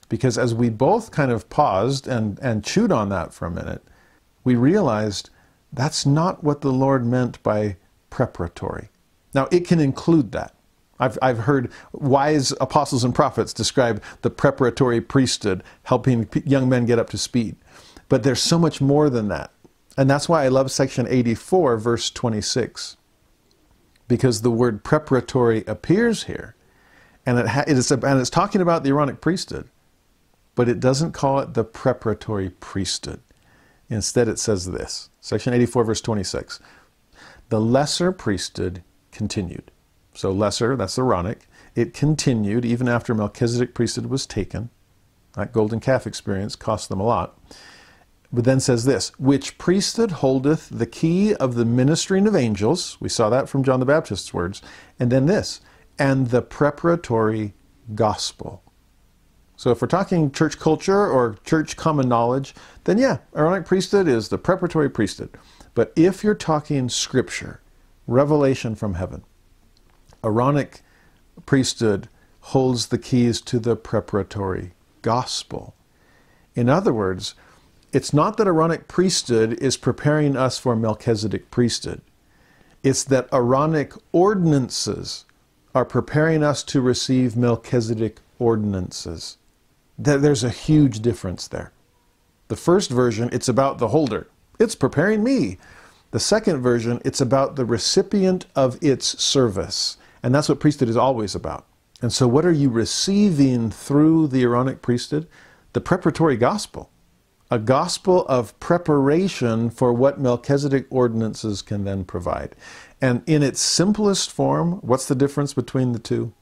Because 0.08 0.38
as 0.38 0.54
we 0.54 0.70
both 0.70 1.10
kind 1.10 1.30
of 1.30 1.48
paused 1.50 2.08
and, 2.08 2.38
and 2.40 2.64
chewed 2.64 2.90
on 2.90 3.08
that 3.10 3.32
for 3.32 3.46
a 3.46 3.50
minute, 3.50 3.82
we 4.42 4.56
realized 4.56 5.30
that's 5.72 6.04
not 6.04 6.42
what 6.42 6.62
the 6.62 6.72
Lord 6.72 7.06
meant 7.06 7.42
by 7.42 7.76
preparatory. 8.08 8.88
Now, 9.34 9.46
it 9.52 9.66
can 9.66 9.78
include 9.78 10.32
that. 10.32 10.54
I've, 10.98 11.18
I've 11.22 11.38
heard 11.38 11.70
wise 11.92 12.52
apostles 12.60 13.04
and 13.04 13.14
prophets 13.14 13.52
describe 13.52 14.02
the 14.22 14.30
preparatory 14.30 15.00
priesthood, 15.00 15.62
helping 15.84 16.28
young 16.44 16.68
men 16.68 16.86
get 16.86 16.98
up 16.98 17.08
to 17.10 17.18
speed. 17.18 17.56
But 18.08 18.22
there's 18.22 18.42
so 18.42 18.58
much 18.58 18.80
more 18.80 19.08
than 19.08 19.28
that. 19.28 19.52
And 19.96 20.10
that's 20.10 20.28
why 20.28 20.44
I 20.44 20.48
love 20.48 20.70
section 20.70 21.06
84, 21.08 21.78
verse 21.78 22.10
26, 22.10 22.96
because 24.10 24.42
the 24.42 24.50
word 24.50 24.82
preparatory 24.82 25.62
appears 25.68 26.24
here. 26.24 26.56
And, 27.24 27.38
it 27.38 27.46
ha- 27.46 27.64
it 27.68 27.78
is, 27.78 27.92
and 27.92 28.20
it's 28.20 28.28
talking 28.28 28.60
about 28.60 28.82
the 28.82 28.90
Aaronic 28.90 29.20
priesthood, 29.20 29.68
but 30.56 30.68
it 30.68 30.80
doesn't 30.80 31.12
call 31.12 31.38
it 31.38 31.54
the 31.54 31.62
preparatory 31.62 32.50
priesthood. 32.50 33.20
Instead, 33.88 34.26
it 34.26 34.40
says 34.40 34.66
this 34.66 35.10
section 35.20 35.54
84, 35.54 35.84
verse 35.84 36.00
26. 36.00 36.58
The 37.50 37.60
lesser 37.60 38.10
priesthood 38.10 38.82
continued. 39.12 39.70
So, 40.12 40.32
lesser, 40.32 40.74
that's 40.74 40.98
Aaronic. 40.98 41.46
It 41.76 41.94
continued 41.94 42.64
even 42.64 42.88
after 42.88 43.14
Melchizedek 43.14 43.74
priesthood 43.74 44.06
was 44.06 44.26
taken. 44.26 44.70
That 45.34 45.52
golden 45.52 45.78
calf 45.78 46.04
experience 46.04 46.56
cost 46.56 46.88
them 46.88 46.98
a 46.98 47.04
lot. 47.04 47.38
But 48.32 48.44
then 48.44 48.60
says 48.60 48.84
this, 48.84 49.10
which 49.18 49.58
priesthood 49.58 50.12
holdeth 50.12 50.68
the 50.70 50.86
key 50.86 51.34
of 51.34 51.56
the 51.56 51.64
ministering 51.64 52.28
of 52.28 52.36
angels. 52.36 52.96
We 53.00 53.08
saw 53.08 53.28
that 53.28 53.48
from 53.48 53.64
John 53.64 53.80
the 53.80 53.86
Baptist's 53.86 54.32
words. 54.32 54.62
And 55.00 55.10
then 55.10 55.26
this, 55.26 55.60
and 55.98 56.28
the 56.28 56.42
preparatory 56.42 57.54
gospel. 57.94 58.62
So 59.56 59.70
if 59.70 59.82
we're 59.82 59.88
talking 59.88 60.30
church 60.30 60.58
culture 60.58 61.06
or 61.06 61.36
church 61.44 61.76
common 61.76 62.08
knowledge, 62.08 62.54
then 62.84 62.98
yeah, 62.98 63.18
Aaronic 63.34 63.66
priesthood 63.66 64.08
is 64.08 64.28
the 64.28 64.38
preparatory 64.38 64.88
priesthood. 64.88 65.30
But 65.74 65.92
if 65.96 66.24
you're 66.24 66.34
talking 66.34 66.88
scripture, 66.88 67.60
revelation 68.06 68.74
from 68.74 68.94
heaven, 68.94 69.24
Aaronic 70.24 70.82
priesthood 71.46 72.08
holds 72.40 72.86
the 72.86 72.98
keys 72.98 73.40
to 73.42 73.58
the 73.58 73.76
preparatory 73.76 74.72
gospel. 75.02 75.74
In 76.54 76.68
other 76.68 76.92
words, 76.92 77.34
it's 77.92 78.14
not 78.14 78.36
that 78.36 78.46
Aaronic 78.46 78.86
priesthood 78.86 79.54
is 79.54 79.76
preparing 79.76 80.36
us 80.36 80.58
for 80.58 80.76
Melchizedek 80.76 81.50
priesthood. 81.50 82.00
It's 82.82 83.02
that 83.04 83.28
Aaronic 83.32 83.94
ordinances 84.12 85.24
are 85.74 85.84
preparing 85.84 86.42
us 86.42 86.62
to 86.64 86.80
receive 86.80 87.36
Melchizedek 87.36 88.20
ordinances. 88.38 89.38
There's 89.98 90.44
a 90.44 90.50
huge 90.50 91.00
difference 91.00 91.48
there. 91.48 91.72
The 92.48 92.56
first 92.56 92.90
version, 92.90 93.28
it's 93.32 93.48
about 93.48 93.78
the 93.78 93.88
holder. 93.88 94.28
It's 94.58 94.74
preparing 94.74 95.22
me. 95.22 95.58
The 96.12 96.20
second 96.20 96.60
version, 96.62 97.00
it's 97.04 97.20
about 97.20 97.56
the 97.56 97.64
recipient 97.64 98.46
of 98.56 98.78
its 98.82 99.22
service. 99.22 99.98
And 100.22 100.34
that's 100.34 100.48
what 100.48 100.60
priesthood 100.60 100.88
is 100.88 100.96
always 100.96 101.34
about. 101.34 101.66
And 102.02 102.12
so, 102.12 102.26
what 102.26 102.46
are 102.46 102.52
you 102.52 102.70
receiving 102.70 103.70
through 103.70 104.28
the 104.28 104.42
Aaronic 104.42 104.80
priesthood? 104.80 105.28
The 105.74 105.80
preparatory 105.80 106.36
gospel 106.36 106.90
a 107.50 107.58
gospel 107.58 108.24
of 108.26 108.58
preparation 108.60 109.70
for 109.70 109.92
what 109.92 110.20
Melchizedek 110.20 110.86
ordinances 110.88 111.62
can 111.62 111.84
then 111.84 112.04
provide. 112.04 112.54
And 113.00 113.22
in 113.26 113.42
its 113.42 113.60
simplest 113.60 114.30
form, 114.30 114.74
what's 114.82 115.06
the 115.06 115.14
difference 115.16 115.52
between 115.52 115.92
the 115.92 115.98
two? 115.98 116.32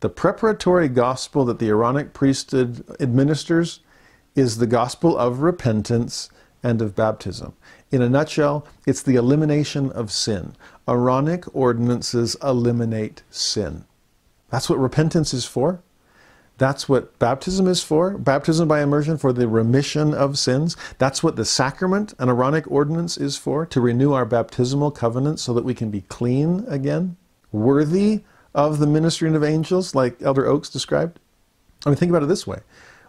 The 0.00 0.08
preparatory 0.08 0.88
gospel 0.88 1.44
that 1.44 1.58
the 1.58 1.68
Aaronic 1.68 2.14
priesthood 2.14 2.84
administers 3.00 3.80
is 4.34 4.58
the 4.58 4.66
gospel 4.66 5.16
of 5.16 5.40
repentance 5.40 6.30
and 6.62 6.82
of 6.82 6.96
baptism. 6.96 7.54
In 7.90 8.02
a 8.02 8.08
nutshell, 8.08 8.66
it's 8.86 9.02
the 9.02 9.16
elimination 9.16 9.90
of 9.92 10.10
sin. 10.10 10.54
Aaronic 10.88 11.44
ordinances 11.54 12.36
eliminate 12.42 13.22
sin. 13.30 13.84
That's 14.50 14.68
what 14.68 14.78
repentance 14.78 15.32
is 15.32 15.44
for. 15.44 15.82
That's 16.58 16.88
what 16.88 17.16
baptism 17.20 17.68
is 17.68 17.82
for. 17.82 18.18
Baptism 18.18 18.66
by 18.66 18.82
immersion 18.82 19.16
for 19.16 19.32
the 19.32 19.46
remission 19.46 20.12
of 20.12 20.38
sins. 20.38 20.76
That's 20.98 21.22
what 21.22 21.36
the 21.36 21.44
sacrament, 21.44 22.14
an 22.18 22.28
Aaronic 22.28 22.68
ordinance, 22.68 23.16
is 23.16 23.36
for, 23.36 23.64
to 23.66 23.80
renew 23.80 24.12
our 24.12 24.24
baptismal 24.24 24.90
covenant 24.90 25.38
so 25.38 25.54
that 25.54 25.64
we 25.64 25.72
can 25.72 25.90
be 25.90 26.00
clean 26.02 26.64
again, 26.68 27.16
worthy 27.52 28.24
of 28.54 28.80
the 28.80 28.88
ministering 28.88 29.36
of 29.36 29.44
angels, 29.44 29.94
like 29.94 30.20
Elder 30.20 30.46
Oaks 30.46 30.68
described. 30.68 31.20
I 31.86 31.90
mean, 31.90 31.96
think 31.96 32.10
about 32.10 32.24
it 32.24 32.28
this 32.28 32.46
way. 32.46 32.60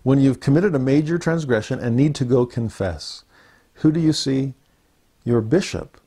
When 0.03 0.19
you've 0.19 0.39
committed 0.39 0.75
a 0.75 0.79
major 0.79 1.17
transgression 1.17 1.79
and 1.79 1.95
need 1.95 2.13
to 2.15 2.25
go 2.25 2.45
confess, 2.45 3.23
who 3.75 3.91
do 3.91 3.99
you 3.99 4.13
see? 4.13 4.53
Your 5.23 5.41
bishop. 5.41 5.99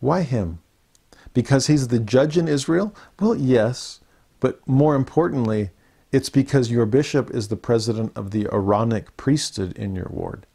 Why 0.00 0.22
him? 0.22 0.58
Because 1.34 1.68
he's 1.68 1.88
the 1.88 2.00
judge 2.00 2.36
in 2.36 2.48
Israel? 2.48 2.94
Well, 3.20 3.36
yes, 3.36 4.00
but 4.40 4.66
more 4.66 4.96
importantly, 4.96 5.70
it's 6.12 6.28
because 6.28 6.70
your 6.70 6.86
bishop 6.86 7.30
is 7.30 7.48
the 7.48 7.56
president 7.56 8.12
of 8.16 8.30
the 8.30 8.46
Aaronic 8.52 9.16
priesthood 9.16 9.76
in 9.76 9.94
your 9.94 10.08
ward. 10.10 10.46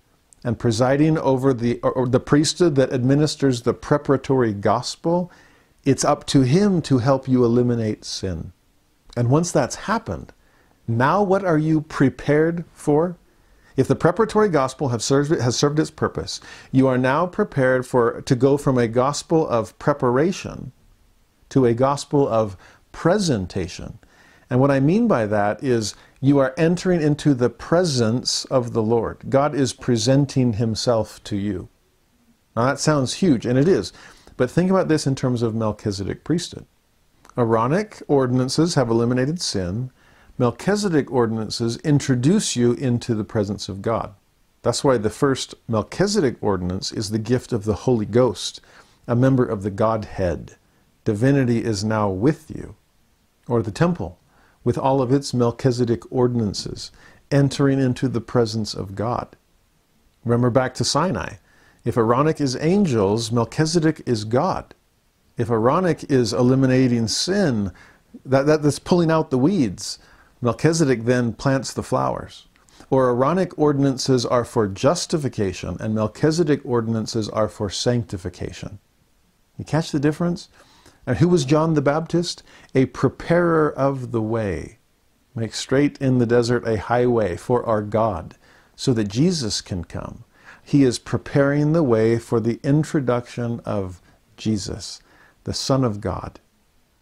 And 0.44 0.60
presiding 0.60 1.18
over 1.18 1.54
the, 1.54 1.80
or 1.82 2.08
the 2.08 2.20
priesthood 2.20 2.76
that 2.76 2.94
administers 2.94 3.62
the 3.62 3.74
preparatory 3.74 4.54
gospel, 4.54 5.32
it's 5.86 6.04
up 6.04 6.26
to 6.28 6.42
him 6.42 6.82
to 6.84 7.00
help 7.00 7.28
you 7.28 7.44
eliminate 7.44 8.06
sin. 8.06 8.52
And 9.16 9.30
once 9.30 9.52
that's 9.52 9.76
happened, 9.76 10.34
now 10.88 11.24
what 11.24 11.44
are 11.44 11.58
you 11.58 11.82
prepared 11.82 12.66
for? 12.74 13.18
If 13.76 13.88
the 13.88 13.96
preparatory 13.96 14.50
gospel 14.50 14.98
served, 15.00 15.32
has 15.32 15.56
served 15.56 15.80
its 15.80 15.92
purpose, 15.92 16.40
you 16.72 16.88
are 16.88 16.98
now 16.98 17.26
prepared 17.26 17.86
for 17.86 18.22
to 18.22 18.36
go 18.36 18.58
from 18.58 18.78
a 18.78 18.88
gospel 18.88 19.48
of 19.48 19.78
preparation 19.80 20.72
to 21.50 21.66
a 21.66 21.74
gospel 21.74 22.28
of 22.28 22.56
presentation. 22.92 24.00
And 24.56 24.62
what 24.62 24.72
I 24.72 24.80
mean 24.80 25.10
by 25.10 25.26
that 25.26 25.62
is 25.62 25.96
you 26.22 26.40
are 26.40 26.54
entering 26.58 27.02
into 27.02 27.34
the 27.34 27.50
presence 27.50 28.46
of 28.46 28.72
the 28.72 28.82
Lord. 28.82 29.26
God 29.28 29.54
is 29.54 29.74
presenting 29.74 30.54
himself 30.54 31.22
to 31.26 31.36
you. 31.36 31.68
Now 32.56 32.68
that 32.68 32.80
sounds 32.80 33.16
huge, 33.16 33.46
and 33.46 33.60
it 33.60 33.68
is. 33.68 33.92
But 34.38 34.50
think 34.50 34.72
about 34.72 34.88
this 34.88 35.06
in 35.06 35.14
terms 35.14 35.42
of 35.42 35.56
Melchizedek 35.56 36.24
priesthood. 36.24 36.66
Aaronic 37.38 38.02
ordinances 38.08 38.76
have 38.76 38.90
eliminated 38.90 39.42
sin. 39.42 39.92
Melchizedek 40.38 41.12
ordinances 41.12 41.76
introduce 41.80 42.56
you 42.56 42.72
into 42.76 43.14
the 43.14 43.26
presence 43.26 43.68
of 43.68 43.82
God. 43.82 44.14
That's 44.62 44.86
why 44.86 44.98
the 44.98 45.10
first 45.10 45.54
Melchizedek 45.68 46.38
ordinance 46.40 46.94
is 46.94 47.10
the 47.10 47.20
gift 47.20 47.52
of 47.52 47.66
the 47.66 47.76
Holy 47.84 48.06
Ghost, 48.06 48.62
a 49.06 49.18
member 49.18 49.44
of 49.44 49.64
the 49.64 49.70
Godhead. 49.70 50.56
Divinity 51.04 51.62
is 51.62 51.84
now 51.84 52.08
with 52.10 52.50
you. 52.50 52.78
Or 53.50 53.62
the 53.62 53.70
temple 53.70 54.18
with 54.66 54.78
all 54.78 55.02
of 55.02 55.14
its 55.14 55.34
Melchizedek 55.34 56.12
ordinances, 56.12 56.92
entering 57.32 57.80
into 57.80 58.10
the 58.10 58.20
presence 58.20 58.74
of 58.74 58.96
God. 58.96 59.38
Remember 60.26 60.50
back 60.50 60.74
to 60.74 60.84
Sinai. 60.84 61.36
If 61.86 61.98
Aaronic 61.98 62.42
is 62.42 62.58
angels, 62.58 63.32
Melchizedek 63.32 64.02
is 64.08 64.26
God. 64.26 64.74
If 65.38 65.50
Aaronic 65.50 66.10
is 66.10 66.34
eliminating 66.34 67.08
sin, 67.08 67.72
that, 68.26 68.48
that, 68.48 68.64
that's 68.64 68.80
pulling 68.80 69.12
out 69.12 69.30
the 69.30 69.38
weeds, 69.38 70.00
Melchizedek 70.42 71.06
then 71.06 71.34
plants 71.34 71.72
the 71.72 71.84
flowers. 71.84 72.48
Or 72.90 73.10
Aaronic 73.10 73.58
ordinances 73.58 74.26
are 74.26 74.46
for 74.46 74.68
justification, 74.68 75.78
and 75.80 75.94
Melchizedek 75.94 76.62
ordinances 76.64 77.30
are 77.30 77.48
for 77.48 77.70
sanctification. 77.70 78.80
You 79.58 79.66
catch 79.66 79.92
the 79.92 80.00
difference? 80.00 80.50
And 81.06 81.18
who 81.18 81.28
was 81.28 81.46
John 81.46 81.74
the 81.74 81.82
Baptist? 81.82 82.44
A 82.74 82.88
preparer 82.88 83.72
of 83.72 84.12
the 84.12 84.22
way. 84.22 84.80
Make 85.36 85.54
straight 85.54 85.98
in 86.00 86.18
the 86.18 86.26
desert 86.26 86.68
a 86.68 86.78
highway 86.78 87.36
for 87.36 87.66
our 87.66 87.82
God, 87.82 88.36
so 88.76 88.94
that 88.94 89.10
Jesus 89.10 89.62
can 89.62 89.84
come. 89.84 90.24
He 90.64 90.84
is 90.84 90.98
preparing 90.98 91.74
the 91.74 91.84
way 91.84 92.18
for 92.18 92.40
the 92.40 92.60
introduction 92.64 93.60
of 93.66 94.02
Jesus, 94.38 95.02
the 95.44 95.54
Son 95.54 95.84
of 95.84 96.02
God. 96.02 96.40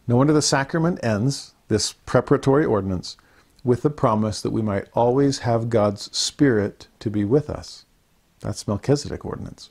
No 0.07 0.17
wonder 0.17 0.33
the 0.33 0.41
sacrament 0.41 0.99
ends, 1.01 1.53
this 1.69 1.93
preparatory 1.93 2.65
ordinance, 2.65 3.15
with 3.63 3.83
the 3.83 3.89
promise 3.89 4.41
that 4.41 4.51
we 4.51 4.61
might 4.61 4.89
always 4.93 5.39
have 5.39 5.69
God's 5.69 6.15
Spirit 6.15 6.87
to 6.99 7.09
be 7.09 7.23
with 7.23 7.49
us. 7.49 7.85
That's 8.41 8.67
Melchizedek 8.67 9.23
ordinance. 9.23 9.69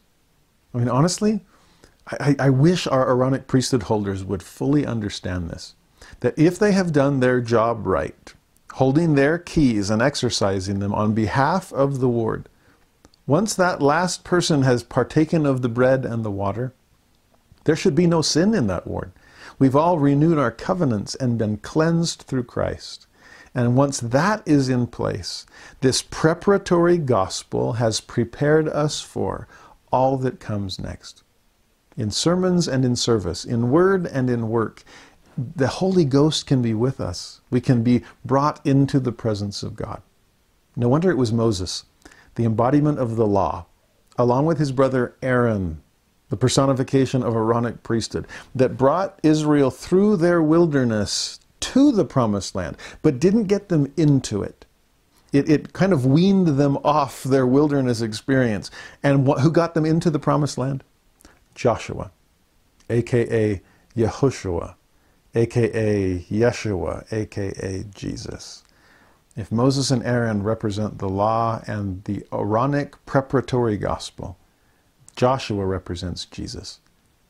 I 0.73 0.79
mean, 0.79 0.89
honestly, 0.89 1.45
I, 2.11 2.37
I 2.39 2.51
wish 2.51 2.87
our 2.87 3.09
Aaronic 3.09 3.47
priesthood 3.47 3.85
holders 3.85 4.25
would 4.25 4.43
fully 4.43 4.85
understand 4.85 5.51
this. 5.51 5.75
That 6.21 6.39
if 6.39 6.59
they 6.59 6.73
have 6.73 6.93
done 6.93 7.21
their 7.21 7.41
job 7.41 7.87
right, 7.87 8.35
holding 8.75 9.15
their 9.15 9.39
keys 9.39 9.91
and 9.91 10.03
exercising 10.03 10.79
them 10.79 10.95
on 10.95 11.15
behalf 11.15 11.73
of 11.73 12.01
the 12.01 12.09
ward, 12.09 12.49
once 13.27 13.55
that 13.55 13.81
last 13.81 14.25
person 14.25 14.63
has 14.63 14.83
partaken 14.83 15.47
of 15.47 15.63
the 15.63 15.69
bread 15.69 16.05
and 16.05 16.25
the 16.25 16.31
water, 16.31 16.75
there 17.65 17.77
should 17.77 17.95
be 17.95 18.07
no 18.07 18.21
sin 18.21 18.55
in 18.55 18.67
that 18.67 18.87
ward. 18.87 19.13
We've 19.59 19.77
all 19.77 19.99
renewed 19.99 20.39
our 20.39 20.51
covenants 20.51 21.15
and 21.15 21.39
been 21.39 21.59
cleansed 21.59 22.23
through 22.23 22.45
Christ. 22.45 23.07
And 23.55 23.77
once 23.77 24.01
that 24.01 24.43
is 24.47 24.69
in 24.69 24.87
place, 24.89 25.47
this 25.81 26.03
preparatory 26.03 26.99
gospel 26.99 27.75
has 27.75 28.01
prepared 28.01 28.69
us 28.69 29.01
for 29.01 29.47
all 29.93 30.17
that 30.19 30.41
comes 30.41 30.79
next 30.81 31.23
in 31.97 32.11
sermons 32.11 32.69
and 32.69 32.85
in 32.85 32.97
service, 32.97 33.45
in 33.45 33.71
word 33.71 34.07
and 34.07 34.31
in 34.31 34.49
work. 34.49 34.83
The 35.37 35.69
Holy 35.69 36.05
Ghost 36.05 36.47
can 36.47 36.63
be 36.63 36.75
with 36.75 37.01
us. 37.01 37.41
We 37.51 37.61
can 37.61 37.83
be 37.83 38.03
brought 38.25 38.65
into 38.67 39.01
the 39.01 39.13
presence 39.13 39.63
of 39.63 39.77
God. 39.77 40.03
No 40.77 40.89
wonder 40.89 41.11
it 41.11 41.19
was 41.19 41.33
Moses, 41.33 41.85
the 42.35 42.45
embodiment 42.45 42.99
of 42.99 43.17
the 43.17 43.27
law, 43.27 43.67
along 44.19 44.47
with 44.47 44.59
his 44.59 44.73
brother 44.73 45.15
Aaron, 45.23 45.83
the 46.29 46.37
personification 46.37 47.23
of 47.23 47.35
Aaronic 47.35 47.83
priesthood, 47.83 48.27
that 48.55 48.77
brought 48.77 49.19
Israel 49.23 49.71
through 49.71 50.17
their 50.17 50.43
wilderness 50.43 51.41
to 51.61 51.93
the 51.93 52.05
promised 52.05 52.55
land, 52.55 52.77
but 53.03 53.21
didn't 53.21 53.45
get 53.45 53.69
them 53.69 53.93
into 53.97 54.43
it. 54.43 54.67
It, 55.33 55.49
it 55.49 55.73
kind 55.73 55.93
of 55.93 56.05
weaned 56.05 56.59
them 56.59 56.77
off 56.85 57.23
their 57.23 57.47
wilderness 57.47 58.03
experience. 58.03 58.71
And 59.03 59.27
who 59.27 59.51
got 59.51 59.75
them 59.75 59.87
into 59.87 60.11
the 60.11 60.19
promised 60.19 60.59
land? 60.59 60.85
Joshua, 61.55 62.11
aka 62.91 63.61
Yehoshua, 63.97 64.75
aka 65.35 66.19
Yeshua, 66.31 67.13
aka 67.13 67.85
Jesus. 67.95 68.65
If 69.37 69.51
Moses 69.51 69.91
and 69.91 70.03
Aaron 70.05 70.43
represent 70.43 70.99
the 70.99 71.09
law 71.09 71.63
and 71.67 72.05
the 72.05 72.27
Aaronic 72.33 73.05
preparatory 73.07 73.79
gospel, 73.79 74.39
Joshua 75.17 75.65
represents 75.65 76.27
Jesus, 76.27 76.81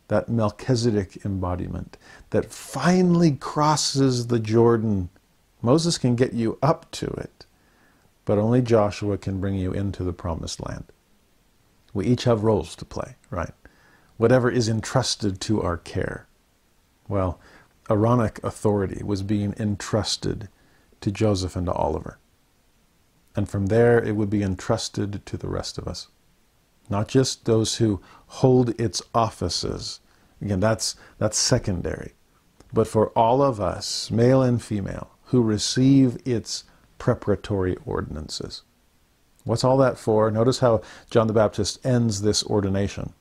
that 0.09 0.29
Melchizedek 0.29 1.25
embodiment 1.25 1.97
that 2.31 2.51
finally 2.53 3.33
crosses 3.33 4.27
the 4.29 4.41
Jordan. 4.41 5.11
Moses 5.63 5.99
can 5.99 6.17
get 6.17 6.33
you 6.33 6.59
up 6.63 6.91
to 6.93 7.07
it, 7.07 7.47
but 8.25 8.39
only 8.39 8.63
Joshua 8.63 9.17
can 9.17 9.41
bring 9.41 9.55
you 9.55 9.73
into 9.73 10.05
the 10.05 10.13
promised 10.13 10.61
land. 10.67 10.85
We 11.95 12.07
each 12.07 12.25
have 12.25 12.45
roles 12.45 12.75
to 12.77 12.85
play, 12.85 13.17
right? 13.31 13.53
Whatever 14.17 14.51
is 14.51 14.69
entrusted 14.69 15.41
to 15.41 15.63
our 15.63 15.77
care. 15.77 16.27
Well, 17.09 17.41
Aaronic 17.91 18.43
authority 18.45 19.03
was 19.03 19.23
being 19.23 19.55
entrusted 19.59 20.49
to 21.01 21.11
Joseph 21.11 21.57
and 21.57 21.67
to 21.67 21.73
Oliver. 21.73 22.19
And 23.35 23.49
from 23.49 23.67
there, 23.67 24.03
it 24.03 24.15
would 24.17 24.31
be 24.31 24.43
entrusted 24.43 25.25
to 25.27 25.37
the 25.37 25.49
rest 25.49 25.79
of 25.79 25.89
us. 25.89 26.09
Not 26.89 27.09
just 27.09 27.45
those 27.45 27.77
who 27.77 28.01
hold 28.27 28.81
its 28.81 29.03
offices. 29.15 30.01
Again, 30.41 30.61
that's, 30.61 30.97
that's 31.19 31.39
secondary. 31.39 32.13
But 32.73 32.87
for 32.87 33.09
all 33.11 33.43
of 33.43 33.61
us, 33.61 34.11
male 34.11 34.43
and 34.43 34.63
female, 34.63 35.11
who 35.27 35.43
receive 35.43 36.19
its 36.27 36.65
preparatory 36.99 37.77
ordinances. 37.85 38.63
What's 39.45 39.65
all 39.65 39.77
that 39.79 39.99
for? 39.99 40.31
Notice 40.31 40.61
how 40.61 40.83
John 41.11 41.27
the 41.27 41.33
Baptist 41.33 41.85
ends 41.85 42.23
this 42.23 42.45
ordination 42.45 43.13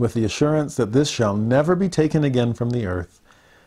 with 0.00 0.14
the 0.14 0.24
assurance 0.24 0.76
that 0.76 0.92
this 0.92 1.10
shall 1.10 1.36
never 1.36 1.76
be 1.76 1.90
taken 1.90 2.24
again 2.24 2.54
from 2.54 2.70
the 2.70 2.86
earth 2.86 3.20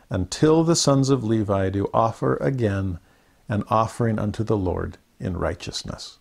until 0.10 0.64
the 0.64 0.76
sons 0.76 1.11
of 1.11 1.23
Levi 1.23 1.69
do 1.69 1.88
offer 1.93 2.38
again 2.38 2.97
an 3.47 3.64
offering 3.69 4.18
unto 4.18 4.43
the 4.43 4.57
Lord 4.57 4.97
in 5.19 5.38
righteousness. 5.38 6.18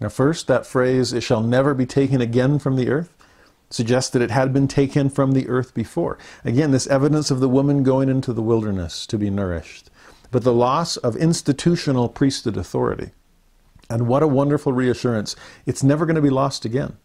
Now, 0.00 0.08
first, 0.08 0.48
that 0.48 0.66
phrase, 0.66 1.12
it 1.12 1.22
shall 1.22 1.44
never 1.44 1.74
be 1.74 1.86
taken 1.86 2.20
again 2.20 2.58
from 2.58 2.74
the 2.74 2.88
earth, 2.88 3.14
suggests 3.70 4.10
that 4.10 4.22
it 4.22 4.32
had 4.32 4.52
been 4.52 4.66
taken 4.66 5.08
from 5.10 5.30
the 5.30 5.48
earth 5.48 5.74
before. 5.74 6.18
Again, 6.44 6.72
this 6.72 6.88
evidence 6.88 7.30
of 7.30 7.38
the 7.38 7.48
woman 7.48 7.84
going 7.84 8.08
into 8.08 8.32
the 8.32 8.42
wilderness 8.42 9.06
to 9.06 9.16
be 9.16 9.30
nourished, 9.30 9.90
but 10.32 10.42
the 10.42 10.52
loss 10.52 10.96
of 10.96 11.14
institutional 11.14 12.08
priesthood 12.08 12.56
authority. 12.56 13.12
And 13.88 14.08
what 14.08 14.24
a 14.24 14.28
wonderful 14.28 14.72
reassurance. 14.72 15.36
It's 15.66 15.84
never 15.84 16.04
going 16.04 16.16
to 16.16 16.20
be 16.22 16.30
lost 16.30 16.64
again. 16.64 16.96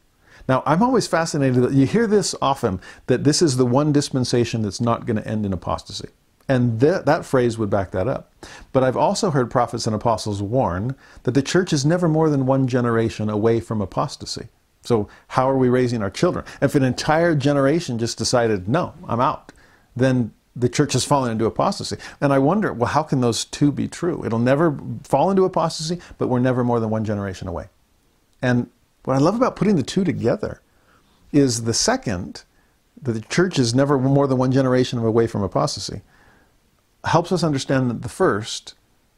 Now, 0.47 0.63
I'm 0.65 0.83
always 0.83 1.07
fascinated 1.07 1.63
that 1.63 1.73
you 1.73 1.85
hear 1.85 2.07
this 2.07 2.35
often 2.41 2.81
that 3.07 3.23
this 3.23 3.41
is 3.41 3.57
the 3.57 3.65
one 3.65 3.91
dispensation 3.91 4.61
that's 4.61 4.81
not 4.81 5.05
going 5.05 5.17
to 5.17 5.27
end 5.27 5.45
in 5.45 5.53
apostasy. 5.53 6.09
And 6.49 6.79
th- 6.79 7.05
that 7.05 7.25
phrase 7.25 7.57
would 7.57 7.69
back 7.69 7.91
that 7.91 8.07
up. 8.07 8.33
But 8.73 8.83
I've 8.83 8.97
also 8.97 9.31
heard 9.31 9.49
prophets 9.49 9.87
and 9.87 9.95
apostles 9.95 10.41
warn 10.41 10.95
that 11.23 11.31
the 11.31 11.41
church 11.41 11.71
is 11.71 11.85
never 11.85 12.09
more 12.09 12.29
than 12.29 12.45
one 12.45 12.67
generation 12.67 13.29
away 13.29 13.59
from 13.59 13.81
apostasy. 13.81 14.49
So, 14.81 15.07
how 15.29 15.49
are 15.49 15.57
we 15.57 15.69
raising 15.69 16.03
our 16.03 16.09
children? 16.09 16.43
If 16.61 16.75
an 16.75 16.83
entire 16.83 17.35
generation 17.35 17.97
just 17.97 18.17
decided, 18.17 18.67
no, 18.67 18.93
I'm 19.07 19.21
out, 19.21 19.53
then 19.95 20.33
the 20.55 20.67
church 20.67 20.91
has 20.91 21.05
fallen 21.05 21.31
into 21.31 21.45
apostasy. 21.45 21.95
And 22.19 22.33
I 22.33 22.39
wonder, 22.39 22.73
well, 22.73 22.89
how 22.89 23.03
can 23.03 23.21
those 23.21 23.45
two 23.45 23.71
be 23.71 23.87
true? 23.87 24.25
It'll 24.25 24.39
never 24.39 24.77
fall 25.03 25.31
into 25.31 25.45
apostasy, 25.45 25.99
but 26.17 26.27
we're 26.27 26.39
never 26.39 26.63
more 26.63 26.81
than 26.81 26.89
one 26.89 27.05
generation 27.05 27.47
away. 27.47 27.69
And 28.41 28.69
what 29.03 29.15
I 29.15 29.19
love 29.19 29.35
about 29.35 29.55
putting 29.55 29.75
the 29.75 29.83
two 29.83 30.03
together 30.03 30.61
is 31.31 31.63
the 31.63 31.73
second, 31.73 32.43
that 33.01 33.13
the 33.13 33.21
church 33.21 33.59
is 33.59 33.73
never 33.73 33.97
more 33.99 34.27
than 34.27 34.37
one 34.37 34.51
generation 34.51 34.99
away 34.99 35.27
from 35.27 35.43
apostasy, 35.43 36.01
helps 37.03 37.31
us 37.31 37.43
understand 37.43 37.89
that 37.89 38.01
the 38.01 38.09
first, 38.09 38.75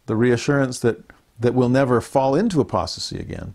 the 0.08 0.16
reassurance 0.16 0.80
that, 0.80 1.04
that 1.40 1.54
we'll 1.54 1.70
never 1.70 2.02
fall 2.02 2.36
into 2.36 2.62
apostasy 2.62 3.20
again, 3.20 3.54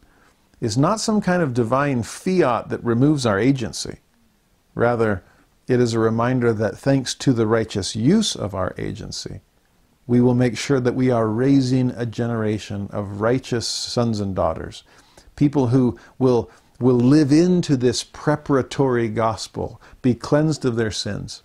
is 0.60 0.76
not 0.76 1.00
some 1.00 1.20
kind 1.20 1.42
of 1.42 1.54
divine 1.54 2.02
fiat 2.02 2.68
that 2.68 2.84
removes 2.84 3.26
our 3.26 3.38
agency. 3.38 3.98
Rather, 4.74 5.22
it 5.66 5.80
is 5.80 5.94
a 5.94 5.98
reminder 5.98 6.52
that 6.52 6.76
thanks 6.76 7.14
to 7.14 7.32
the 7.32 7.46
righteous 7.46 7.96
use 7.96 8.36
of 8.36 8.54
our 8.54 8.74
agency, 8.76 9.40
we 10.06 10.20
will 10.20 10.34
make 10.34 10.58
sure 10.58 10.80
that 10.80 10.94
we 10.94 11.10
are 11.10 11.28
raising 11.28 11.90
a 11.92 12.04
generation 12.04 12.88
of 12.92 13.20
righteous 13.20 13.66
sons 13.66 14.20
and 14.20 14.34
daughters, 14.34 14.82
people 15.40 15.68
who 15.68 15.98
will, 16.18 16.50
will 16.78 17.00
live 17.00 17.32
into 17.32 17.78
this 17.78 18.04
preparatory 18.04 19.08
gospel, 19.08 19.80
be 20.02 20.14
cleansed 20.14 20.66
of 20.66 20.76
their 20.76 20.90
sins, 20.90 21.42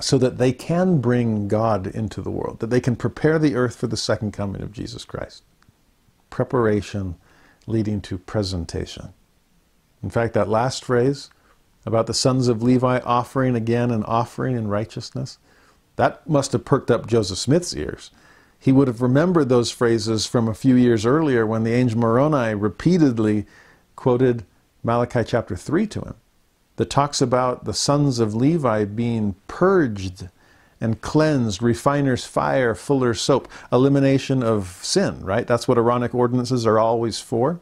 so 0.00 0.16
that 0.16 0.38
they 0.38 0.52
can 0.52 1.00
bring 1.00 1.48
God 1.48 1.88
into 1.88 2.22
the 2.22 2.30
world, 2.30 2.60
that 2.60 2.70
they 2.70 2.80
can 2.80 2.94
prepare 2.94 3.40
the 3.40 3.56
earth 3.56 3.74
for 3.74 3.88
the 3.88 3.96
second 3.96 4.30
coming 4.30 4.62
of 4.62 4.70
Jesus 4.70 5.04
Christ. 5.04 5.42
Preparation 6.30 7.16
leading 7.66 8.00
to 8.02 8.16
presentation. 8.16 9.12
In 10.04 10.10
fact, 10.10 10.32
that 10.34 10.48
last 10.48 10.84
phrase 10.84 11.30
about 11.84 12.06
the 12.06 12.14
sons 12.14 12.46
of 12.46 12.62
Levi 12.62 13.00
offering 13.00 13.56
again 13.56 13.90
and 13.90 14.04
offering 14.04 14.54
in 14.54 14.68
righteousness, 14.68 15.38
that 15.96 16.28
must 16.28 16.52
have 16.52 16.64
perked 16.64 16.92
up 16.92 17.08
Joseph 17.08 17.38
Smith's 17.38 17.74
ears. 17.74 18.12
He 18.58 18.72
would 18.72 18.88
have 18.88 19.02
remembered 19.02 19.48
those 19.48 19.70
phrases 19.70 20.26
from 20.26 20.48
a 20.48 20.54
few 20.54 20.74
years 20.74 21.06
earlier 21.06 21.46
when 21.46 21.64
the 21.64 21.72
angel 21.72 22.00
Moroni 22.00 22.54
repeatedly 22.54 23.46
quoted 23.94 24.44
Malachi 24.82 25.24
chapter 25.24 25.56
3 25.56 25.86
to 25.88 26.00
him 26.00 26.14
that 26.76 26.90
talks 26.90 27.20
about 27.20 27.64
the 27.64 27.74
sons 27.74 28.18
of 28.18 28.34
Levi 28.34 28.84
being 28.84 29.34
purged 29.48 30.28
and 30.80 31.00
cleansed, 31.00 31.62
refiner's 31.62 32.24
fire, 32.24 32.74
fuller's 32.74 33.20
soap, 33.20 33.48
elimination 33.72 34.42
of 34.42 34.78
sin, 34.82 35.24
right? 35.24 35.46
That's 35.46 35.66
what 35.66 35.78
Aaronic 35.78 36.14
ordinances 36.14 36.66
are 36.66 36.78
always 36.78 37.18
for. 37.18 37.60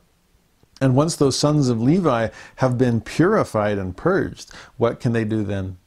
And 0.80 0.96
once 0.96 1.14
those 1.14 1.38
sons 1.38 1.68
of 1.68 1.80
Levi 1.80 2.28
have 2.56 2.76
been 2.76 3.00
purified 3.00 3.78
and 3.78 3.96
purged, 3.96 4.50
what 4.76 4.98
can 4.98 5.12
they 5.12 5.24
do 5.24 5.44
then? 5.44 5.78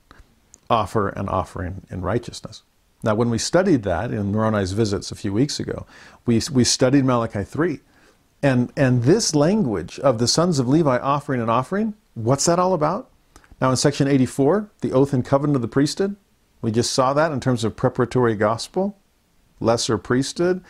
Offer 0.70 1.10
an 1.10 1.28
offering 1.28 1.86
in 1.90 2.02
righteousness. 2.02 2.64
Now, 3.04 3.16
when 3.16 3.30
we 3.30 3.38
studied 3.38 3.84
that 3.84 4.12
in 4.12 4.32
Moroni's 4.32 4.72
visits 4.72 5.12
a 5.12 5.16
few 5.16 5.32
weeks 5.32 5.60
ago, 5.60 5.86
we, 6.26 6.42
we 6.52 6.64
studied 6.64 7.06
Malachi 7.06 7.44
3. 7.44 7.80
And, 8.42 8.72
and 8.76 9.04
this 9.04 9.36
language 9.36 10.00
of 10.00 10.20
the 10.20 10.28
sons 10.28 10.60
of 10.60 10.68
Levi 10.68 10.98
offering 10.98 11.42
an 11.42 11.50
offering, 11.50 11.94
what's 12.16 12.46
that 12.46 12.60
all 12.60 12.74
about? 12.74 13.10
Now, 13.60 13.72
in 13.72 13.78
section 13.78 14.08
84, 14.08 14.70
the 14.82 14.94
oath 14.94 15.14
and 15.14 15.26
covenant 15.26 15.56
of 15.56 15.62
the 15.62 15.68
priesthood, 15.68 16.16
we 16.62 16.72
just 16.72 16.92
saw 16.92 17.14
that 17.14 17.32
in 17.32 17.40
terms 17.40 17.64
of 17.64 17.76
preparatory 17.76 18.36
gospel, 18.36 18.98
lesser 19.60 19.98
priesthood. 19.98 20.64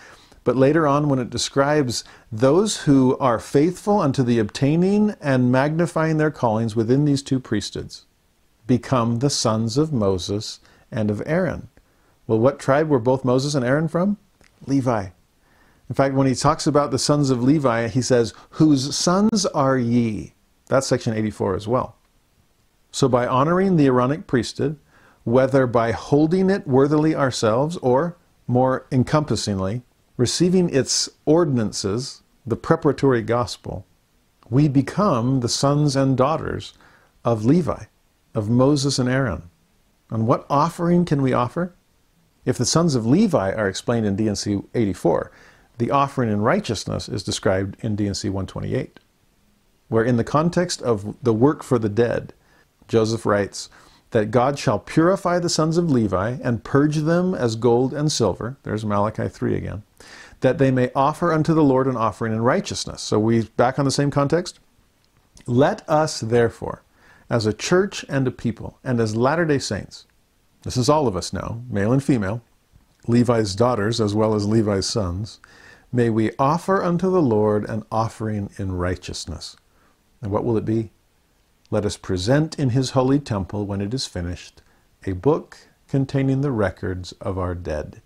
But 0.44 0.56
later 0.56 0.88
on, 0.88 1.10
when 1.10 1.20
it 1.20 1.30
describes 1.30 2.06
those 2.32 2.84
who 2.84 3.18
are 3.18 3.40
faithful 3.40 4.00
unto 4.00 4.24
the 4.24 4.40
obtaining 4.40 5.16
and 5.20 5.52
magnifying 5.52 6.18
their 6.18 6.32
callings 6.32 6.76
within 6.76 7.04
these 7.04 7.22
two 7.22 7.40
priesthoods, 7.40 8.06
become 8.66 9.20
the 9.20 9.30
sons 9.30 9.78
of 9.78 9.92
Moses 9.92 10.60
and 10.90 11.12
of 11.12 11.22
Aaron. 11.26 11.68
Well, 12.28 12.40
what 12.40 12.60
tribe 12.60 12.90
were 12.90 13.00
both 13.00 13.26
Moses 13.26 13.56
and 13.56 13.66
Aaron 13.66 13.88
from? 13.88 14.18
Levi. 14.66 15.08
In 15.90 15.96
fact, 15.96 16.14
when 16.14 16.28
he 16.28 16.36
talks 16.36 16.68
about 16.68 16.92
the 16.92 17.00
sons 17.00 17.30
of 17.30 17.42
Levi, 17.42 17.88
he 17.88 18.02
says, 18.02 18.34
Whose 18.52 18.96
sons 18.96 19.46
are 19.48 19.78
ye? 19.78 20.34
That's 20.68 20.88
section 20.88 21.14
84 21.14 21.56
as 21.56 21.68
well. 21.68 21.96
So, 22.92 23.08
by 23.08 23.26
honoring 23.26 23.78
the 23.78 23.86
Aaronic 23.86 24.28
priesthood, 24.28 24.78
whether 25.24 25.66
by 25.66 25.92
holding 25.92 26.50
it 26.50 26.68
worthily 26.68 27.16
ourselves 27.16 27.78
or, 27.78 28.18
more 28.48 28.86
encompassingly, 28.92 29.84
receiving 30.18 30.70
its 30.70 31.10
ordinances, 31.26 32.24
the 32.46 32.56
preparatory 32.56 33.22
gospel, 33.22 33.86
we 34.50 34.68
become 34.68 35.42
the 35.42 35.50
sons 35.50 35.96
and 35.96 36.18
daughters 36.18 36.74
of 37.24 37.46
Levi, 37.46 37.86
of 38.34 38.50
Moses 38.50 39.00
and 39.00 39.10
Aaron. 39.10 39.50
And 40.10 40.28
what 40.28 40.46
offering 40.50 41.06
can 41.06 41.22
we 41.22 41.34
offer? 41.34 41.74
If 42.48 42.58
the 42.58 42.66
sons 42.66 42.96
of 42.96 43.06
Levi 43.06 43.52
are 43.52 43.68
explained 43.68 44.06
in 44.06 44.16
D&C 44.16 44.62
84, 44.74 45.32
the 45.80 45.92
offering 45.92 46.32
in 46.32 46.40
righteousness 46.40 47.10
is 47.10 47.22
described 47.22 47.76
in 47.82 47.98
D&C 47.98 48.30
128, 48.30 49.02
where 49.90 50.06
in 50.06 50.16
the 50.16 50.24
context 50.24 50.82
of 50.82 51.22
the 51.22 51.34
work 51.34 51.62
for 51.62 51.78
the 51.78 51.90
dead, 51.90 52.32
Joseph 52.88 53.26
writes 53.26 53.70
that 54.12 54.32
God 54.32 54.58
shall 54.58 54.80
purify 54.80 55.40
the 55.40 55.50
sons 55.50 55.78
of 55.78 55.92
Levi 55.92 56.38
and 56.42 56.64
purge 56.64 56.96
them 57.00 57.36
as 57.36 57.58
gold 57.58 57.94
and 57.94 58.10
silver. 58.10 58.56
There's 58.64 58.86
Malachi 58.86 59.28
3 59.28 59.54
again. 59.54 59.84
That 60.40 60.58
they 60.58 60.72
may 60.72 60.90
offer 60.96 61.34
unto 61.34 61.54
the 61.54 61.66
Lord 61.66 61.86
an 61.86 61.98
offering 61.98 62.32
in 62.32 62.42
righteousness. 62.42 63.02
So 63.02 63.20
we 63.20 63.42
back 63.58 63.78
on 63.78 63.84
the 63.84 63.92
same 63.92 64.10
context. 64.10 64.62
Let 65.48 65.88
us 65.90 66.22
therefore, 66.22 66.84
as 67.30 67.46
a 67.46 67.52
church 67.52 68.06
and 68.08 68.26
a 68.26 68.32
people, 68.32 68.80
and 68.86 69.02
as 69.02 69.18
Latter 69.18 69.44
day 69.44 69.60
Saints, 69.60 70.06
this 70.68 70.76
is 70.76 70.90
all 70.90 71.08
of 71.08 71.16
us 71.16 71.32
now, 71.32 71.62
male 71.70 71.94
and 71.94 72.04
female, 72.04 72.42
Levi's 73.08 73.56
daughters 73.56 74.02
as 74.02 74.14
well 74.14 74.36
as 74.36 74.46
Levi's 74.46 74.86
sons, 74.86 75.40
may 75.94 76.10
we 76.10 76.32
offer 76.38 76.84
unto 76.84 77.10
the 77.10 77.22
Lord 77.22 77.64
an 77.70 77.86
offering 77.90 78.50
in 78.58 78.74
righteousness. 78.74 79.56
And 80.22 80.30
what 80.30 80.44
will 80.44 80.58
it 80.58 80.66
be? 80.66 80.92
Let 81.72 81.86
us 81.86 81.96
present 81.96 82.60
in 82.60 82.72
his 82.72 82.90
holy 82.90 83.18
temple, 83.18 83.66
when 83.66 83.80
it 83.80 83.94
is 83.94 84.08
finished, 84.08 84.62
a 85.06 85.14
book 85.14 85.58
containing 85.88 86.42
the 86.42 86.52
records 86.52 87.14
of 87.22 87.38
our 87.38 87.56
dead, 87.56 88.02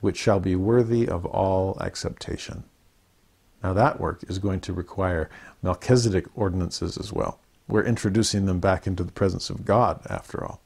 which 0.00 0.16
shall 0.16 0.40
be 0.40 0.56
worthy 0.56 1.06
of 1.06 1.24
all 1.24 1.78
acceptation. 1.80 2.64
Now, 3.62 3.74
that 3.74 4.00
work 4.00 4.24
is 4.26 4.40
going 4.40 4.58
to 4.62 4.72
require 4.72 5.30
Melchizedek 5.62 6.26
ordinances 6.34 6.98
as 6.98 7.12
well. 7.12 7.38
We're 7.68 7.84
introducing 7.84 8.46
them 8.46 8.58
back 8.58 8.88
into 8.88 9.04
the 9.04 9.12
presence 9.12 9.50
of 9.50 9.64
God, 9.64 10.04
after 10.10 10.44
all. 10.44 10.60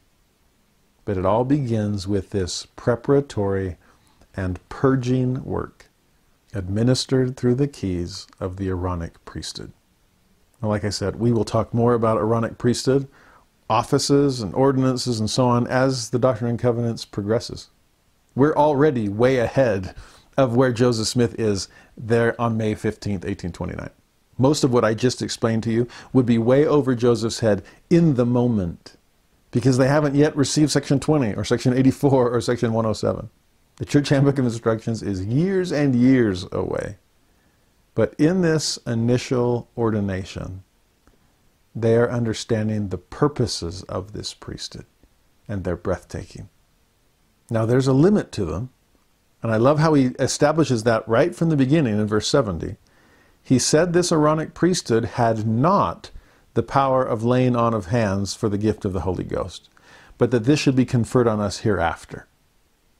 But 1.06 1.16
it 1.16 1.24
all 1.24 1.44
begins 1.44 2.06
with 2.06 2.30
this 2.30 2.66
preparatory 2.76 3.78
and 4.36 4.60
purging 4.68 5.42
work 5.44 5.86
administered 6.52 7.36
through 7.36 7.54
the 7.54 7.68
keys 7.68 8.26
of 8.40 8.56
the 8.56 8.68
Aaronic 8.68 9.24
priesthood. 9.24 9.72
Like 10.60 10.84
I 10.84 10.90
said, 10.90 11.16
we 11.16 11.32
will 11.32 11.44
talk 11.44 11.72
more 11.72 11.94
about 11.94 12.18
Aaronic 12.18 12.58
priesthood, 12.58 13.08
offices 13.70 14.40
and 14.40 14.54
ordinances 14.54 15.20
and 15.20 15.30
so 15.30 15.46
on 15.46 15.66
as 15.68 16.10
the 16.10 16.18
Doctrine 16.18 16.50
and 16.50 16.58
Covenants 16.58 17.04
progresses. 17.04 17.70
We're 18.34 18.54
already 18.54 19.08
way 19.08 19.38
ahead 19.38 19.94
of 20.36 20.56
where 20.56 20.72
Joseph 20.72 21.06
Smith 21.06 21.38
is 21.38 21.68
there 21.96 22.38
on 22.40 22.56
May 22.56 22.74
15th, 22.74 23.24
1829. 23.24 23.90
Most 24.38 24.64
of 24.64 24.72
what 24.72 24.84
I 24.84 24.92
just 24.92 25.22
explained 25.22 25.62
to 25.62 25.72
you 25.72 25.88
would 26.12 26.26
be 26.26 26.36
way 26.36 26.66
over 26.66 26.94
Joseph's 26.94 27.40
head 27.40 27.62
in 27.88 28.14
the 28.14 28.26
moment 28.26 28.95
because 29.56 29.78
they 29.78 29.88
haven't 29.88 30.14
yet 30.14 30.36
received 30.36 30.70
Section 30.70 31.00
20 31.00 31.32
or 31.32 31.42
Section 31.42 31.72
84 31.72 32.30
or 32.30 32.40
Section 32.42 32.74
107. 32.74 33.30
The 33.76 33.86
Church 33.86 34.10
Handbook 34.10 34.38
of 34.38 34.44
Instructions 34.44 35.02
is 35.02 35.24
years 35.24 35.72
and 35.72 35.94
years 35.94 36.44
away. 36.52 36.98
But 37.94 38.12
in 38.18 38.42
this 38.42 38.78
initial 38.86 39.70
ordination, 39.74 40.62
they 41.74 41.96
are 41.96 42.10
understanding 42.10 42.90
the 42.90 42.98
purposes 42.98 43.82
of 43.84 44.12
this 44.12 44.34
priesthood, 44.34 44.84
and 45.48 45.64
they're 45.64 45.74
breathtaking. 45.74 46.50
Now, 47.48 47.64
there's 47.64 47.86
a 47.86 47.94
limit 47.94 48.32
to 48.32 48.44
them, 48.44 48.68
and 49.42 49.50
I 49.50 49.56
love 49.56 49.78
how 49.78 49.94
he 49.94 50.08
establishes 50.18 50.82
that 50.82 51.08
right 51.08 51.34
from 51.34 51.48
the 51.48 51.56
beginning 51.56 51.98
in 51.98 52.06
verse 52.06 52.28
70. 52.28 52.76
He 53.42 53.58
said 53.58 53.94
this 53.94 54.12
Aaronic 54.12 54.52
priesthood 54.52 55.06
had 55.06 55.46
not 55.46 56.10
the 56.56 56.62
power 56.64 57.04
of 57.04 57.22
laying 57.22 57.54
on 57.54 57.72
of 57.72 57.86
hands 57.86 58.34
for 58.34 58.48
the 58.48 58.58
gift 58.58 58.84
of 58.84 58.92
the 58.92 59.02
Holy 59.02 59.24
Ghost, 59.24 59.68
but 60.18 60.32
that 60.32 60.44
this 60.44 60.58
should 60.58 60.76
be 60.76 60.84
conferred 60.84 61.28
on 61.28 61.40
us 61.40 61.60
hereafter. 61.60 62.26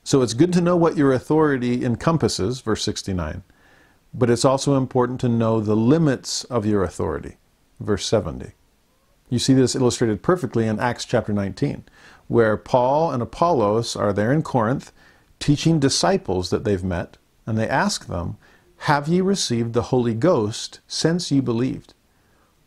So 0.04 0.22
it's 0.22 0.34
good 0.34 0.52
to 0.52 0.60
know 0.60 0.76
what 0.76 0.96
your 0.96 1.12
authority 1.12 1.84
encompasses, 1.84 2.60
verse 2.60 2.84
69 2.84 3.42
but 4.16 4.30
it's 4.30 4.44
also 4.44 4.76
important 4.76 5.20
to 5.20 5.28
know 5.28 5.60
the 5.60 5.76
limits 5.76 6.44
of 6.44 6.64
your 6.64 6.82
authority. 6.82 7.36
Verse 7.78 8.06
70. 8.06 8.52
You 9.28 9.38
see 9.38 9.52
this 9.52 9.74
illustrated 9.74 10.22
perfectly 10.22 10.66
in 10.66 10.80
Acts 10.80 11.04
chapter 11.04 11.32
19, 11.32 11.84
where 12.26 12.56
Paul 12.56 13.10
and 13.10 13.22
Apollos 13.22 13.94
are 13.94 14.14
there 14.14 14.32
in 14.32 14.42
Corinth 14.42 14.92
teaching 15.38 15.78
disciples 15.78 16.48
that 16.48 16.64
they've 16.64 16.82
met, 16.82 17.18
and 17.44 17.58
they 17.58 17.68
ask 17.68 18.06
them, 18.06 18.38
Have 18.78 19.06
ye 19.06 19.20
received 19.20 19.74
the 19.74 19.82
Holy 19.82 20.14
Ghost 20.14 20.80
since 20.88 21.30
ye 21.30 21.40
believed? 21.40 21.92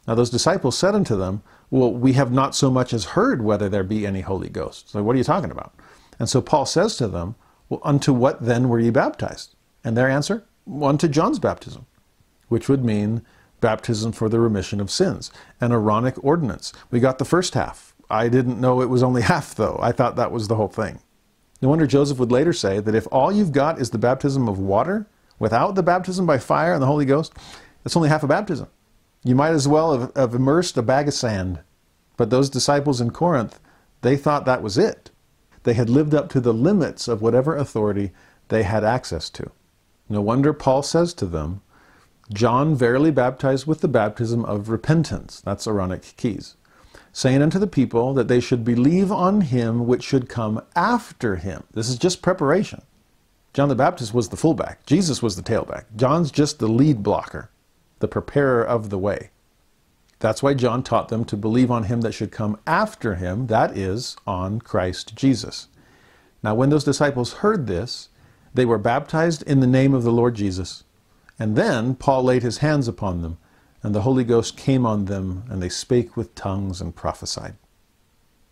Now 0.10 0.16
those 0.16 0.32
disciples 0.32 0.76
said 0.76 0.96
unto 0.96 1.16
them, 1.16 1.44
Well, 1.70 1.94
we 1.94 2.14
have 2.14 2.32
not 2.32 2.56
so 2.56 2.72
much 2.72 2.94
as 2.94 3.14
heard 3.14 3.44
whether 3.44 3.70
there 3.70 3.84
be 3.84 4.08
any 4.08 4.22
Holy 4.22 4.50
Ghost. 4.50 4.90
So 4.90 5.04
what 5.04 5.14
are 5.14 5.20
you 5.20 5.24
talking 5.24 5.52
about? 5.52 5.76
And 6.18 6.28
so 6.28 6.42
Paul 6.42 6.66
says 6.66 6.98
to 6.98 7.08
them, 7.08 7.36
Well, 7.70 7.80
unto 7.84 8.12
what 8.12 8.44
then 8.44 8.70
were 8.70 8.80
ye 8.80 8.90
baptized? 8.90 9.54
And 9.84 9.96
their 9.96 10.10
answer, 10.10 10.46
Unto 10.82 11.08
John's 11.08 11.38
baptism, 11.38 11.86
which 12.48 12.68
would 12.68 12.84
mean 12.84 13.22
baptism 13.62 14.12
for 14.12 14.30
the 14.30 14.40
remission 14.40 14.82
of 14.82 14.90
sins, 14.90 15.32
an 15.62 15.72
Aaronic 15.72 16.16
ordinance. 16.24 16.74
We 16.90 17.00
got 17.00 17.20
the 17.20 17.24
first 17.24 17.54
half. 17.54 17.94
I 18.10 18.30
didn't 18.30 18.60
know 18.60 18.82
it 18.82 18.90
was 18.90 19.04
only 19.04 19.22
half, 19.34 19.54
though. 19.54 19.78
I 19.80 19.92
thought 19.92 20.16
that 20.16 20.32
was 20.32 20.48
the 20.48 20.56
whole 20.56 20.70
thing. 20.70 21.02
No 21.62 21.70
wonder 21.70 21.86
Joseph 21.86 22.18
would 22.18 22.32
later 22.32 22.54
say 22.54 22.80
that 22.80 22.96
if 22.96 23.08
all 23.12 23.32
you've 23.32 23.52
got 23.52 23.80
is 23.80 23.92
the 23.92 24.00
baptism 24.00 24.50
of 24.50 24.58
water, 24.58 25.06
without 25.38 25.76
the 25.76 25.84
baptism 25.84 26.26
by 26.26 26.40
fire 26.40 26.74
and 26.74 26.82
the 26.82 26.88
Holy 26.88 27.06
Ghost, 27.06 27.32
it's 27.86 27.96
only 27.96 28.10
half 28.10 28.24
a 28.24 28.28
baptism. 28.28 28.70
You 29.24 29.36
might 29.36 29.52
as 29.52 29.68
well 29.68 29.98
have, 29.98 30.16
have 30.16 30.34
immersed 30.34 30.78
a 30.78 30.82
bag 30.82 31.08
of 31.08 31.14
sand. 31.14 31.60
But 32.18 32.30
those 32.30 32.50
disciples 32.50 33.02
in 33.02 33.12
Corinth, 33.12 33.60
they 34.02 34.16
thought 34.18 34.46
that 34.46 34.64
was 34.64 34.78
it. 34.78 35.12
They 35.64 35.74
had 35.74 35.90
lived 35.90 36.14
up 36.14 36.30
to 36.30 36.40
the 36.40 36.54
limits 36.54 37.08
of 37.08 37.22
whatever 37.22 37.56
authority 37.56 38.12
they 38.48 38.64
had 38.64 38.84
access 38.84 39.30
to. 39.32 39.52
No 40.08 40.22
wonder 40.22 40.54
Paul 40.54 40.84
says 40.84 41.14
to 41.16 41.26
them, 41.26 41.62
John 42.34 42.76
verily 42.76 43.12
baptized 43.12 43.66
with 43.66 43.82
the 43.82 43.88
baptism 43.88 44.46
of 44.46 44.70
repentance. 44.70 45.42
That's 45.42 45.68
Aaronic 45.68 46.14
keys. 46.16 46.56
Saying 47.12 47.42
unto 47.42 47.60
the 47.60 47.68
people 47.68 48.14
that 48.14 48.28
they 48.28 48.40
should 48.40 48.64
believe 48.64 49.12
on 49.12 49.42
him 49.42 49.88
which 49.88 50.04
should 50.04 50.30
come 50.30 50.62
after 50.76 51.38
him. 51.38 51.64
This 51.74 51.90
is 51.90 51.98
just 51.98 52.22
preparation. 52.22 52.84
John 53.54 53.68
the 53.68 53.76
Baptist 53.76 54.14
was 54.14 54.30
the 54.30 54.38
fullback. 54.38 54.86
Jesus 54.86 55.24
was 55.24 55.36
the 55.36 55.42
tailback. 55.42 55.86
John's 55.96 56.32
just 56.32 56.60
the 56.60 56.68
lead 56.68 57.02
blocker, 57.02 57.50
the 58.00 58.08
preparer 58.08 58.64
of 58.64 58.90
the 58.90 58.98
way. 58.98 59.30
That's 60.20 60.44
why 60.44 60.54
John 60.54 60.84
taught 60.84 61.08
them 61.10 61.24
to 61.26 61.38
believe 61.38 61.72
on 61.72 61.84
him 61.84 62.02
that 62.02 62.14
should 62.14 62.32
come 62.32 62.60
after 62.68 63.16
him, 63.16 63.48
that 63.48 63.78
is, 63.78 64.18
on 64.28 64.60
Christ 64.60 65.16
Jesus. 65.16 65.68
Now, 66.44 66.56
when 66.56 66.70
those 66.70 66.84
disciples 66.84 67.34
heard 67.36 67.68
this, 67.68 68.10
they 68.54 68.66
were 68.66 68.78
baptized 68.78 69.44
in 69.44 69.60
the 69.60 69.68
name 69.68 69.94
of 69.94 70.04
the 70.04 70.12
Lord 70.12 70.36
Jesus. 70.36 70.84
And 71.38 71.56
then 71.56 71.96
Paul 71.96 72.24
laid 72.24 72.44
his 72.44 72.58
hands 72.58 72.88
upon 72.88 73.22
them, 73.22 73.38
and 73.82 73.96
the 73.96 74.02
Holy 74.02 74.26
Ghost 74.26 74.58
came 74.58 74.86
on 74.86 75.06
them, 75.06 75.44
and 75.50 75.62
they 75.62 75.70
spake 75.70 76.18
with 76.18 76.36
tongues 76.36 76.82
and 76.82 76.96
prophesied. 76.96 77.56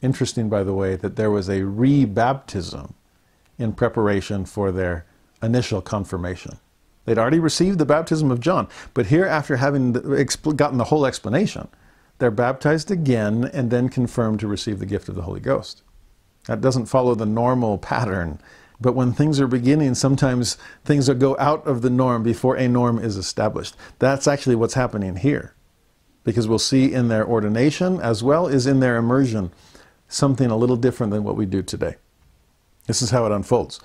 Interesting, 0.01 0.47
by 0.47 0.63
the 0.63 0.73
way, 0.73 0.95
that 0.95 1.15
there 1.17 1.31
was 1.31 1.49
a 1.49 1.61
rebaptism 1.61 2.93
in 3.57 3.73
preparation 3.73 4.45
for 4.45 4.71
their 4.71 5.05
initial 5.41 5.81
confirmation. 5.81 6.59
They'd 7.07 7.17
already 7.17 7.39
received 7.39 7.79
the 7.79 7.85
baptism 7.85 8.29
of 8.29 8.39
John, 8.39 8.67
but 8.93 9.07
here, 9.07 9.25
after 9.25 9.55
having 9.55 9.93
gotten 9.93 10.77
the 10.77 10.83
whole 10.83 11.07
explanation, 11.07 11.69
they're 12.19 12.29
baptized 12.29 12.91
again 12.91 13.49
and 13.51 13.71
then 13.71 13.89
confirmed 13.89 14.39
to 14.41 14.47
receive 14.47 14.77
the 14.77 14.85
gift 14.85 15.09
of 15.09 15.15
the 15.15 15.23
Holy 15.23 15.39
Ghost. 15.39 15.81
That 16.45 16.61
doesn't 16.61 16.85
follow 16.85 17.15
the 17.15 17.25
normal 17.25 17.79
pattern 17.79 18.39
but 18.79 18.93
when 18.93 19.11
things 19.11 19.39
are 19.39 19.47
beginning, 19.47 19.95
sometimes 19.95 20.57
things 20.85 21.09
go 21.09 21.35
out 21.39 21.65
of 21.65 21.81
the 21.81 21.89
norm 21.89 22.23
before 22.23 22.55
a 22.55 22.67
norm 22.67 22.99
is 22.99 23.17
established. 23.17 23.75
That's 23.99 24.27
actually 24.27 24.55
what's 24.55 24.75
happening 24.75 25.17
here. 25.17 25.55
Because 26.23 26.47
we'll 26.47 26.59
see 26.59 26.93
in 26.93 27.07
their 27.07 27.25
ordination 27.25 27.99
as 27.99 28.21
well 28.21 28.47
as 28.47 28.67
in 28.67 28.79
their 28.79 28.97
immersion 28.97 29.51
something 30.07 30.51
a 30.51 30.57
little 30.57 30.75
different 30.75 31.11
than 31.11 31.23
what 31.23 31.35
we 31.35 31.45
do 31.45 31.63
today. 31.63 31.95
This 32.87 33.01
is 33.01 33.11
how 33.11 33.25
it 33.25 33.31
unfolds. 33.31 33.79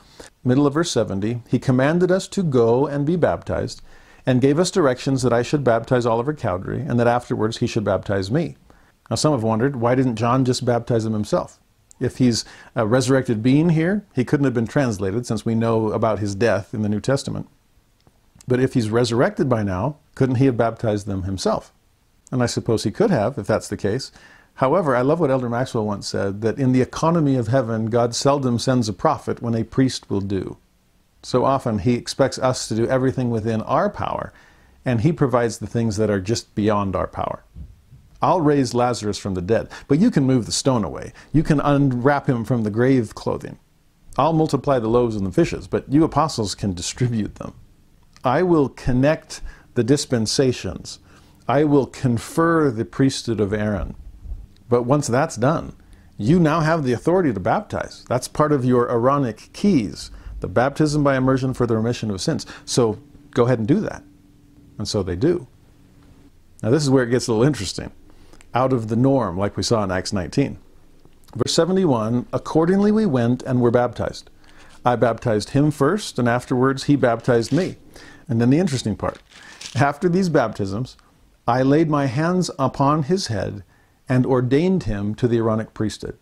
Middle 0.44 0.66
of 0.66 0.74
verse 0.74 0.90
70 0.90 1.42
He 1.48 1.58
commanded 1.58 2.10
us 2.10 2.26
to 2.28 2.42
go 2.42 2.86
and 2.86 3.04
be 3.04 3.16
baptized, 3.16 3.82
and 4.24 4.40
gave 4.40 4.58
us 4.58 4.70
directions 4.70 5.22
that 5.22 5.32
I 5.32 5.42
should 5.42 5.64
baptize 5.64 6.06
Oliver 6.06 6.32
Cowdery, 6.32 6.80
and 6.80 6.98
that 6.98 7.08
afterwards 7.08 7.58
he 7.58 7.66
should 7.66 7.84
baptize 7.84 8.30
me. 8.30 8.56
Now, 9.10 9.16
some 9.16 9.32
have 9.32 9.42
wondered 9.42 9.76
why 9.76 9.94
didn't 9.94 10.16
John 10.16 10.44
just 10.44 10.64
baptize 10.64 11.04
him 11.04 11.12
himself? 11.12 11.58
If 12.00 12.18
he's 12.18 12.44
a 12.74 12.86
resurrected 12.86 13.42
being 13.42 13.70
here, 13.70 14.06
he 14.14 14.24
couldn't 14.24 14.44
have 14.44 14.54
been 14.54 14.66
translated 14.66 15.26
since 15.26 15.44
we 15.44 15.54
know 15.54 15.92
about 15.92 16.20
his 16.20 16.34
death 16.34 16.72
in 16.72 16.82
the 16.82 16.88
New 16.88 17.00
Testament. 17.00 17.48
But 18.48 18.60
if 18.60 18.74
he's 18.74 18.90
resurrected 18.90 19.48
by 19.48 19.62
now, 19.62 19.96
couldn't 20.14 20.36
he 20.36 20.46
have 20.46 20.56
baptized 20.56 21.06
them 21.06 21.24
himself? 21.24 21.72
And 22.30 22.42
I 22.42 22.46
suppose 22.46 22.84
he 22.84 22.90
could 22.90 23.10
have, 23.10 23.38
if 23.38 23.46
that's 23.46 23.68
the 23.68 23.76
case. 23.76 24.10
However, 24.54 24.94
I 24.94 25.02
love 25.02 25.18
what 25.18 25.30
Elder 25.30 25.48
Maxwell 25.48 25.86
once 25.86 26.06
said 26.06 26.42
that 26.42 26.58
in 26.58 26.72
the 26.72 26.82
economy 26.82 27.36
of 27.36 27.48
heaven, 27.48 27.86
God 27.86 28.14
seldom 28.14 28.58
sends 28.58 28.88
a 28.88 28.92
prophet 28.92 29.42
when 29.42 29.54
a 29.54 29.64
priest 29.64 30.10
will 30.10 30.20
do. 30.20 30.58
So 31.22 31.44
often, 31.44 31.78
he 31.80 31.94
expects 31.94 32.38
us 32.38 32.68
to 32.68 32.74
do 32.74 32.86
everything 32.86 33.30
within 33.30 33.62
our 33.62 33.88
power, 33.88 34.32
and 34.84 35.00
he 35.00 35.12
provides 35.12 35.58
the 35.58 35.66
things 35.66 35.96
that 35.96 36.10
are 36.10 36.20
just 36.20 36.54
beyond 36.54 36.94
our 36.96 37.06
power. 37.06 37.44
I'll 38.20 38.40
raise 38.40 38.74
Lazarus 38.74 39.18
from 39.18 39.34
the 39.34 39.42
dead, 39.42 39.68
but 39.88 39.98
you 39.98 40.10
can 40.10 40.24
move 40.24 40.46
the 40.46 40.52
stone 40.52 40.84
away. 40.84 41.12
You 41.32 41.42
can 41.42 41.60
unwrap 41.60 42.28
him 42.28 42.44
from 42.44 42.62
the 42.62 42.70
grave 42.70 43.14
clothing. 43.14 43.58
I'll 44.16 44.32
multiply 44.32 44.78
the 44.78 44.88
loaves 44.88 45.16
and 45.16 45.26
the 45.26 45.32
fishes, 45.32 45.66
but 45.66 45.90
you 45.90 46.04
apostles 46.04 46.54
can 46.54 46.74
distribute 46.74 47.36
them. 47.36 47.54
I 48.22 48.42
will 48.42 48.68
connect 48.68 49.40
the 49.74 49.82
dispensations. 49.82 51.00
I 51.48 51.64
will 51.64 51.86
confer 51.86 52.70
the 52.70 52.84
priesthood 52.84 53.40
of 53.40 53.52
Aaron. 53.52 53.96
But 54.72 54.84
once 54.84 55.06
that's 55.06 55.36
done, 55.36 55.76
you 56.16 56.40
now 56.40 56.60
have 56.60 56.82
the 56.82 56.94
authority 56.94 57.30
to 57.30 57.38
baptize. 57.38 58.06
That's 58.08 58.26
part 58.26 58.52
of 58.52 58.64
your 58.64 58.90
Aaronic 58.90 59.52
keys, 59.52 60.10
the 60.40 60.48
baptism 60.48 61.04
by 61.04 61.14
immersion 61.14 61.52
for 61.52 61.66
the 61.66 61.76
remission 61.76 62.10
of 62.10 62.22
sins. 62.22 62.46
So 62.64 62.98
go 63.32 63.44
ahead 63.44 63.58
and 63.58 63.68
do 63.68 63.80
that. 63.80 64.02
And 64.78 64.88
so 64.88 65.02
they 65.02 65.14
do. 65.14 65.46
Now, 66.62 66.70
this 66.70 66.82
is 66.82 66.88
where 66.88 67.04
it 67.04 67.10
gets 67.10 67.28
a 67.28 67.32
little 67.32 67.46
interesting 67.46 67.92
out 68.54 68.72
of 68.72 68.88
the 68.88 68.96
norm, 68.96 69.36
like 69.36 69.58
we 69.58 69.62
saw 69.62 69.84
in 69.84 69.90
Acts 69.90 70.14
19. 70.14 70.56
Verse 71.34 71.52
71 71.52 72.24
Accordingly 72.32 72.92
we 72.92 73.04
went 73.04 73.42
and 73.42 73.60
were 73.60 73.70
baptized. 73.70 74.30
I 74.86 74.96
baptized 74.96 75.50
him 75.50 75.70
first, 75.70 76.18
and 76.18 76.26
afterwards 76.26 76.84
he 76.84 76.96
baptized 76.96 77.52
me. 77.52 77.76
And 78.26 78.40
then 78.40 78.48
the 78.48 78.58
interesting 78.58 78.96
part 78.96 79.18
after 79.74 80.08
these 80.08 80.30
baptisms, 80.30 80.96
I 81.46 81.60
laid 81.60 81.90
my 81.90 82.06
hands 82.06 82.50
upon 82.58 83.02
his 83.02 83.26
head 83.26 83.64
and 84.08 84.26
ordained 84.26 84.84
him 84.84 85.14
to 85.16 85.28
the 85.28 85.38
Aaronic 85.38 85.74
priesthood. 85.74 86.18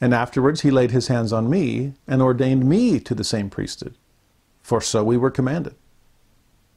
And 0.00 0.14
afterwards 0.14 0.62
he 0.62 0.70
laid 0.70 0.90
his 0.90 1.08
hands 1.08 1.32
on 1.32 1.50
me 1.50 1.94
and 2.06 2.22
ordained 2.22 2.68
me 2.68 2.98
to 3.00 3.14
the 3.14 3.24
same 3.24 3.50
priesthood. 3.50 3.96
For 4.62 4.80
so 4.80 5.04
we 5.04 5.16
were 5.16 5.30
commanded. 5.30 5.74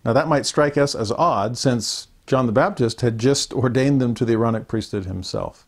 Now 0.03 0.13
that 0.13 0.27
might 0.27 0.45
strike 0.45 0.77
us 0.77 0.95
as 0.95 1.11
odd, 1.11 1.57
since 1.57 2.07
John 2.27 2.45
the 2.45 2.51
Baptist 2.51 3.01
had 3.01 3.17
just 3.17 3.53
ordained 3.53 4.01
them 4.01 4.13
to 4.15 4.25
the 4.25 4.33
Aaronic 4.33 4.67
priesthood 4.67 5.05
himself. 5.05 5.65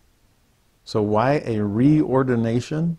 So 0.84 1.02
why 1.02 1.36
a 1.38 1.58
reordination? 1.58 2.98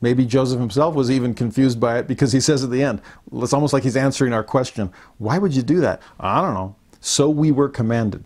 Maybe 0.00 0.24
Joseph 0.24 0.58
himself 0.58 0.94
was 0.94 1.10
even 1.10 1.34
confused 1.34 1.78
by 1.78 1.98
it 1.98 2.08
because 2.08 2.32
he 2.32 2.40
says 2.40 2.64
at 2.64 2.70
the 2.70 2.82
end, 2.82 3.00
it's 3.32 3.52
almost 3.52 3.72
like 3.72 3.84
he's 3.84 3.96
answering 3.96 4.32
our 4.32 4.42
question. 4.42 4.92
Why 5.18 5.38
would 5.38 5.54
you 5.54 5.62
do 5.62 5.80
that? 5.80 6.02
I 6.18 6.40
don't 6.40 6.54
know. 6.54 6.74
So 7.00 7.28
we 7.28 7.52
were 7.52 7.68
commanded. 7.68 8.24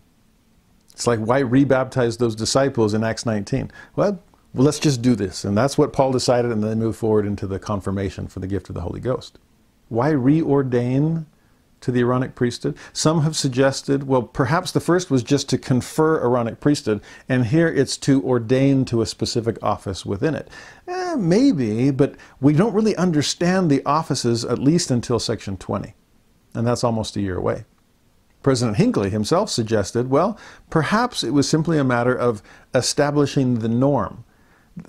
It's 0.97 1.05
like, 1.05 1.19
why 1.19 1.43
rebaptize 1.43 2.17
those 2.17 2.33
disciples 2.33 2.95
in 2.95 3.03
Acts 3.03 3.23
19? 3.23 3.69
Well, 3.95 4.19
let's 4.55 4.79
just 4.79 5.03
do 5.03 5.13
this. 5.13 5.45
And 5.45 5.55
that's 5.55 5.77
what 5.77 5.93
Paul 5.93 6.11
decided, 6.11 6.51
and 6.51 6.63
then 6.63 6.79
move 6.79 6.95
forward 6.95 7.27
into 7.27 7.45
the 7.45 7.59
confirmation 7.59 8.25
for 8.27 8.39
the 8.39 8.47
gift 8.47 8.67
of 8.67 8.73
the 8.73 8.81
Holy 8.81 8.99
Ghost. 8.99 9.37
Why 9.89 10.09
reordain 10.09 11.27
to 11.81 11.91
the 11.91 11.99
Aaronic 11.99 12.33
priesthood. 12.33 12.75
Some 12.91 13.21
have 13.21 13.35
suggested, 13.35 14.07
well, 14.07 14.23
perhaps 14.23 14.71
the 14.71 14.79
first 14.79 15.11
was 15.11 15.21
just 15.21 15.47
to 15.49 15.59
confer 15.59 16.19
Aaronic 16.19 16.59
priesthood, 16.59 16.99
and 17.29 17.45
here 17.45 17.67
it's 17.67 17.95
to 17.97 18.23
ordain 18.23 18.83
to 18.85 19.03
a 19.03 19.05
specific 19.05 19.59
office 19.61 20.03
within 20.03 20.33
it. 20.33 20.49
Eh, 20.87 21.13
maybe, 21.15 21.91
but 21.91 22.15
we 22.41 22.53
don't 22.53 22.73
really 22.73 22.95
understand 22.95 23.69
the 23.69 23.85
offices 23.85 24.43
at 24.43 24.57
least 24.57 24.89
until 24.89 25.19
section 25.19 25.57
20, 25.57 25.93
and 26.55 26.65
that's 26.65 26.83
almost 26.83 27.15
a 27.15 27.21
year 27.21 27.37
away. 27.37 27.65
President 28.47 28.77
Hinckley 28.77 29.09
himself 29.09 29.49
suggested, 29.49 30.09
well, 30.09 30.39
perhaps 30.69 31.21
it 31.21 31.31
was 31.31 31.49
simply 31.49 31.77
a 31.77 31.83
matter 31.83 32.15
of 32.15 32.41
establishing 32.73 33.59
the 33.59 33.67
norm. 33.67 34.23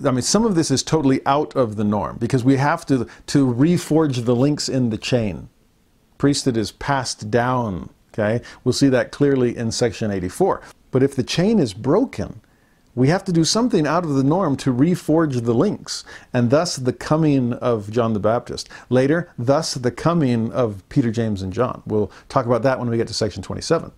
I 0.01 0.11
mean, 0.11 0.21
some 0.21 0.45
of 0.45 0.55
this 0.55 0.71
is 0.71 0.81
totally 0.81 1.19
out 1.25 1.53
of 1.57 1.75
the 1.75 1.83
norm 1.83 2.15
because 2.19 2.41
we 2.41 2.55
have 2.55 2.85
to, 2.85 3.05
to 3.27 3.53
reforge 3.53 4.23
the 4.23 4.33
links 4.33 4.69
in 4.69 4.91
the 4.91 4.97
chain 4.97 5.49
priesthood 6.17 6.55
is 6.55 6.71
passed 6.71 7.29
down. 7.29 7.89
Okay, 8.13 8.41
we'll 8.63 8.71
see 8.71 8.87
that 8.87 9.11
clearly 9.11 9.57
in 9.57 9.73
section 9.73 10.09
84. 10.09 10.61
But 10.91 11.03
if 11.03 11.13
the 11.13 11.23
chain 11.23 11.59
is 11.59 11.73
broken, 11.73 12.39
we 12.99 13.07
have 13.07 13.23
to 13.23 13.31
do 13.31 13.45
something 13.45 13.87
out 13.87 14.03
of 14.03 14.15
the 14.15 14.25
norm 14.25 14.57
to 14.57 14.73
reforge 14.73 15.45
the 15.45 15.53
links, 15.53 16.03
and 16.33 16.49
thus 16.49 16.75
the 16.75 16.91
coming 16.91 17.53
of 17.53 17.89
John 17.89 18.11
the 18.11 18.19
Baptist. 18.19 18.67
Later, 18.89 19.31
thus 19.37 19.75
the 19.75 19.89
coming 19.89 20.51
of 20.51 20.83
Peter, 20.89 21.09
James, 21.09 21.41
and 21.41 21.53
John. 21.53 21.81
We'll 21.85 22.11
talk 22.27 22.45
about 22.45 22.61
that 22.63 22.77
when 22.77 22.89
we 22.89 22.97
get 22.97 23.07
to 23.07 23.13
section 23.13 23.41
27. 23.41 23.93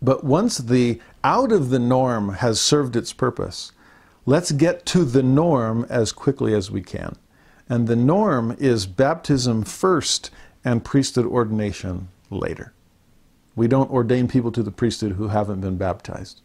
But 0.00 0.24
once 0.24 0.56
the 0.56 0.98
out 1.22 1.52
of 1.52 1.68
the 1.68 1.78
norm 1.78 2.36
has 2.36 2.58
served 2.58 2.96
its 2.96 3.12
purpose, 3.12 3.72
let's 4.24 4.50
get 4.52 4.86
to 4.86 5.04
the 5.04 5.22
norm 5.22 5.84
as 5.90 6.10
quickly 6.10 6.54
as 6.54 6.70
we 6.70 6.80
can. 6.80 7.16
And 7.68 7.86
the 7.86 7.96
norm 7.96 8.56
is 8.58 8.86
baptism 8.86 9.62
first 9.64 10.30
and 10.64 10.82
priesthood 10.82 11.26
ordination 11.26 12.08
later. 12.30 12.72
We 13.54 13.68
don't 13.68 13.90
ordain 13.90 14.26
people 14.26 14.52
to 14.52 14.62
the 14.62 14.70
priesthood 14.70 15.12
who 15.12 15.28
haven't 15.28 15.60
been 15.60 15.76
baptized. 15.76 16.40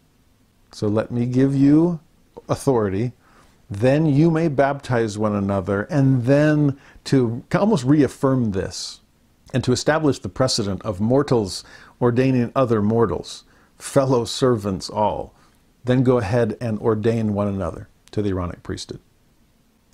So 0.73 0.87
let 0.87 1.11
me 1.11 1.25
give 1.25 1.55
you 1.55 1.99
authority 2.49 3.13
then 3.69 4.05
you 4.05 4.29
may 4.29 4.47
baptize 4.47 5.17
one 5.17 5.35
another, 5.35 5.83
and 5.83 6.25
then 6.25 6.77
to 7.05 7.43
almost 7.55 7.83
reaffirm 7.83 8.51
this 8.51 8.99
and 9.53 9.63
to 9.63 9.71
establish 9.71 10.19
the 10.19 10.29
precedent 10.29 10.81
of 10.83 10.99
mortals 10.99 11.63
ordaining 12.01 12.51
other 12.55 12.81
mortals, 12.81 13.43
fellow 13.77 14.25
servants 14.25 14.89
all, 14.89 15.33
then 15.85 16.03
go 16.03 16.17
ahead 16.17 16.57
and 16.59 16.79
ordain 16.79 17.33
one 17.33 17.47
another 17.47 17.87
to 18.11 18.21
the 18.21 18.29
Aaronic 18.29 18.63
priesthood. 18.63 18.99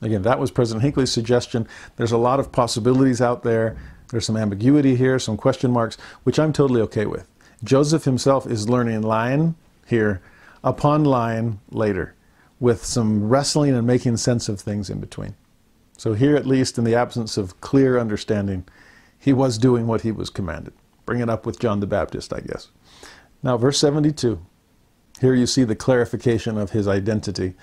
Again, 0.01 0.21
that 0.21 0.39
was 0.39 0.51
President 0.51 0.83
Hinckley's 0.83 1.11
suggestion. 1.11 1.67
There's 1.97 2.11
a 2.11 2.17
lot 2.17 2.39
of 2.39 2.51
possibilities 2.51 3.21
out 3.21 3.43
there. 3.43 3.77
There's 4.09 4.25
some 4.25 4.37
ambiguity 4.37 4.95
here, 4.95 5.19
some 5.19 5.37
question 5.37 5.71
marks, 5.71 5.97
which 6.23 6.39
I'm 6.39 6.53
totally 6.53 6.81
okay 6.81 7.05
with. 7.05 7.27
Joseph 7.63 8.05
himself 8.05 8.47
is 8.47 8.69
learning 8.69 9.01
line 9.01 9.55
here 9.85 10.21
upon 10.63 11.03
line 11.03 11.59
later 11.71 12.15
with 12.59 12.83
some 12.83 13.29
wrestling 13.29 13.73
and 13.73 13.87
making 13.87 14.17
sense 14.17 14.49
of 14.49 14.59
things 14.59 14.89
in 14.89 14.99
between. 14.99 15.35
So, 15.97 16.13
here, 16.13 16.35
at 16.35 16.45
least 16.45 16.77
in 16.77 16.83
the 16.83 16.95
absence 16.95 17.37
of 17.37 17.59
clear 17.61 17.99
understanding, 17.99 18.65
he 19.17 19.33
was 19.33 19.57
doing 19.57 19.85
what 19.85 20.01
he 20.01 20.11
was 20.11 20.29
commanded. 20.29 20.73
Bring 21.05 21.19
it 21.19 21.29
up 21.29 21.45
with 21.45 21.59
John 21.59 21.79
the 21.79 21.87
Baptist, 21.87 22.33
I 22.33 22.39
guess. 22.39 22.69
Now, 23.43 23.57
verse 23.57 23.79
72. 23.79 24.39
Here 25.19 25.33
you 25.33 25.45
see 25.45 25.63
the 25.63 25.75
clarification 25.75 26.57
of 26.57 26.71
his 26.71 26.87
identity. 26.87 27.55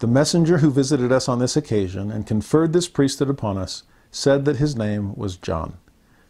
The 0.00 0.06
messenger 0.06 0.58
who 0.58 0.70
visited 0.70 1.12
us 1.12 1.28
on 1.28 1.38
this 1.38 1.56
occasion 1.56 2.10
and 2.10 2.26
conferred 2.26 2.72
this 2.72 2.88
priesthood 2.88 3.28
upon 3.28 3.58
us 3.58 3.82
said 4.10 4.44
that 4.44 4.56
his 4.56 4.76
name 4.76 5.14
was 5.14 5.36
John, 5.36 5.78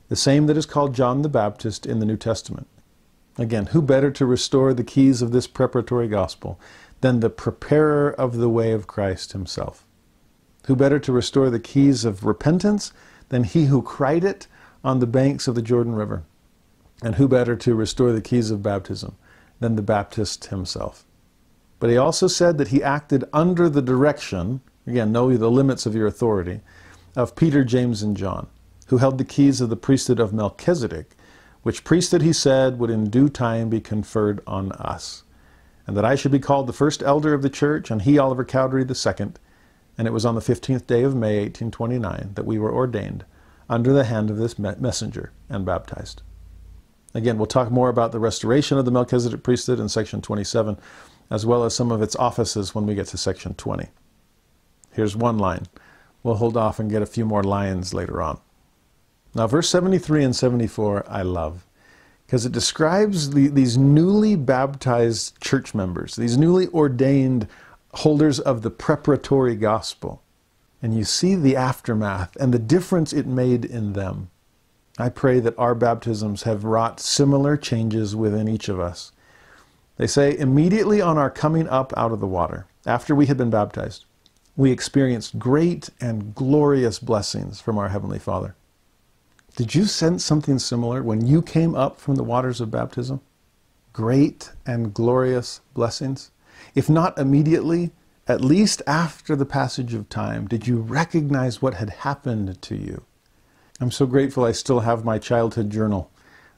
the 0.09 0.17
same 0.17 0.47
that 0.47 0.57
is 0.57 0.67
called 0.67 0.95
John 0.95 1.23
the 1.23 1.29
Baptist 1.29 1.87
in 1.87 1.99
the 1.99 2.07
New 2.07 2.17
Testament. 2.17 2.69
Again, 3.43 3.67
who 3.67 3.83
better 3.83 4.13
to 4.13 4.25
restore 4.25 4.73
the 4.73 4.85
keys 4.85 5.21
of 5.21 5.33
this 5.33 5.49
preparatory 5.49 6.07
gospel 6.07 6.61
than 7.01 7.19
the 7.19 7.29
preparer 7.29 8.13
of 8.13 8.37
the 8.37 8.49
way 8.49 8.71
of 8.71 8.87
Christ 8.87 9.33
himself? 9.33 9.85
Who 10.67 10.77
better 10.77 11.01
to 11.01 11.11
restore 11.11 11.51
the 11.51 11.59
keys 11.59 12.05
of 12.05 12.25
repentance 12.25 12.93
than 13.31 13.43
he 13.43 13.65
who 13.65 13.83
cried 13.83 14.23
it 14.23 14.47
on 14.85 15.01
the 15.01 15.09
banks 15.09 15.49
of 15.49 15.57
the 15.57 15.61
Jordan 15.61 15.97
River? 15.97 16.23
And 17.03 17.17
who 17.17 17.27
better 17.27 17.57
to 17.57 17.75
restore 17.75 18.13
the 18.13 18.21
keys 18.21 18.53
of 18.53 18.63
baptism 18.63 19.17
than 19.59 19.75
the 19.75 19.83
Baptist 19.83 20.45
himself? 20.45 21.05
But 21.81 21.91
he 21.91 21.97
also 21.97 22.29
said 22.29 22.59
that 22.59 22.69
he 22.69 22.81
acted 22.81 23.25
under 23.33 23.69
the 23.69 23.83
direction, 23.83 24.61
again, 24.87 25.11
know 25.11 25.37
the 25.37 25.51
limits 25.51 25.85
of 25.85 25.97
your 25.97 26.07
authority, 26.07 26.61
of 27.17 27.35
Peter, 27.35 27.65
James, 27.65 28.05
and 28.05 28.17
John, 28.17 28.47
who 28.87 28.99
held 28.99 29.19
the 29.19 29.25
keys 29.25 29.61
of 29.61 29.69
the 29.69 29.75
priesthood 29.75 30.21
of 30.21 30.33
Melchizedek, 30.33 31.17
which 31.63 31.85
priesthood, 31.85 32.23
he 32.23 32.33
said, 32.33 32.79
would 32.79 32.91
in 32.91 33.11
due 33.11 33.29
time 33.29 33.69
be 33.69 33.81
conferred 33.81 34.41
on 34.47 34.73
us. 34.73 35.23
And 35.87 35.97
that 35.97 36.05
I 36.05 36.15
should 36.15 36.33
be 36.33 36.39
called 36.39 36.67
the 36.67 36.73
first 36.73 37.03
elder 37.03 37.35
of 37.35 37.43
the 37.43 37.51
church, 37.51 37.91
and 37.91 38.03
he, 38.03 38.19
Oliver 38.19 38.45
Cowdery, 38.45 38.85
the 38.85 38.95
second. 38.95 39.39
And 39.99 40.07
it 40.07 40.13
was 40.13 40.25
on 40.25 40.35
the 40.35 40.41
15th 40.41 40.87
day 40.87 41.03
of 41.03 41.15
May, 41.15 41.41
1829, 41.41 42.33
that 42.35 42.47
we 42.47 42.59
were 42.59 42.73
ordained 42.73 43.25
under 43.69 43.93
the 43.93 44.05
hand 44.05 44.31
of 44.31 44.37
this 44.37 44.59
messenger 44.59 45.33
and 45.49 45.65
baptized. 45.65 46.23
Again, 47.15 47.37
we'll 47.37 47.47
talk 47.47 47.71
more 47.71 47.89
about 47.89 48.13
the 48.13 48.19
restoration 48.19 48.79
of 48.79 48.85
the 48.85 48.91
Melchizedek 48.91 49.43
priesthood 49.43 49.79
in 49.79 49.89
section 49.89 50.23
27, 50.23 50.79
as 51.31 51.45
well 51.45 51.65
as 51.65 51.75
some 51.75 51.93
of 51.93 52.03
its 52.03 52.17
offices 52.17 52.75
when 52.75 52.87
we 52.87 52.95
get 52.95 53.07
to 53.09 53.19
section 53.19 53.55
20. 53.55 53.89
Here's 54.93 55.17
one 55.17 55.39
line. 55.39 55.67
We'll 56.23 56.37
hold 56.37 56.57
off 56.57 56.79
and 56.79 56.91
get 56.91 57.03
a 57.03 57.07
few 57.07 57.25
more 57.25 57.43
lines 57.43 57.93
later 57.93 58.23
on. 58.23 58.41
Now, 59.35 59.47
verse 59.47 59.69
73 59.71 60.25
and 60.25 60.37
74, 60.37 61.05
I 61.09 61.23
love, 61.23 61.65
because 62.27 62.45
it 62.45 62.53
describes 62.53 63.31
the, 63.31 63.49
these 63.49 63.79
newly 63.79 64.37
baptized 64.37 65.41
church 65.41 65.75
members, 65.75 66.17
these 66.17 66.37
newly 66.37 66.69
ordained 66.69 67.49
holders 67.95 68.39
of 68.41 68.63
the 68.63 68.71
preparatory 68.71 69.57
gospel 69.57 70.23
and 70.83 70.97
you 70.97 71.05
see 71.05 71.37
the 71.37 71.57
aftermath 71.57 72.37
and 72.37 72.53
the 72.53 72.59
difference 72.59 73.13
it 73.13 73.27
made 73.27 73.65
in 73.65 73.93
them. 73.93 74.29
I 74.99 75.09
pray 75.09 75.39
that 75.41 75.59
our 75.59 75.75
baptisms 75.75 76.43
have 76.43 76.65
wrought 76.65 77.01
similar 77.01 77.57
changes 77.57 78.17
within 78.17 78.49
each 78.49 78.69
of 78.69 78.81
us. 78.81 79.13
They 79.97 80.07
say, 80.07 80.37
immediately 80.37 81.01
on 81.01 81.17
our 81.17 81.31
coming 81.31 81.69
up 81.69 81.93
out 81.97 82.13
of 82.13 82.21
the 82.21 82.27
water, 82.27 82.67
after 82.85 83.15
we 83.15 83.27
had 83.27 83.37
been 83.37 83.51
baptized, 83.51 84.05
we 84.57 84.73
experienced 84.73 85.39
great 85.39 85.89
and 86.01 86.35
glorious 86.35 86.99
blessings 86.99 87.61
from 87.61 87.79
our 87.79 87.89
Heavenly 87.89 88.19
Father. 88.19 88.55
Did 89.55 89.75
you 89.75 89.85
sense 89.85 90.25
something 90.25 90.59
similar 90.59 91.03
when 91.03 91.27
you 91.27 91.43
came 91.43 91.75
up 91.75 92.01
from 92.01 92.15
the 92.15 92.25
waters 92.25 92.61
of 92.63 92.71
baptism? 92.71 93.21
Great 93.93 94.51
and 94.65 94.95
glorious 94.95 95.61
blessings? 95.75 96.31
If 96.75 96.89
not 96.89 97.19
immediately, 97.19 97.91
at 98.27 98.41
least 98.41 98.81
after 98.87 99.37
the 99.37 99.45
passage 99.45 99.93
of 99.93 100.09
time, 100.09 100.47
did 100.47 100.67
you 100.67 100.79
recognize 100.79 101.61
what 101.61 101.75
had 101.75 101.91
happened 101.91 102.63
to 102.63 102.77
you? 102.77 103.05
I'm 103.79 103.91
so 103.91 104.07
grateful 104.07 104.45
I 104.45 104.53
still 104.53 104.81
have 104.81 105.05
my 105.05 105.19
childhood 105.19 105.69
journal, 105.69 106.11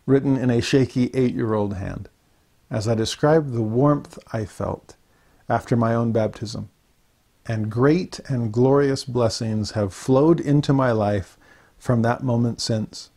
written 0.06 0.36
in 0.36 0.50
a 0.50 0.60
shaky 0.60 1.10
eight 1.14 1.34
year 1.34 1.54
old 1.54 1.74
hand, 1.74 2.08
as 2.70 2.86
I 2.86 2.94
describe 2.94 3.50
the 3.50 3.62
warmth 3.62 4.20
I 4.32 4.44
felt 4.44 4.94
after 5.48 5.74
my 5.74 5.94
own 5.94 6.12
baptism. 6.12 6.70
And 7.46 7.70
great 7.70 8.20
and 8.28 8.52
glorious 8.52 9.04
blessings 9.04 9.72
have 9.72 9.92
flowed 9.92 10.38
into 10.38 10.72
my 10.72 10.92
life 10.92 11.36
from 11.84 12.02
that 12.02 12.22
moment 12.22 12.60
since. 12.60 13.10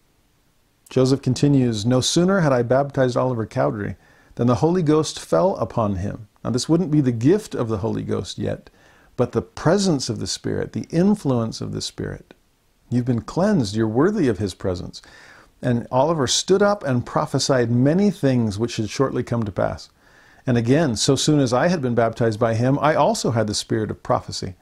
Joseph 0.90 1.22
continues 1.22 1.86
No 1.86 2.02
sooner 2.02 2.42
had 2.42 2.54
I 2.54 2.62
baptized 2.62 3.18
Oliver 3.18 3.46
Cowdery 3.46 3.96
than 4.36 4.48
the 4.48 4.56
Holy 4.56 4.84
Ghost 4.84 5.20
fell 5.20 5.56
upon 5.56 5.96
him 5.96 6.28
now, 6.48 6.52
this 6.52 6.70
wouldn't 6.70 6.92
be 6.92 7.02
the 7.02 7.12
gift 7.12 7.56
of 7.56 7.68
the 7.68 7.80
Holy 7.80 8.04
Ghost 8.04 8.38
yet, 8.38 8.70
but 9.18 9.34
the 9.34 9.42
presence 9.42 10.08
of 10.08 10.20
the 10.20 10.28
Spirit, 10.28 10.72
the 10.72 10.88
influence 10.92 11.60
of 11.60 11.74
the 11.74 11.82
Spirit. 11.82 12.34
You've 12.90 13.04
been 13.04 13.20
cleansed, 13.20 13.76
you're 13.76 13.86
worthy 13.86 14.30
of 14.30 14.38
His 14.38 14.54
presence. 14.54 15.02
And 15.62 15.88
Oliver 15.92 16.26
stood 16.26 16.62
up 16.62 16.86
and 16.86 17.06
prophesied 17.06 17.70
many 17.70 18.12
things 18.12 18.58
which 18.58 18.72
should 18.72 18.90
shortly 18.90 19.24
come 19.24 19.44
to 19.44 19.52
pass. 19.52 19.90
And 20.46 20.58
again, 20.58 20.96
so 20.96 21.18
soon 21.18 21.42
as 21.42 21.52
I 21.52 21.68
had 21.68 21.82
been 21.82 21.96
baptized 21.96 22.40
by 22.40 22.54
him, 22.54 22.80
I 22.80 22.96
also 22.96 23.32
had 23.32 23.48
the 23.48 23.54
spirit 23.54 23.92
of 23.92 24.02
prophecy. 24.02 24.56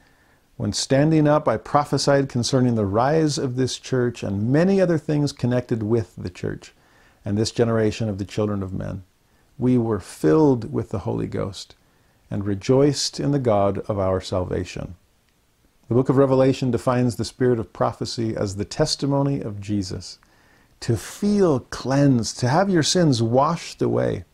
When 0.58 0.74
standing 0.74 1.28
up, 1.28 1.48
I 1.48 1.58
prophesied 1.58 2.30
concerning 2.30 2.76
the 2.76 2.86
rise 2.86 3.38
of 3.38 3.56
this 3.56 3.78
church 3.78 4.24
and 4.24 4.52
many 4.52 4.80
other 4.80 4.98
things 4.98 5.32
connected 5.32 5.84
with 5.84 6.16
the 6.16 6.30
church 6.30 6.74
and 7.24 7.38
this 7.38 7.52
generation 7.52 8.08
of 8.08 8.18
the 8.18 8.26
children 8.26 8.64
of 8.64 8.74
men 8.74 9.04
we 9.58 9.78
were 9.78 10.00
filled 10.00 10.72
with 10.72 10.90
the 10.90 11.00
Holy 11.00 11.28
Ghost 11.28 11.76
and 12.30 12.46
rejoiced 12.46 13.20
in 13.20 13.32
the 13.32 13.40
God 13.40 13.80
of 13.88 13.98
our 14.00 14.20
salvation. 14.20 14.96
The 15.88 15.96
book 15.96 16.10
of 16.10 16.18
Revelation 16.18 16.72
defines 16.72 17.16
the 17.16 17.26
spirit 17.26 17.60
of 17.60 17.72
prophecy 17.72 18.36
as 18.36 18.56
the 18.56 18.66
testimony 18.66 19.40
of 19.42 19.62
Jesus. 19.62 20.18
To 20.82 20.98
feel 20.98 21.62
cleansed, 21.62 22.40
to 22.40 22.50
have 22.50 22.70
your 22.70 22.84
sins 22.84 23.22
washed 23.22 23.82
away. 23.82 24.26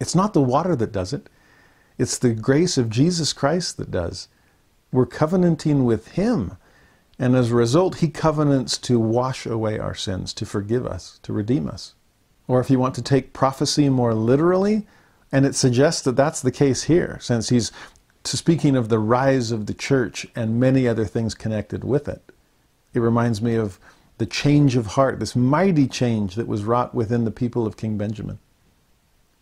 It's 0.00 0.14
not 0.14 0.32
the 0.32 0.42
water 0.42 0.74
that 0.76 0.92
does 0.92 1.12
it, 1.12 1.28
it's 1.98 2.18
the 2.18 2.34
grace 2.34 2.76
of 2.76 2.90
Jesus 2.90 3.32
Christ 3.32 3.76
that 3.76 3.90
does. 3.90 4.28
We're 4.92 5.06
covenanting 5.06 5.84
with 5.84 6.08
Him. 6.08 6.56
And 7.18 7.34
as 7.34 7.50
a 7.50 7.54
result, 7.54 7.96
He 7.96 8.08
covenants 8.08 8.78
to 8.78 8.98
wash 8.98 9.46
away 9.46 9.78
our 9.78 9.94
sins, 9.94 10.32
to 10.34 10.46
forgive 10.46 10.86
us, 10.86 11.18
to 11.22 11.32
redeem 11.32 11.68
us. 11.68 11.94
Or 12.48 12.60
if 12.60 12.70
you 12.70 12.78
want 12.78 12.94
to 12.96 13.02
take 13.02 13.32
prophecy 13.32 13.88
more 13.88 14.14
literally, 14.14 14.86
and 15.32 15.44
it 15.44 15.54
suggests 15.54 16.02
that 16.02 16.16
that's 16.16 16.40
the 16.40 16.52
case 16.52 16.84
here, 16.84 17.18
since 17.20 17.48
he's 17.48 17.72
speaking 18.24 18.76
of 18.76 18.88
the 18.88 18.98
rise 18.98 19.50
of 19.50 19.66
the 19.66 19.74
church 19.74 20.26
and 20.34 20.60
many 20.60 20.86
other 20.86 21.04
things 21.04 21.34
connected 21.34 21.84
with 21.84 22.08
it. 22.08 22.32
It 22.94 23.00
reminds 23.00 23.42
me 23.42 23.54
of 23.54 23.78
the 24.18 24.26
change 24.26 24.76
of 24.76 24.86
heart, 24.86 25.20
this 25.20 25.36
mighty 25.36 25.86
change 25.86 26.36
that 26.36 26.46
was 26.46 26.64
wrought 26.64 26.94
within 26.94 27.24
the 27.24 27.30
people 27.30 27.66
of 27.66 27.76
King 27.76 27.98
Benjamin. 27.98 28.38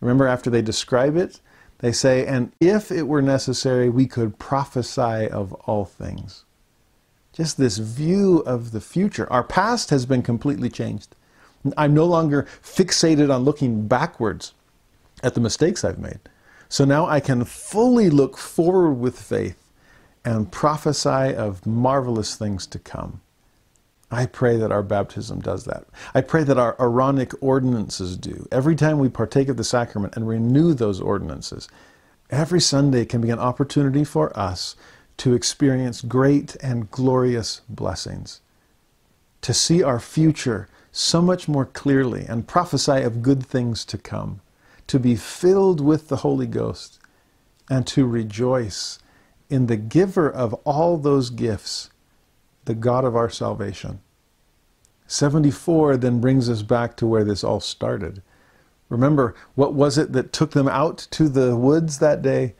Remember, 0.00 0.26
after 0.26 0.50
they 0.50 0.62
describe 0.62 1.16
it, 1.16 1.40
they 1.84 1.92
say, 1.92 2.24
And 2.24 2.50
if 2.60 2.90
it 2.90 3.02
were 3.02 3.20
necessary, 3.20 3.90
we 3.90 4.06
could 4.06 4.38
prophesy 4.38 5.28
of 5.28 5.52
all 5.66 5.84
things. 5.84 6.46
Just 7.34 7.58
this 7.58 7.76
view 7.76 8.38
of 8.46 8.70
the 8.70 8.80
future. 8.80 9.30
Our 9.30 9.44
past 9.44 9.90
has 9.90 10.06
been 10.06 10.22
completely 10.22 10.70
changed. 10.70 11.14
I'm 11.76 11.92
no 11.92 12.06
longer 12.06 12.46
fixated 12.62 13.30
on 13.30 13.42
looking 13.42 13.86
backwards 13.86 14.54
at 15.22 15.34
the 15.34 15.42
mistakes 15.42 15.84
I've 15.84 15.98
made. 15.98 16.20
So 16.70 16.86
now 16.86 17.04
I 17.04 17.20
can 17.20 17.44
fully 17.44 18.08
look 18.08 18.38
forward 18.38 18.94
with 18.94 19.20
faith 19.20 19.70
and 20.24 20.50
prophesy 20.50 21.34
of 21.34 21.66
marvelous 21.66 22.34
things 22.34 22.66
to 22.68 22.78
come. 22.78 23.20
I 24.14 24.26
pray 24.26 24.56
that 24.58 24.70
our 24.70 24.84
baptism 24.84 25.40
does 25.40 25.64
that. 25.64 25.86
I 26.14 26.20
pray 26.20 26.44
that 26.44 26.56
our 26.56 26.76
Aaronic 26.78 27.32
ordinances 27.42 28.16
do. 28.16 28.46
Every 28.52 28.76
time 28.76 29.00
we 29.00 29.08
partake 29.08 29.48
of 29.48 29.56
the 29.56 29.64
sacrament 29.64 30.14
and 30.14 30.28
renew 30.28 30.72
those 30.72 31.00
ordinances, 31.00 31.68
every 32.30 32.60
Sunday 32.60 33.06
can 33.06 33.20
be 33.20 33.30
an 33.30 33.40
opportunity 33.40 34.04
for 34.04 34.36
us 34.38 34.76
to 35.16 35.34
experience 35.34 36.00
great 36.00 36.54
and 36.62 36.92
glorious 36.92 37.62
blessings, 37.68 38.40
to 39.42 39.52
see 39.52 39.82
our 39.82 39.98
future 39.98 40.68
so 40.92 41.20
much 41.20 41.48
more 41.48 41.66
clearly 41.66 42.24
and 42.28 42.46
prophesy 42.46 43.02
of 43.02 43.20
good 43.20 43.44
things 43.44 43.84
to 43.84 43.98
come, 43.98 44.40
to 44.86 45.00
be 45.00 45.16
filled 45.16 45.80
with 45.80 46.06
the 46.06 46.18
Holy 46.18 46.46
Ghost, 46.46 47.00
and 47.68 47.84
to 47.88 48.06
rejoice 48.06 49.00
in 49.50 49.66
the 49.66 49.76
giver 49.76 50.30
of 50.30 50.54
all 50.62 50.98
those 50.98 51.30
gifts, 51.30 51.90
the 52.64 52.76
God 52.76 53.04
of 53.04 53.16
our 53.16 53.28
salvation. 53.28 54.00
74 55.06 55.96
then 55.98 56.20
brings 56.20 56.48
us 56.48 56.62
back 56.62 56.96
to 56.96 57.06
where 57.06 57.24
this 57.24 57.44
all 57.44 57.60
started. 57.60 58.22
Remember, 58.88 59.34
what 59.54 59.74
was 59.74 59.98
it 59.98 60.12
that 60.12 60.32
took 60.32 60.52
them 60.52 60.68
out 60.68 61.06
to 61.10 61.28
the 61.28 61.56
woods 61.56 61.98
that 61.98 62.22
day? 62.22 62.54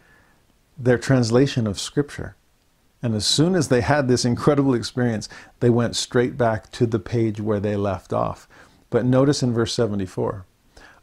Their 0.76 0.98
translation 0.98 1.66
of 1.66 1.78
Scripture. 1.78 2.36
And 3.02 3.14
as 3.14 3.26
soon 3.26 3.54
as 3.54 3.68
they 3.68 3.82
had 3.82 4.08
this 4.08 4.24
incredible 4.24 4.74
experience, 4.74 5.28
they 5.60 5.70
went 5.70 5.94
straight 5.94 6.38
back 6.38 6.70
to 6.72 6.86
the 6.86 6.98
page 6.98 7.40
where 7.40 7.60
they 7.60 7.76
left 7.76 8.12
off. 8.12 8.48
But 8.88 9.04
notice 9.04 9.42
in 9.42 9.52
verse 9.52 9.74
74 9.74 10.46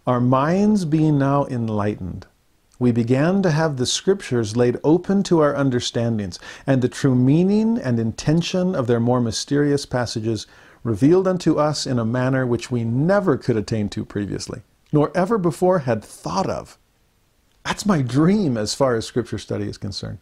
Our 0.07 0.19
minds 0.19 0.85
being 0.85 1.17
now 1.19 1.45
enlightened, 1.45 2.25
we 2.79 2.91
began 2.91 3.43
to 3.43 3.51
have 3.51 3.77
the 3.77 3.85
scriptures 3.85 4.57
laid 4.57 4.79
open 4.83 5.21
to 5.23 5.41
our 5.41 5.55
understandings, 5.55 6.39
and 6.65 6.81
the 6.81 6.89
true 6.89 7.13
meaning 7.13 7.77
and 7.77 7.99
intention 7.99 8.73
of 8.73 8.87
their 8.87 8.99
more 8.99 9.21
mysterious 9.21 9.85
passages 9.85 10.47
revealed 10.83 11.27
unto 11.27 11.59
us 11.59 11.85
in 11.85 11.99
a 11.99 12.05
manner 12.05 12.45
which 12.45 12.71
we 12.71 12.83
never 12.83 13.37
could 13.37 13.57
attain 13.57 13.89
to 13.89 14.05
previously, 14.05 14.61
nor 14.91 15.15
ever 15.15 15.37
before 15.37 15.79
had 15.79 16.03
thought 16.03 16.49
of. 16.49 16.77
That's 17.63 17.85
my 17.85 18.01
dream 18.01 18.57
as 18.57 18.73
far 18.73 18.95
as 18.95 19.05
scripture 19.05 19.37
study 19.37 19.67
is 19.67 19.77
concerned. 19.77 20.19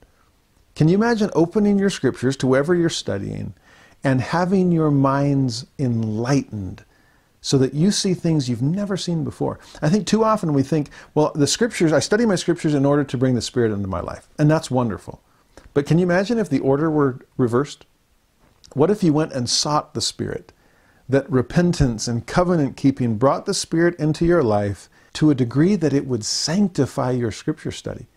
Can 0.76 0.88
you 0.88 0.95
imagine 0.95 1.30
opening 1.34 1.80
your 1.80 1.90
scriptures 1.90 2.36
to 2.38 2.48
wherever 2.48 2.76
you're 2.76 2.90
studying 2.90 3.53
and 4.03 4.22
having 4.22 4.72
your 4.72 4.91
minds 4.91 5.65
enlightened 5.77 6.84
so 7.41 7.57
that 7.57 7.73
you 7.73 7.91
see 7.91 8.14
things 8.14 8.49
you've 8.49 8.61
never 8.61 8.98
seen 8.98 9.23
before. 9.23 9.60
I 9.81 9.90
think 9.90 10.06
too 10.06 10.23
often 10.23 10.53
we 10.53 10.64
think, 10.64 10.90
well, 11.15 11.31
the 11.34 11.48
scriptures, 11.48 11.94
I 11.94 11.99
study 11.99 12.26
my 12.26 12.36
scriptures 12.36 12.73
in 12.73 12.86
order 12.86 13.03
to 13.03 13.18
bring 13.18 13.36
the 13.36 13.41
Spirit 13.41 13.72
into 13.72 13.88
my 13.88 14.02
life. 14.02 14.27
And 14.38 14.52
that's 14.52 14.69
wonderful. 14.69 15.22
But 15.73 15.86
can 15.86 15.98
you 15.99 16.03
imagine 16.03 16.38
if 16.38 16.49
the 16.49 16.60
order 16.60 16.90
were 16.90 17.19
reversed? 17.38 17.86
What 18.74 18.91
if 18.91 19.04
you 19.04 19.14
went 19.14 19.34
and 19.34 19.50
sought 19.50 19.94
the 19.94 20.02
Spirit? 20.02 20.52
That 21.08 21.30
repentance 21.32 22.08
and 22.08 22.28
covenant 22.28 22.78
keeping 22.78 23.18
brought 23.18 23.46
the 23.46 23.54
Spirit 23.54 24.00
into 24.00 24.26
your 24.26 24.44
life 24.44 24.90
to 25.14 25.32
a 25.32 25.36
degree 25.36 25.76
that 25.76 25.94
it 25.94 26.06
would 26.06 26.24
sanctify 26.24 27.12
your 27.12 27.32
scripture 27.32 27.72
study. 27.72 28.08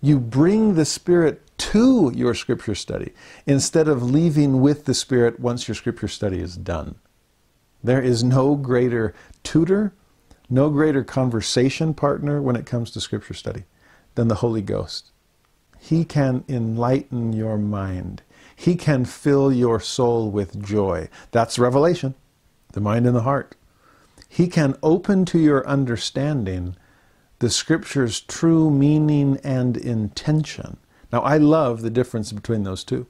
You 0.00 0.18
bring 0.18 0.74
the 0.74 0.84
Spirit 0.84 1.40
to 1.56 2.12
your 2.14 2.34
scripture 2.34 2.74
study 2.74 3.12
instead 3.46 3.88
of 3.88 4.02
leaving 4.02 4.60
with 4.60 4.84
the 4.84 4.94
Spirit 4.94 5.40
once 5.40 5.66
your 5.66 5.74
scripture 5.74 6.08
study 6.08 6.40
is 6.40 6.56
done. 6.56 6.96
There 7.84 8.00
is 8.00 8.24
no 8.24 8.56
greater 8.56 9.14
tutor, 9.42 9.92
no 10.48 10.70
greater 10.70 11.04
conversation 11.04 11.92
partner 11.92 12.40
when 12.40 12.56
it 12.56 12.64
comes 12.64 12.90
to 12.92 13.00
Scripture 13.00 13.34
study 13.34 13.64
than 14.14 14.28
the 14.28 14.36
Holy 14.36 14.62
Ghost. 14.62 15.10
He 15.78 16.04
can 16.06 16.44
enlighten 16.48 17.34
your 17.34 17.58
mind. 17.58 18.22
He 18.64 18.76
can 18.76 19.04
fill 19.04 19.52
your 19.52 19.78
soul 19.78 20.30
with 20.30 20.64
joy. 20.64 21.10
That's 21.32 21.58
revelation, 21.58 22.14
the 22.72 22.80
mind 22.80 23.06
and 23.06 23.14
the 23.14 23.20
heart. 23.20 23.56
He 24.26 24.48
can 24.48 24.78
open 24.82 25.26
to 25.26 25.38
your 25.38 25.68
understanding 25.68 26.74
the 27.40 27.50
Scripture's 27.50 28.22
true 28.22 28.70
meaning 28.70 29.38
and 29.44 29.76
intention. 29.76 30.78
Now, 31.12 31.20
I 31.20 31.36
love 31.36 31.82
the 31.82 31.90
difference 31.90 32.32
between 32.32 32.62
those 32.62 32.84
two. 32.84 33.06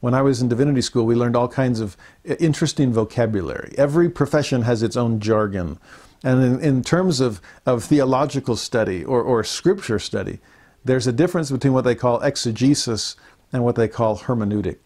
When 0.00 0.14
I 0.14 0.22
was 0.22 0.40
in 0.40 0.48
divinity 0.48 0.80
school, 0.80 1.04
we 1.04 1.14
learned 1.14 1.36
all 1.36 1.48
kinds 1.48 1.80
of 1.80 1.94
uh, 2.26 2.36
interesting 2.40 2.90
vocabulary. 2.90 3.74
Every 3.76 4.08
profession 4.08 4.62
has 4.62 4.82
its 4.82 4.96
own 4.96 5.20
jargon. 5.20 5.78
And 6.24 6.42
in, 6.42 6.60
in 6.60 6.82
terms 6.82 7.20
of, 7.20 7.42
of 7.66 7.84
theological 7.84 8.56
study 8.56 9.04
or, 9.04 9.20
or 9.22 9.44
scripture 9.44 9.98
study, 9.98 10.38
there's 10.86 11.06
a 11.06 11.12
difference 11.12 11.50
between 11.50 11.74
what 11.74 11.84
they 11.84 11.94
call 11.94 12.22
exegesis 12.22 13.16
and 13.52 13.64
what 13.64 13.76
they 13.76 13.88
call 13.88 14.18
hermeneutic. 14.18 14.78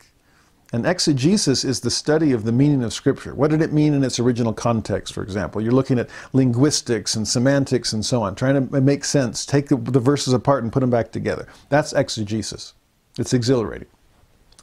And 0.72 0.86
exegesis 0.86 1.64
is 1.64 1.80
the 1.80 1.90
study 1.90 2.32
of 2.32 2.42
the 2.42 2.50
meaning 2.50 2.82
of 2.82 2.92
Scripture. 2.92 3.32
What 3.32 3.50
did 3.50 3.62
it 3.62 3.72
mean 3.72 3.94
in 3.94 4.02
its 4.02 4.18
original 4.18 4.52
context, 4.52 5.14
for 5.14 5.22
example? 5.22 5.60
You're 5.60 5.70
looking 5.70 6.00
at 6.00 6.10
linguistics 6.32 7.14
and 7.14 7.28
semantics 7.28 7.92
and 7.92 8.04
so 8.04 8.22
on, 8.22 8.34
trying 8.34 8.68
to 8.68 8.80
make 8.80 9.04
sense, 9.04 9.46
take 9.46 9.68
the, 9.68 9.76
the 9.76 10.00
verses 10.00 10.32
apart 10.32 10.64
and 10.64 10.72
put 10.72 10.80
them 10.80 10.90
back 10.90 11.12
together. 11.12 11.46
That's 11.68 11.92
exegesis. 11.92 12.74
It's 13.18 13.32
exhilarating. 13.32 13.86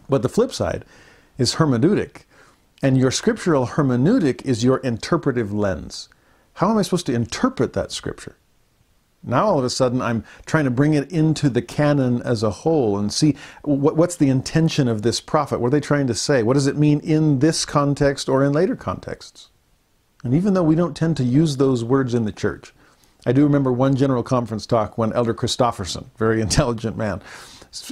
But 0.10 0.22
the 0.22 0.28
flip 0.28 0.52
side 0.52 0.84
is 1.38 1.56
hermeneutic. 1.56 2.24
And 2.84 2.98
your 2.98 3.12
scriptural 3.12 3.68
hermeneutic 3.68 4.44
is 4.44 4.66
your 4.66 4.80
interpretive 4.80 5.54
lens. 5.54 6.10
How 6.56 6.72
am 6.72 6.78
I 6.78 6.82
supposed 6.82 7.06
to 7.06 7.14
interpret 7.14 7.72
that 7.74 7.94
scripture? 7.94 8.36
Now 9.24 9.46
all 9.46 9.60
of 9.60 9.66
a 9.66 9.70
sudden 9.70 10.02
I'm 10.02 10.24
trying 10.46 10.66
to 10.66 10.72
bring 10.72 10.94
it 10.94 11.12
into 11.12 11.50
the 11.50 11.62
canon 11.62 12.22
as 12.24 12.42
a 12.44 12.50
whole 12.50 12.98
and 12.98 13.14
see 13.14 13.36
what, 13.64 13.96
what's 13.96 14.16
the 14.16 14.30
intention 14.30 14.88
of 14.88 15.02
this 15.02 15.22
prophet? 15.22 15.60
What 15.60 15.68
are 15.68 15.72
they 15.72 15.80
trying 15.80 16.08
to 16.08 16.16
say? 16.16 16.44
What 16.44 16.54
does 16.54 16.68
it 16.68 16.78
mean 16.78 17.00
in 17.02 17.40
this 17.40 17.66
context 17.66 18.28
or 18.28 18.44
in 18.44 18.54
later 18.54 18.76
contexts? 18.76 19.50
And 20.24 20.34
even 20.34 20.54
though 20.54 20.64
we 20.64 20.76
don't 20.76 20.96
tend 20.96 21.18
to 21.18 21.24
use 21.24 21.58
those 21.58 21.84
words 21.84 22.14
in 22.14 22.26
the 22.26 22.32
church, 22.32 22.74
I 23.26 23.32
do 23.32 23.44
remember 23.44 23.72
one 23.72 23.96
general 23.96 24.24
conference 24.24 24.66
talk 24.66 24.98
when 24.98 25.14
Elder 25.14 25.34
Christofferson, 25.34 26.06
very 26.18 26.42
intelligent 26.48 26.98
man, 26.98 27.22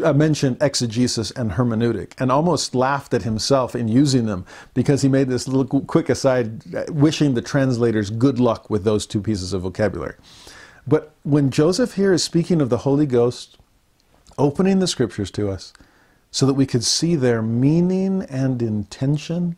uh, 0.03 0.11
mentioned 0.11 0.57
exegesis 0.59 1.31
and 1.31 1.51
hermeneutic 1.51 2.11
and 2.19 2.31
almost 2.31 2.75
laughed 2.75 3.13
at 3.13 3.23
himself 3.23 3.75
in 3.75 3.87
using 3.87 4.25
them 4.25 4.45
because 4.73 5.01
he 5.01 5.07
made 5.07 5.29
this 5.29 5.47
little 5.47 5.81
quick 5.81 6.09
aside 6.09 6.75
uh, 6.75 6.83
wishing 6.89 7.33
the 7.33 7.41
translators 7.41 8.09
good 8.09 8.39
luck 8.39 8.69
with 8.69 8.83
those 8.83 9.05
two 9.05 9.21
pieces 9.21 9.53
of 9.53 9.61
vocabulary. 9.61 10.15
But 10.89 11.13
when 11.21 11.51
Joseph 11.51 11.93
here 11.93 12.13
is 12.13 12.23
speaking 12.23 12.61
of 12.61 12.69
the 12.69 12.79
Holy 12.79 13.05
Ghost 13.05 13.59
opening 14.39 14.79
the 14.79 14.87
scriptures 14.87 15.29
to 15.31 15.51
us 15.51 15.71
so 16.31 16.47
that 16.47 16.55
we 16.55 16.65
could 16.65 16.83
see 16.83 17.15
their 17.15 17.43
meaning 17.43 18.23
and 18.23 18.59
intention 18.59 19.55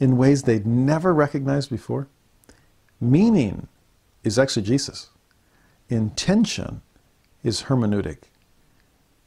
in 0.00 0.16
ways 0.16 0.42
they'd 0.42 0.66
never 0.66 1.14
recognized 1.14 1.70
before, 1.70 2.08
meaning 3.00 3.68
is 4.24 4.38
exegesis, 4.38 5.10
intention 5.88 6.82
is 7.44 7.64
hermeneutic. 7.64 8.24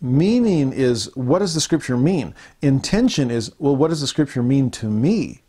Meaning 0.01 0.73
is 0.73 1.09
what 1.15 1.39
does 1.39 1.53
the 1.53 1.61
scripture 1.61 1.95
mean? 1.95 2.35
Intention 2.61 3.31
is, 3.31 3.53
well, 3.59 3.77
what 3.77 3.87
does 3.87 4.01
the 4.01 4.07
scripture 4.07 4.43
mean 4.43 4.69
to 4.71 4.87
me? 4.87 5.41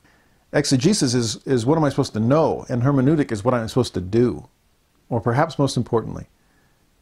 Exegesis 0.53 1.15
is, 1.15 1.43
is 1.47 1.67
what 1.67 1.77
am 1.77 1.83
I 1.83 1.89
supposed 1.89 2.13
to 2.13 2.21
know? 2.21 2.65
And 2.69 2.85
hermeneutic 2.85 3.33
is 3.33 3.43
what 3.43 3.55
I'm 3.55 3.67
supposed 3.67 3.95
to 3.95 4.01
do. 4.01 4.49
Or 5.09 5.21
perhaps 5.21 5.59
most 5.59 5.77
importantly, 5.77 6.27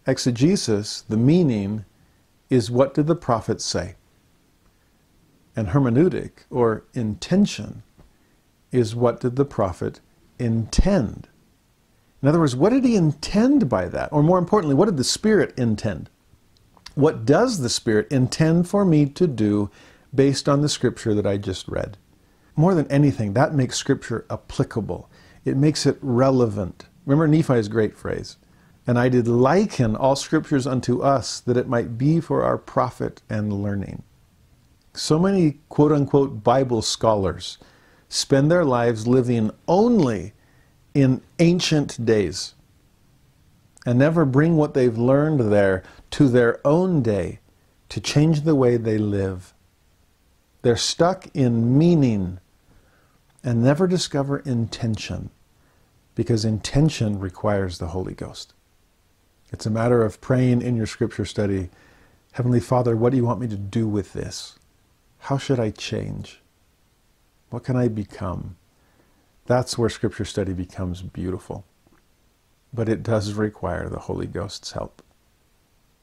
exegesis, 0.07 1.03
the 1.03 1.17
meaning, 1.17 1.85
is 2.51 2.71
what 2.71 2.95
did 2.95 3.07
the 3.07 3.17
prophet 3.17 3.61
say? 3.61 3.97
And 5.57 5.69
hermeneutic, 5.69 6.45
or 6.51 6.85
intention, 6.95 7.83
is 8.73 8.95
what 8.95 9.21
did 9.21 9.37
the 9.37 9.45
prophet 9.45 10.01
intend? 10.39 11.29
In 12.21 12.29
other 12.29 12.41
words, 12.41 12.57
what 12.57 12.71
did 12.71 12.85
he 12.85 12.97
intend 12.97 13.69
by 13.69 13.87
that? 13.87 14.13
Or 14.13 14.23
more 14.23 14.39
importantly, 14.39 14.75
what 14.75 14.87
did 14.87 14.97
the 14.97 15.05
Spirit 15.05 15.53
intend? 15.59 16.11
What 16.95 17.25
does 17.25 17.59
the 17.59 17.69
Spirit 17.69 18.11
intend 18.11 18.69
for 18.69 18.85
me 18.85 19.07
to 19.07 19.27
do 19.27 19.71
based 20.15 20.49
on 20.49 20.63
the 20.63 20.69
scripture 20.69 21.15
that 21.15 21.27
I 21.27 21.37
just 21.37 21.69
read? 21.69 21.99
More 22.57 22.75
than 22.75 22.91
anything, 22.91 23.35
that 23.35 23.55
makes 23.55 23.77
scripture 23.77 24.25
applicable. 24.31 25.11
It 25.45 25.57
makes 25.57 25.87
it 25.87 25.99
relevant. 26.01 26.87
Remember 27.07 27.29
Nephi's 27.29 27.69
great 27.69 27.97
phrase, 27.97 28.37
and 28.87 28.99
I 28.99 29.09
did 29.09 29.29
liken 29.29 29.95
all 29.95 30.17
scriptures 30.17 30.67
unto 30.67 31.03
us 31.03 31.41
that 31.41 31.57
it 31.57 31.69
might 31.69 31.99
be 31.99 32.21
for 32.21 32.43
our 32.43 32.59
profit 32.59 33.21
and 33.29 33.53
learning. 33.53 34.03
So 34.95 35.19
many 35.19 35.59
quote 35.69 35.93
unquote 35.93 36.43
Bible 36.43 36.81
scholars 36.83 37.59
spend 38.09 38.51
their 38.51 38.65
lives 38.65 39.07
living 39.07 39.51
only 39.67 40.33
in 40.95 41.21
ancient 41.41 42.05
days 42.05 42.55
and 43.85 43.99
never 43.99 44.25
bring 44.25 44.57
what 44.57 44.73
they've 44.73 44.97
learned 44.97 45.53
there 45.53 45.83
to 46.13 46.29
their 46.29 46.61
own 46.67 47.03
day 47.03 47.41
to 47.89 48.01
change 48.01 48.43
the 48.43 48.55
way 48.55 48.77
they 48.77 48.97
live. 48.97 49.53
They're 50.63 50.77
stuck 50.77 51.27
in 51.35 51.77
meaning 51.77 52.39
and 53.43 53.63
never 53.63 53.87
discover 53.87 54.39
intention 54.39 55.31
because 56.15 56.45
intention 56.45 57.19
requires 57.19 57.79
the 57.79 57.89
Holy 57.89 58.15
Ghost. 58.15 58.55
It's 59.53 59.67
a 59.67 59.71
matter 59.71 60.05
of 60.05 60.21
praying 60.21 60.63
in 60.63 60.77
your 60.77 60.87
scripture 60.87 61.25
study 61.25 61.71
Heavenly 62.33 62.59
Father, 62.59 62.97
what 62.97 63.11
do 63.11 63.17
you 63.17 63.25
want 63.25 63.41
me 63.41 63.47
to 63.47 63.57
do 63.57 63.87
with 63.87 64.13
this? 64.13 64.59
How 65.21 65.39
should 65.39 65.61
I 65.61 65.71
change? 65.71 66.41
What 67.51 67.63
can 67.63 67.77
I 67.77 67.87
become? 67.87 68.57
That's 69.47 69.79
where 69.79 69.89
scripture 69.89 70.25
study 70.25 70.53
becomes 70.53 71.01
beautiful 71.01 71.65
but 72.75 72.89
it 72.89 73.03
does 73.03 73.35
require 73.35 73.89
the 73.89 74.01
Holy 74.01 74.27
Ghost's 74.27 74.73
help. 74.73 75.01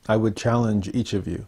I 0.08 0.16
would 0.16 0.38
challenge 0.38 0.90
each 0.94 1.14
of 1.14 1.28
you, 1.28 1.48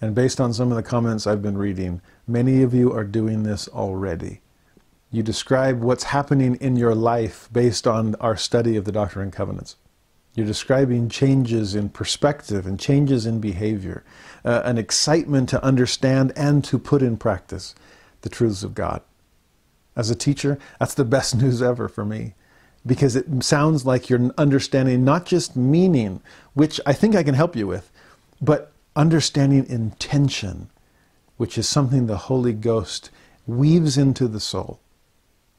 and 0.00 0.14
based 0.14 0.40
on 0.40 0.52
some 0.52 0.70
of 0.70 0.76
the 0.76 0.82
comments 0.82 1.26
I've 1.26 1.42
been 1.42 1.56
reading, 1.56 2.02
many 2.26 2.62
of 2.62 2.74
you 2.74 2.92
are 2.92 3.04
doing 3.04 3.42
this 3.42 3.68
already. 3.68 4.40
You 5.14 5.22
describe 5.22 5.80
what's 5.80 6.02
happening 6.02 6.56
in 6.56 6.74
your 6.74 6.92
life 6.92 7.48
based 7.52 7.86
on 7.86 8.16
our 8.16 8.36
study 8.36 8.76
of 8.76 8.84
the 8.84 8.90
Doctrine 8.90 9.22
and 9.22 9.32
Covenants. 9.32 9.76
You're 10.34 10.44
describing 10.44 11.08
changes 11.08 11.76
in 11.76 11.90
perspective 11.90 12.66
and 12.66 12.80
changes 12.80 13.24
in 13.24 13.38
behavior, 13.38 14.02
uh, 14.44 14.62
an 14.64 14.76
excitement 14.76 15.48
to 15.50 15.62
understand 15.62 16.32
and 16.34 16.64
to 16.64 16.80
put 16.80 17.00
in 17.00 17.16
practice 17.16 17.76
the 18.22 18.28
truths 18.28 18.64
of 18.64 18.74
God. 18.74 19.02
As 19.94 20.10
a 20.10 20.16
teacher, 20.16 20.58
that's 20.80 20.94
the 20.94 21.04
best 21.04 21.36
news 21.40 21.62
ever 21.62 21.88
for 21.88 22.04
me 22.04 22.34
because 22.84 23.14
it 23.14 23.44
sounds 23.44 23.86
like 23.86 24.10
you're 24.10 24.32
understanding 24.36 25.04
not 25.04 25.26
just 25.26 25.54
meaning, 25.54 26.22
which 26.54 26.80
I 26.86 26.92
think 26.92 27.14
I 27.14 27.22
can 27.22 27.36
help 27.36 27.54
you 27.54 27.68
with, 27.68 27.92
but 28.42 28.72
understanding 28.96 29.64
intention, 29.68 30.70
which 31.36 31.56
is 31.56 31.68
something 31.68 32.08
the 32.08 32.16
Holy 32.16 32.52
Ghost 32.52 33.10
weaves 33.46 33.96
into 33.96 34.26
the 34.26 34.40
soul, 34.40 34.80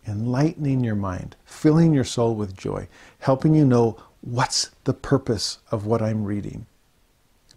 enlightening 0.08 0.84
your 0.84 0.96
mind, 0.96 1.36
filling 1.46 1.94
your 1.94 2.04
soul 2.04 2.36
with 2.36 2.56
joy, 2.56 2.88
helping 3.20 3.56
you 3.56 3.66
know 3.66 3.98
what's 4.22 4.72
the 4.86 4.94
purpose 4.94 5.60
of 5.72 5.86
what 5.86 6.02
I'm 6.02 6.24
reading. 6.26 6.66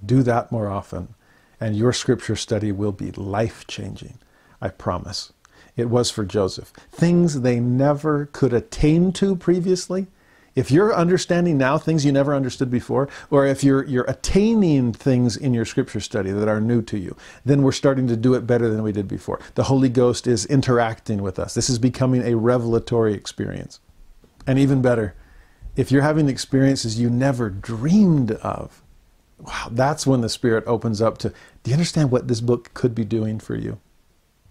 Do 0.05 0.23
that 0.23 0.53
more 0.53 0.69
often, 0.69 1.15
and 1.61 1.77
your 1.77 1.93
scripture 1.93 2.37
study 2.37 2.73
will 2.73 2.93
be 2.93 3.11
life 3.13 3.67
changing. 3.67 4.19
I 4.61 4.69
promise. 4.69 5.33
It 5.77 5.91
was 5.91 6.11
for 6.11 6.25
Joseph. 6.25 6.73
Things 6.91 7.41
they 7.41 7.61
never 7.61 8.27
could 8.27 8.53
attain 8.53 9.13
to 9.15 9.37
previously. 9.37 10.09
If 10.55 10.71
you're 10.71 10.95
understanding 10.95 11.59
now 11.59 11.79
things 11.79 12.05
you 12.05 12.13
never 12.13 12.35
understood 12.35 12.71
before, 12.71 13.09
or 13.31 13.47
if 13.47 13.63
you're, 13.63 13.85
you're 13.85 14.05
attaining 14.09 14.93
things 14.93 15.37
in 15.37 15.55
your 15.55 15.65
scripture 15.65 16.01
study 16.01 16.31
that 16.31 16.49
are 16.49 16.61
new 16.61 16.83
to 16.83 16.99
you, 16.99 17.17
then 17.45 17.63
we're 17.63 17.73
starting 17.73 18.09
to 18.09 18.17
do 18.17 18.35
it 18.35 18.47
better 18.47 18.69
than 18.69 18.83
we 18.83 18.93
did 18.93 19.07
before. 19.09 19.41
The 19.55 19.65
Holy 19.65 19.89
Ghost 19.89 20.27
is 20.27 20.47
interacting 20.47 21.23
with 21.23 21.39
us. 21.39 21.55
This 21.55 21.71
is 21.71 21.79
becoming 21.79 22.23
a 22.23 22.37
revelatory 22.37 23.15
experience. 23.15 23.81
And 24.47 24.59
even 24.59 24.83
better, 24.83 25.15
if 25.77 25.93
you're 25.93 26.03
having 26.03 26.29
experiences 26.29 26.99
you 26.99 27.11
never 27.11 27.51
dreamed 27.51 28.33
of, 28.33 28.83
wow, 29.39 29.69
that's 29.71 30.07
when 30.07 30.23
the 30.23 30.29
Spirit 30.29 30.65
opens 30.67 31.01
up 31.01 31.19
to 31.19 31.29
do 31.63 31.71
you 31.71 31.75
understand 31.75 32.11
what 32.11 32.29
this 32.29 32.41
book 32.41 32.73
could 32.75 32.95
be 32.95 33.05
doing 33.05 33.39
for 33.39 33.55
you? 33.55 33.79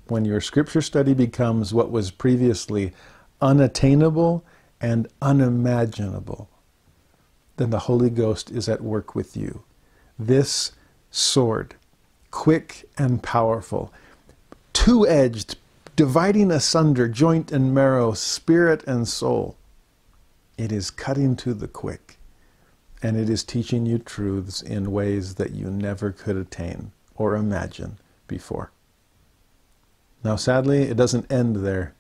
when 0.10 0.26
your 0.26 0.42
scripture 0.42 0.82
study 0.82 1.14
becomes 1.14 1.74
what 1.74 1.92
was 1.92 2.12
previously 2.12 2.94
unattainable 3.42 4.44
and 4.80 5.08
unimaginable, 5.22 6.50
then 7.58 7.70
the 7.72 7.80
Holy 7.80 8.10
Ghost 8.10 8.52
is 8.52 8.70
at 8.70 8.82
work 8.82 9.16
with 9.16 9.36
you. 9.36 9.64
This 10.20 10.72
sword, 11.12 11.76
quick 12.32 12.88
and 12.98 13.22
powerful, 13.22 13.92
two 14.74 15.08
edged, 15.08 15.58
dividing 15.96 16.52
asunder 16.52 17.08
joint 17.08 17.52
and 17.52 17.74
marrow, 17.74 18.14
spirit 18.14 18.84
and 18.86 19.08
soul, 19.08 19.58
it 20.58 20.72
is 20.72 20.92
cutting 20.92 21.36
to 21.38 21.54
the 21.54 21.68
quick, 21.68 22.18
and 23.02 23.18
it 23.18 23.30
is 23.30 23.44
teaching 23.44 23.86
you 23.86 24.00
truths 24.00 24.62
in 24.62 24.92
ways 24.92 25.36
that 25.36 25.52
you 25.52 25.70
never 25.70 26.12
could 26.12 26.36
attain 26.36 26.92
or 27.16 27.36
imagine 27.36 27.98
before. 28.28 28.72
Now, 30.24 30.36
sadly, 30.36 30.84
it 30.84 30.98
doesn't 30.98 31.32
end 31.32 31.58
there. 31.58 31.94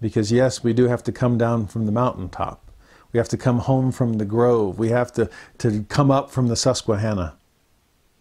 Because, 0.00 0.30
yes, 0.30 0.62
we 0.62 0.72
do 0.72 0.88
have 0.88 1.02
to 1.04 1.12
come 1.12 1.38
down 1.38 1.66
from 1.66 1.86
the 1.86 1.92
mountaintop. 1.92 2.64
We 3.12 3.18
have 3.18 3.28
to 3.30 3.36
come 3.36 3.60
home 3.60 3.90
from 3.90 4.14
the 4.14 4.24
grove. 4.24 4.78
We 4.78 4.90
have 4.90 5.12
to, 5.14 5.30
to 5.58 5.84
come 5.88 6.10
up 6.10 6.30
from 6.30 6.48
the 6.48 6.56
Susquehanna. 6.56 7.36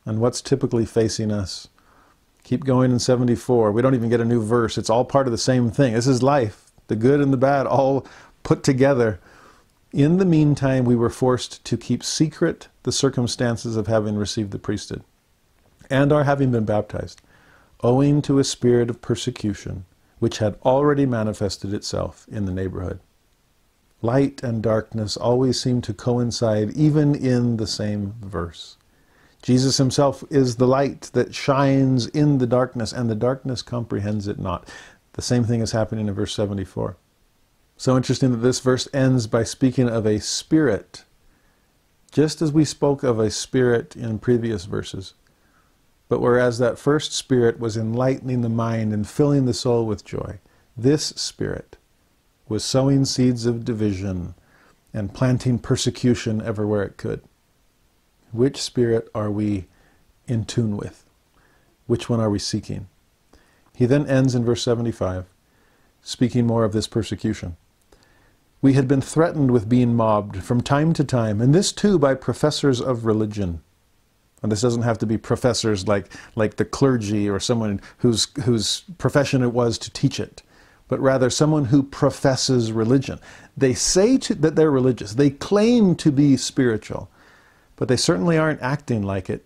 And 0.06 0.20
what's 0.20 0.42
typically 0.42 0.86
facing 0.86 1.32
us? 1.32 1.68
Keep 2.44 2.64
going 2.64 2.92
in 2.92 3.00
74. 3.00 3.72
We 3.72 3.82
don't 3.82 3.96
even 3.96 4.10
get 4.10 4.22
a 4.22 4.26
new 4.26 4.42
verse. 4.42 4.78
It's 4.78 4.90
all 4.90 5.04
part 5.04 5.28
of 5.28 5.32
the 5.32 5.38
same 5.38 5.70
thing. 5.70 5.94
This 5.94 6.08
is 6.08 6.24
life, 6.24 6.72
the 6.88 6.96
good 6.96 7.20
and 7.20 7.34
the 7.34 7.38
bad, 7.38 7.68
all 7.68 8.08
put 8.44 8.64
together. 8.64 9.20
In 9.92 10.18
the 10.18 10.26
meantime, 10.26 10.86
we 10.86 10.96
were 10.96 11.10
forced 11.10 11.64
to 11.66 11.78
keep 11.78 12.04
secret 12.04 12.70
the 12.84 12.92
circumstances 12.92 13.76
of 13.76 13.88
having 13.88 14.16
received 14.16 14.52
the 14.52 14.60
priesthood 14.60 15.04
and 15.90 16.12
our 16.12 16.24
having 16.24 16.52
been 16.52 16.66
baptized 16.66 17.22
owing 17.84 18.22
to 18.24 18.40
a 18.40 18.44
spirit 18.44 18.90
of 18.90 19.02
persecution 19.02 19.86
which 20.20 20.40
had 20.40 20.58
already 20.66 21.06
manifested 21.06 21.74
itself 21.74 22.26
in 22.30 22.46
the 22.46 22.54
neighborhood. 22.54 23.00
Light 24.02 24.44
and 24.44 24.62
darkness 24.62 25.18
always 25.18 25.60
seem 25.60 25.82
to 25.82 25.94
coincide, 25.94 26.72
even 26.72 27.16
in 27.16 27.58
the 27.58 27.68
same 27.68 28.16
verse. 28.22 28.78
Jesus 29.42 29.78
himself 29.78 30.24
is 30.30 30.56
the 30.56 30.68
light 30.68 31.10
that 31.14 31.34
shines 31.34 32.08
in 32.08 32.38
the 32.38 32.48
darkness, 32.48 32.92
and 32.92 33.10
the 33.10 33.16
darkness 33.16 33.62
comprehends 33.62 34.28
it 34.28 34.40
not. 34.40 34.68
The 35.14 35.22
same 35.22 35.44
thing 35.44 35.62
is 35.62 35.72
happening 35.72 36.08
in 36.08 36.14
verse 36.14 36.34
74. 36.36 36.98
So 37.76 37.96
interesting 37.96 38.32
that 38.32 38.38
this 38.38 38.60
verse 38.60 38.88
ends 38.94 39.28
by 39.28 39.44
speaking 39.44 39.88
of 39.88 40.06
a 40.06 40.20
spirit, 40.20 41.06
just 42.12 42.42
as 42.42 42.52
we 42.52 42.66
spoke 42.66 43.04
of 43.04 43.20
a 43.20 43.32
spirit 43.32 43.96
in 43.96 44.20
previous 44.20 44.66
verses. 44.66 45.14
But 46.10 46.22
whereas 46.22 46.58
that 46.60 46.80
first 46.80 47.12
Spirit 47.12 47.60
was 47.60 47.76
enlightening 47.76 48.42
the 48.42 48.50
mind 48.50 48.94
and 48.94 49.08
filling 49.08 49.46
the 49.46 49.54
soul 49.54 49.86
with 49.86 50.06
joy, 50.06 50.40
this 50.76 51.08
Spirit 51.08 51.78
was 52.48 52.64
sowing 52.64 53.04
seeds 53.04 53.46
of 53.46 53.66
division 53.66 54.34
and 54.94 55.14
planting 55.14 55.60
persecution 55.60 56.42
everywhere 56.42 56.84
it 56.84 56.98
could. 56.98 57.22
Which 58.32 58.62
Spirit 58.62 59.10
are 59.14 59.30
we 59.30 59.68
in 60.28 60.46
tune 60.46 60.78
with? 60.78 61.04
Which 61.88 62.10
one 62.10 62.20
are 62.20 62.30
we 62.30 62.40
seeking? 62.40 62.88
He 63.76 63.86
then 63.86 64.08
ends 64.08 64.34
in 64.34 64.46
verse 64.46 64.64
75, 64.64 65.26
speaking 66.02 66.48
more 66.48 66.64
of 66.64 66.74
this 66.74 66.88
persecution. 66.88 67.58
We 68.62 68.74
had 68.74 68.88
been 68.88 69.02
threatened 69.02 69.52
with 69.52 69.70
being 69.70 69.96
mobbed 69.96 70.44
from 70.44 70.62
time 70.62 70.94
to 70.94 71.04
time, 71.04 71.42
and 71.42 71.54
this 71.54 71.72
too 71.72 72.00
by 72.00 72.16
professors 72.16 72.82
of 72.82 73.06
religion 73.06 73.62
and 74.44 74.52
this 74.52 74.62
doesn't 74.62 74.84
have 74.84 75.00
to 75.00 75.06
be 75.06 75.18
professors 75.18 75.88
like, 75.88 76.12
like 76.36 76.58
the 76.58 76.66
clergy 76.66 77.30
or 77.30 77.40
someone 77.40 77.82
whose, 77.98 78.28
whose 78.44 78.84
profession 78.98 79.42
it 79.42 79.54
was 79.54 79.78
to 79.80 79.92
teach 79.92 80.20
it, 80.20 80.44
but 80.88 81.00
rather 81.00 81.30
someone 81.30 81.66
who 81.66 81.82
professes 81.82 82.72
religion. 82.72 83.20
They 83.56 83.74
say 83.74 84.18
to, 84.20 84.36
that 84.36 84.56
they're 84.56 84.72
religious, 84.72 85.14
they 85.16 85.32
claim 85.32 85.96
to 85.96 86.12
be 86.12 86.38
spiritual, 86.38 87.10
but 87.76 87.88
they 87.88 87.98
certainly 87.98 88.38
aren't 88.38 88.62
acting 88.62 89.02
like 89.02 89.30
it. 89.30 89.44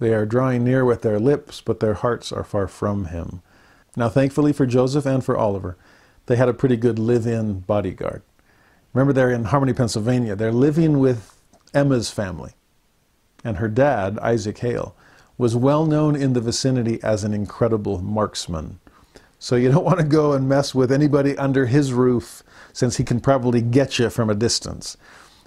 They 0.00 0.12
are 0.12 0.26
drawing 0.26 0.64
near 0.64 0.84
with 0.84 1.02
their 1.02 1.20
lips, 1.20 1.60
but 1.60 1.78
their 1.78 1.94
hearts 1.94 2.32
are 2.32 2.44
far 2.44 2.66
from 2.66 3.06
him. 3.06 3.42
Now, 3.96 4.08
thankfully 4.08 4.52
for 4.52 4.66
Joseph 4.66 5.06
and 5.06 5.24
for 5.24 5.36
Oliver, 5.36 5.76
they 6.26 6.34
had 6.34 6.48
a 6.48 6.54
pretty 6.54 6.76
good 6.76 6.98
live 6.98 7.26
in 7.26 7.60
bodyguard. 7.60 8.22
Remember, 8.92 9.12
they're 9.12 9.30
in 9.30 9.44
Harmony, 9.44 9.72
Pennsylvania. 9.72 10.34
They're 10.34 10.52
living 10.52 10.98
with 10.98 11.40
Emma's 11.72 12.10
family 12.10 12.54
and 13.44 13.58
her 13.58 13.68
dad, 13.68 14.18
Isaac 14.20 14.58
Hale, 14.58 14.96
was 15.36 15.54
well 15.54 15.86
known 15.86 16.16
in 16.16 16.32
the 16.32 16.40
vicinity 16.40 17.02
as 17.02 17.22
an 17.22 17.34
incredible 17.34 18.00
marksman. 18.00 18.80
So 19.38 19.56
you 19.56 19.70
don't 19.70 19.84
want 19.90 19.98
to 19.98 20.04
go 20.04 20.32
and 20.32 20.48
mess 20.48 20.74
with 20.74 20.90
anybody 20.90 21.36
under 21.36 21.66
his 21.66 21.92
roof 21.92 22.42
since 22.72 22.96
he 22.96 23.04
can 23.04 23.20
probably 23.20 23.60
get 23.60 23.98
you 23.98 24.10
from 24.10 24.30
a 24.30 24.34
distance. 24.34 24.96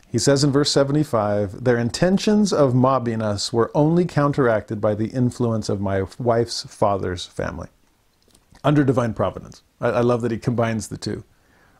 He 0.09 0.19
says 0.19 0.43
in 0.43 0.51
verse 0.51 0.71
75 0.71 1.63
Their 1.63 1.77
intentions 1.77 2.53
of 2.53 2.73
mobbing 2.73 3.21
us 3.21 3.51
were 3.51 3.71
only 3.75 4.05
counteracted 4.05 4.79
by 4.79 4.95
the 4.95 5.07
influence 5.07 5.67
of 5.67 5.81
my 5.81 6.03
wife's 6.17 6.63
father's 6.63 7.25
family. 7.25 7.69
Under 8.63 8.83
divine 8.83 9.13
providence. 9.13 9.63
I, 9.81 9.89
I 9.89 10.01
love 10.01 10.21
that 10.21 10.31
he 10.31 10.37
combines 10.37 10.87
the 10.87 10.97
two. 10.97 11.23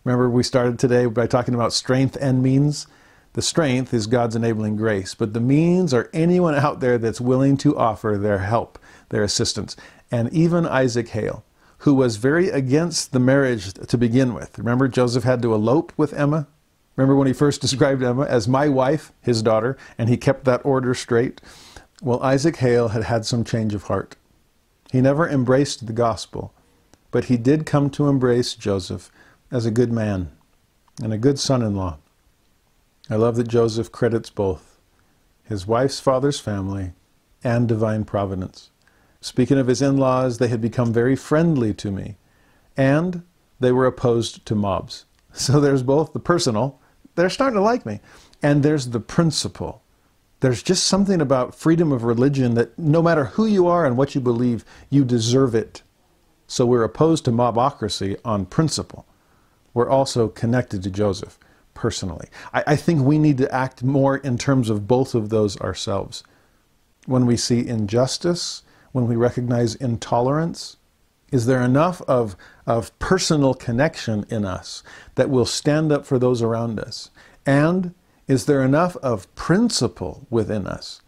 Remember, 0.03 0.29
we 0.29 0.43
started 0.43 0.79
today 0.79 1.05
by 1.05 1.27
talking 1.27 1.53
about 1.53 1.73
strength 1.73 2.17
and 2.19 2.41
means. 2.41 2.87
The 3.33 3.41
strength 3.41 3.93
is 3.93 4.07
God's 4.07 4.35
enabling 4.35 4.77
grace, 4.77 5.13
but 5.13 5.33
the 5.33 5.39
means 5.39 5.93
are 5.93 6.09
anyone 6.13 6.55
out 6.55 6.79
there 6.79 6.97
that's 6.97 7.21
willing 7.21 7.57
to 7.57 7.77
offer 7.77 8.17
their 8.17 8.39
help, 8.39 8.79
their 9.09 9.23
assistance. 9.23 9.75
And 10.11 10.31
even 10.33 10.65
Isaac 10.65 11.09
Hale, 11.09 11.43
who 11.79 11.93
was 11.93 12.17
very 12.17 12.49
against 12.49 13.11
the 13.11 13.19
marriage 13.19 13.73
to 13.73 13.97
begin 13.97 14.33
with. 14.33 14.57
Remember, 14.57 14.87
Joseph 14.87 15.23
had 15.23 15.41
to 15.43 15.53
elope 15.53 15.93
with 15.95 16.13
Emma? 16.13 16.47
Remember 16.95 17.15
when 17.15 17.27
he 17.27 17.33
first 17.33 17.61
described 17.61 18.01
Emma 18.01 18.25
as 18.25 18.47
my 18.47 18.67
wife, 18.67 19.11
his 19.21 19.41
daughter, 19.41 19.77
and 19.97 20.09
he 20.09 20.17
kept 20.17 20.45
that 20.45 20.65
order 20.65 20.93
straight? 20.93 21.41
Well, 22.01 22.21
Isaac 22.21 22.57
Hale 22.57 22.89
had 22.89 23.03
had 23.03 23.25
some 23.25 23.43
change 23.43 23.73
of 23.73 23.83
heart. 23.83 24.15
He 24.91 25.01
never 25.01 25.27
embraced 25.27 25.85
the 25.85 25.93
gospel, 25.93 26.53
but 27.11 27.25
he 27.25 27.37
did 27.37 27.65
come 27.65 27.89
to 27.91 28.07
embrace 28.07 28.53
Joseph 28.53 29.11
as 29.51 29.65
a 29.65 29.71
good 29.71 29.91
man 29.91 30.31
and 31.03 31.13
a 31.13 31.17
good 31.17 31.39
son 31.39 31.61
in 31.61 31.75
law. 31.75 31.97
I 33.09 33.15
love 33.15 33.37
that 33.37 33.47
Joseph 33.47 33.91
credits 33.91 34.29
both 34.29 34.77
his 35.43 35.65
wife's 35.65 36.01
father's 36.01 36.41
family 36.41 36.91
and 37.41 37.69
divine 37.69 38.03
providence. 38.03 38.69
Speaking 39.21 39.57
of 39.57 39.67
his 39.67 39.81
in 39.81 39.95
laws, 39.95 40.37
they 40.37 40.49
had 40.49 40.59
become 40.59 40.91
very 40.91 41.15
friendly 41.15 41.73
to 41.75 41.89
me, 41.89 42.17
and 42.75 43.23
they 43.59 43.71
were 43.71 43.85
opposed 43.85 44.45
to 44.45 44.55
mobs. 44.55 45.05
So 45.33 45.59
there's 45.59 45.83
both 45.83 46.13
the 46.13 46.19
personal, 46.19 46.79
they're 47.15 47.29
starting 47.29 47.57
to 47.57 47.61
like 47.61 47.85
me, 47.85 47.99
and 48.41 48.63
there's 48.63 48.89
the 48.89 48.99
principle. 48.99 49.83
There's 50.39 50.63
just 50.63 50.87
something 50.87 51.21
about 51.21 51.53
freedom 51.53 51.91
of 51.91 52.03
religion 52.03 52.55
that 52.55 52.77
no 52.77 53.03
matter 53.03 53.25
who 53.25 53.45
you 53.45 53.67
are 53.67 53.85
and 53.85 53.95
what 53.95 54.15
you 54.15 54.21
believe, 54.21 54.65
you 54.89 55.05
deserve 55.05 55.53
it. 55.53 55.83
So 56.47 56.65
we're 56.65 56.83
opposed 56.83 57.23
to 57.25 57.31
mobocracy 57.31 58.17
on 58.25 58.47
principle. 58.47 59.05
We're 59.75 59.89
also 59.89 60.27
connected 60.27 60.81
to 60.83 60.89
Joseph 60.89 61.37
personally. 61.77 62.27
I, 62.53 62.63
I 62.67 62.75
think 62.75 63.03
we 63.03 63.19
need 63.19 63.37
to 63.37 63.53
act 63.53 63.83
more 63.83 64.17
in 64.17 64.39
terms 64.39 64.69
of 64.71 64.87
both 64.87 65.13
of 65.13 65.29
those 65.29 65.61
ourselves. 65.61 66.23
When 67.05 67.27
we 67.27 67.37
see 67.37 67.67
injustice, 67.67 68.63
when 68.93 69.07
we 69.07 69.15
recognize 69.15 69.75
intolerance, 69.75 70.77
is 71.31 71.45
there 71.45 71.61
enough 71.61 72.01
of, 72.07 72.35
of 72.65 72.97
personal 72.97 73.53
connection 73.53 74.25
in 74.29 74.43
us 74.43 74.81
that 75.15 75.29
will 75.29 75.45
stand 75.45 75.91
up 75.91 76.03
for 76.03 76.17
those 76.17 76.41
around 76.41 76.79
us? 76.79 77.11
And 77.45 77.93
is 78.27 78.47
there 78.47 78.63
enough 78.63 78.97
of 78.97 79.33
principle 79.35 80.25
within 80.31 80.65
us 80.65 81.01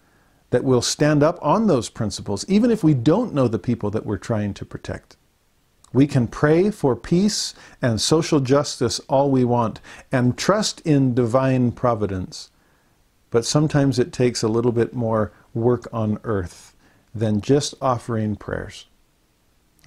that 0.51 0.63
will 0.63 0.83
stand 0.83 1.23
up 1.23 1.39
on 1.41 1.65
those 1.65 1.89
principles, 1.89 2.45
even 2.47 2.69
if 2.69 2.83
we 2.83 2.93
don't 2.93 3.33
know 3.33 3.47
the 3.47 3.57
people 3.57 3.89
that 3.89 4.05
we're 4.05 4.17
trying 4.17 4.53
to 4.53 4.65
protect? 4.65 5.17
We 5.91 6.05
can 6.05 6.27
pray 6.27 6.69
for 6.69 6.95
peace 6.95 7.53
and 7.81 7.99
social 7.99 8.39
justice 8.39 8.99
all 9.07 9.31
we 9.31 9.43
want 9.43 9.79
and 10.11 10.37
trust 10.37 10.81
in 10.81 11.15
divine 11.15 11.71
providence. 11.71 12.51
But 13.31 13.45
sometimes 13.45 13.97
it 13.97 14.13
takes 14.13 14.43
a 14.43 14.47
little 14.47 14.71
bit 14.71 14.93
more 14.93 15.31
work 15.53 15.87
on 15.91 16.19
earth 16.23 16.75
than 17.13 17.41
just 17.41 17.73
offering 17.81 18.35
prayers. 18.35 18.85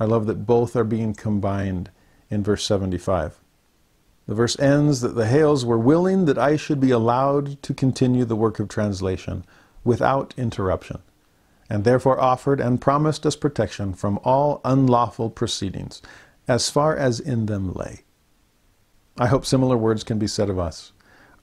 I 0.01 0.05
love 0.05 0.27
that 0.27 0.47
both 0.47 0.75
are 0.75 0.85
being 0.85 1.15
combined 1.15 1.91
in 2.31 2.43
verse 2.43 2.65
75. 2.65 3.41
The 4.27 4.35
verse 4.35 4.59
ends 4.59 5.01
that 5.01 5.15
the 5.15 5.27
Hales 5.27 5.65
were 5.65 5.79
willing 5.79 6.25
that 6.25 6.39
I 6.39 6.57
should 6.57 6.81
be 6.81 6.91
allowed 6.91 7.63
to 7.63 7.75
continue 7.75 8.25
the 8.25 8.37
work 8.37 8.59
of 8.59 8.69
translation 8.69 9.45
without 9.85 10.35
interruption 10.37 11.03
and 11.73 11.85
therefore 11.85 12.21
offered 12.21 12.61
and 12.61 12.83
promised 12.83 13.25
us 13.25 13.35
protection 13.35 13.95
from 13.95 14.21
all 14.25 14.61
unlawful 14.63 15.31
proceedings, 15.31 16.03
as 16.47 16.69
far 16.69 16.95
as 16.95 17.19
in 17.19 17.47
them 17.47 17.73
lay. 17.73 18.03
I 19.17 19.29
hope 19.29 19.47
similar 19.47 19.79
words 19.79 20.05
can 20.05 20.19
be 20.19 20.27
said 20.27 20.51
of 20.51 20.59
us. 20.59 20.93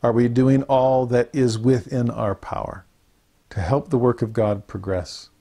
Are 0.04 0.12
we 0.12 0.28
doing 0.28 0.62
all 0.64 1.08
that 1.08 1.32
is 1.34 1.58
within 1.58 2.12
our 2.12 2.36
power 2.36 2.86
to 3.50 3.60
help 3.60 3.90
the 3.90 3.98
work 3.98 4.22
of 4.22 4.32
God 4.32 4.68
progress, 4.68 5.32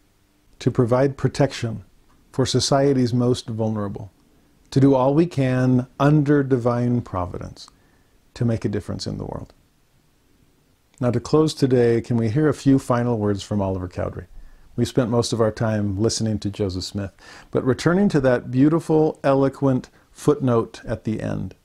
to 0.61 0.71
provide 0.71 1.19
protection 1.19 1.85
for 2.33 2.47
society's 2.47 3.13
most 3.13 3.47
vulnerable, 3.47 4.11
to 4.71 4.81
do 4.81 4.95
all 4.95 5.13
we 5.13 5.27
can 5.27 5.87
under 6.01 6.43
divine 6.43 7.03
providence 7.03 7.69
to 8.33 8.47
make 8.47 8.65
a 8.65 8.71
difference 8.71 9.07
in 9.07 9.19
the 9.19 9.27
world? 9.27 9.53
Now, 10.99 11.11
to 11.11 11.21
close 11.21 11.53
today, 11.53 12.01
can 12.01 12.17
we 12.17 12.31
hear 12.31 12.49
a 12.49 12.55
few 12.55 12.79
final 12.79 13.19
words 13.19 13.43
from 13.43 13.61
Oliver 13.61 13.87
Cowdery? 13.87 14.29
We 14.79 14.85
spent 14.85 15.11
most 15.11 15.33
of 15.33 15.41
our 15.41 15.51
time 15.51 15.99
listening 16.01 16.39
to 16.39 16.51
Joseph 16.51 16.85
Smith. 16.85 17.11
But 17.51 17.65
returning 17.65 18.09
to 18.11 18.21
that 18.21 18.53
beautiful, 18.53 19.19
eloquent 19.25 19.91
footnote 20.13 20.83
at 20.87 21.03
the 21.03 21.21
end, 21.21 21.57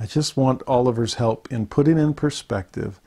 I 0.00 0.06
just 0.06 0.34
want 0.34 0.62
Oliver's 0.66 1.14
help 1.14 1.52
in 1.52 1.66
putting 1.66 1.98
in 1.98 2.14
perspective 2.14 3.00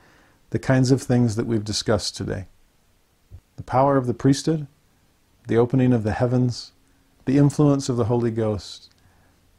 the 0.50 0.60
kinds 0.60 0.92
of 0.92 1.02
things 1.02 1.34
that 1.34 1.48
we've 1.48 1.64
discussed 1.64 2.16
today 2.16 2.46
the 3.56 3.64
power 3.64 3.96
of 3.96 4.06
the 4.06 4.14
priesthood, 4.14 4.68
the 5.48 5.56
opening 5.56 5.92
of 5.92 6.04
the 6.04 6.12
heavens, 6.12 6.70
the 7.24 7.36
influence 7.36 7.88
of 7.88 7.96
the 7.96 8.04
Holy 8.04 8.30
Ghost, 8.30 8.94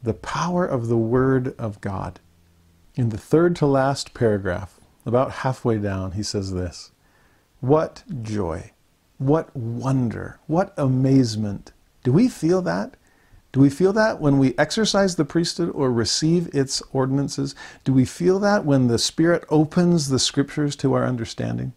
the 0.02 0.14
power 0.14 0.64
of 0.64 0.88
the 0.88 0.96
Word 0.96 1.54
of 1.58 1.78
God. 1.82 2.20
In 2.94 3.10
the 3.10 3.18
third 3.18 3.54
to 3.56 3.66
last 3.66 4.14
paragraph, 4.14 4.80
about 5.04 5.30
halfway 5.30 5.76
down, 5.76 6.12
he 6.12 6.22
says 6.22 6.54
this 6.54 6.90
What 7.60 8.04
joy! 8.22 8.72
What 9.18 9.54
wonder, 9.56 10.38
what 10.46 10.72
amazement. 10.76 11.72
Do 12.04 12.12
we 12.12 12.28
feel 12.28 12.62
that? 12.62 12.94
Do 13.50 13.58
we 13.58 13.68
feel 13.68 13.92
that 13.94 14.20
when 14.20 14.38
we 14.38 14.56
exercise 14.56 15.16
the 15.16 15.24
priesthood 15.24 15.70
or 15.74 15.90
receive 15.90 16.54
its 16.54 16.82
ordinances? 16.92 17.56
Do 17.82 17.92
we 17.92 18.04
feel 18.04 18.38
that 18.38 18.64
when 18.64 18.86
the 18.86 18.98
Spirit 18.98 19.44
opens 19.50 20.08
the 20.08 20.20
scriptures 20.20 20.76
to 20.76 20.92
our 20.92 21.04
understanding? 21.04 21.72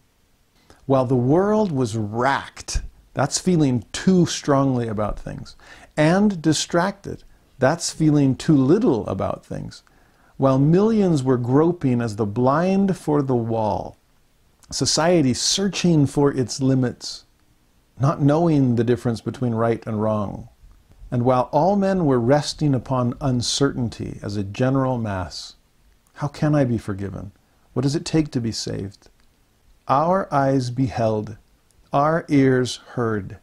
While 0.86 1.06
the 1.06 1.16
world 1.16 1.72
was 1.72 1.98
racked, 1.98 2.84
that's 3.16 3.40
feeling 3.40 3.86
too 3.92 4.28
strongly 4.28 4.88
about 4.88 5.18
things, 5.18 5.56
and 5.98 6.42
distracted, 6.42 7.24
that's 7.58 7.92
feeling 7.92 8.36
too 8.36 8.56
little 8.56 9.08
about 9.08 9.46
things. 9.46 9.82
While 10.38 10.60
millions 10.60 11.24
were 11.24 11.38
groping 11.38 12.02
as 12.02 12.18
the 12.18 12.26
blind 12.26 12.98
for 12.98 13.22
the 13.22 13.36
wall, 13.36 13.98
society 14.70 15.34
searching 15.34 16.06
for 16.06 16.32
its 16.32 16.62
limits, 16.62 17.26
not 18.02 18.22
knowing 18.22 18.76
the 18.76 18.84
difference 18.84 19.22
between 19.22 19.53
right 19.53 19.86
and 19.86 20.02
wrong. 20.02 20.49
And 21.11 21.23
while 21.23 21.49
all 21.52 21.76
men 21.76 22.06
were 22.06 22.19
resting 22.19 22.73
upon 22.73 23.14
uncertainty 23.22 24.19
as 24.23 24.36
a 24.36 24.44
general 24.44 24.98
mass, 24.98 25.56
how 26.15 26.28
can 26.28 26.56
I 26.56 26.64
be 26.64 26.80
forgiven? 26.80 27.32
What 27.73 27.84
does 27.84 27.95
it 27.95 28.03
take 28.06 28.32
to 28.32 28.41
be 28.41 28.52
saved? 28.52 29.10
Our 29.88 30.34
eyes 30.34 30.72
beheld, 30.72 31.38
our 31.94 32.26
ears 32.28 32.78
heard. 32.94 33.38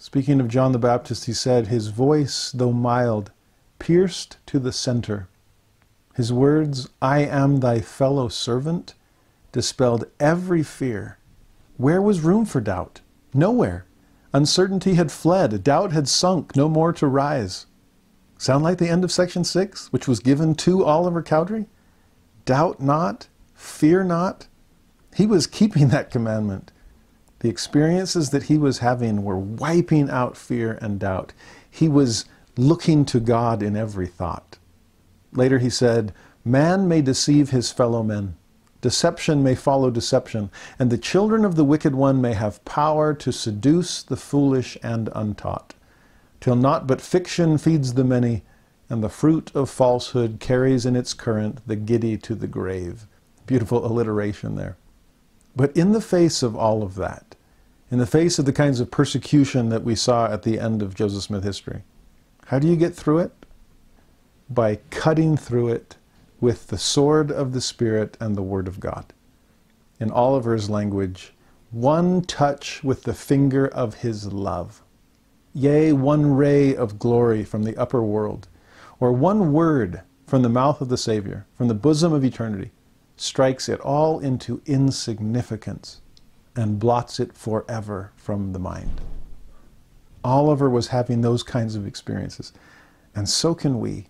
Speaking 0.00 0.40
of 0.40 0.48
John 0.48 0.72
the 0.72 0.78
Baptist, 0.78 1.26
he 1.26 1.32
said, 1.32 1.68
His 1.68 1.88
voice, 1.88 2.50
though 2.50 2.72
mild, 2.72 3.30
pierced 3.78 4.38
to 4.46 4.58
the 4.58 4.72
center. 4.72 5.28
His 6.14 6.32
words, 6.32 6.88
I 7.00 7.20
am 7.20 7.60
thy 7.60 7.80
fellow 7.80 8.28
servant, 8.28 8.94
dispelled 9.52 10.06
every 10.18 10.62
fear. 10.62 11.18
Where 11.76 12.02
was 12.02 12.20
room 12.20 12.44
for 12.44 12.60
doubt? 12.60 13.00
Nowhere. 13.32 13.86
Uncertainty 14.32 14.94
had 14.94 15.12
fled, 15.12 15.62
doubt 15.62 15.92
had 15.92 16.08
sunk, 16.08 16.56
no 16.56 16.68
more 16.68 16.92
to 16.92 17.06
rise. 17.06 17.66
Sound 18.38 18.64
like 18.64 18.78
the 18.78 18.88
end 18.88 19.04
of 19.04 19.12
section 19.12 19.44
6, 19.44 19.92
which 19.92 20.08
was 20.08 20.20
given 20.20 20.54
to 20.56 20.84
Oliver 20.84 21.22
Cowdery? 21.22 21.66
Doubt 22.44 22.80
not, 22.80 23.28
fear 23.54 24.02
not. 24.02 24.48
He 25.14 25.26
was 25.26 25.46
keeping 25.46 25.88
that 25.88 26.10
commandment. 26.10 26.72
The 27.40 27.50
experiences 27.50 28.30
that 28.30 28.44
he 28.44 28.56
was 28.56 28.78
having 28.78 29.22
were 29.22 29.38
wiping 29.38 30.08
out 30.08 30.36
fear 30.36 30.78
and 30.80 30.98
doubt. 30.98 31.32
He 31.70 31.88
was 31.88 32.24
looking 32.56 33.04
to 33.06 33.20
God 33.20 33.62
in 33.62 33.76
every 33.76 34.06
thought. 34.06 34.58
Later 35.32 35.58
he 35.58 35.70
said, 35.70 36.14
Man 36.44 36.88
may 36.88 37.02
deceive 37.02 37.50
his 37.50 37.70
fellow 37.70 38.02
men, 38.02 38.36
Deception 38.82 39.44
may 39.44 39.54
follow 39.54 39.90
deception, 39.90 40.50
and 40.76 40.90
the 40.90 40.98
children 40.98 41.44
of 41.44 41.54
the 41.54 41.64
wicked 41.64 41.94
one 41.94 42.20
may 42.20 42.34
have 42.34 42.64
power 42.64 43.14
to 43.14 43.32
seduce 43.32 44.02
the 44.02 44.16
foolish 44.16 44.76
and 44.82 45.08
untaught, 45.14 45.74
till 46.40 46.56
naught 46.56 46.88
but 46.88 47.00
fiction 47.00 47.58
feeds 47.58 47.94
the 47.94 48.02
many, 48.02 48.42
and 48.90 49.02
the 49.02 49.08
fruit 49.08 49.52
of 49.54 49.70
falsehood 49.70 50.38
carries 50.40 50.84
in 50.84 50.96
its 50.96 51.14
current 51.14 51.66
the 51.66 51.76
giddy 51.76 52.18
to 52.18 52.34
the 52.34 52.48
grave. 52.48 53.06
Beautiful 53.46 53.86
alliteration 53.86 54.56
there. 54.56 54.76
But 55.54 55.74
in 55.76 55.92
the 55.92 56.00
face 56.00 56.42
of 56.42 56.56
all 56.56 56.82
of 56.82 56.96
that, 56.96 57.36
in 57.88 57.98
the 57.98 58.06
face 58.06 58.40
of 58.40 58.46
the 58.46 58.52
kinds 58.52 58.80
of 58.80 58.90
persecution 58.90 59.68
that 59.68 59.84
we 59.84 59.94
saw 59.94 60.26
at 60.26 60.42
the 60.42 60.58
end 60.58 60.82
of 60.82 60.96
Joseph 60.96 61.22
Smith 61.22 61.44
history, 61.44 61.84
how 62.46 62.58
do 62.58 62.66
you 62.66 62.74
get 62.74 62.96
through 62.96 63.18
it? 63.18 63.32
By 64.50 64.80
cutting 64.90 65.36
through 65.36 65.68
it 65.68 65.96
with 66.42 66.66
the 66.66 66.76
sword 66.76 67.30
of 67.30 67.52
the 67.52 67.60
Spirit 67.60 68.16
and 68.20 68.34
the 68.34 68.42
Word 68.42 68.66
of 68.66 68.80
God. 68.80 69.12
In 70.00 70.10
Oliver's 70.10 70.68
language, 70.68 71.32
one 71.70 72.22
touch 72.22 72.82
with 72.82 73.04
the 73.04 73.14
finger 73.14 73.68
of 73.68 73.94
his 73.94 74.32
love. 74.32 74.82
Yea, 75.54 75.92
one 75.92 76.34
ray 76.34 76.74
of 76.74 76.98
glory 76.98 77.44
from 77.44 77.62
the 77.62 77.76
upper 77.76 78.02
world, 78.02 78.48
or 78.98 79.12
one 79.12 79.52
word 79.52 80.02
from 80.26 80.42
the 80.42 80.48
mouth 80.48 80.80
of 80.80 80.88
the 80.88 80.96
Savior, 80.96 81.46
from 81.54 81.68
the 81.68 81.74
bosom 81.74 82.12
of 82.12 82.24
eternity, 82.24 82.72
strikes 83.16 83.68
it 83.68 83.78
all 83.78 84.18
into 84.18 84.60
insignificance 84.66 86.00
and 86.56 86.80
blots 86.80 87.20
it 87.20 87.32
forever 87.32 88.10
from 88.16 88.52
the 88.52 88.58
mind. 88.58 89.00
Oliver 90.24 90.68
was 90.68 90.88
having 90.88 91.20
those 91.20 91.44
kinds 91.44 91.76
of 91.76 91.86
experiences, 91.86 92.52
and 93.14 93.28
so 93.28 93.54
can 93.54 93.78
we. 93.78 94.08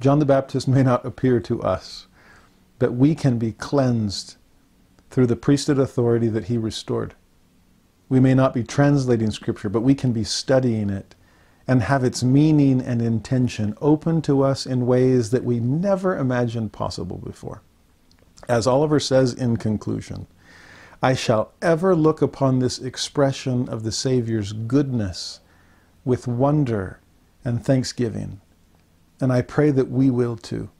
John 0.00 0.20
the 0.20 0.24
Baptist 0.24 0.68
may 0.68 0.84
not 0.84 1.04
appear 1.04 1.40
to 1.40 1.60
us, 1.62 2.06
but 2.78 2.94
we 2.94 3.16
can 3.16 3.36
be 3.38 3.52
cleansed 3.52 4.36
through 5.10 5.26
the 5.26 5.34
priesthood 5.34 5.78
authority 5.78 6.28
that 6.28 6.44
he 6.44 6.56
restored. 6.56 7.14
We 8.08 8.20
may 8.20 8.34
not 8.34 8.54
be 8.54 8.62
translating 8.62 9.32
Scripture, 9.32 9.68
but 9.68 9.80
we 9.80 9.96
can 9.96 10.12
be 10.12 10.22
studying 10.22 10.88
it 10.88 11.16
and 11.66 11.82
have 11.82 12.04
its 12.04 12.22
meaning 12.22 12.80
and 12.80 13.02
intention 13.02 13.76
open 13.80 14.22
to 14.22 14.42
us 14.42 14.66
in 14.66 14.86
ways 14.86 15.30
that 15.30 15.44
we 15.44 15.58
never 15.58 16.16
imagined 16.16 16.72
possible 16.72 17.18
before. 17.18 17.62
As 18.48 18.66
Oliver 18.66 19.00
says 19.00 19.34
in 19.34 19.56
conclusion, 19.56 20.28
I 21.02 21.14
shall 21.14 21.52
ever 21.60 21.94
look 21.94 22.22
upon 22.22 22.58
this 22.58 22.78
expression 22.78 23.68
of 23.68 23.82
the 23.82 23.92
Savior's 23.92 24.52
goodness 24.52 25.40
with 26.04 26.26
wonder 26.28 27.00
and 27.44 27.64
thanksgiving 27.64 28.40
and 29.20 29.32
I 29.32 29.42
pray 29.42 29.70
that 29.70 29.90
we 29.90 30.10
will 30.10 30.36
too. 30.36 30.70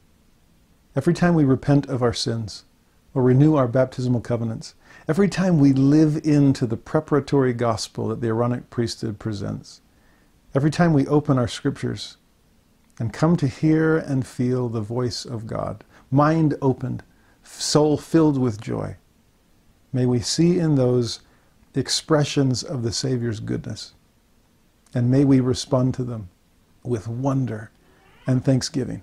Every 0.94 1.15
time 1.15 1.35
we 1.35 1.44
repent 1.44 1.89
of 1.89 2.02
our 2.02 2.12
sins 2.12 2.65
or 3.15 3.23
renew 3.23 3.55
our 3.55 3.69
baptismal 3.69 4.20
covenants, 4.20 4.74
every 5.06 5.28
time 5.28 5.59
we 5.59 5.73
live 5.73 6.24
into 6.24 6.66
the 6.66 6.77
preparatory 6.77 7.52
gospel 7.52 8.09
that 8.09 8.20
the 8.20 8.28
Aaronic 8.28 8.70
priesthood 8.70 9.19
presents, 9.19 9.81
every 10.55 10.70
time 10.70 10.93
we 10.93 11.06
open 11.06 11.39
our 11.39 11.48
scriptures 11.48 12.16
and 12.98 13.12
come 13.12 13.36
to 13.36 13.47
hear 13.47 13.97
and 13.97 14.27
feel 14.27 14.69
the 14.69 14.81
voice 14.81 15.24
of 15.24 15.47
God, 15.47 15.85
mind 16.10 16.56
opened, 16.60 17.02
soul 17.43 17.97
filled 17.97 18.39
with 18.39 18.60
joy. 18.60 18.97
May 19.93 20.05
we 20.05 20.20
see 20.20 20.59
in 20.59 20.74
those 20.74 21.20
expressions 21.74 22.62
of 22.62 22.82
the 22.82 22.93
Savior's 22.93 23.40
goodness. 23.40 23.94
And 24.94 25.10
may 25.10 25.24
we 25.24 25.40
respond 25.40 25.94
to 25.94 26.05
them 26.05 26.28
with 26.82 27.09
wonder 27.09 27.70
and 28.28 28.44
thanksgiving. 28.44 29.02